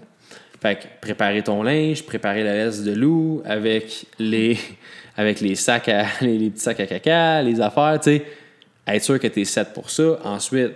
Fait 0.61 0.77
que 0.77 0.85
préparer 1.01 1.43
ton 1.43 1.63
linge, 1.63 2.05
préparer 2.05 2.45
la 2.45 2.53
laisse 2.53 2.83
de 2.83 2.93
loup 2.93 3.41
avec 3.47 4.05
les, 4.19 4.59
avec 5.17 5.41
les 5.41 5.55
sacs 5.55 5.89
à, 5.89 6.05
les 6.21 6.51
petits 6.51 6.61
sacs 6.61 6.81
à 6.81 6.87
caca, 6.87 7.43
les 7.43 7.63
affaires, 7.63 7.99
tu 7.99 8.11
sais. 8.11 8.25
Être 8.95 9.05
sûr 9.05 9.19
que 9.19 9.27
tu 9.27 9.41
es 9.41 9.45
set 9.45 9.73
pour 9.73 9.91
ça. 9.91 10.19
Ensuite, 10.25 10.73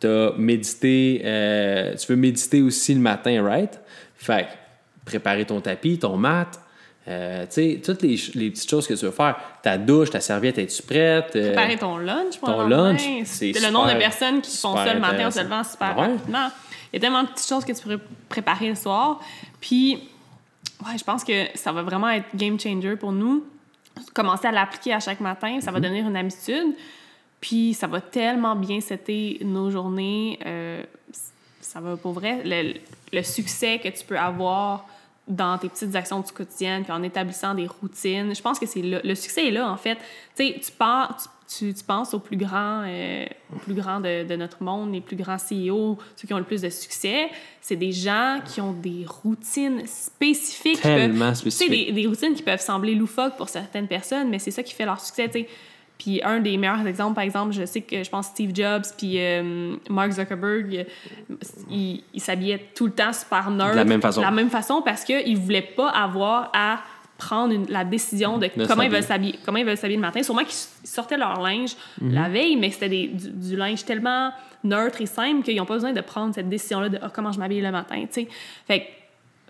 tu 0.00 0.06
as 0.06 0.32
médité, 0.36 1.22
euh, 1.24 1.94
tu 1.96 2.06
veux 2.06 2.16
méditer 2.16 2.62
aussi 2.62 2.94
le 2.94 3.00
matin, 3.00 3.42
right? 3.42 3.78
Fait 4.16 4.44
que 4.44 4.48
préparer 5.04 5.44
ton 5.44 5.60
tapis, 5.60 5.98
ton 5.98 6.16
mat, 6.16 6.48
euh, 7.08 7.46
tu 7.46 7.52
sais, 7.52 7.80
toutes 7.82 8.02
les, 8.02 8.16
petites 8.50 8.68
choses 8.68 8.86
que 8.86 8.94
tu 8.94 9.04
veux 9.06 9.10
faire. 9.10 9.36
Ta 9.62 9.78
douche, 9.78 10.10
ta 10.10 10.20
serviette, 10.20 10.58
es-tu 10.58 10.82
prête? 10.82 11.34
Euh, 11.36 11.54
Préparer 11.54 11.76
ton 11.78 11.96
lunch 11.96 12.38
pour 12.38 12.48
ton 12.48 12.66
le 12.66 12.76
lunch, 12.76 13.00
c'est 13.24 13.52
le 13.52 13.70
nombre 13.70 13.92
de 13.94 13.98
personnes 13.98 14.40
qui 14.42 14.56
font 14.56 14.76
ça 14.76 14.92
le 14.92 15.00
matin 15.00 15.28
en 15.28 15.30
se 15.30 15.40
levant 15.40 15.64
super 15.64 15.96
Ouais. 15.96 16.06
rapidement. 16.08 16.48
Il 16.92 16.96
y 16.96 16.98
a 16.98 17.00
tellement 17.00 17.22
de 17.22 17.28
petites 17.28 17.48
choses 17.48 17.64
que 17.64 17.72
tu 17.72 17.82
pourrais 17.82 17.98
préparer 18.28 18.68
le 18.68 18.74
soir. 18.74 19.20
Puis, 19.60 20.08
ouais, 20.86 20.98
je 20.98 21.04
pense 21.04 21.24
que 21.24 21.46
ça 21.54 21.72
va 21.72 21.82
vraiment 21.82 22.10
être 22.10 22.26
game 22.34 22.58
changer 22.58 22.96
pour 22.96 23.12
nous. 23.12 23.44
Commencer 24.14 24.46
à 24.46 24.52
l'appliquer 24.52 24.92
à 24.94 25.00
chaque 25.00 25.20
matin, 25.20 25.60
ça 25.60 25.70
va 25.70 25.80
devenir 25.80 26.06
une 26.06 26.16
habitude. 26.16 26.74
Puis, 27.40 27.74
ça 27.74 27.86
va 27.86 28.00
tellement 28.00 28.56
bien 28.56 28.80
setter 28.80 29.38
nos 29.44 29.70
journées. 29.70 30.38
euh, 30.46 30.82
ça 31.60 31.80
va, 31.80 31.96
pour 31.96 32.12
vrai, 32.12 32.40
le, 32.44 32.74
le 33.12 33.22
succès 33.22 33.78
que 33.78 33.88
tu 33.88 34.04
peux 34.04 34.18
avoir 34.18 34.86
dans 35.28 35.58
tes 35.58 35.68
petites 35.68 35.94
actions 35.94 36.20
du 36.20 36.32
quotidien, 36.32 36.82
puis 36.82 36.90
en 36.90 37.02
établissant 37.02 37.54
des 37.54 37.66
routines. 37.66 38.34
Je 38.34 38.40
pense 38.40 38.58
que 38.58 38.64
c'est. 38.66 38.80
Le 38.82 39.14
succès 39.14 39.48
est 39.48 39.50
là, 39.50 39.70
en 39.70 39.76
fait. 39.76 39.96
Tu 40.34 40.46
sais, 40.54 40.56
tu, 40.64 40.72
pars- 40.72 41.14
tu, 41.46 41.74
tu 41.74 41.84
penses 41.84 42.14
aux 42.14 42.18
plus 42.18 42.38
grands, 42.38 42.82
euh, 42.86 43.26
aux 43.54 43.58
plus 43.58 43.74
grands 43.74 44.00
de, 44.00 44.24
de 44.26 44.36
notre 44.36 44.62
monde, 44.62 44.90
les 44.94 45.02
plus 45.02 45.16
grands 45.16 45.36
CEO, 45.36 45.98
ceux 46.16 46.26
qui 46.26 46.32
ont 46.32 46.38
le 46.38 46.44
plus 46.44 46.62
de 46.62 46.70
succès. 46.70 47.28
C'est 47.60 47.76
des 47.76 47.92
gens 47.92 48.40
qui 48.46 48.62
ont 48.62 48.72
des 48.72 49.04
routines 49.06 49.86
spécifiques. 49.86 50.80
Tellement 50.80 51.26
peuvent- 51.26 51.34
spécifiques. 51.34 51.70
des, 51.88 51.92
des 51.92 52.06
routines 52.06 52.32
qui 52.34 52.42
peuvent 52.42 52.60
sembler 52.62 52.94
loufoques 52.94 53.36
pour 53.36 53.50
certaines 53.50 53.86
personnes, 53.86 54.30
mais 54.30 54.38
c'est 54.38 54.50
ça 54.50 54.62
qui 54.62 54.72
fait 54.72 54.86
leur 54.86 54.98
succès. 55.00 55.28
Puis 55.98 56.20
un 56.22 56.38
des 56.38 56.56
meilleurs 56.56 56.86
exemples, 56.86 57.16
par 57.16 57.24
exemple, 57.24 57.52
je 57.52 57.64
sais 57.66 57.80
que 57.80 58.04
je 58.04 58.08
pense 58.08 58.26
Steve 58.28 58.52
Jobs 58.54 58.84
puis 58.96 59.14
euh, 59.18 59.74
Mark 59.90 60.12
Zuckerberg, 60.12 60.86
ils 61.70 62.02
s'habillaient 62.16 62.68
tout 62.74 62.86
le 62.86 62.92
temps 62.92 63.12
super 63.12 63.50
nerd. 63.50 63.72
De 63.72 63.76
la 63.76 63.84
même 63.84 64.00
façon. 64.00 64.20
De 64.20 64.24
la 64.26 64.30
même 64.30 64.50
façon 64.50 64.82
parce 64.84 65.04
qu'ils 65.04 65.34
ne 65.34 65.38
voulaient 65.38 65.62
pas 65.76 65.88
avoir 65.90 66.50
à 66.54 66.80
prendre 67.16 67.52
une- 67.52 67.66
la 67.68 67.84
décision 67.84 68.38
de 68.38 68.46
De 68.56 68.64
comment 68.66 68.82
ils 68.84 68.90
veulent 68.90 69.02
s'habiller. 69.02 69.38
comment 69.44 69.58
ils 69.58 69.66
veulent 69.66 69.76
s'habiller 69.76 69.96
le 69.96 70.02
matin. 70.06 70.22
Sûrement 70.22 70.44
qu'ils 70.44 70.54
sortaient 70.84 71.16
leur 71.16 71.40
linge 71.42 71.74
Mhm. 72.00 72.14
la 72.14 72.28
veille, 72.28 72.54
mais 72.56 72.70
c'était 72.70 72.88
du, 72.88 73.30
du 73.32 73.56
linge 73.56 73.84
tellement 73.84 74.30
neutre 74.62 75.00
et 75.00 75.06
simple 75.06 75.42
qu'ils 75.42 75.56
n'ont 75.56 75.64
pas 75.66 75.74
besoin 75.74 75.92
de 75.92 76.00
prendre 76.00 76.32
cette 76.34 76.48
décision-là 76.48 76.88
de 76.88 76.98
Ah, 77.02 77.10
comment 77.12 77.32
je 77.32 77.40
m'habille 77.40 77.60
le 77.60 77.72
matin. 77.72 78.00
tu 78.02 78.22
sais. 78.22 78.28
Fait 78.68 78.86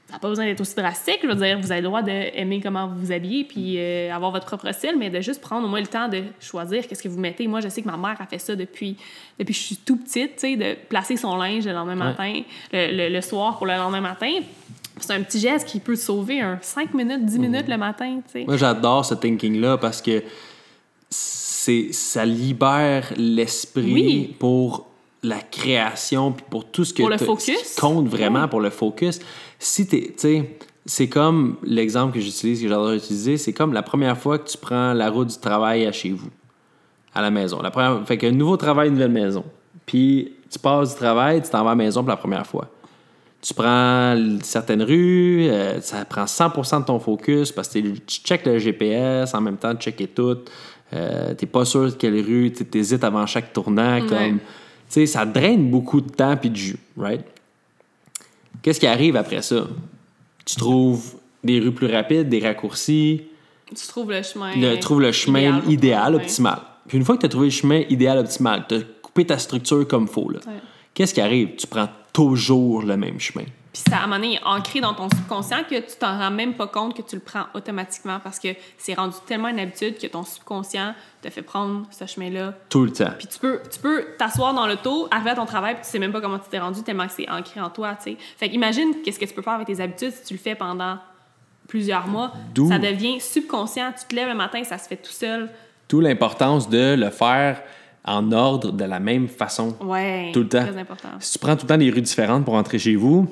ça 0.09 0.15
n'a 0.15 0.19
pas 0.21 0.29
besoin 0.31 0.47
d'être 0.47 0.61
aussi 0.63 0.75
drastique. 0.75 1.19
Je 1.23 1.29
veux 1.29 1.35
dire, 1.35 1.59
vous 1.61 1.71
avez 1.71 1.83
le 1.83 1.87
droit 1.87 2.01
d'aimer 2.01 2.61
comment 2.63 2.87
vous 2.89 2.99
vous 2.99 3.13
habillez 3.13 3.45
puis 3.45 3.75
euh, 3.77 4.11
avoir 4.15 4.31
votre 4.33 4.47
propre 4.47 4.73
style, 4.73 4.95
mais 4.99 5.11
de 5.11 5.21
juste 5.21 5.41
prendre 5.43 5.67
au 5.67 5.69
moins 5.69 5.81
le 5.83 5.87
temps 5.87 6.09
de 6.09 6.23
choisir 6.41 6.89
qu'est-ce 6.89 7.03
que 7.03 7.09
vous 7.11 7.19
mettez. 7.21 7.47
Moi, 7.47 7.61
je 7.61 7.69
sais 7.69 7.83
que 7.83 7.87
ma 7.89 7.99
mère 7.99 8.17
a 8.19 8.27
fait 8.27 8.39
ça 8.39 8.57
depuis, 8.57 8.97
depuis 9.39 9.53
que 9.53 9.59
je 9.61 9.65
suis 9.67 9.77
tout 9.77 9.97
petite, 9.99 10.37
tu 10.37 10.41
sais, 10.41 10.57
de 10.57 10.77
placer 10.89 11.19
son 11.19 11.37
linge 11.37 11.67
le 11.67 11.73
lendemain 11.73 11.95
matin, 11.95 12.41
le, 12.73 12.97
le- 12.97 13.13
le 13.15 13.21
soir 13.21 13.59
pour 13.59 13.67
le 13.67 13.75
lendemain 13.75 14.01
matin. 14.01 14.31
C'est 15.01 15.13
un 15.13 15.23
petit 15.23 15.39
geste 15.41 15.69
qui 15.69 15.79
peut 15.79 15.95
sauver 15.95 16.41
un 16.41 16.59
5 16.63 16.95
minutes, 16.95 17.27
10 17.27 17.39
minutes 17.39 17.69
le 17.69 17.77
matin, 17.77 18.21
tu 18.27 18.33
sais. 18.33 18.45
Moi, 18.47 18.57
j'adore 18.57 19.05
ce 19.05 19.15
thinking-là 19.15 19.77
parce 19.77 20.01
que 20.01 20.23
c'est, 21.11 21.93
ça 21.93 22.25
libère 22.25 23.13
l'esprit 23.17 23.93
Oui. 23.93 24.37
pour 24.39 24.87
la 25.23 25.41
création 25.41 26.33
puis 26.33 26.45
pour 26.49 26.65
tout 26.65 26.85
ce 26.85 26.93
que 26.95 27.03
Pour 27.03 27.11
le 27.11 27.19
focus. 27.19 27.59
ce 27.59 27.75
qui 27.75 27.81
compte 27.81 28.07
vraiment 28.09 28.43
Ouais. 28.43 28.49
pour 28.49 28.61
le 28.61 28.71
focus. 28.71 29.19
Si 29.59 29.87
t'es, 29.87 30.15
tu 30.17 30.45
c'est 30.89 31.09
comme 31.09 31.57
l'exemple 31.63 32.15
que 32.15 32.21
j'utilise, 32.21 32.63
que 32.63 32.69
j'adore 32.69 32.93
utiliser, 32.93 33.37
c'est 33.37 33.53
comme 33.53 33.75
la 33.75 33.83
première 33.83 34.17
fois 34.17 34.39
que 34.39 34.49
tu 34.49 34.57
prends 34.57 34.95
la 34.95 35.11
route 35.11 35.29
du 35.29 35.39
travail 35.39 35.85
à 35.85 35.93
chez 35.93 36.11
vous, 36.11 36.31
à 37.15 37.21
la 37.21 37.31
maison. 37.31 37.61
La 37.61 37.71
première, 37.71 38.07
fait 38.07 38.17
qu'un 38.17 38.33
nouveau 38.33 38.57
travail, 38.57 38.89
une 38.89 38.95
nouvelle 38.95 39.13
maison. 39.13 39.45
Puis 39.85 40.33
tu 40.51 40.59
passes 40.59 40.91
du 40.91 40.97
travail, 40.97 41.43
tu 41.43 41.51
t'en 41.51 41.63
vas 41.63 41.73
à 41.73 41.73
la 41.73 41.77
maison 41.77 42.01
pour 42.01 42.09
la 42.09 42.17
première 42.17 42.47
fois. 42.47 42.71
Tu 43.43 43.53
prends 43.53 44.17
certaines 44.43 44.83
rues, 44.83 45.47
euh, 45.49 45.81
ça 45.83 46.05
prend 46.07 46.25
100% 46.25 46.81
de 46.81 46.85
ton 46.87 46.99
focus 46.99 47.53
parce 47.53 47.69
que 47.69 47.79
tu 47.79 48.21
checkes 48.25 48.47
le 48.47 48.59
GPS 48.59 49.35
en 49.35 49.43
même 49.43 49.59
temps 49.59 49.75
de 49.75 49.79
checker 49.79 50.09
tout. 50.09 50.39
Euh, 50.95 51.35
t'es 51.35 51.47
pas 51.47 51.67
sûr 51.67 51.85
de 51.85 51.91
quelle 51.91 52.19
rue, 52.21 52.51
tu 52.51 52.79
hésites 52.79 53.05
avant 53.05 53.27
chaque 53.27 53.53
tournant. 53.53 54.01
Comme, 54.09 54.39
tu 54.91 55.07
ça 55.07 55.27
draine 55.27 55.71
beaucoup 55.71 56.01
de 56.01 56.09
temps 56.11 56.37
puis 56.37 56.49
de 56.49 56.57
jus, 56.57 56.79
right? 56.97 57.25
Qu'est-ce 58.63 58.81
qui 58.81 58.87
arrive 58.87 59.17
après 59.17 59.43
ça? 59.43 59.67
Tu 60.45 60.57
trouves 60.57 61.17
des 61.45 61.61
rues 61.61 61.73
plus 61.73 61.87
rapides, 61.93 62.29
des 62.29 62.41
raccourcis, 62.41 63.23
Tu 63.69 63.87
trouves 63.87 64.11
le 64.11 64.23
chemin. 64.23 64.55
le, 64.57 64.77
trouves 64.81 65.01
le 65.01 65.13
chemin 65.13 65.63
idéal 65.69 66.15
optimal. 66.15 66.59
Puis 66.87 66.97
une 66.99 67.05
fois 67.05 67.17
que 67.17 67.21
tu 67.21 67.27
as 67.27 67.29
trouvé 67.29 67.47
le 67.49 67.53
chemin 67.53 67.83
idéal, 67.91 68.19
optimal, 68.19 68.65
tu 68.69 68.77
as 68.77 68.81
coupé 69.03 69.27
ta 69.27 69.39
structure 69.39 69.87
comme 69.87 70.09
faut. 70.09 70.31
là. 70.31 70.41
Ouais. 70.47 70.55
Qu'est-ce 70.95 71.13
qui 71.15 71.21
arrive? 71.21 71.55
Tu 71.57 71.67
prends 71.67 71.89
toujours 72.13 72.83
le 72.83 72.97
même 72.97 73.21
chemin. 73.21 73.45
Puis 73.73 73.83
ça, 73.89 73.99
à 73.99 73.99
un 73.99 74.07
moment 74.07 74.17
donné, 74.17 74.35
est 74.35 74.45
ancré 74.45 74.81
dans 74.81 74.95
ton 74.95 75.09
subconscient 75.11 75.63
que 75.69 75.77
tu 75.77 75.97
t'en 75.99 76.19
rends 76.19 76.31
même 76.31 76.55
pas 76.55 76.67
compte 76.67 76.97
que 76.97 77.03
tu 77.03 77.17
le 77.17 77.23
prends 77.23 77.45
automatiquement 77.55 78.19
parce 78.23 78.39
que 78.39 78.49
c'est 78.79 78.95
rendu 78.95 79.17
tellement 79.27 79.49
une 79.49 79.61
habitude 79.61 79.99
que 79.99 80.07
ton 80.07 80.25
subconscient 80.25 80.95
te 81.21 81.29
fait 81.29 81.43
prendre 81.43 81.87
ce 81.91 82.07
chemin-là. 82.07 82.55
Tout 82.71 82.85
le 82.85 82.93
temps. 82.93 83.13
Puis 83.19 83.29
tu 83.29 83.39
peux 83.39 83.61
tu 83.71 83.79
peux 83.79 84.07
t'asseoir 84.19 84.55
dans 84.55 84.67
l'auto, 84.67 85.09
arriver 85.11 85.31
à 85.31 85.35
ton 85.35 85.47
travail, 85.47 85.75
puis 85.75 85.85
tu 85.85 85.91
sais 85.91 85.99
même 85.99 86.13
pas 86.13 86.21
comment 86.21 86.39
tu 86.39 86.49
t'es 86.51 86.59
rendu 86.59 86.83
tellement 86.83 87.07
que 87.07 87.13
c'est 87.13 87.29
ancré 87.29 87.61
en 87.61 87.71
toi, 87.71 87.95
tu 87.97 88.13
sais. 88.13 88.17
Fait 88.37 88.49
qu'imagine 88.49 89.03
qu'est-ce 89.05 89.19
que 89.19 89.27
tu 89.27 89.35
peux 89.35 89.43
faire 89.43 89.55
avec 89.55 89.67
tes 89.67 89.81
habitudes 89.81 90.13
si 90.13 90.25
tu 90.25 90.35
le 90.35 90.41
fais 90.41 90.55
pendant 90.55 90.99
plusieurs 91.67 92.07
mois. 92.07 92.33
Ça 92.69 92.79
devient 92.79 93.21
subconscient. 93.21 93.93
Tu 93.93 94.07
te 94.07 94.15
lèves 94.15 94.29
le 94.29 94.35
matin, 94.35 94.65
ça 94.65 94.79
se 94.79 94.89
fait 94.89 94.97
tout 94.97 95.13
seul. 95.13 95.51
D'où 95.89 96.01
l'importance 96.01 96.69
de 96.69 96.95
le 96.95 97.11
faire 97.11 97.63
en 98.05 98.33
ordre 98.33 98.73
de 98.73 98.85
la 98.85 98.99
même 99.01 99.29
façon. 99.29 99.77
Ouais. 99.81 100.31
Tout 100.33 100.41
le 100.41 100.49
temps. 100.49 100.65
Très 100.65 100.79
important. 100.79 101.09
Si 101.21 101.33
tu 101.33 101.39
prends 101.39 101.57
tout 101.57 101.65
le 101.65 101.69
temps 101.69 101.79
des 101.79 101.91
rues 101.91 102.01
différentes 102.01 102.45
pour 102.45 102.55
rentrer 102.55 102.79
chez 102.79 102.97
vous, 102.97 103.29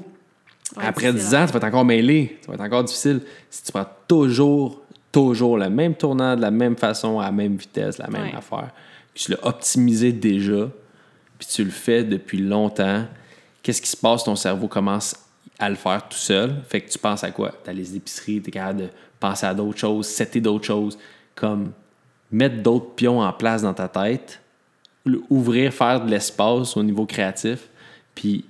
Ouais, 0.76 0.84
après 0.84 1.12
difficile, 1.12 1.30
10 1.30 1.34
ans, 1.36 1.46
ça 1.46 1.52
va 1.52 1.56
être 1.58 1.64
encore 1.64 1.84
mêlé. 1.84 2.38
Ça 2.42 2.48
va 2.48 2.54
être 2.54 2.60
encore 2.62 2.84
difficile. 2.84 3.20
Si 3.50 3.62
tu 3.62 3.72
prends 3.72 3.86
toujours, 4.08 4.82
toujours 5.12 5.56
le 5.58 5.70
même 5.70 5.94
tournant, 5.94 6.34
de 6.36 6.40
la 6.40 6.50
même 6.50 6.76
façon, 6.76 7.20
à 7.20 7.26
la 7.26 7.32
même 7.32 7.56
vitesse, 7.56 7.98
la 7.98 8.08
même 8.08 8.22
Ouais. 8.22 8.34
affaire, 8.34 8.70
que 9.14 9.18
tu 9.20 9.30
l'as 9.30 9.46
optimisé 9.46 10.12
déjà, 10.12 10.68
puis 11.38 11.48
tu 11.48 11.62
le 11.64 11.70
fais 11.70 12.02
depuis 12.04 12.38
longtemps, 12.38 13.04
qu'est-ce 13.62 13.80
qui 13.80 13.88
se 13.90 13.96
passe? 13.96 14.24
Ton 14.24 14.36
cerveau 14.36 14.66
commence 14.68 15.14
à 15.58 15.70
le 15.70 15.76
faire 15.76 16.06
tout 16.08 16.18
seul. 16.18 16.54
Fait 16.68 16.80
que 16.80 16.90
tu 16.90 16.98
penses 16.98 17.22
à 17.24 17.30
quoi? 17.30 17.52
Tu 17.64 17.70
as 17.70 17.72
les 17.72 17.96
épiceries, 17.96 18.42
tu 18.42 18.48
es 18.48 18.52
capable 18.52 18.80
de 18.82 18.88
penser 19.20 19.46
à 19.46 19.54
d'autres 19.54 19.78
choses, 19.78 20.06
setter 20.06 20.40
d'autres 20.40 20.66
choses, 20.66 20.98
comme 21.34 21.70
mettre 22.30 22.62
d'autres 22.62 22.90
pions 22.94 23.20
en 23.20 23.32
place 23.32 23.62
dans 23.62 23.72
ta 23.72 23.88
tête, 23.88 24.40
ouvrir, 25.30 25.72
faire 25.72 26.04
de 26.04 26.10
l'espace 26.10 26.76
au 26.76 26.82
niveau 26.82 27.06
créatif, 27.06 27.68
puis 28.14 28.44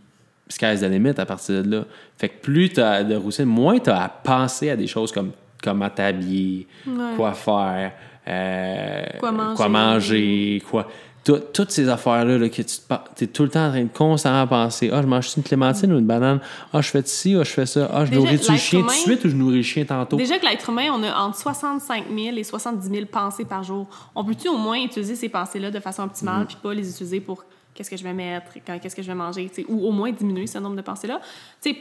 sky's 0.49 0.81
the 0.81 0.85
limit 0.85 1.15
à 1.19 1.27
partir 1.27 1.63
de 1.63 1.77
là. 1.77 1.85
Fait 2.19 2.29
que 2.29 2.41
plus 2.41 2.71
tu 2.71 2.81
as 2.81 3.03
de 3.05 3.15
routine, 3.17 3.45
moins 3.47 3.79
tu 3.79 3.91
as 3.91 4.03
à 4.05 4.09
penser 4.09 4.71
à 4.71 4.77
des 4.77 4.87
choses 4.87 5.13
comme 5.13 5.33
comment 5.63 5.89
t'habiller, 5.91 6.67
Ouais. 6.87 6.95
quoi 7.17 7.33
faire, 7.33 7.93
euh, 8.29 9.03
Quoi 9.19 9.33
manger. 9.33 9.57
quoi 9.57 9.69
manger, 9.69 10.63
quoi- 10.71 10.89
tout- 11.25 11.41
toutes 11.53 11.73
ces 11.73 11.89
affaires-là 11.89 12.39
là, 12.39 12.49
que 12.49 12.63
tu 12.63 13.25
es 13.25 13.27
tout 13.27 13.43
le 13.43 13.49
temps 13.49 13.67
en 13.67 13.71
train 13.71 13.83
de 13.83 13.89
constamment 13.93 14.47
penser 14.47 14.91
Ah, 14.93 15.03
je 15.03 15.09
mange 15.09 15.27
une 15.37 15.43
clémentine 15.43 15.93
ou 15.93 15.99
une 15.99 16.07
banane 16.07 16.39
Ah, 16.73 16.81
je 16.81 16.89
fais 16.91 17.03
ci, 17.05 17.35
ah, 17.35 17.43
je 17.43 17.51
fais 17.51 17.67
ça, 17.67 17.91
ah, 17.93 18.05
je 18.05 18.11
Déjà, 18.11 18.21
nourris-tu 18.23 18.53
le 18.53 18.59
chien 18.59 18.81
tout 18.83 18.87
de 18.87 18.93
suite 18.93 19.25
ou 19.25 19.29
je 19.31 19.35
nourris 19.35 19.57
le 19.57 19.63
chien 19.63 19.85
tantôt? 19.85 20.17
Déjà 20.17 20.39
que 20.39 20.47
l'être 20.47 20.71
humain, 20.71 20.89
on 20.95 21.03
a 21.03 21.13
entre 21.19 21.37
65 21.37 22.05
000 22.17 22.37
et 22.37 22.45
70 22.45 22.89
000 22.89 23.07
pensées 23.07 23.45
par 23.45 23.65
jour. 23.65 23.89
On 24.15 24.25
peut-tu 24.25 24.49
au 24.49 24.57
moins 24.57 24.79
utiliser 24.85 25.17
ces 25.17 25.29
pensées-là 25.29 25.73
de 25.73 25.81
façon 25.81 26.05
optimale 26.05 26.43
Mm-hmm. 26.45 26.47
puis 26.47 26.57
pas 26.63 26.75
les 26.75 26.89
utiliser 26.89 27.19
pour 27.21 27.45
qu'est-ce 27.77 27.91
que 27.91 27.97
je 27.97 28.03
vais 28.03 28.13
mettre, 28.13 28.53
qu'est-ce 28.81 28.97
que 28.97 29.03
je 29.03 29.07
vais 29.07 29.15
manger, 29.15 29.51
ou 29.69 29.87
au 29.87 29.93
moins 29.93 30.11
diminuer 30.11 30.47
ce 30.47 30.59
nombre 30.59 30.77
de 30.77 30.83
pensées-là. 30.83 31.21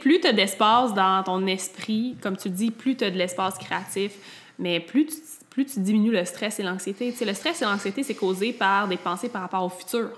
Plus 0.00 0.20
tu 0.20 0.26
as 0.26 0.32
d'espace 0.32 0.94
dans 0.94 1.22
ton 1.24 1.46
esprit, 1.46 2.16
comme 2.22 2.36
tu 2.36 2.50
dis, 2.50 2.70
plus 2.70 2.96
tu 2.96 3.04
as 3.04 3.10
de 3.10 3.18
l'espace 3.18 3.58
créatif, 3.58 4.12
mais 4.58 4.80
plus 4.80 5.06
tu, 5.06 5.14
plus 5.50 5.64
tu 5.64 5.80
diminues 5.80 6.12
le 6.12 6.24
stress 6.24 6.60
et 6.60 6.62
l'anxiété. 6.62 7.14
Le 7.20 7.34
stress 7.34 7.62
et 7.62 7.64
l'anxiété, 7.64 8.02
c'est 8.02 8.14
causé 8.14 8.52
par 8.52 8.86
des 8.88 8.96
pensées 8.96 9.28
par 9.28 9.42
rapport 9.42 9.64
au 9.64 9.68
futur. 9.68 10.10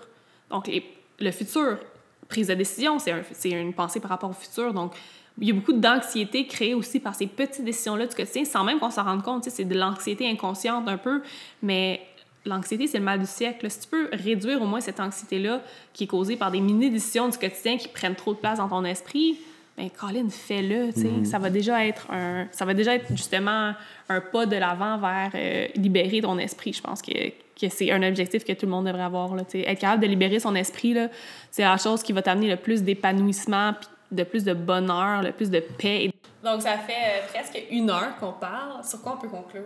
Donc, 0.50 0.66
les- 0.66 0.84
le 1.20 1.30
futur, 1.30 1.78
prise 2.28 2.48
de 2.48 2.54
décision, 2.54 2.98
c'est 2.98 3.12
un- 3.12 3.60
une 3.60 3.72
pensée 3.72 4.00
par 4.00 4.10
rapport 4.10 4.30
au 4.30 4.34
futur. 4.34 4.74
Donc, 4.74 4.92
il 5.40 5.48
y 5.48 5.50
a 5.50 5.54
beaucoup 5.54 5.72
d'anxiété 5.72 6.46
créée 6.46 6.74
aussi 6.74 6.98
par 6.98 7.14
ces 7.14 7.26
petites 7.26 7.64
décisions-là 7.64 8.06
du 8.06 8.14
quotidien, 8.14 8.44
sans 8.44 8.64
même 8.64 8.78
qu'on 8.80 8.90
s'en 8.90 9.04
rende 9.04 9.22
compte. 9.22 9.44
C'est 9.44 9.64
de 9.64 9.74
l'anxiété 9.78 10.28
inconsciente 10.28 10.88
un 10.88 10.98
peu, 10.98 11.22
mais 11.62 12.00
l'anxiété, 12.48 12.86
c'est 12.86 12.98
le 12.98 13.04
mal 13.04 13.20
du 13.20 13.26
siècle. 13.26 13.70
Si 13.70 13.80
tu 13.80 13.86
peux 13.88 14.08
réduire 14.12 14.60
au 14.62 14.66
moins 14.66 14.80
cette 14.80 15.00
anxiété-là 15.00 15.62
qui 15.92 16.04
est 16.04 16.06
causée 16.06 16.36
par 16.36 16.50
des 16.50 16.60
mini-décisions 16.60 17.28
du 17.28 17.38
quotidien 17.38 17.76
qui 17.76 17.88
prennent 17.88 18.14
trop 18.16 18.34
de 18.34 18.38
place 18.38 18.58
dans 18.58 18.68
ton 18.68 18.84
esprit, 18.84 19.38
ben 19.76 19.88
Colin, 19.90 20.28
fais-le. 20.28 20.92
tu 20.92 21.02
sais. 21.02 21.24
Ça 21.24 21.38
va 21.38 21.50
déjà 21.50 21.86
être 21.86 22.10
un, 22.10 22.48
ça 22.50 22.64
va 22.64 22.74
déjà 22.74 22.96
être 22.96 23.06
justement 23.10 23.74
un 24.08 24.20
pas 24.20 24.44
de 24.44 24.56
l'avant 24.56 24.98
vers 24.98 25.30
euh, 25.34 25.68
libérer 25.76 26.20
ton 26.20 26.36
esprit. 26.38 26.72
Je 26.72 26.82
pense 26.82 27.00
que, 27.00 27.12
que 27.30 27.68
c'est 27.68 27.92
un 27.92 28.02
objectif 28.02 28.44
que 28.44 28.52
tout 28.52 28.66
le 28.66 28.72
monde 28.72 28.86
devrait 28.86 29.02
avoir. 29.02 29.36
Là, 29.36 29.44
être 29.54 29.78
capable 29.80 30.02
de 30.02 30.08
libérer 30.08 30.40
son 30.40 30.56
esprit, 30.56 30.94
là, 30.94 31.08
c'est 31.52 31.62
la 31.62 31.76
chose 31.76 32.02
qui 32.02 32.12
va 32.12 32.22
t'amener 32.22 32.48
le 32.48 32.56
plus 32.56 32.82
d'épanouissement, 32.82 33.74
puis 33.74 33.88
de 34.10 34.24
plus 34.24 34.42
de 34.42 34.54
bonheur, 34.54 35.22
le 35.22 35.30
plus 35.30 35.50
de 35.50 35.60
paix. 35.60 36.10
Donc, 36.42 36.62
ça 36.62 36.78
fait 36.78 36.92
euh, 36.92 37.26
presque 37.32 37.62
une 37.70 37.90
heure 37.90 38.16
qu'on 38.18 38.32
parle. 38.32 38.84
Sur 38.84 39.02
quoi 39.02 39.16
on 39.16 39.20
peut 39.20 39.28
conclure? 39.28 39.62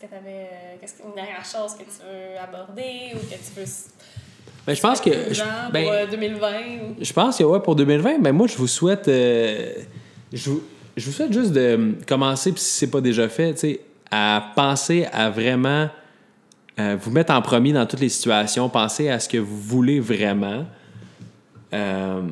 que 0.00 0.06
tu 0.06 0.14
avais. 0.18 0.48
Qu'est-ce 0.80 0.94
qu'une 1.02 1.14
dernière 1.14 1.44
chose 1.44 1.74
que 1.74 1.82
tu 1.84 2.02
veux 2.02 2.38
aborder 2.42 3.14
ou 3.14 3.18
que 3.18 3.34
tu 3.34 3.60
veux. 3.60 3.66
Ben, 4.66 4.74
je 4.74 4.80
pense 4.80 5.00
que. 5.00 5.10
je- 5.32 5.42
ben, 5.72 5.82
pour 5.84 5.92
euh, 5.92 6.06
2020 6.10 6.48
ou... 6.48 6.94
Je 7.00 7.12
pense 7.12 7.38
que 7.38 7.44
ouais, 7.44 7.60
pour 7.60 7.76
2020, 7.76 8.18
ben 8.20 8.32
moi, 8.32 8.46
je 8.46 8.56
vous 8.56 8.66
souhaite. 8.66 9.06
euh, 9.08 9.72
je, 10.32 10.50
vous, 10.50 10.62
je 10.96 11.06
vous 11.06 11.12
souhaite 11.12 11.32
juste 11.32 11.52
de 11.52 11.60
euh, 11.60 11.92
commencer, 12.08 12.50
puis 12.52 12.60
si 12.60 12.72
c'est 12.80 12.90
pas 12.90 13.00
déjà 13.00 13.28
fait, 13.28 13.80
à 14.10 14.52
penser 14.56 15.06
à 15.12 15.30
vraiment 15.30 15.88
euh, 16.80 16.96
vous 17.00 17.10
mettre 17.10 17.32
en 17.32 17.42
premier 17.42 17.72
dans 17.72 17.86
toutes 17.86 18.00
les 18.00 18.08
situations, 18.08 18.68
penser 18.68 19.08
à 19.10 19.20
ce 19.20 19.28
que 19.28 19.38
vous 19.38 19.60
voulez 19.60 20.00
vraiment. 20.00 20.64
Euh, 21.72 22.22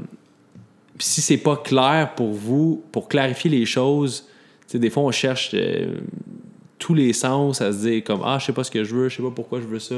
puis 0.98 1.06
si 1.06 1.20
c'est 1.20 1.36
pas 1.38 1.56
clair 1.56 2.14
pour 2.16 2.32
vous, 2.32 2.84
pour 2.92 3.08
clarifier 3.08 3.50
les 3.50 3.66
choses, 3.66 4.26
des 4.72 4.88
fois, 4.90 5.02
on 5.02 5.10
cherche 5.10 5.50
euh, 5.54 5.96
tous 6.82 6.94
les 6.94 7.12
sens 7.12 7.60
à 7.60 7.72
se 7.72 7.86
dire 7.86 8.02
comme 8.02 8.22
ah 8.24 8.38
je 8.40 8.46
sais 8.46 8.52
pas 8.52 8.64
ce 8.64 8.70
que 8.70 8.82
je 8.82 8.92
veux 8.92 9.08
je 9.08 9.16
sais 9.16 9.22
pas 9.22 9.30
pourquoi 9.30 9.60
je 9.60 9.66
veux 9.66 9.78
ça. 9.78 9.94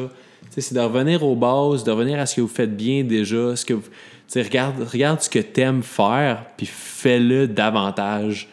C'est 0.51 0.75
de 0.75 0.81
revenir 0.81 1.23
aux 1.23 1.35
bases 1.35 1.83
de 1.83 1.91
revenir 1.91 2.21
à 2.21 2.27
ce 2.27 2.37
que 2.37 2.41
vous 2.43 2.49
faites 2.49 2.77
bien 2.77 3.03
déjà 3.05 3.57
ce 3.57 3.65
que 3.65 3.73
vous, 3.73 3.89
regarde 4.37 4.87
regarde 4.93 5.23
ce 5.23 5.31
que 5.31 5.39
t'aimes 5.39 5.83
faire 5.83 6.45
puis 6.59 6.67
fais-le 6.67 7.49
davantage. 7.49 8.49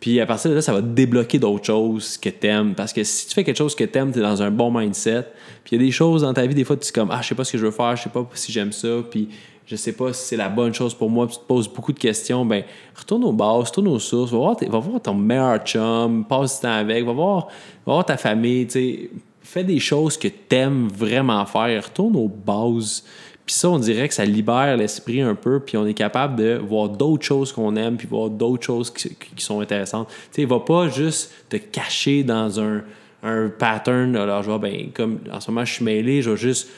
Puis 0.00 0.20
à 0.20 0.26
partir 0.26 0.50
de 0.50 0.56
là 0.56 0.62
ça 0.62 0.72
va 0.72 0.80
débloquer 0.80 1.38
d'autres 1.38 1.66
choses 1.66 2.16
que 2.16 2.30
t'aimes. 2.30 2.74
Parce 2.74 2.94
que 2.94 3.04
si 3.04 3.28
tu 3.28 3.34
fais 3.34 3.44
quelque 3.44 3.58
chose 3.58 3.74
que 3.74 3.84
t'aimes 3.84 4.10
t'es 4.10 4.20
dans 4.20 4.42
un 4.42 4.50
bon 4.50 4.70
mindset. 4.70 5.26
Puis 5.62 5.76
il 5.76 5.82
y 5.82 5.84
a 5.84 5.86
des 5.86 5.92
choses 5.92 6.22
dans 6.22 6.32
ta 6.32 6.46
vie 6.46 6.54
des 6.54 6.64
fois 6.64 6.78
tu 6.78 6.88
es 6.88 6.92
comme 6.92 7.10
ah 7.10 7.20
je 7.20 7.28
sais 7.28 7.34
pas 7.34 7.44
ce 7.44 7.52
que 7.52 7.58
je 7.58 7.66
veux 7.66 7.72
faire 7.72 7.94
je 7.94 8.04
sais 8.04 8.10
pas 8.10 8.26
si 8.32 8.52
j'aime 8.52 8.72
ça. 8.72 8.88
Puis 9.10 9.28
je 9.66 9.74
sais 9.74 9.92
pas 9.92 10.12
si 10.12 10.28
c'est 10.28 10.36
la 10.36 10.48
bonne 10.48 10.72
chose 10.72 10.94
pour 10.94 11.10
moi, 11.10 11.26
puis 11.26 11.36
tu 11.36 11.42
te 11.42 11.46
poses 11.46 11.68
beaucoup 11.68 11.92
de 11.92 11.98
questions, 11.98 12.44
ben 12.44 12.62
retourne 12.94 13.24
aux 13.24 13.32
bases, 13.32 13.68
retourne 13.68 13.88
aux 13.88 13.98
sources, 13.98 14.30
va 14.30 14.38
voir, 14.38 14.56
va 14.60 14.78
voir 14.78 15.02
ton 15.02 15.14
meilleur 15.14 15.58
chum, 15.64 16.24
passe 16.24 16.56
du 16.56 16.62
temps 16.62 16.74
avec, 16.74 17.04
va 17.04 17.12
voir, 17.12 17.46
va 17.84 17.92
voir 17.94 18.04
ta 18.04 18.16
famille, 18.16 18.66
tu 18.66 19.10
fais 19.42 19.64
des 19.64 19.80
choses 19.80 20.16
que 20.16 20.28
t'aimes 20.28 20.88
vraiment 20.88 21.44
faire, 21.46 21.84
retourne 21.84 22.16
aux 22.16 22.28
bases. 22.28 23.04
Puis 23.44 23.54
ça, 23.54 23.70
on 23.70 23.78
dirait 23.78 24.08
que 24.08 24.14
ça 24.14 24.24
libère 24.24 24.76
l'esprit 24.76 25.20
un 25.20 25.36
peu, 25.36 25.60
puis 25.60 25.76
on 25.76 25.86
est 25.86 25.94
capable 25.94 26.36
de 26.36 26.56
voir 26.56 26.88
d'autres 26.88 27.24
choses 27.24 27.52
qu'on 27.52 27.76
aime, 27.76 27.96
puis 27.96 28.08
voir 28.08 28.28
d'autres 28.28 28.64
choses 28.64 28.90
qui, 28.90 29.14
qui 29.14 29.44
sont 29.44 29.60
intéressantes. 29.60 30.08
Tu 30.32 30.42
sais, 30.42 30.44
va 30.44 30.58
pas 30.58 30.88
juste 30.88 31.32
te 31.48 31.56
cacher 31.56 32.24
dans 32.24 32.58
un, 32.58 32.82
un 33.22 33.48
pattern. 33.48 34.16
Alors, 34.16 34.42
je 34.42 34.50
vois, 34.50 34.58
ben, 34.58 34.90
comme 34.92 35.20
en 35.32 35.40
ce 35.40 35.50
moment, 35.50 35.64
je 35.64 35.74
suis 35.74 35.84
mêlé, 35.84 36.22
je 36.22 36.30
vais 36.30 36.36
juste 36.36 36.68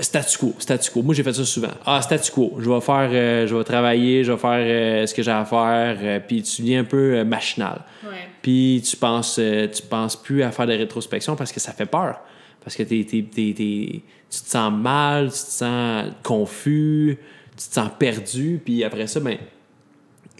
Statu 0.00 0.36
quo, 0.38 0.54
statu 0.58 0.90
quo. 0.90 1.02
Moi, 1.02 1.14
j'ai 1.14 1.22
fait 1.22 1.32
ça 1.32 1.44
souvent. 1.44 1.70
Ah, 1.86 2.02
statu 2.02 2.30
quo. 2.30 2.56
Je 2.60 2.70
vais 2.70 2.80
faire, 2.80 3.08
euh, 3.10 3.46
je 3.46 3.54
vais 3.56 3.64
travailler, 3.64 4.22
je 4.22 4.32
vais 4.32 4.38
faire 4.38 4.50
euh, 4.60 5.06
ce 5.06 5.14
que 5.14 5.22
j'ai 5.22 5.30
à 5.30 5.44
faire, 5.46 5.96
euh, 6.00 6.20
puis 6.20 6.42
tu 6.42 6.60
deviens 6.62 6.80
un 6.80 6.84
peu 6.84 7.14
euh, 7.16 7.24
machinal. 7.24 7.80
Puis 8.42 8.82
tu 8.88 8.96
penses, 8.96 9.38
euh, 9.38 9.66
tu 9.68 9.82
penses 9.82 10.14
plus 10.14 10.42
à 10.42 10.50
faire 10.50 10.66
de 10.66 10.74
rétrospection 10.74 11.36
parce 11.36 11.52
que 11.52 11.60
ça 11.60 11.72
fait 11.72 11.86
peur. 11.86 12.20
Parce 12.62 12.76
que 12.76 12.82
t'es- 12.82 13.04
t'es- 13.04 13.22
t'es- 13.22 13.54
t'es- 13.56 14.02
tu 14.30 14.40
te 14.42 14.48
sens 14.48 14.70
mal, 14.72 15.26
tu 15.28 15.30
te 15.32 15.36
sens 15.52 16.04
confus, 16.22 17.18
tu 17.56 17.68
te 17.68 17.74
sens 17.74 17.88
perdu, 17.98 18.60
puis 18.62 18.84
après 18.84 19.06
ça, 19.06 19.20
ben, 19.20 19.38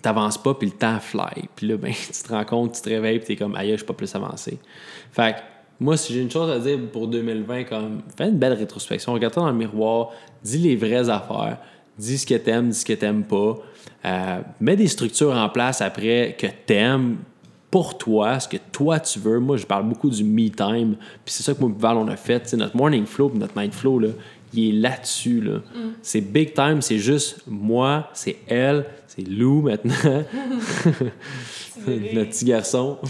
t'avances 0.03 0.37
pas, 0.37 0.53
puis 0.55 0.69
le 0.69 0.75
temps 0.77 1.01
fly. 1.01 1.49
Puis 1.57 1.67
là, 1.69 1.77
ben, 1.79 1.93
tu 2.13 2.23
te 2.23 2.29
rends 2.29 2.45
compte, 2.45 2.75
tu 2.75 2.83
te 2.83 2.89
réveilles, 2.91 3.19
puis 3.19 3.29
t'es 3.29 3.37
comme, 3.37 3.55
aïe, 3.57 3.71
je 3.73 3.77
suis 3.77 3.87
pas 3.87 3.95
plus 3.95 4.15
avancé. 4.15 4.59
Fait 5.11 5.37
que, 5.37 5.39
moi, 5.81 5.97
si 5.97 6.13
j'ai 6.13 6.21
une 6.21 6.31
chose 6.31 6.51
à 6.51 6.59
dire 6.59 6.79
pour 6.93 7.07
2020, 7.07 7.65
comme, 7.65 8.03
fais 8.17 8.29
une 8.29 8.39
belle 8.39 8.55
rétrospection, 8.55 9.13
regarde-toi 9.13 9.45
dans 9.45 9.51
le 9.51 9.57
miroir, 9.57 10.11
dis 10.43 10.59
les 10.59 10.77
vraies 10.77 11.09
affaires, 11.09 11.59
dis 11.97 12.19
ce 12.19 12.27
que 12.27 12.35
t'aimes, 12.35 12.71
dis 12.71 12.79
ce 12.79 12.85
que 12.85 12.95
t'aimes 12.95 13.25
pas. 13.25 13.57
Euh, 14.05 14.41
mets 14.61 14.77
des 14.77 14.89
structures 14.89 15.35
en 15.35 15.49
place 15.49 15.81
après 15.81 16.37
que 16.39 16.47
t'aimes 16.67 17.19
pour 17.71 17.99
toi, 17.99 18.41
ce 18.41 18.49
que 18.49 18.57
toi 18.73 18.99
tu 18.99 19.21
veux. 19.21 19.39
Moi, 19.39 19.57
je 19.57 19.67
parle 19.67 19.89
beaucoup 19.89 20.11
du 20.11 20.25
me 20.25 20.49
time, 20.49 20.97
puis 21.25 21.35
c'est 21.35 21.43
ça 21.43 21.55
que 21.55 21.61
moi 21.61 21.71
et 21.71 21.81
Val, 21.81 21.97
on 21.97 22.09
a 22.09 22.17
fait. 22.17 22.41
Tu 22.41 22.49
sais, 22.51 22.57
notre 22.57 22.77
morning 22.77 23.07
flow, 23.07 23.29
puis 23.29 23.39
notre 23.39 23.59
night 23.59 23.75
flow, 23.75 24.01
là, 24.01 24.09
il 24.55 24.69
est 24.69 24.81
là-dessus. 24.81 25.41
Là. 25.43 25.61
C'est 26.03 26.23
big 26.23 26.55
time, 26.55 26.81
c'est 26.81 26.99
juste 26.99 27.43
moi, 27.47 28.09
c'est 28.15 28.39
elle, 28.49 28.87
c'est 29.07 29.29
Lou 29.29 29.63
maintenant, 29.63 29.95
notre 31.87 32.31
petit 32.31 32.45
garçon. 32.47 32.99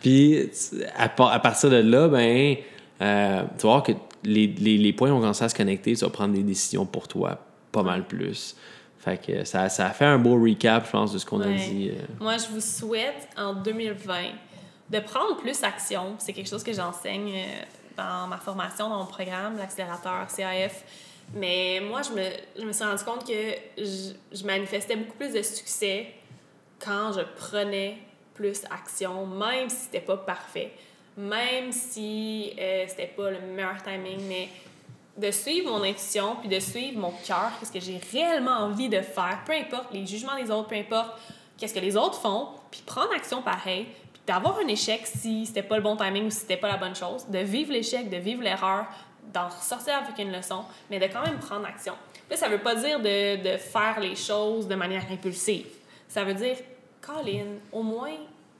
Puis 0.00 0.50
à, 0.96 1.04
à 1.04 1.38
partir 1.38 1.70
de 1.70 1.76
là, 1.76 2.08
ben, 2.08 2.56
euh, 3.02 3.42
tu 3.58 3.62
vas 3.66 3.68
voir 3.72 3.82
que 3.82 3.92
les, 4.24 4.46
les, 4.46 4.76
les 4.78 4.92
points 4.92 5.10
ont 5.12 5.20
commencé 5.20 5.44
à 5.44 5.48
se 5.48 5.54
connecter, 5.54 5.94
tu 5.94 6.04
vas 6.04 6.10
prendre 6.10 6.34
des 6.34 6.42
décisions 6.42 6.84
pour 6.86 7.08
toi, 7.08 7.38
pas 7.72 7.82
mal 7.82 8.06
plus. 8.06 8.56
Fait 8.98 9.16
que 9.24 9.44
ça, 9.44 9.68
ça 9.70 9.86
a 9.86 9.90
fait 9.90 10.04
un 10.04 10.18
beau 10.18 10.34
recap, 10.42 10.84
je 10.86 10.90
pense, 10.90 11.12
de 11.12 11.18
ce 11.18 11.24
qu'on 11.24 11.40
a 11.40 11.46
dit. 11.48 11.90
euh. 11.94 12.02
Moi, 12.20 12.36
je 12.36 12.48
vous 12.52 12.60
souhaite 12.60 13.28
en 13.38 13.54
2020 13.54 14.14
de 14.90 14.98
prendre 15.00 15.36
plus 15.38 15.62
action. 15.62 16.16
C'est 16.18 16.34
quelque 16.34 16.50
chose 16.50 16.62
que 16.62 16.72
j'enseigne 16.74 17.32
euh, 17.32 17.62
dans 17.96 18.26
ma 18.26 18.36
formation, 18.36 18.90
dans 18.90 18.98
mon 18.98 19.06
programme, 19.06 19.56
l'accélérateur 19.56 20.26
CAF. 20.36 20.84
Mais 21.34 21.80
moi, 21.88 22.02
je 22.02 22.10
me, 22.10 22.24
je 22.60 22.66
me 22.66 22.72
suis 22.72 22.84
rendu 22.84 23.02
compte 23.04 23.26
que 23.26 23.32
je, 23.78 24.12
je 24.38 24.44
manifestais 24.44 24.96
beaucoup 24.96 25.16
plus 25.16 25.32
de 25.32 25.40
succès 25.42 26.08
quand 26.84 27.12
je 27.12 27.20
prenais 27.38 27.96
plus 28.34 28.62
action, 28.70 29.26
même 29.26 29.68
si 29.68 29.76
c'était 29.76 30.00
pas 30.00 30.16
parfait, 30.16 30.72
même 31.16 31.72
si 31.72 32.52
euh, 32.58 32.84
c'était 32.88 33.06
pas 33.06 33.30
le 33.30 33.40
meilleur 33.40 33.82
timing, 33.82 34.20
mais 34.28 34.48
de 35.16 35.30
suivre 35.30 35.70
mon 35.70 35.82
intuition 35.82 36.36
puis 36.36 36.48
de 36.48 36.58
suivre 36.58 36.98
mon 36.98 37.12
cœur, 37.26 37.50
qu'est-ce 37.58 37.72
que 37.72 37.80
j'ai 37.80 38.00
réellement 38.12 38.58
envie 38.58 38.88
de 38.88 39.00
faire, 39.00 39.40
peu 39.44 39.52
importe 39.52 39.92
les 39.92 40.06
jugements 40.06 40.36
des 40.36 40.50
autres, 40.50 40.68
peu 40.68 40.76
importe 40.76 41.10
qu'est-ce 41.58 41.74
que 41.74 41.80
les 41.80 41.96
autres 41.96 42.18
font, 42.20 42.48
puis 42.70 42.82
prendre 42.86 43.12
action 43.12 43.42
pareil, 43.42 43.86
puis 44.12 44.22
d'avoir 44.26 44.58
un 44.58 44.68
échec 44.68 45.06
si 45.06 45.46
c'était 45.46 45.62
pas 45.62 45.76
le 45.76 45.82
bon 45.82 45.96
timing 45.96 46.26
ou 46.26 46.30
si 46.30 46.38
c'était 46.38 46.56
pas 46.56 46.68
la 46.68 46.76
bonne 46.76 46.94
chose, 46.94 47.26
de 47.28 47.38
vivre 47.38 47.72
l'échec, 47.72 48.08
de 48.08 48.16
vivre 48.16 48.42
l'erreur, 48.42 48.86
d'en 49.32 49.48
ressortir 49.48 49.94
avec 49.96 50.18
une 50.18 50.32
leçon, 50.32 50.64
mais 50.88 50.98
de 50.98 51.06
quand 51.06 51.24
même 51.24 51.38
prendre 51.38 51.66
action. 51.66 51.94
Là, 52.30 52.36
ça 52.36 52.48
veut 52.48 52.58
pas 52.58 52.74
dire 52.76 53.00
de, 53.00 53.42
de 53.42 53.56
faire 53.58 54.00
les 54.00 54.16
choses 54.16 54.66
de 54.66 54.74
manière 54.74 55.04
impulsive. 55.10 55.66
Ça 56.08 56.24
veut 56.24 56.34
dire, 56.34 56.56
Colin, 57.14 57.46
au 57.72 57.82
moins 57.82 58.14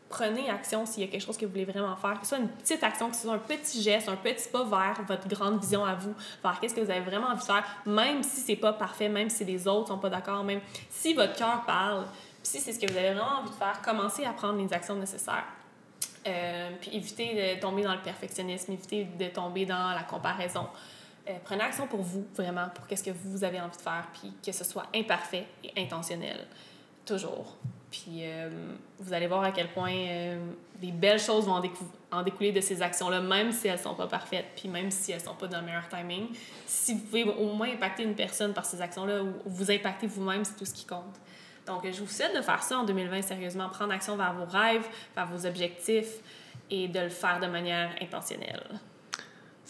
prenez 0.09 0.51
action 0.51 0.85
s'il 0.85 1.05
y 1.05 1.07
a 1.07 1.11
quelque 1.11 1.25
chose 1.25 1.39
que 1.39 1.47
vous 1.47 1.53
voulez 1.53 1.65
vraiment 1.65 1.95
faire, 1.97 2.19
que 2.19 2.27
ce 2.27 2.31
soit 2.31 2.39
une 2.39 2.49
petite 2.49 2.83
action, 2.83 3.09
que 3.09 3.17
ce 3.17 3.23
soit 3.23 3.35
un 3.35 3.39
petit 3.39 3.81
geste, 3.81 4.09
un 4.09 4.17
petit 4.17 4.49
pas 4.49 4.65
vers 4.65 5.01
votre 5.07 5.29
grande 5.29 5.61
vision 5.61 5.85
à 5.85 5.95
vous, 5.95 6.15
vers 6.43 6.59
qu'est-ce 6.59 6.75
que 6.75 6.81
vous 6.81 6.91
avez 6.91 7.01
vraiment 7.01 7.29
envie 7.29 7.39
de 7.39 7.45
faire, 7.45 7.65
même 7.87 8.23
si 8.25 8.41
c'est 8.41 8.57
pas 8.57 8.73
parfait, 8.73 9.09
même 9.09 9.31
si 9.31 9.45
les 9.45 9.69
autres 9.69 9.89
sont 9.89 9.99
pas 9.99 10.11
d'accord, 10.11 10.43
même 10.43 10.61
si 10.91 11.15
votre 11.15 11.37
cœur 11.37 11.63
parle, 11.65 12.07
si 12.43 12.59
c'est 12.59 12.73
ce 12.73 12.81
que 12.81 12.91
vous 12.91 12.99
avez 12.99 13.15
vraiment 13.15 13.41
envie 13.41 13.51
de 13.51 13.55
faire, 13.55 13.81
commencez 13.83 14.25
à 14.25 14.33
prendre 14.33 14.59
les 14.59 14.73
actions 14.73 14.97
nécessaires. 14.97 15.47
Euh, 16.27 16.71
puis 16.81 16.97
évitez 16.97 17.55
de 17.55 17.61
tomber 17.61 17.83
dans 17.83 17.95
le 17.95 18.03
perfectionnisme, 18.03 18.73
évitez 18.73 19.05
de 19.05 19.29
tomber 19.29 19.65
dans 19.65 19.91
la 19.91 20.03
comparaison. 20.03 20.67
Euh, 21.29 21.35
prenez 21.45 21.63
action 21.63 21.87
pour 21.87 22.03
vous, 22.03 22.27
vraiment, 22.35 22.69
pour 22.75 22.87
qu'est-ce 22.89 23.05
que 23.05 23.11
vous 23.11 23.45
avez 23.45 23.61
envie 23.61 23.77
de 23.77 23.83
faire, 23.83 24.09
puis 24.13 24.33
que 24.45 24.53
ce 24.53 24.65
soit 24.65 24.87
imparfait 24.95 25.47
et 25.63 25.81
intentionnel. 25.81 26.47
Toujours. 27.07 27.57
Puis 27.91 28.21
euh, 28.23 28.49
vous 28.99 29.13
allez 29.13 29.27
voir 29.27 29.43
à 29.43 29.51
quel 29.51 29.69
point 29.69 29.93
euh, 29.93 30.39
des 30.81 30.93
belles 30.93 31.19
choses 31.19 31.47
vont 31.47 31.55
en, 31.55 31.63
en 32.13 32.23
découler 32.23 32.53
de 32.53 32.61
ces 32.61 32.83
actions-là, 32.83 33.21
même 33.21 33.51
si 33.51 33.69
elles 33.69 33.79
sont 33.79 33.95
pas 33.95 34.07
parfaites, 34.07 34.47
puis 34.57 34.69
même 34.69 34.91
si 34.91 35.13
elles 35.13 35.21
sont 35.21 35.35
pas 35.35 35.49
dans 35.49 35.61
le 35.61 35.67
meilleur 35.67 35.89
timing. 35.89 36.29
Si 36.67 36.95
vous 36.95 37.01
pouvez 37.01 37.25
au 37.25 37.53
moins 37.53 37.71
impacter 37.73 38.05
une 38.05 38.15
personne 38.15 38.53
par 38.53 38.65
ces 38.65 38.81
actions-là 38.81 39.23
ou 39.23 39.33
vous 39.47 39.71
impacter 39.71 40.07
vous-même, 40.07 40.45
c'est 40.45 40.57
tout 40.57 40.65
ce 40.65 40.75
qui 40.75 40.87
compte. 40.87 41.21
Donc, 41.67 41.85
je 41.85 42.01
vous 42.01 42.09
souhaite 42.09 42.35
de 42.37 42.43
faire 42.43 42.63
ça 42.63 42.79
en 42.79 42.85
2020 42.85 43.23
sérieusement, 43.23 43.69
prendre 43.69 43.93
action 43.93 44.17
vers 44.17 44.35
vos 44.35 44.47
rêves, 44.47 44.87
vers 45.15 45.27
vos 45.27 45.47
objectifs 45.47 46.19
et 46.71 46.89
de 46.89 47.01
le 47.01 47.09
faire 47.09 47.41
de 47.41 47.47
manière 47.47 47.91
intentionnelle. 48.01 48.81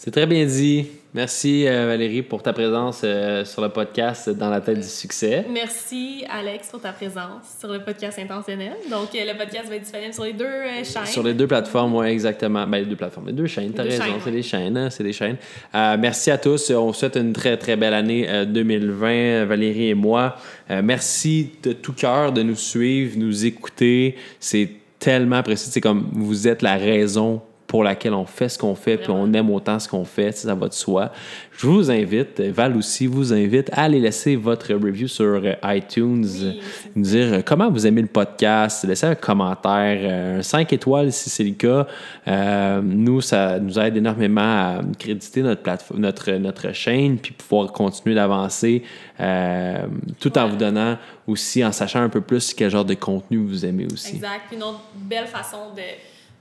C'est 0.03 0.09
très 0.09 0.25
bien 0.25 0.43
dit. 0.47 0.87
Merci 1.13 1.67
euh, 1.67 1.85
Valérie 1.85 2.23
pour 2.23 2.41
ta 2.41 2.53
présence 2.53 3.01
euh, 3.03 3.45
sur 3.45 3.61
le 3.61 3.69
podcast 3.69 4.31
Dans 4.31 4.49
la 4.49 4.59
tête 4.59 4.79
du 4.79 4.87
succès. 4.87 5.45
Merci 5.53 6.25
Alex 6.27 6.69
pour 6.69 6.81
ta 6.81 6.91
présence 6.91 7.43
sur 7.59 7.71
le 7.71 7.83
podcast 7.83 8.17
intentionnel. 8.17 8.73
Donc, 8.89 9.09
euh, 9.13 9.31
le 9.31 9.37
podcast 9.37 9.69
va 9.69 9.75
être 9.75 9.83
disponible 9.83 10.11
sur 10.11 10.23
les 10.23 10.33
deux 10.33 10.83
chaînes. 10.83 11.05
Sur 11.05 11.21
les 11.21 11.35
deux 11.35 11.45
plateformes, 11.45 11.93
oui, 11.93 12.07
exactement. 12.07 12.65
Ben, 12.65 12.79
les 12.79 12.85
deux 12.85 12.95
plateformes, 12.95 13.27
les 13.27 13.33
deux 13.33 13.45
chaînes, 13.45 13.73
t'as 13.73 13.83
raison, 13.83 14.03
chaînes, 14.03 14.21
c'est 14.23 14.31
des 14.31 14.41
chaînes, 14.41 14.77
hein, 14.77 14.89
c'est 14.89 15.03
des 15.03 15.13
chaînes. 15.13 15.37
Merci 15.71 16.31
à 16.31 16.39
tous. 16.39 16.71
On 16.71 16.93
souhaite 16.93 17.17
une 17.17 17.33
très, 17.33 17.55
très 17.57 17.75
belle 17.75 17.93
année 17.93 18.27
euh, 18.27 18.45
2020, 18.45 19.45
Valérie 19.45 19.89
et 19.89 19.93
moi. 19.93 20.35
Merci 20.67 21.51
de 21.61 21.73
tout 21.73 21.93
cœur 21.93 22.31
de 22.31 22.41
nous 22.41 22.55
suivre, 22.55 23.19
nous 23.19 23.45
écouter. 23.45 24.15
C'est 24.39 24.67
tellement 24.97 25.35
apprécié. 25.35 25.71
C'est 25.71 25.81
comme 25.81 26.09
vous 26.11 26.47
êtes 26.47 26.63
la 26.63 26.77
raison 26.77 27.43
pour 27.71 27.85
laquelle 27.85 28.13
on 28.13 28.25
fait 28.25 28.49
ce 28.49 28.57
qu'on 28.59 28.75
fait, 28.75 28.97
puis 28.97 29.11
on 29.11 29.31
aime 29.31 29.49
autant 29.49 29.79
ce 29.79 29.87
qu'on 29.87 30.03
fait, 30.03 30.33
ça 30.33 30.53
va 30.53 30.67
de 30.67 30.73
soi. 30.73 31.09
Je 31.57 31.65
vous 31.67 31.89
invite, 31.89 32.41
Val 32.41 32.75
aussi 32.75 33.07
vous 33.07 33.31
invite 33.31 33.69
à 33.71 33.83
aller 33.83 34.01
laisser 34.01 34.35
votre 34.35 34.73
review 34.73 35.07
sur 35.07 35.23
euh, 35.41 35.53
iTunes, 35.63 36.25
Oui. 36.41 36.59
nous 36.97 37.03
dire 37.03 37.33
euh, 37.35 37.41
comment 37.45 37.71
vous 37.71 37.87
aimez 37.87 38.01
le 38.01 38.09
podcast, 38.09 38.83
laisser 38.83 39.05
un 39.05 39.15
commentaire, 39.15 39.99
euh, 40.03 40.39
un 40.39 40.41
5 40.41 40.73
étoiles 40.73 41.13
si 41.13 41.29
c'est 41.29 41.45
le 41.45 41.51
cas. 41.53 41.87
Euh, 42.27 42.81
nous, 42.83 43.21
ça 43.21 43.57
nous 43.57 43.79
aide 43.79 43.95
énormément 43.95 44.41
à 44.41 44.81
créditer 44.99 45.41
notre, 45.41 45.61
plateforme, 45.61 46.01
notre, 46.01 46.29
notre 46.33 46.73
chaîne, 46.73 47.19
puis 47.19 47.31
pouvoir 47.31 47.71
continuer 47.71 48.15
d'avancer 48.15 48.83
euh, 49.21 49.85
tout 50.19 50.37
en 50.37 50.43
Ouais. 50.43 50.49
vous 50.49 50.57
donnant 50.57 50.97
aussi, 51.25 51.63
en 51.63 51.71
sachant 51.71 52.01
un 52.01 52.09
peu 52.09 52.19
plus 52.19 52.53
quel 52.53 52.69
genre 52.69 52.83
de 52.83 52.95
contenu 52.95 53.37
vous 53.37 53.65
aimez 53.65 53.87
aussi. 53.93 54.15
Exact. 54.15 54.41
Une 54.51 54.63
autre 54.63 54.81
belle 55.09 55.27
façon 55.27 55.73
de 55.73 55.81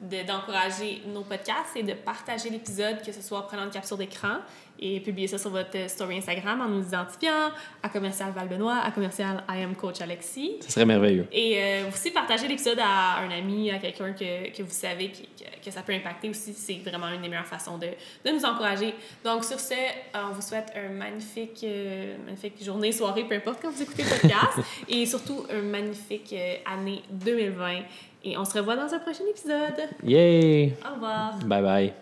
de- 0.03 0.26
d'encourager 0.26 1.03
nos 1.07 1.22
podcasts, 1.22 1.70
c'est 1.74 1.82
de 1.82 1.92
partager 1.94 2.51
l'épisode, 2.51 3.03
que 3.05 3.12
ce 3.12 3.20
soit 3.22 3.38
en 3.38 3.42
prenant 3.42 3.64
une 3.64 3.70
capture 3.70 3.96
d'écran 3.96 4.38
et 4.82 4.98
publier 5.01 5.26
ça 5.28 5.36
sur 5.36 5.51
votre 5.51 5.90
story 5.90 6.16
Instagram 6.18 6.61
en 6.62 6.68
nous 6.68 6.82
identifiant 6.86 7.51
à 7.82 7.88
commercial 7.90 8.32
Val 8.32 8.48
Benoît, 8.48 8.78
à 8.82 8.90
commercial 8.92 9.44
I 9.51 9.62
am 9.62 9.74
coach 9.74 10.01
Alexis. 10.01 10.57
Ce 10.62 10.72
serait 10.72 10.86
merveilleux. 10.86 11.26
Et 11.32 11.59
euh, 11.62 11.88
aussi 11.88 12.11
partager 12.12 12.48
l'épisode 12.48 12.78
à 12.80 13.18
un 13.18 13.30
ami, 13.30 13.70
à 13.70 13.78
quelqu'un 13.78 14.14
que, 14.14 14.51
que 14.57 14.62
vous 14.62 14.70
savez 14.70 15.11
que, 15.12 15.44
que 15.62 15.70
ça 15.70 15.82
peut 15.82 15.92
impacter 15.92 16.30
aussi. 16.30 16.55
C'est 16.55 16.76
vraiment 16.88 17.09
une 17.09 17.20
des 17.20 17.28
meilleures 17.28 17.44
façons 17.46 17.76
de, 17.76 17.88
de 18.24 18.30
nous 18.30 18.42
encourager. 18.44 18.94
Donc, 19.22 19.44
sur 19.44 19.61
ce, 19.61 19.74
euh, 19.74 20.18
on 20.30 20.32
vous 20.32 20.40
souhaite 20.40 20.72
un 20.74 20.88
magnifique, 20.88 21.61
euh, 21.64 22.16
magnifique 22.24 22.64
journée, 22.64 22.90
soirée, 22.92 23.24
peu 23.24 23.34
importe 23.34 23.61
quand 23.61 23.70
vous 23.70 23.82
écoutez 23.82 24.03
le 24.05 24.09
podcast. 24.09 24.61
et 24.88 25.05
surtout, 25.05 25.46
un 25.51 25.61
magnifique 25.61 26.34
année 26.64 27.03
2020. 27.11 27.80
Et 28.23 28.37
on 28.37 28.45
se 28.45 28.59
revoit 28.59 28.77
dans 28.77 28.93
un 28.93 28.99
prochain 28.99 29.25
épisode. 29.31 29.89
Yay! 30.05 30.75
Au 30.85 30.95
revoir. 30.95 31.39
Bye 31.45 31.62
bye. 31.62 31.93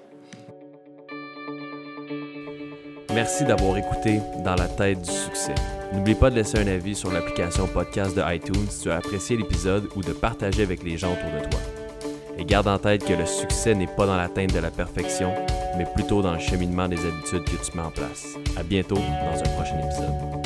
Merci 3.14 3.44
d'avoir 3.44 3.76
écouté 3.78 4.20
Dans 4.44 4.54
la 4.54 4.68
tête 4.68 5.00
du 5.00 5.10
succès. 5.10 5.54
N'oublie 5.92 6.14
pas 6.14 6.30
de 6.30 6.36
laisser 6.36 6.58
un 6.58 6.66
avis 6.66 6.94
sur 6.94 7.10
l'application 7.10 7.66
podcast 7.66 8.14
de 8.16 8.22
iTunes 8.34 8.66
si 8.68 8.82
tu 8.82 8.90
as 8.90 8.96
apprécié 8.96 9.36
l'épisode 9.36 9.88
ou 9.96 10.02
de 10.02 10.12
partager 10.12 10.62
avec 10.62 10.82
les 10.82 10.98
gens 10.98 11.12
autour 11.12 11.30
de 11.40 11.48
toi. 11.48 11.60
Et 12.36 12.44
garde 12.44 12.68
en 12.68 12.78
tête 12.78 13.04
que 13.04 13.14
le 13.14 13.26
succès 13.26 13.74
n'est 13.74 13.86
pas 13.86 14.06
dans 14.06 14.16
l'atteinte 14.16 14.52
de 14.52 14.60
la 14.60 14.70
perfection, 14.70 15.32
mais 15.76 15.86
plutôt 15.94 16.22
dans 16.22 16.34
le 16.34 16.38
cheminement 16.38 16.88
des 16.88 17.00
habitudes 17.00 17.44
que 17.44 17.64
tu 17.64 17.76
mets 17.76 17.82
en 17.82 17.90
place. 17.90 18.36
À 18.56 18.62
bientôt 18.62 18.96
dans 18.96 19.38
un 19.38 19.56
prochain 19.56 19.78
épisode. 19.78 20.37